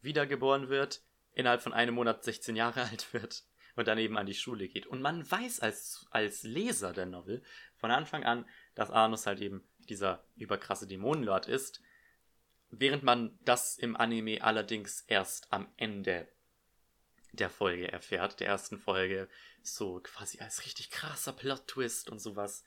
wiedergeboren 0.00 0.68
wird, 0.68 1.02
innerhalb 1.32 1.62
von 1.62 1.72
einem 1.72 1.94
Monat 1.94 2.22
16 2.24 2.54
Jahre 2.54 2.82
alt 2.90 3.12
wird 3.12 3.44
und 3.76 3.88
dann 3.88 3.98
eben 3.98 4.16
an 4.16 4.26
die 4.26 4.34
Schule 4.34 4.68
geht. 4.68 4.86
Und 4.86 5.02
man 5.02 5.28
weiß 5.28 5.60
als, 5.60 6.06
als 6.10 6.44
Leser 6.44 6.92
der 6.92 7.06
Novel 7.06 7.42
von 7.74 7.90
Anfang 7.90 8.24
an, 8.24 8.46
dass 8.74 8.90
Arnus 8.90 9.26
halt 9.26 9.40
eben 9.40 9.64
dieser 9.86 10.24
überkrasse 10.36 10.86
Dämonenlord 10.86 11.46
ist, 11.46 11.80
während 12.70 13.02
man 13.02 13.38
das 13.44 13.78
im 13.78 13.96
Anime 13.96 14.42
allerdings 14.42 15.02
erst 15.02 15.52
am 15.52 15.72
Ende 15.76 16.28
der 17.32 17.50
Folge 17.50 17.90
erfährt, 17.90 18.40
der 18.40 18.48
ersten 18.48 18.78
Folge, 18.78 19.28
so 19.62 20.00
quasi 20.00 20.40
als 20.40 20.64
richtig 20.64 20.90
krasser 20.90 21.32
Plot-Twist 21.32 22.10
und 22.10 22.20
sowas, 22.20 22.64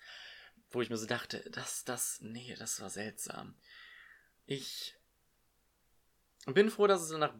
wo 0.72 0.82
ich 0.82 0.90
mir 0.90 0.98
so 0.98 1.06
dachte, 1.06 1.50
das, 1.52 1.86
das, 1.86 2.20
nee, 2.22 2.56
das 2.58 2.82
war 2.82 2.90
seltsam. 2.90 3.56
Ich 4.46 4.96
bin 6.46 6.70
froh, 6.70 6.88
dass 6.88 7.02
es 7.02 7.10
danach 7.10 7.34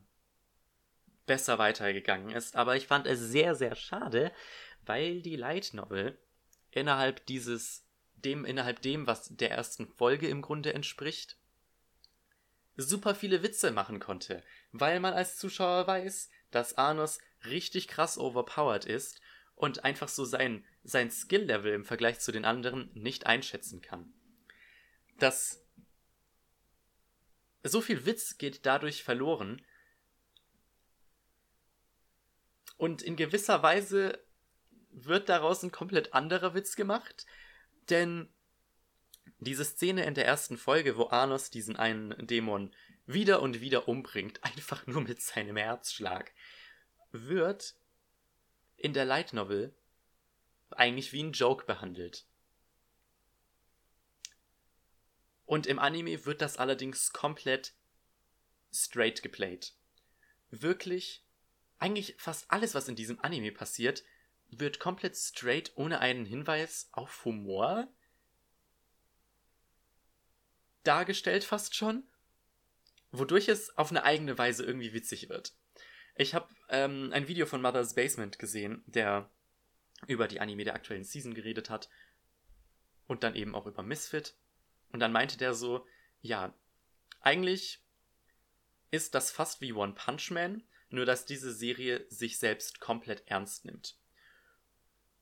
besser 1.26 1.58
weitergegangen 1.58 2.32
ist, 2.32 2.56
aber 2.56 2.76
ich 2.76 2.88
fand 2.88 3.06
es 3.08 3.20
sehr, 3.20 3.56
sehr 3.56 3.76
schade, 3.76 4.32
weil 4.86 5.22
die 5.22 5.36
Light 5.36 5.74
Novel 5.74 6.18
innerhalb 6.72 7.26
dieses, 7.26 7.87
dem, 8.18 8.46
innerhalb 8.46 8.82
dem, 8.82 9.08
was 9.08 9.30
der 9.36 9.52
ersten 9.52 9.88
Folge 9.88 10.28
im 10.28 10.42
Grunde 10.42 10.74
entspricht, 10.74 11.38
super 12.76 13.16
viele 13.16 13.44
Witze 13.44 13.72
machen 13.72 14.00
konnte, 14.00 14.44
weil 14.72 15.00
man 15.00 15.14
als 15.14 15.38
Zuschauer 15.38 15.88
weiß, 15.88 16.30
dass 16.52 16.78
Arnos 16.78 17.20
richtig 17.46 17.88
krass 17.88 18.18
overpowered 18.18 18.86
ist 18.86 19.22
und 19.56 19.84
einfach 19.84 20.08
so 20.08 20.26
sein, 20.26 20.64
sein 20.84 21.10
Skill-Level 21.10 21.74
im 21.74 21.86
Vergleich 21.86 22.20
zu 22.20 22.32
den 22.32 22.46
anderen 22.46 22.92
nicht 22.94 23.26
einschätzen 23.26 23.82
kann. 23.82 24.14
Das 25.18 25.64
so 27.64 27.82
viel 27.82 28.06
Witz 28.06 28.38
geht 28.38 28.66
dadurch 28.66 29.04
verloren. 29.04 29.62
Und 32.78 33.02
in 33.02 33.16
gewisser 33.16 33.64
Weise 33.64 34.24
wird 34.92 35.30
daraus 35.30 35.64
ein 35.64 35.72
komplett 35.72 36.14
anderer 36.14 36.54
Witz 36.54 36.76
gemacht, 36.76 37.26
denn 37.90 38.30
diese 39.40 39.66
Szene 39.66 40.06
in 40.06 40.16
der 40.16 40.26
ersten 40.26 40.58
Folge, 40.58 40.98
wo 40.98 41.10
Arnos 41.10 41.50
diesen 41.50 41.76
einen 41.76 42.26
Dämon 42.26 42.74
wieder 43.06 43.42
und 43.42 43.62
wieder 43.62 43.88
umbringt, 43.88 44.44
einfach 44.44 44.86
nur 44.88 45.02
mit 45.02 45.22
seinem 45.22 45.58
Herzschlag, 45.58 46.32
wird 47.12 47.76
in 48.76 48.94
der 48.94 49.06
Light 49.06 49.34
Novel 49.34 49.76
eigentlich 50.72 51.14
wie 51.14 51.24
ein 51.24 51.32
Joke 51.32 51.66
behandelt. 51.66 52.26
Und 55.46 55.66
im 55.66 55.80
Anime 55.80 56.26
wird 56.26 56.42
das 56.42 56.58
allerdings 56.58 57.14
komplett 57.14 57.74
straight 58.74 59.24
geplayt. 59.24 59.74
Wirklich, 60.50 61.26
eigentlich 61.80 62.16
fast 62.18 62.52
alles, 62.52 62.76
was 62.76 62.90
in 62.90 62.98
diesem 62.98 63.20
Anime 63.22 63.54
passiert, 63.54 64.04
wird 64.50 64.80
komplett 64.80 65.16
straight 65.16 65.72
ohne 65.76 66.00
einen 66.00 66.26
Hinweis 66.26 66.90
auf 66.92 67.26
Humor 67.26 67.88
dargestellt 70.84 71.44
fast 71.44 71.76
schon, 71.76 72.04
wodurch 73.12 73.50
es 73.50 73.78
auf 73.78 73.92
eine 73.92 74.04
eigene 74.04 74.38
Weise 74.38 74.64
irgendwie 74.64 74.94
witzig 74.94 75.30
wird. 75.30 75.54
Ich 76.16 76.34
habe 76.34 76.48
ähm, 76.70 77.12
ein 77.14 77.28
Video 77.28 77.46
von 77.46 77.62
Mother's 77.62 77.94
Basement 77.94 78.40
gesehen, 78.40 78.84
der 78.88 79.30
über 80.08 80.28
die 80.28 80.40
Anime 80.40 80.64
der 80.64 80.76
aktuellen 80.76 81.04
Season 81.04 81.34
geredet 81.34 81.70
hat 81.70 81.90
und 83.08 83.24
dann 83.24 83.36
eben 83.36 83.56
auch 83.56 83.66
über 83.66 83.84
Misfit. 83.84 84.36
Und 84.92 85.00
dann 85.00 85.12
meinte 85.12 85.38
der 85.38 85.54
so, 85.54 85.86
ja, 86.22 86.54
eigentlich 87.20 87.84
ist 88.92 89.16
das 89.16 89.32
fast 89.32 89.60
wie 89.62 89.74
One 89.74 89.94
Punch 89.94 90.32
Man, 90.32 90.64
nur 90.90 91.06
dass 91.06 91.26
diese 91.26 91.54
Serie 91.54 92.06
sich 92.10 92.40
selbst 92.40 92.80
komplett 92.80 93.24
ernst 93.28 93.66
nimmt. 93.66 93.98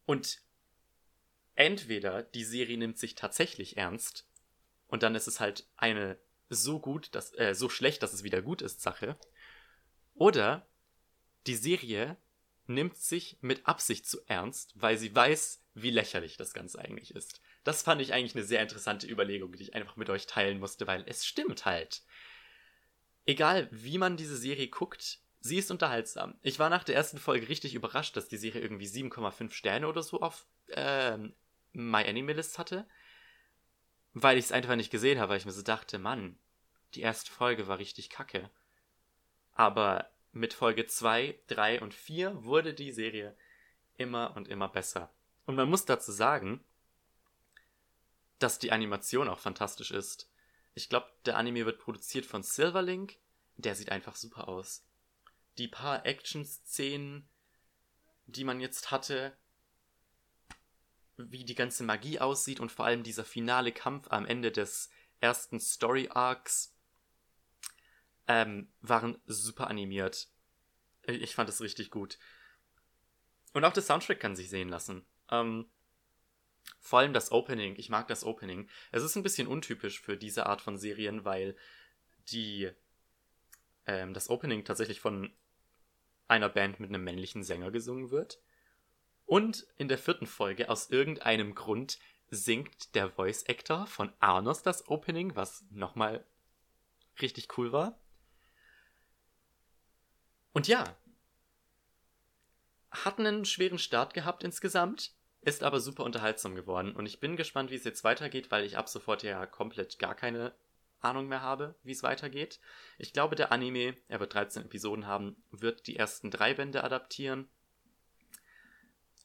Und 0.05 0.41
entweder 1.55 2.23
die 2.23 2.43
Serie 2.43 2.77
nimmt 2.77 2.97
sich 2.97 3.15
tatsächlich 3.15 3.77
ernst 3.77 4.27
und 4.87 5.03
dann 5.03 5.15
ist 5.15 5.27
es 5.27 5.39
halt 5.39 5.67
eine 5.77 6.17
so 6.49 6.79
gut, 6.79 7.13
dass, 7.15 7.33
äh, 7.37 7.55
so 7.55 7.69
schlecht, 7.69 8.03
dass 8.03 8.13
es 8.13 8.23
wieder 8.23 8.41
gut 8.41 8.61
ist, 8.61 8.81
Sache. 8.81 9.17
Oder 10.13 10.67
die 11.47 11.55
Serie 11.55 12.17
nimmt 12.67 12.97
sich 12.97 13.37
mit 13.41 13.67
Absicht 13.67 14.07
zu 14.07 14.19
ernst, 14.27 14.73
weil 14.75 14.97
sie 14.97 15.13
weiß, 15.13 15.63
wie 15.73 15.91
lächerlich 15.91 16.37
das 16.37 16.53
Ganze 16.53 16.79
eigentlich 16.79 17.13
ist. 17.13 17.41
Das 17.63 17.83
fand 17.83 18.01
ich 18.01 18.13
eigentlich 18.13 18.35
eine 18.35 18.45
sehr 18.45 18.61
interessante 18.61 19.07
Überlegung, 19.07 19.51
die 19.53 19.63
ich 19.63 19.75
einfach 19.75 19.95
mit 19.95 20.09
euch 20.09 20.25
teilen 20.27 20.59
musste, 20.59 20.87
weil 20.87 21.03
es 21.07 21.25
stimmt 21.25 21.65
halt. 21.65 22.03
Egal, 23.25 23.67
wie 23.71 23.97
man 23.97 24.17
diese 24.17 24.37
Serie 24.37 24.67
guckt, 24.67 25.19
sie 25.45 25.59
ist 25.59 25.69
unterhaltsam. 25.69 26.33
Ich 26.41 26.57
war 26.57 26.71
nach 26.71 26.83
der 26.83 26.95
ersten 26.95 27.19
Folge 27.19 27.47
richtig 27.49 27.75
überrascht, 27.75 28.17
dass 28.17 28.27
die 28.27 28.37
Serie 28.37 28.61
irgendwie 28.61 28.87
7,5 28.87 29.51
Sterne 29.51 29.87
oder 29.87 30.01
so 30.01 30.19
auf 30.19 30.47
äh, 30.69 31.19
MyAnimeList 31.73 32.57
hatte, 32.57 32.87
weil 34.13 34.39
ich 34.39 34.45
es 34.45 34.51
einfach 34.51 34.75
nicht 34.75 34.89
gesehen 34.89 35.19
habe, 35.19 35.29
weil 35.29 35.37
ich 35.37 35.45
mir 35.45 35.51
so 35.51 35.61
dachte, 35.61 35.99
Mann, 35.99 36.39
die 36.95 37.01
erste 37.01 37.31
Folge 37.31 37.67
war 37.67 37.77
richtig 37.77 38.09
kacke. 38.09 38.49
Aber 39.53 40.09
mit 40.31 40.55
Folge 40.55 40.87
2, 40.87 41.37
3 41.45 41.81
und 41.81 41.93
4 41.93 42.43
wurde 42.43 42.73
die 42.73 42.91
Serie 42.91 43.37
immer 43.97 44.35
und 44.35 44.47
immer 44.47 44.67
besser. 44.67 45.13
Und 45.45 45.55
man 45.55 45.69
muss 45.69 45.85
dazu 45.85 46.11
sagen, 46.11 46.65
dass 48.39 48.57
die 48.57 48.71
Animation 48.71 49.29
auch 49.29 49.39
fantastisch 49.39 49.91
ist. 49.91 50.27
Ich 50.73 50.89
glaube, 50.89 51.07
der 51.27 51.37
Anime 51.37 51.67
wird 51.67 51.79
produziert 51.79 52.25
von 52.25 52.41
Silverlink. 52.41 53.17
Der 53.57 53.75
sieht 53.75 53.91
einfach 53.91 54.15
super 54.15 54.47
aus. 54.47 54.83
Die 55.57 55.67
paar 55.67 56.05
Action-Szenen, 56.05 57.29
die 58.25 58.43
man 58.43 58.59
jetzt 58.59 58.91
hatte, 58.91 59.37
wie 61.17 61.45
die 61.45 61.55
ganze 61.55 61.83
Magie 61.83 62.19
aussieht 62.19 62.59
und 62.59 62.71
vor 62.71 62.85
allem 62.85 63.03
dieser 63.03 63.23
finale 63.23 63.71
Kampf 63.71 64.07
am 64.09 64.25
Ende 64.25 64.51
des 64.51 64.89
ersten 65.21 65.59
Story 65.59 66.09
Arcs, 66.11 66.73
ähm, 68.27 68.71
waren 68.81 69.21
super 69.25 69.67
animiert. 69.67 70.27
Ich 71.03 71.35
fand 71.35 71.49
es 71.49 71.61
richtig 71.61 71.91
gut. 71.91 72.17
Und 73.53 73.63
auch 73.63 73.73
der 73.73 73.83
Soundtrack 73.83 74.19
kann 74.19 74.35
sich 74.35 74.49
sehen 74.49 74.69
lassen. 74.69 75.05
Ähm, 75.29 75.69
vor 76.79 76.99
allem 76.99 77.13
das 77.13 77.31
Opening. 77.31 77.75
Ich 77.77 77.89
mag 77.89 78.07
das 78.07 78.23
Opening. 78.23 78.69
Es 78.91 79.03
ist 79.03 79.15
ein 79.15 79.23
bisschen 79.23 79.47
untypisch 79.47 80.01
für 80.01 80.17
diese 80.17 80.47
Art 80.47 80.61
von 80.61 80.77
Serien, 80.77 81.23
weil 81.23 81.55
die 82.29 82.71
ähm, 83.85 84.13
das 84.13 84.29
Opening 84.29 84.65
tatsächlich 84.65 84.99
von 84.99 85.33
einer 86.27 86.49
Band 86.49 86.79
mit 86.79 86.89
einem 86.89 87.03
männlichen 87.03 87.43
Sänger 87.43 87.71
gesungen 87.71 88.11
wird. 88.11 88.39
Und 89.25 89.65
in 89.77 89.87
der 89.87 89.97
vierten 89.97 90.27
Folge 90.27 90.69
aus 90.69 90.89
irgendeinem 90.89 91.55
Grund 91.55 91.99
singt 92.29 92.95
der 92.95 93.09
Voice 93.09 93.45
Actor 93.47 93.87
von 93.87 94.11
Arnos 94.19 94.61
das 94.61 94.87
Opening, 94.87 95.35
was 95.35 95.63
nochmal 95.71 96.25
richtig 97.21 97.57
cool 97.57 97.71
war. 97.71 97.99
Und 100.53 100.67
ja, 100.67 100.95
hat 102.91 103.19
einen 103.19 103.45
schweren 103.45 103.79
Start 103.79 104.13
gehabt 104.13 104.43
insgesamt, 104.43 105.13
ist 105.41 105.63
aber 105.63 105.79
super 105.79 106.03
unterhaltsam 106.03 106.55
geworden. 106.55 106.95
Und 106.95 107.05
ich 107.05 107.19
bin 107.19 107.35
gespannt, 107.35 107.71
wie 107.71 107.75
es 107.75 107.83
jetzt 107.83 108.03
weitergeht, 108.03 108.51
weil 108.51 108.63
ich 108.63 108.77
ab 108.77 108.89
sofort 108.89 109.23
ja 109.23 109.45
komplett 109.45 109.99
gar 109.99 110.15
keine 110.15 110.53
Ahnung 111.05 111.27
mehr 111.27 111.41
habe, 111.41 111.75
wie 111.83 111.91
es 111.91 112.03
weitergeht. 112.03 112.59
Ich 112.97 113.13
glaube, 113.13 113.35
der 113.35 113.51
Anime, 113.51 113.95
er 114.07 114.19
wird 114.19 114.33
13 114.33 114.65
Episoden 114.65 115.07
haben, 115.07 115.35
wird 115.51 115.87
die 115.87 115.95
ersten 115.95 116.31
drei 116.31 116.53
Bände 116.53 116.83
adaptieren. 116.83 117.47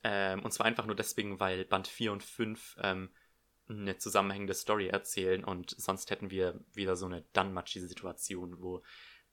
Ähm, 0.03 0.43
und 0.45 0.53
zwar 0.53 0.67
einfach 0.67 0.87
nur 0.87 0.97
deswegen, 0.97 1.41
weil 1.41 1.65
Band 1.65 1.89
4 1.89 2.13
und 2.13 2.23
5 2.23 2.77
ähm, 2.83 3.11
eine 3.69 3.99
zusammenhängende 3.99 4.55
Story 4.55 4.89
erzählen 4.89 5.45
und 5.45 5.71
sonst 5.79 6.11
hätten 6.11 6.31
wir 6.31 6.59
wieder 6.73 6.97
so 6.97 7.07
eine 7.07 7.25
Danmachi-Situation, 7.33 8.61
wo 8.61 8.83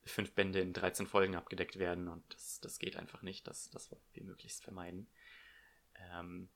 fünf 0.04 0.32
Bände 0.32 0.60
in 0.60 0.72
13 0.72 1.06
Folgen 1.06 1.36
abgedeckt 1.36 1.78
werden 1.78 2.08
und 2.08 2.22
das, 2.32 2.60
das 2.60 2.78
geht 2.78 2.96
einfach 2.96 3.22
nicht. 3.22 3.46
Das, 3.46 3.70
das 3.70 3.90
wollen 3.90 4.02
wir 4.12 4.24
möglichst 4.24 4.62
vermeiden. 4.62 5.08
Ähm, 6.12 6.48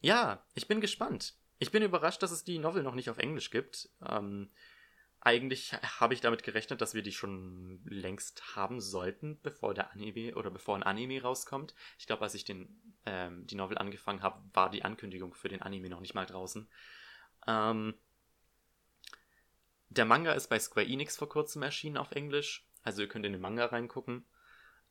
ja, 0.00 0.44
ich 0.54 0.68
bin 0.68 0.80
gespannt. 0.80 1.34
Ich 1.58 1.70
bin 1.70 1.82
überrascht, 1.82 2.22
dass 2.22 2.30
es 2.30 2.44
die 2.44 2.58
Novel 2.58 2.82
noch 2.82 2.94
nicht 2.94 3.10
auf 3.10 3.18
Englisch 3.18 3.50
gibt. 3.50 3.88
Ähm, 4.06 4.50
eigentlich 5.20 5.72
habe 6.00 6.14
ich 6.14 6.20
damit 6.20 6.42
gerechnet, 6.42 6.80
dass 6.80 6.94
wir 6.94 7.02
die 7.02 7.12
schon 7.12 7.80
längst 7.84 8.56
haben 8.56 8.80
sollten, 8.80 9.40
bevor 9.42 9.74
der 9.74 9.92
Anime 9.92 10.34
oder 10.36 10.50
bevor 10.50 10.76
ein 10.76 10.82
Anime 10.82 11.20
rauskommt. 11.20 11.74
Ich 11.98 12.06
glaube, 12.06 12.22
als 12.22 12.34
ich 12.34 12.44
den, 12.44 12.94
ähm, 13.06 13.46
die 13.46 13.56
Novel 13.56 13.78
angefangen 13.78 14.22
habe, 14.22 14.40
war 14.52 14.70
die 14.70 14.84
Ankündigung 14.84 15.34
für 15.34 15.48
den 15.48 15.62
Anime 15.62 15.88
noch 15.88 16.00
nicht 16.00 16.14
mal 16.14 16.26
draußen. 16.26 16.68
Ähm, 17.46 17.94
der 19.88 20.04
Manga 20.04 20.32
ist 20.32 20.48
bei 20.48 20.58
Square 20.58 20.86
Enix 20.86 21.16
vor 21.16 21.28
kurzem 21.28 21.62
erschienen 21.62 21.96
auf 21.96 22.12
Englisch. 22.12 22.68
Also 22.82 23.02
ihr 23.02 23.08
könnt 23.08 23.26
in 23.26 23.32
den 23.32 23.40
Manga 23.40 23.66
reingucken. 23.66 24.24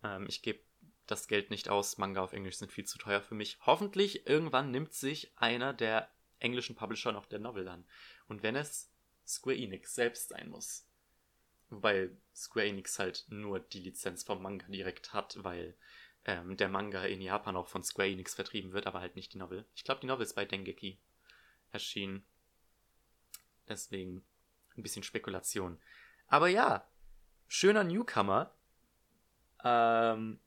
Ähm, 0.04 0.26
ich 0.28 0.42
gebe 0.42 0.60
das 1.08 1.28
Geld 1.28 1.50
nicht 1.50 1.70
aus. 1.70 1.98
Manga 1.98 2.22
auf 2.22 2.34
Englisch 2.34 2.58
sind 2.58 2.72
viel 2.72 2.86
zu 2.86 2.98
teuer 2.98 3.22
für 3.22 3.36
mich. 3.36 3.58
Hoffentlich 3.66 4.28
irgendwann 4.28 4.72
nimmt 4.72 4.94
sich 4.94 5.32
einer 5.38 5.74
der 5.74 6.10
englischen 6.40 6.76
Publisher 6.76 7.12
noch 7.12 7.26
der 7.26 7.40
Novel 7.40 7.68
an. 7.68 7.86
Und 8.28 8.44
wenn 8.44 8.56
es 8.56 8.92
Square 9.26 9.58
Enix 9.58 9.96
selbst 9.96 10.30
sein 10.30 10.50
muss. 10.50 10.88
Wobei 11.70 12.10
Square 12.34 12.68
Enix 12.68 13.00
halt 13.00 13.26
nur 13.30 13.60
die 13.60 13.80
Lizenz 13.80 14.24
vom 14.24 14.42
Manga 14.42 14.68
direkt 14.68 15.14
hat, 15.14 15.44
weil 15.44 15.76
ähm, 16.26 16.58
der 16.58 16.70
Manga 16.70 17.04
in 17.04 17.22
Japan 17.22 17.56
auch 17.56 17.68
von 17.68 17.84
Square 17.84 18.10
Enix 18.10 18.36
vertrieben 18.36 18.74
wird, 18.74 18.88
aber 18.88 19.00
halt 19.00 19.16
nicht 19.16 19.34
die 19.34 19.38
Novel. 19.38 19.66
Ich 19.76 19.84
glaube, 19.84 20.02
die 20.02 20.08
Novel 20.08 20.26
ist 20.26 20.36
bei 20.36 20.46
Dengeki 20.46 21.00
erschienen. 21.72 22.26
Deswegen 23.68 24.24
ein 24.78 24.84
bisschen 24.84 25.04
Spekulation. 25.04 25.80
Aber 26.28 26.48
ja, 26.48 26.88
schöner 27.48 27.84
Newcomer. 27.84 28.56
Ähm, 29.64 30.40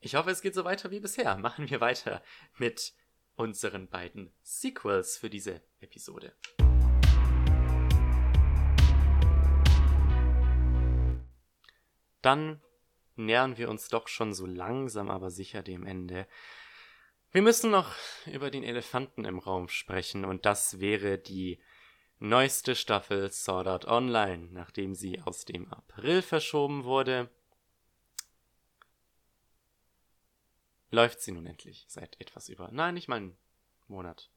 ich 0.00 0.14
hoffe, 0.14 0.30
es 0.30 0.40
geht 0.40 0.54
so 0.54 0.64
weiter 0.64 0.90
wie 0.90 1.00
bisher. 1.00 1.36
Machen 1.36 1.68
wir 1.68 1.80
weiter 1.80 2.22
mit 2.58 2.94
unseren 3.36 3.88
beiden 3.88 4.32
Sequels 4.42 5.16
für 5.16 5.30
diese 5.30 5.62
Episode. 5.80 6.34
Dann 12.22 12.60
nähern 13.16 13.56
wir 13.58 13.68
uns 13.68 13.88
doch 13.88 14.08
schon 14.08 14.32
so 14.34 14.46
langsam 14.46 15.10
aber 15.10 15.30
sicher 15.30 15.62
dem 15.62 15.86
Ende. 15.86 16.26
Wir 17.32 17.42
müssen 17.42 17.70
noch 17.70 17.94
über 18.26 18.50
den 18.50 18.64
Elefanten 18.64 19.24
im 19.24 19.38
Raum 19.38 19.68
sprechen 19.68 20.24
und 20.24 20.46
das 20.46 20.80
wäre 20.80 21.18
die 21.18 21.60
neueste 22.18 22.74
Staffel 22.74 23.30
Sword 23.30 23.66
Art 23.66 23.84
Online, 23.86 24.48
nachdem 24.52 24.94
sie 24.94 25.20
aus 25.22 25.44
dem 25.44 25.72
April 25.72 26.22
verschoben 26.22 26.84
wurde. 26.84 27.30
Läuft 30.90 31.20
sie 31.20 31.32
nun 31.32 31.46
endlich 31.46 31.84
seit 31.88 32.20
etwas 32.20 32.48
über, 32.48 32.68
nein, 32.72 32.94
nicht 32.94 33.08
mal 33.08 33.16
einen 33.16 33.38
Monat. 33.86 34.28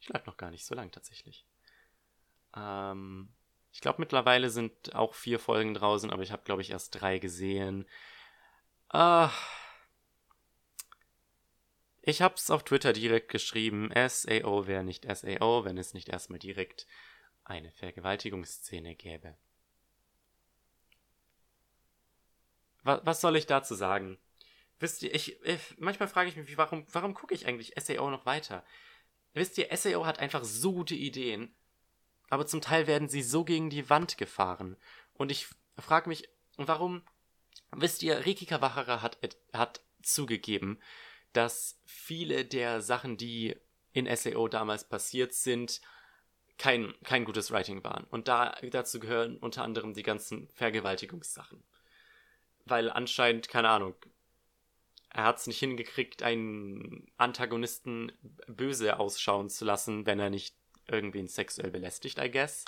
Ich 0.00 0.06
glaube 0.06 0.26
noch 0.26 0.36
gar 0.36 0.50
nicht 0.50 0.64
so 0.64 0.74
lang 0.74 0.90
tatsächlich. 0.92 1.44
Ähm, 2.56 3.32
ich 3.72 3.80
glaube 3.80 4.00
mittlerweile 4.00 4.50
sind 4.50 4.94
auch 4.94 5.14
vier 5.14 5.38
Folgen 5.38 5.74
draußen, 5.74 6.10
aber 6.10 6.22
ich 6.22 6.30
habe 6.30 6.44
glaube 6.44 6.62
ich 6.62 6.70
erst 6.70 7.00
drei 7.00 7.18
gesehen. 7.18 7.86
Ah. 8.90 9.30
Ich 12.02 12.20
hab's 12.20 12.50
auf 12.50 12.64
Twitter 12.64 12.92
direkt 12.92 13.30
geschrieben. 13.30 13.90
SAO 14.08 14.66
wäre 14.66 14.84
nicht 14.84 15.04
SAO, 15.04 15.64
wenn 15.64 15.78
es 15.78 15.94
nicht 15.94 16.08
erstmal 16.08 16.38
direkt 16.38 16.86
eine 17.44 17.72
Vergewaltigungsszene 17.72 18.94
gäbe. 18.94 19.36
Was, 22.82 23.00
was 23.04 23.20
soll 23.20 23.36
ich 23.36 23.46
dazu 23.46 23.74
sagen? 23.74 24.18
Wisst 24.80 25.02
ihr, 25.02 25.14
ich, 25.14 25.40
ich 25.44 25.78
manchmal 25.78 26.08
frage 26.08 26.28
ich 26.28 26.36
mich, 26.36 26.56
warum, 26.56 26.84
warum 26.92 27.14
gucke 27.14 27.34
ich 27.34 27.46
eigentlich 27.46 27.72
SAO 27.78 28.10
noch 28.10 28.26
weiter? 28.26 28.64
Wisst 29.32 29.56
ihr, 29.56 29.68
SAO 29.74 30.04
hat 30.04 30.18
einfach 30.18 30.44
so 30.44 30.72
gute 30.72 30.96
Ideen, 30.96 31.54
aber 32.32 32.46
zum 32.46 32.62
Teil 32.62 32.86
werden 32.86 33.10
sie 33.10 33.20
so 33.20 33.44
gegen 33.44 33.68
die 33.68 33.90
Wand 33.90 34.16
gefahren. 34.16 34.78
Und 35.12 35.30
ich 35.30 35.48
frage 35.76 36.08
mich, 36.08 36.30
warum, 36.56 37.02
wisst 37.72 38.02
ihr, 38.02 38.24
Riki 38.24 38.46
Kawahara 38.46 39.02
hat, 39.02 39.18
hat 39.52 39.82
zugegeben, 40.00 40.80
dass 41.34 41.78
viele 41.84 42.46
der 42.46 42.80
Sachen, 42.80 43.18
die 43.18 43.54
in 43.92 44.08
SAO 44.16 44.48
damals 44.48 44.88
passiert 44.88 45.34
sind, 45.34 45.82
kein, 46.56 46.94
kein 47.04 47.26
gutes 47.26 47.50
Writing 47.50 47.84
waren. 47.84 48.04
Und 48.04 48.28
da, 48.28 48.54
dazu 48.62 48.98
gehören 48.98 49.36
unter 49.36 49.62
anderem 49.62 49.92
die 49.92 50.02
ganzen 50.02 50.48
Vergewaltigungssachen. 50.54 51.62
Weil 52.64 52.88
anscheinend, 52.90 53.50
keine 53.50 53.68
Ahnung, 53.68 53.94
er 55.10 55.24
hat 55.24 55.36
es 55.36 55.46
nicht 55.46 55.58
hingekriegt, 55.58 56.22
einen 56.22 57.12
Antagonisten 57.18 58.10
böse 58.46 58.98
ausschauen 58.98 59.50
zu 59.50 59.66
lassen, 59.66 60.06
wenn 60.06 60.18
er 60.18 60.30
nicht 60.30 60.56
irgendwen 60.92 61.28
sexuell 61.28 61.70
belästigt, 61.70 62.18
I 62.18 62.30
guess. 62.30 62.64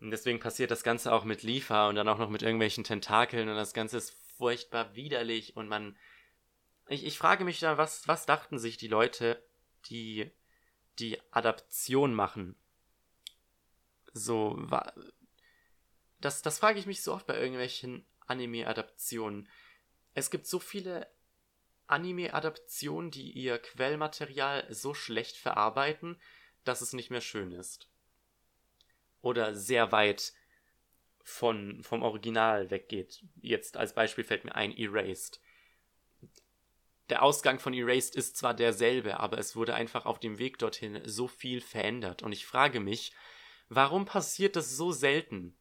Und 0.00 0.10
deswegen 0.10 0.40
passiert 0.40 0.70
das 0.70 0.82
Ganze 0.82 1.12
auch 1.12 1.24
mit 1.24 1.42
Liefer 1.42 1.88
und 1.88 1.96
dann 1.96 2.08
auch 2.08 2.18
noch 2.18 2.30
mit 2.30 2.42
irgendwelchen 2.42 2.84
Tentakeln 2.84 3.48
und 3.48 3.56
das 3.56 3.72
Ganze 3.72 3.96
ist 3.96 4.14
furchtbar 4.36 4.94
widerlich 4.94 5.56
und 5.56 5.68
man. 5.68 5.96
Ich, 6.88 7.04
ich 7.04 7.18
frage 7.18 7.44
mich 7.44 7.58
da, 7.58 7.78
was, 7.78 8.06
was 8.06 8.26
dachten 8.26 8.58
sich 8.58 8.76
die 8.76 8.88
Leute, 8.88 9.42
die 9.86 10.30
die 10.98 11.20
Adaption 11.32 12.14
machen? 12.14 12.54
So, 14.12 14.66
das, 16.20 16.42
das 16.42 16.58
frage 16.58 16.78
ich 16.78 16.86
mich 16.86 17.02
so 17.02 17.12
oft 17.12 17.26
bei 17.26 17.36
irgendwelchen 17.36 18.06
Anime-Adaptionen. 18.26 19.48
Es 20.14 20.30
gibt 20.30 20.46
so 20.46 20.58
viele 20.58 21.06
Anime-Adaptionen, 21.86 23.10
die 23.10 23.32
ihr 23.32 23.58
Quellmaterial 23.58 24.66
so 24.72 24.94
schlecht 24.94 25.36
verarbeiten, 25.36 26.20
dass 26.68 26.80
es 26.80 26.92
nicht 26.92 27.10
mehr 27.10 27.20
schön 27.20 27.52
ist. 27.52 27.88
Oder 29.20 29.54
sehr 29.54 29.92
weit 29.92 30.32
von, 31.22 31.82
vom 31.82 32.02
Original 32.02 32.70
weggeht. 32.70 33.24
Jetzt 33.36 33.76
als 33.76 33.94
Beispiel 33.94 34.24
fällt 34.24 34.44
mir 34.44 34.54
ein 34.54 34.76
Erased. 34.76 35.40
Der 37.08 37.22
Ausgang 37.22 37.58
von 37.58 37.74
Erased 37.74 38.16
ist 38.16 38.36
zwar 38.36 38.54
derselbe, 38.54 39.20
aber 39.20 39.38
es 39.38 39.54
wurde 39.56 39.74
einfach 39.74 40.06
auf 40.06 40.18
dem 40.18 40.38
Weg 40.38 40.58
dorthin 40.58 41.00
so 41.04 41.28
viel 41.28 41.60
verändert. 41.60 42.22
Und 42.22 42.32
ich 42.32 42.46
frage 42.46 42.80
mich, 42.80 43.12
warum 43.68 44.04
passiert 44.04 44.56
das 44.56 44.76
so 44.76 44.92
selten, 44.92 45.56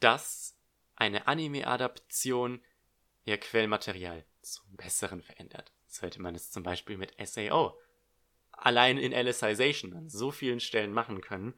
dass 0.00 0.56
eine 0.96 1.26
Anime-Adaption 1.26 2.62
ihr 3.24 3.38
Quellmaterial 3.38 4.24
zum 4.42 4.76
Besseren 4.76 5.22
verändert. 5.22 5.72
So 5.86 6.02
hätte 6.02 6.20
man 6.20 6.34
es 6.34 6.50
zum 6.50 6.62
Beispiel 6.62 6.96
mit 6.96 7.14
SAO 7.24 7.78
allein 8.60 8.98
in 8.98 9.14
Alicization 9.14 9.94
an 9.94 10.08
so 10.08 10.30
vielen 10.30 10.60
Stellen 10.60 10.92
machen 10.92 11.20
können, 11.20 11.54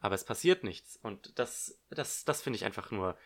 aber 0.00 0.14
es 0.14 0.24
passiert 0.24 0.64
nichts. 0.64 0.98
Und 1.02 1.38
das, 1.38 1.78
das, 1.90 2.24
das 2.24 2.42
finde 2.42 2.58
ich 2.58 2.64
einfach 2.64 2.90
nur 2.90 3.16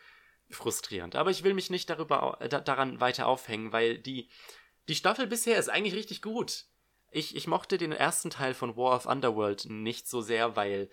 frustrierend. 0.51 1.17
Aber 1.17 1.31
ich 1.31 1.45
will 1.45 1.55
mich 1.55 1.71
nicht 1.71 1.91
darüber, 1.91 2.39
da, 2.49 2.61
daran 2.61 3.01
weiter 3.01 3.27
aufhängen, 3.27 3.73
weil 3.73 3.99
die, 3.99 4.29
die 4.89 4.95
Staffel 4.95 5.27
bisher 5.27 5.59
ist 5.59 5.69
eigentlich 5.69 5.95
richtig 5.95 6.23
gut. 6.23 6.65
Ich, 7.11 7.37
ich 7.37 7.47
mochte 7.47 7.79
den 7.79 7.93
ersten 7.93 8.31
Teil 8.31 8.55
von 8.55 8.77
War 8.77 8.95
of 8.95 9.07
Underworld 9.07 9.67
nicht 9.69 10.09
so 10.09 10.21
sehr, 10.21 10.57
weil 10.57 10.91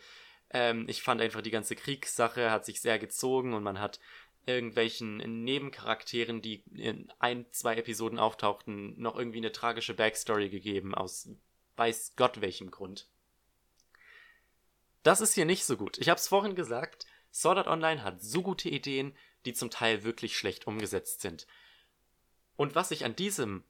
ähm, 0.52 0.86
ich 0.88 1.02
fand 1.02 1.22
einfach 1.22 1.42
die 1.42 1.52
ganze 1.52 1.76
Kriegssache 1.76 2.52
hat 2.52 2.66
sich 2.66 2.82
sehr 2.82 3.00
gezogen 3.00 3.54
und 3.54 3.64
man 3.64 3.80
hat 3.80 4.00
irgendwelchen 4.46 5.18
Nebencharakteren, 5.44 6.42
die 6.42 6.64
in 6.76 7.12
ein, 7.20 7.46
zwei 7.52 7.76
Episoden 7.76 8.20
auftauchten, 8.20 9.00
noch 9.00 9.18
irgendwie 9.18 9.40
eine 9.40 9.52
tragische 9.52 9.96
Backstory 9.96 10.50
gegeben, 10.50 10.94
aus 10.94 11.30
weiß 11.76 12.14
Gott 12.16 12.42
welchem 12.42 12.72
Grund. 12.72 13.08
Das 15.04 15.22
ist 15.22 15.36
hier 15.36 15.46
nicht 15.46 15.66
so 15.66 15.78
gut. 15.78 15.98
Ich 16.00 16.10
habe 16.10 16.20
es 16.20 16.28
vorhin 16.28 16.56
gesagt, 16.56 17.06
Sword 17.34 17.60
Art 17.60 17.68
Online 17.68 18.04
hat 18.04 18.22
so 18.22 18.42
gute 18.42 18.70
Ideen, 18.70 19.16
die 19.46 19.54
zum 19.54 19.70
Teil 19.70 20.04
wirklich 20.04 20.38
schlecht 20.38 20.68
umgesetzt 20.68 21.22
sind. 21.22 21.46
Und 22.56 22.74
was 22.74 22.92
ich 22.92 23.06
an 23.06 23.16
diesem, 23.16 23.64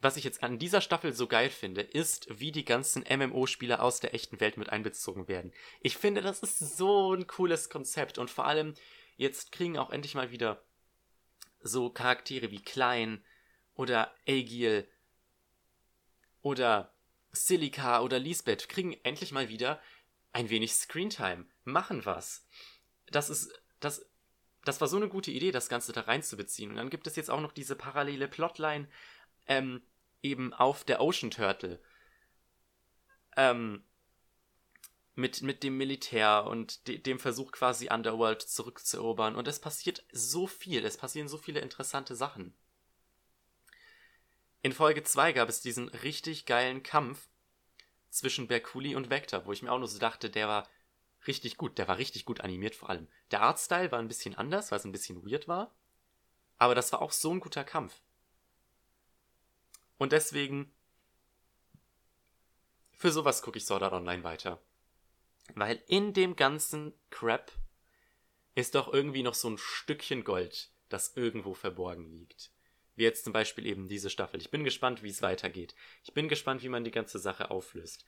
was 0.00 0.16
ich 0.16 0.24
jetzt 0.24 0.42
an 0.42 0.58
dieser 0.58 0.80
Staffel 0.80 1.12
so 1.12 1.26
geil 1.26 1.50
finde, 1.50 1.80
ist, 1.80 2.28
wie 2.38 2.52
die 2.52 2.64
ganzen 2.64 3.02
MMO-Spieler 3.02 3.82
aus 3.82 4.00
der 4.00 4.14
echten 4.14 4.38
Welt 4.38 4.56
mit 4.56 4.68
einbezogen 4.68 5.26
werden. 5.26 5.52
Ich 5.80 5.96
finde, 5.96 6.20
das 6.20 6.40
ist 6.40 6.76
so 6.76 7.14
ein 7.14 7.26
cooles 7.26 7.68
Konzept 7.70 8.18
und 8.18 8.30
vor 8.30 8.46
allem, 8.46 8.74
Jetzt 9.18 9.50
kriegen 9.50 9.76
auch 9.76 9.90
endlich 9.90 10.14
mal 10.14 10.30
wieder 10.30 10.64
so 11.60 11.90
Charaktere 11.90 12.52
wie 12.52 12.62
Klein 12.62 13.24
oder 13.74 14.14
Aegil 14.28 14.88
oder 16.40 16.94
Silica 17.32 18.00
oder 18.00 18.18
Lisbeth 18.18 18.68
kriegen 18.68 18.92
endlich 19.02 19.32
mal 19.32 19.48
wieder 19.48 19.80
ein 20.32 20.50
wenig 20.50 20.74
Screentime, 20.74 21.46
machen 21.64 22.04
was. 22.04 22.46
Das 23.06 23.30
ist, 23.30 23.52
das, 23.80 24.06
das 24.64 24.80
war 24.80 24.88
so 24.88 24.96
eine 24.96 25.08
gute 25.08 25.30
Idee, 25.30 25.50
das 25.50 25.68
Ganze 25.68 25.92
da 25.92 26.02
reinzubeziehen. 26.02 26.70
Und 26.70 26.76
dann 26.76 26.90
gibt 26.90 27.06
es 27.06 27.16
jetzt 27.16 27.30
auch 27.30 27.40
noch 27.40 27.52
diese 27.52 27.76
parallele 27.76 28.28
Plotline, 28.28 28.88
ähm, 29.46 29.82
eben 30.22 30.52
auf 30.52 30.84
der 30.84 31.00
Ocean 31.00 31.30
Turtle. 31.30 31.80
Ähm, 33.36 33.84
mit, 35.14 35.42
mit 35.42 35.64
dem 35.64 35.76
Militär 35.76 36.46
und 36.46 36.86
de, 36.86 36.98
dem 36.98 37.18
Versuch 37.18 37.50
quasi 37.50 37.88
Underworld 37.90 38.40
zurückzuerobern. 38.42 39.34
Und 39.34 39.48
es 39.48 39.58
passiert 39.58 40.04
so 40.12 40.46
viel, 40.46 40.84
es 40.84 40.96
passieren 40.96 41.28
so 41.28 41.38
viele 41.38 41.60
interessante 41.60 42.14
Sachen. 42.14 42.54
In 44.62 44.72
Folge 44.72 45.04
2 45.04 45.32
gab 45.32 45.48
es 45.48 45.60
diesen 45.60 45.88
richtig 45.88 46.46
geilen 46.46 46.82
Kampf 46.82 47.28
zwischen 48.10 48.48
Berkuli 48.48 48.96
und 48.96 49.10
Vector, 49.10 49.46
wo 49.46 49.52
ich 49.52 49.62
mir 49.62 49.70
auch 49.70 49.78
nur 49.78 49.88
so 49.88 49.98
dachte, 49.98 50.30
der 50.30 50.48
war 50.48 50.68
richtig 51.26 51.56
gut, 51.56 51.78
der 51.78 51.88
war 51.88 51.98
richtig 51.98 52.24
gut 52.24 52.40
animiert 52.40 52.74
vor 52.74 52.90
allem. 52.90 53.08
Der 53.30 53.42
Artstyle 53.42 53.92
war 53.92 53.98
ein 53.98 54.08
bisschen 54.08 54.34
anders, 54.34 54.70
weil 54.70 54.78
es 54.78 54.84
ein 54.84 54.92
bisschen 54.92 55.24
weird 55.24 55.46
war, 55.46 55.74
aber 56.56 56.74
das 56.74 56.92
war 56.92 57.02
auch 57.02 57.12
so 57.12 57.30
ein 57.32 57.40
guter 57.40 57.64
Kampf. 57.64 58.00
Und 59.96 60.12
deswegen, 60.12 60.72
für 62.92 63.12
sowas 63.12 63.42
gucke 63.42 63.58
ich 63.58 63.66
Sword 63.66 63.82
Art 63.82 63.92
Online 63.92 64.24
weiter. 64.24 64.60
Weil 65.54 65.82
in 65.86 66.12
dem 66.12 66.36
ganzen 66.36 66.92
Crap 67.10 67.52
ist 68.54 68.74
doch 68.74 68.92
irgendwie 68.92 69.22
noch 69.22 69.34
so 69.34 69.48
ein 69.48 69.58
Stückchen 69.58 70.24
Gold, 70.24 70.70
das 70.88 71.16
irgendwo 71.16 71.54
verborgen 71.54 72.10
liegt. 72.10 72.50
Wie 72.98 73.04
jetzt 73.04 73.24
zum 73.24 73.32
Beispiel 73.32 73.64
eben 73.66 73.88
diese 73.88 74.10
Staffel. 74.10 74.40
Ich 74.40 74.50
bin 74.50 74.64
gespannt, 74.64 75.02
wie 75.02 75.08
es 75.08 75.22
weitergeht. 75.22 75.74
Ich 76.02 76.12
bin 76.12 76.28
gespannt, 76.28 76.62
wie 76.62 76.68
man 76.68 76.84
die 76.84 76.90
ganze 76.90 77.18
Sache 77.18 77.50
auflöst. 77.50 78.04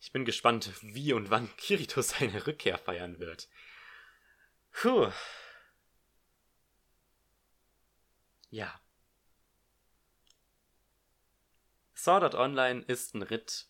Ich 0.00 0.10
bin 0.10 0.24
gespannt, 0.24 0.70
wie 0.82 1.12
und 1.12 1.30
wann 1.30 1.48
Kirito 1.58 2.00
seine 2.00 2.46
Rückkehr 2.46 2.78
feiern 2.78 3.18
wird. 3.18 3.48
Puh. 4.72 5.12
Ja. 8.50 8.80
Sword 11.94 12.24
Art 12.24 12.34
Online 12.34 12.82
ist 12.86 13.14
ein 13.14 13.22
Ritt 13.22 13.68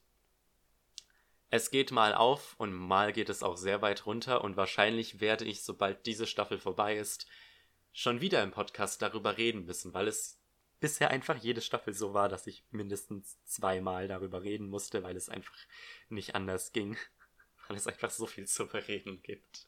es 1.48 1.70
geht 1.70 1.93
mal 1.93 2.12
auf 2.12 2.55
und 2.59 2.72
mal 2.72 3.12
geht 3.12 3.28
es 3.28 3.43
auch 3.43 3.56
sehr 3.56 3.80
weit 3.80 4.05
runter 4.05 4.43
und 4.43 4.56
wahrscheinlich 4.56 5.20
werde 5.20 5.44
ich, 5.44 5.62
sobald 5.62 6.05
diese 6.05 6.26
Staffel 6.26 6.59
vorbei 6.59 6.97
ist, 6.97 7.26
schon 7.97 8.20
wieder 8.20 8.43
im 8.43 8.51
Podcast 8.51 9.01
darüber 9.01 9.39
reden 9.39 9.64
müssen, 9.64 9.94
weil 9.94 10.06
es 10.06 10.39
bisher 10.81 11.10
einfach 11.10 11.36
jede 11.36 11.62
Staffel 11.62 11.94
so 11.94 12.12
war, 12.12 12.28
dass 12.28 12.47
ich 12.47 12.62
mindestens 12.70 13.43
zweimal 13.44 14.06
darüber 14.06 14.43
reden 14.43 14.68
musste, 14.68 15.02
weil 15.02 15.16
es 15.16 15.31
einfach 15.31 15.56
nicht 16.10 16.35
anders 16.35 16.73
ging. 16.73 16.98
weil 17.68 17.77
es 17.78 17.86
einfach 17.86 18.10
so 18.10 18.27
viel 18.27 18.47
zu 18.47 18.68
bereden 18.68 19.23
gibt, 19.23 19.66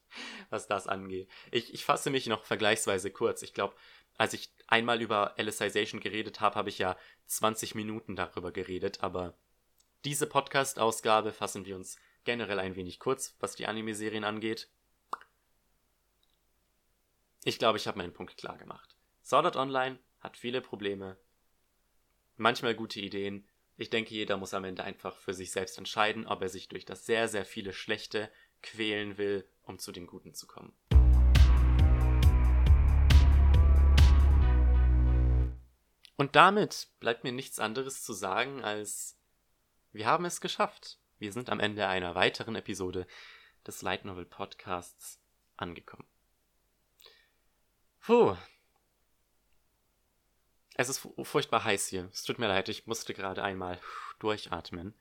was 0.50 0.68
das 0.68 0.86
angeht. 0.86 1.28
Ich, 1.50 1.72
ich 1.72 1.86
fasse 1.86 2.10
mich 2.10 2.26
noch 2.26 2.44
vergleichsweise 2.44 3.10
kurz. 3.10 3.40
Ich 3.42 3.55
glaube, 3.55 3.74
als 4.18 4.34
ich 4.34 4.52
einmal 4.66 5.00
über 5.00 5.38
Alicization 5.38 6.00
geredet 6.00 6.40
habe, 6.40 6.55
habe 6.55 6.68
ich 6.68 6.78
ja 6.78 6.96
20 7.26 7.74
Minuten 7.74 8.14
darüber 8.14 8.52
geredet, 8.52 9.02
aber 9.02 9.38
diese 10.05 10.26
Podcast-Ausgabe 10.26 11.32
fassen 11.32 11.64
wir 11.64 11.76
uns 11.76 11.96
generell 12.24 12.59
ein 12.59 12.76
wenig 12.76 13.00
kurz, 13.00 13.36
was 13.40 13.56
die 13.56 13.66
Anime-Serien 13.66 14.22
angeht. 14.22 14.70
Ich 17.48 17.58
glaube, 17.58 17.78
ich 17.78 17.86
habe 17.86 17.96
meinen 17.96 18.12
Punkt 18.12 18.36
klar 18.36 18.58
gemacht. 18.58 18.94
Sword 19.24 19.46
Art 19.46 19.56
Online 19.56 19.98
hat 20.20 20.36
viele 20.36 20.60
Probleme, 20.60 21.16
manchmal 22.36 22.74
gute 22.74 23.00
Ideen. 23.00 23.48
Ich 23.78 23.88
denke, 23.88 24.12
jeder 24.12 24.36
muss 24.36 24.52
am 24.52 24.64
Ende 24.64 24.84
einfach 24.84 25.16
für 25.16 25.32
sich 25.32 25.50
selbst 25.50 25.78
entscheiden, 25.78 26.26
ob 26.26 26.42
er 26.42 26.50
sich 26.50 26.68
durch 26.68 26.84
das 26.84 27.06
sehr, 27.06 27.26
sehr 27.26 27.46
viele 27.46 27.72
Schlechte 27.72 28.30
quälen 28.60 29.16
will, 29.16 29.48
um 29.62 29.78
zu 29.78 29.92
dem 29.92 30.06
Guten 30.06 30.34
zu 30.34 30.46
kommen. 30.46 30.76
Und 36.16 36.36
damit 36.36 36.88
bleibt 37.00 37.24
mir 37.24 37.32
nichts 37.32 37.58
anderes 37.58 38.02
zu 38.02 38.12
sagen, 38.12 38.62
als 38.62 39.18
wir 39.92 40.04
haben 40.04 40.26
es 40.26 40.42
geschafft. 40.42 40.98
Wir 41.18 41.32
sind 41.32 41.48
am 41.48 41.60
Ende 41.60 41.86
einer 41.86 42.14
weiteren 42.14 42.56
Episode 42.56 43.06
des 43.66 43.80
Light 43.80 44.04
Novel 44.04 44.26
Podcasts 44.26 45.18
angekommen. 45.56 46.06
Puh. 48.09 48.35
Es 50.76 50.89
ist 50.89 51.06
furchtbar 51.24 51.64
heiß 51.64 51.89
hier. 51.89 52.09
Es 52.10 52.22
tut 52.22 52.39
mir 52.39 52.48
leid, 52.48 52.70
ich 52.70 52.86
musste 52.86 53.12
gerade 53.12 53.43
einmal 53.43 53.78
durchatmen. 54.18 54.94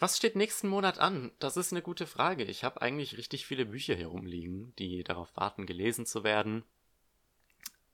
Was 0.00 0.16
steht 0.16 0.34
nächsten 0.34 0.66
Monat 0.66 0.98
an? 0.98 1.30
Das 1.38 1.56
ist 1.56 1.72
eine 1.72 1.82
gute 1.82 2.08
Frage. 2.08 2.42
Ich 2.42 2.64
habe 2.64 2.82
eigentlich 2.82 3.16
richtig 3.16 3.46
viele 3.46 3.64
Bücher 3.64 3.94
hier 3.94 4.08
rumliegen, 4.08 4.74
die 4.80 5.04
darauf 5.04 5.36
warten, 5.36 5.66
gelesen 5.66 6.04
zu 6.04 6.24
werden. 6.24 6.64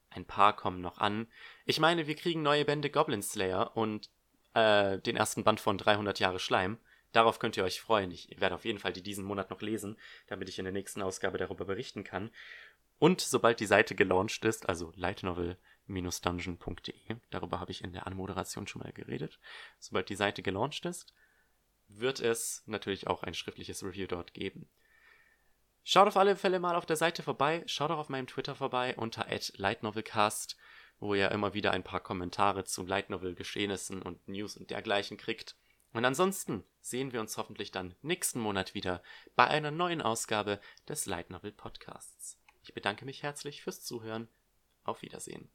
Ein 0.08 0.24
paar 0.24 0.56
kommen 0.56 0.80
noch 0.80 0.96
an. 0.96 1.26
Ich 1.66 1.78
meine, 1.78 2.06
wir 2.06 2.16
kriegen 2.16 2.40
neue 2.40 2.64
Bände 2.64 2.88
Goblin 2.88 3.22
Slayer 3.22 3.76
und 3.76 4.08
äh, 4.54 4.98
den 4.98 5.16
ersten 5.16 5.44
Band 5.44 5.60
von 5.60 5.76
300 5.76 6.18
Jahre 6.20 6.38
Schleim. 6.38 6.78
Darauf 7.12 7.38
könnt 7.38 7.58
ihr 7.58 7.64
euch 7.64 7.82
freuen. 7.82 8.10
Ich 8.10 8.40
werde 8.40 8.54
auf 8.54 8.64
jeden 8.64 8.78
Fall 8.78 8.94
die 8.94 9.02
diesen 9.02 9.24
Monat 9.26 9.50
noch 9.50 9.60
lesen, 9.60 9.98
damit 10.28 10.48
ich 10.48 10.58
in 10.58 10.64
der 10.64 10.72
nächsten 10.72 11.02
Ausgabe 11.02 11.36
darüber 11.36 11.66
berichten 11.66 12.04
kann. 12.04 12.30
Und 13.02 13.20
sobald 13.20 13.58
die 13.58 13.66
Seite 13.66 13.96
gelauncht 13.96 14.44
ist, 14.44 14.68
also 14.68 14.92
lightnovel-dungeon.de, 14.94 17.16
darüber 17.30 17.58
habe 17.58 17.72
ich 17.72 17.82
in 17.82 17.92
der 17.92 18.06
Anmoderation 18.06 18.68
schon 18.68 18.80
mal 18.80 18.92
geredet, 18.92 19.40
sobald 19.80 20.08
die 20.08 20.14
Seite 20.14 20.40
gelauncht 20.40 20.86
ist, 20.86 21.12
wird 21.88 22.20
es 22.20 22.62
natürlich 22.66 23.08
auch 23.08 23.24
ein 23.24 23.34
schriftliches 23.34 23.82
Review 23.82 24.06
dort 24.06 24.34
geben. 24.34 24.70
Schaut 25.82 26.06
auf 26.06 26.16
alle 26.16 26.36
Fälle 26.36 26.60
mal 26.60 26.76
auf 26.76 26.86
der 26.86 26.94
Seite 26.94 27.24
vorbei, 27.24 27.64
schaut 27.66 27.90
auch 27.90 27.98
auf 27.98 28.08
meinem 28.08 28.28
Twitter 28.28 28.54
vorbei 28.54 28.94
unter 28.94 29.26
lightnovelcast, 29.56 30.56
wo 31.00 31.14
ihr 31.14 31.32
immer 31.32 31.54
wieder 31.54 31.72
ein 31.72 31.82
paar 31.82 31.98
Kommentare 31.98 32.62
zu 32.62 32.86
Lightnovel-Geschehnissen 32.86 34.00
und 34.00 34.28
News 34.28 34.56
und 34.56 34.70
dergleichen 34.70 35.16
kriegt. 35.16 35.56
Und 35.92 36.04
ansonsten 36.04 36.62
sehen 36.80 37.12
wir 37.12 37.20
uns 37.20 37.36
hoffentlich 37.36 37.72
dann 37.72 37.96
nächsten 38.00 38.38
Monat 38.38 38.74
wieder 38.74 39.02
bei 39.34 39.48
einer 39.48 39.72
neuen 39.72 40.02
Ausgabe 40.02 40.60
des 40.86 41.06
Light 41.06 41.30
Novel 41.30 41.50
Podcasts. 41.50 42.38
Ich 42.62 42.74
bedanke 42.74 43.04
mich 43.04 43.22
herzlich 43.22 43.62
fürs 43.62 43.82
Zuhören. 43.82 44.28
Auf 44.84 45.02
Wiedersehen. 45.02 45.48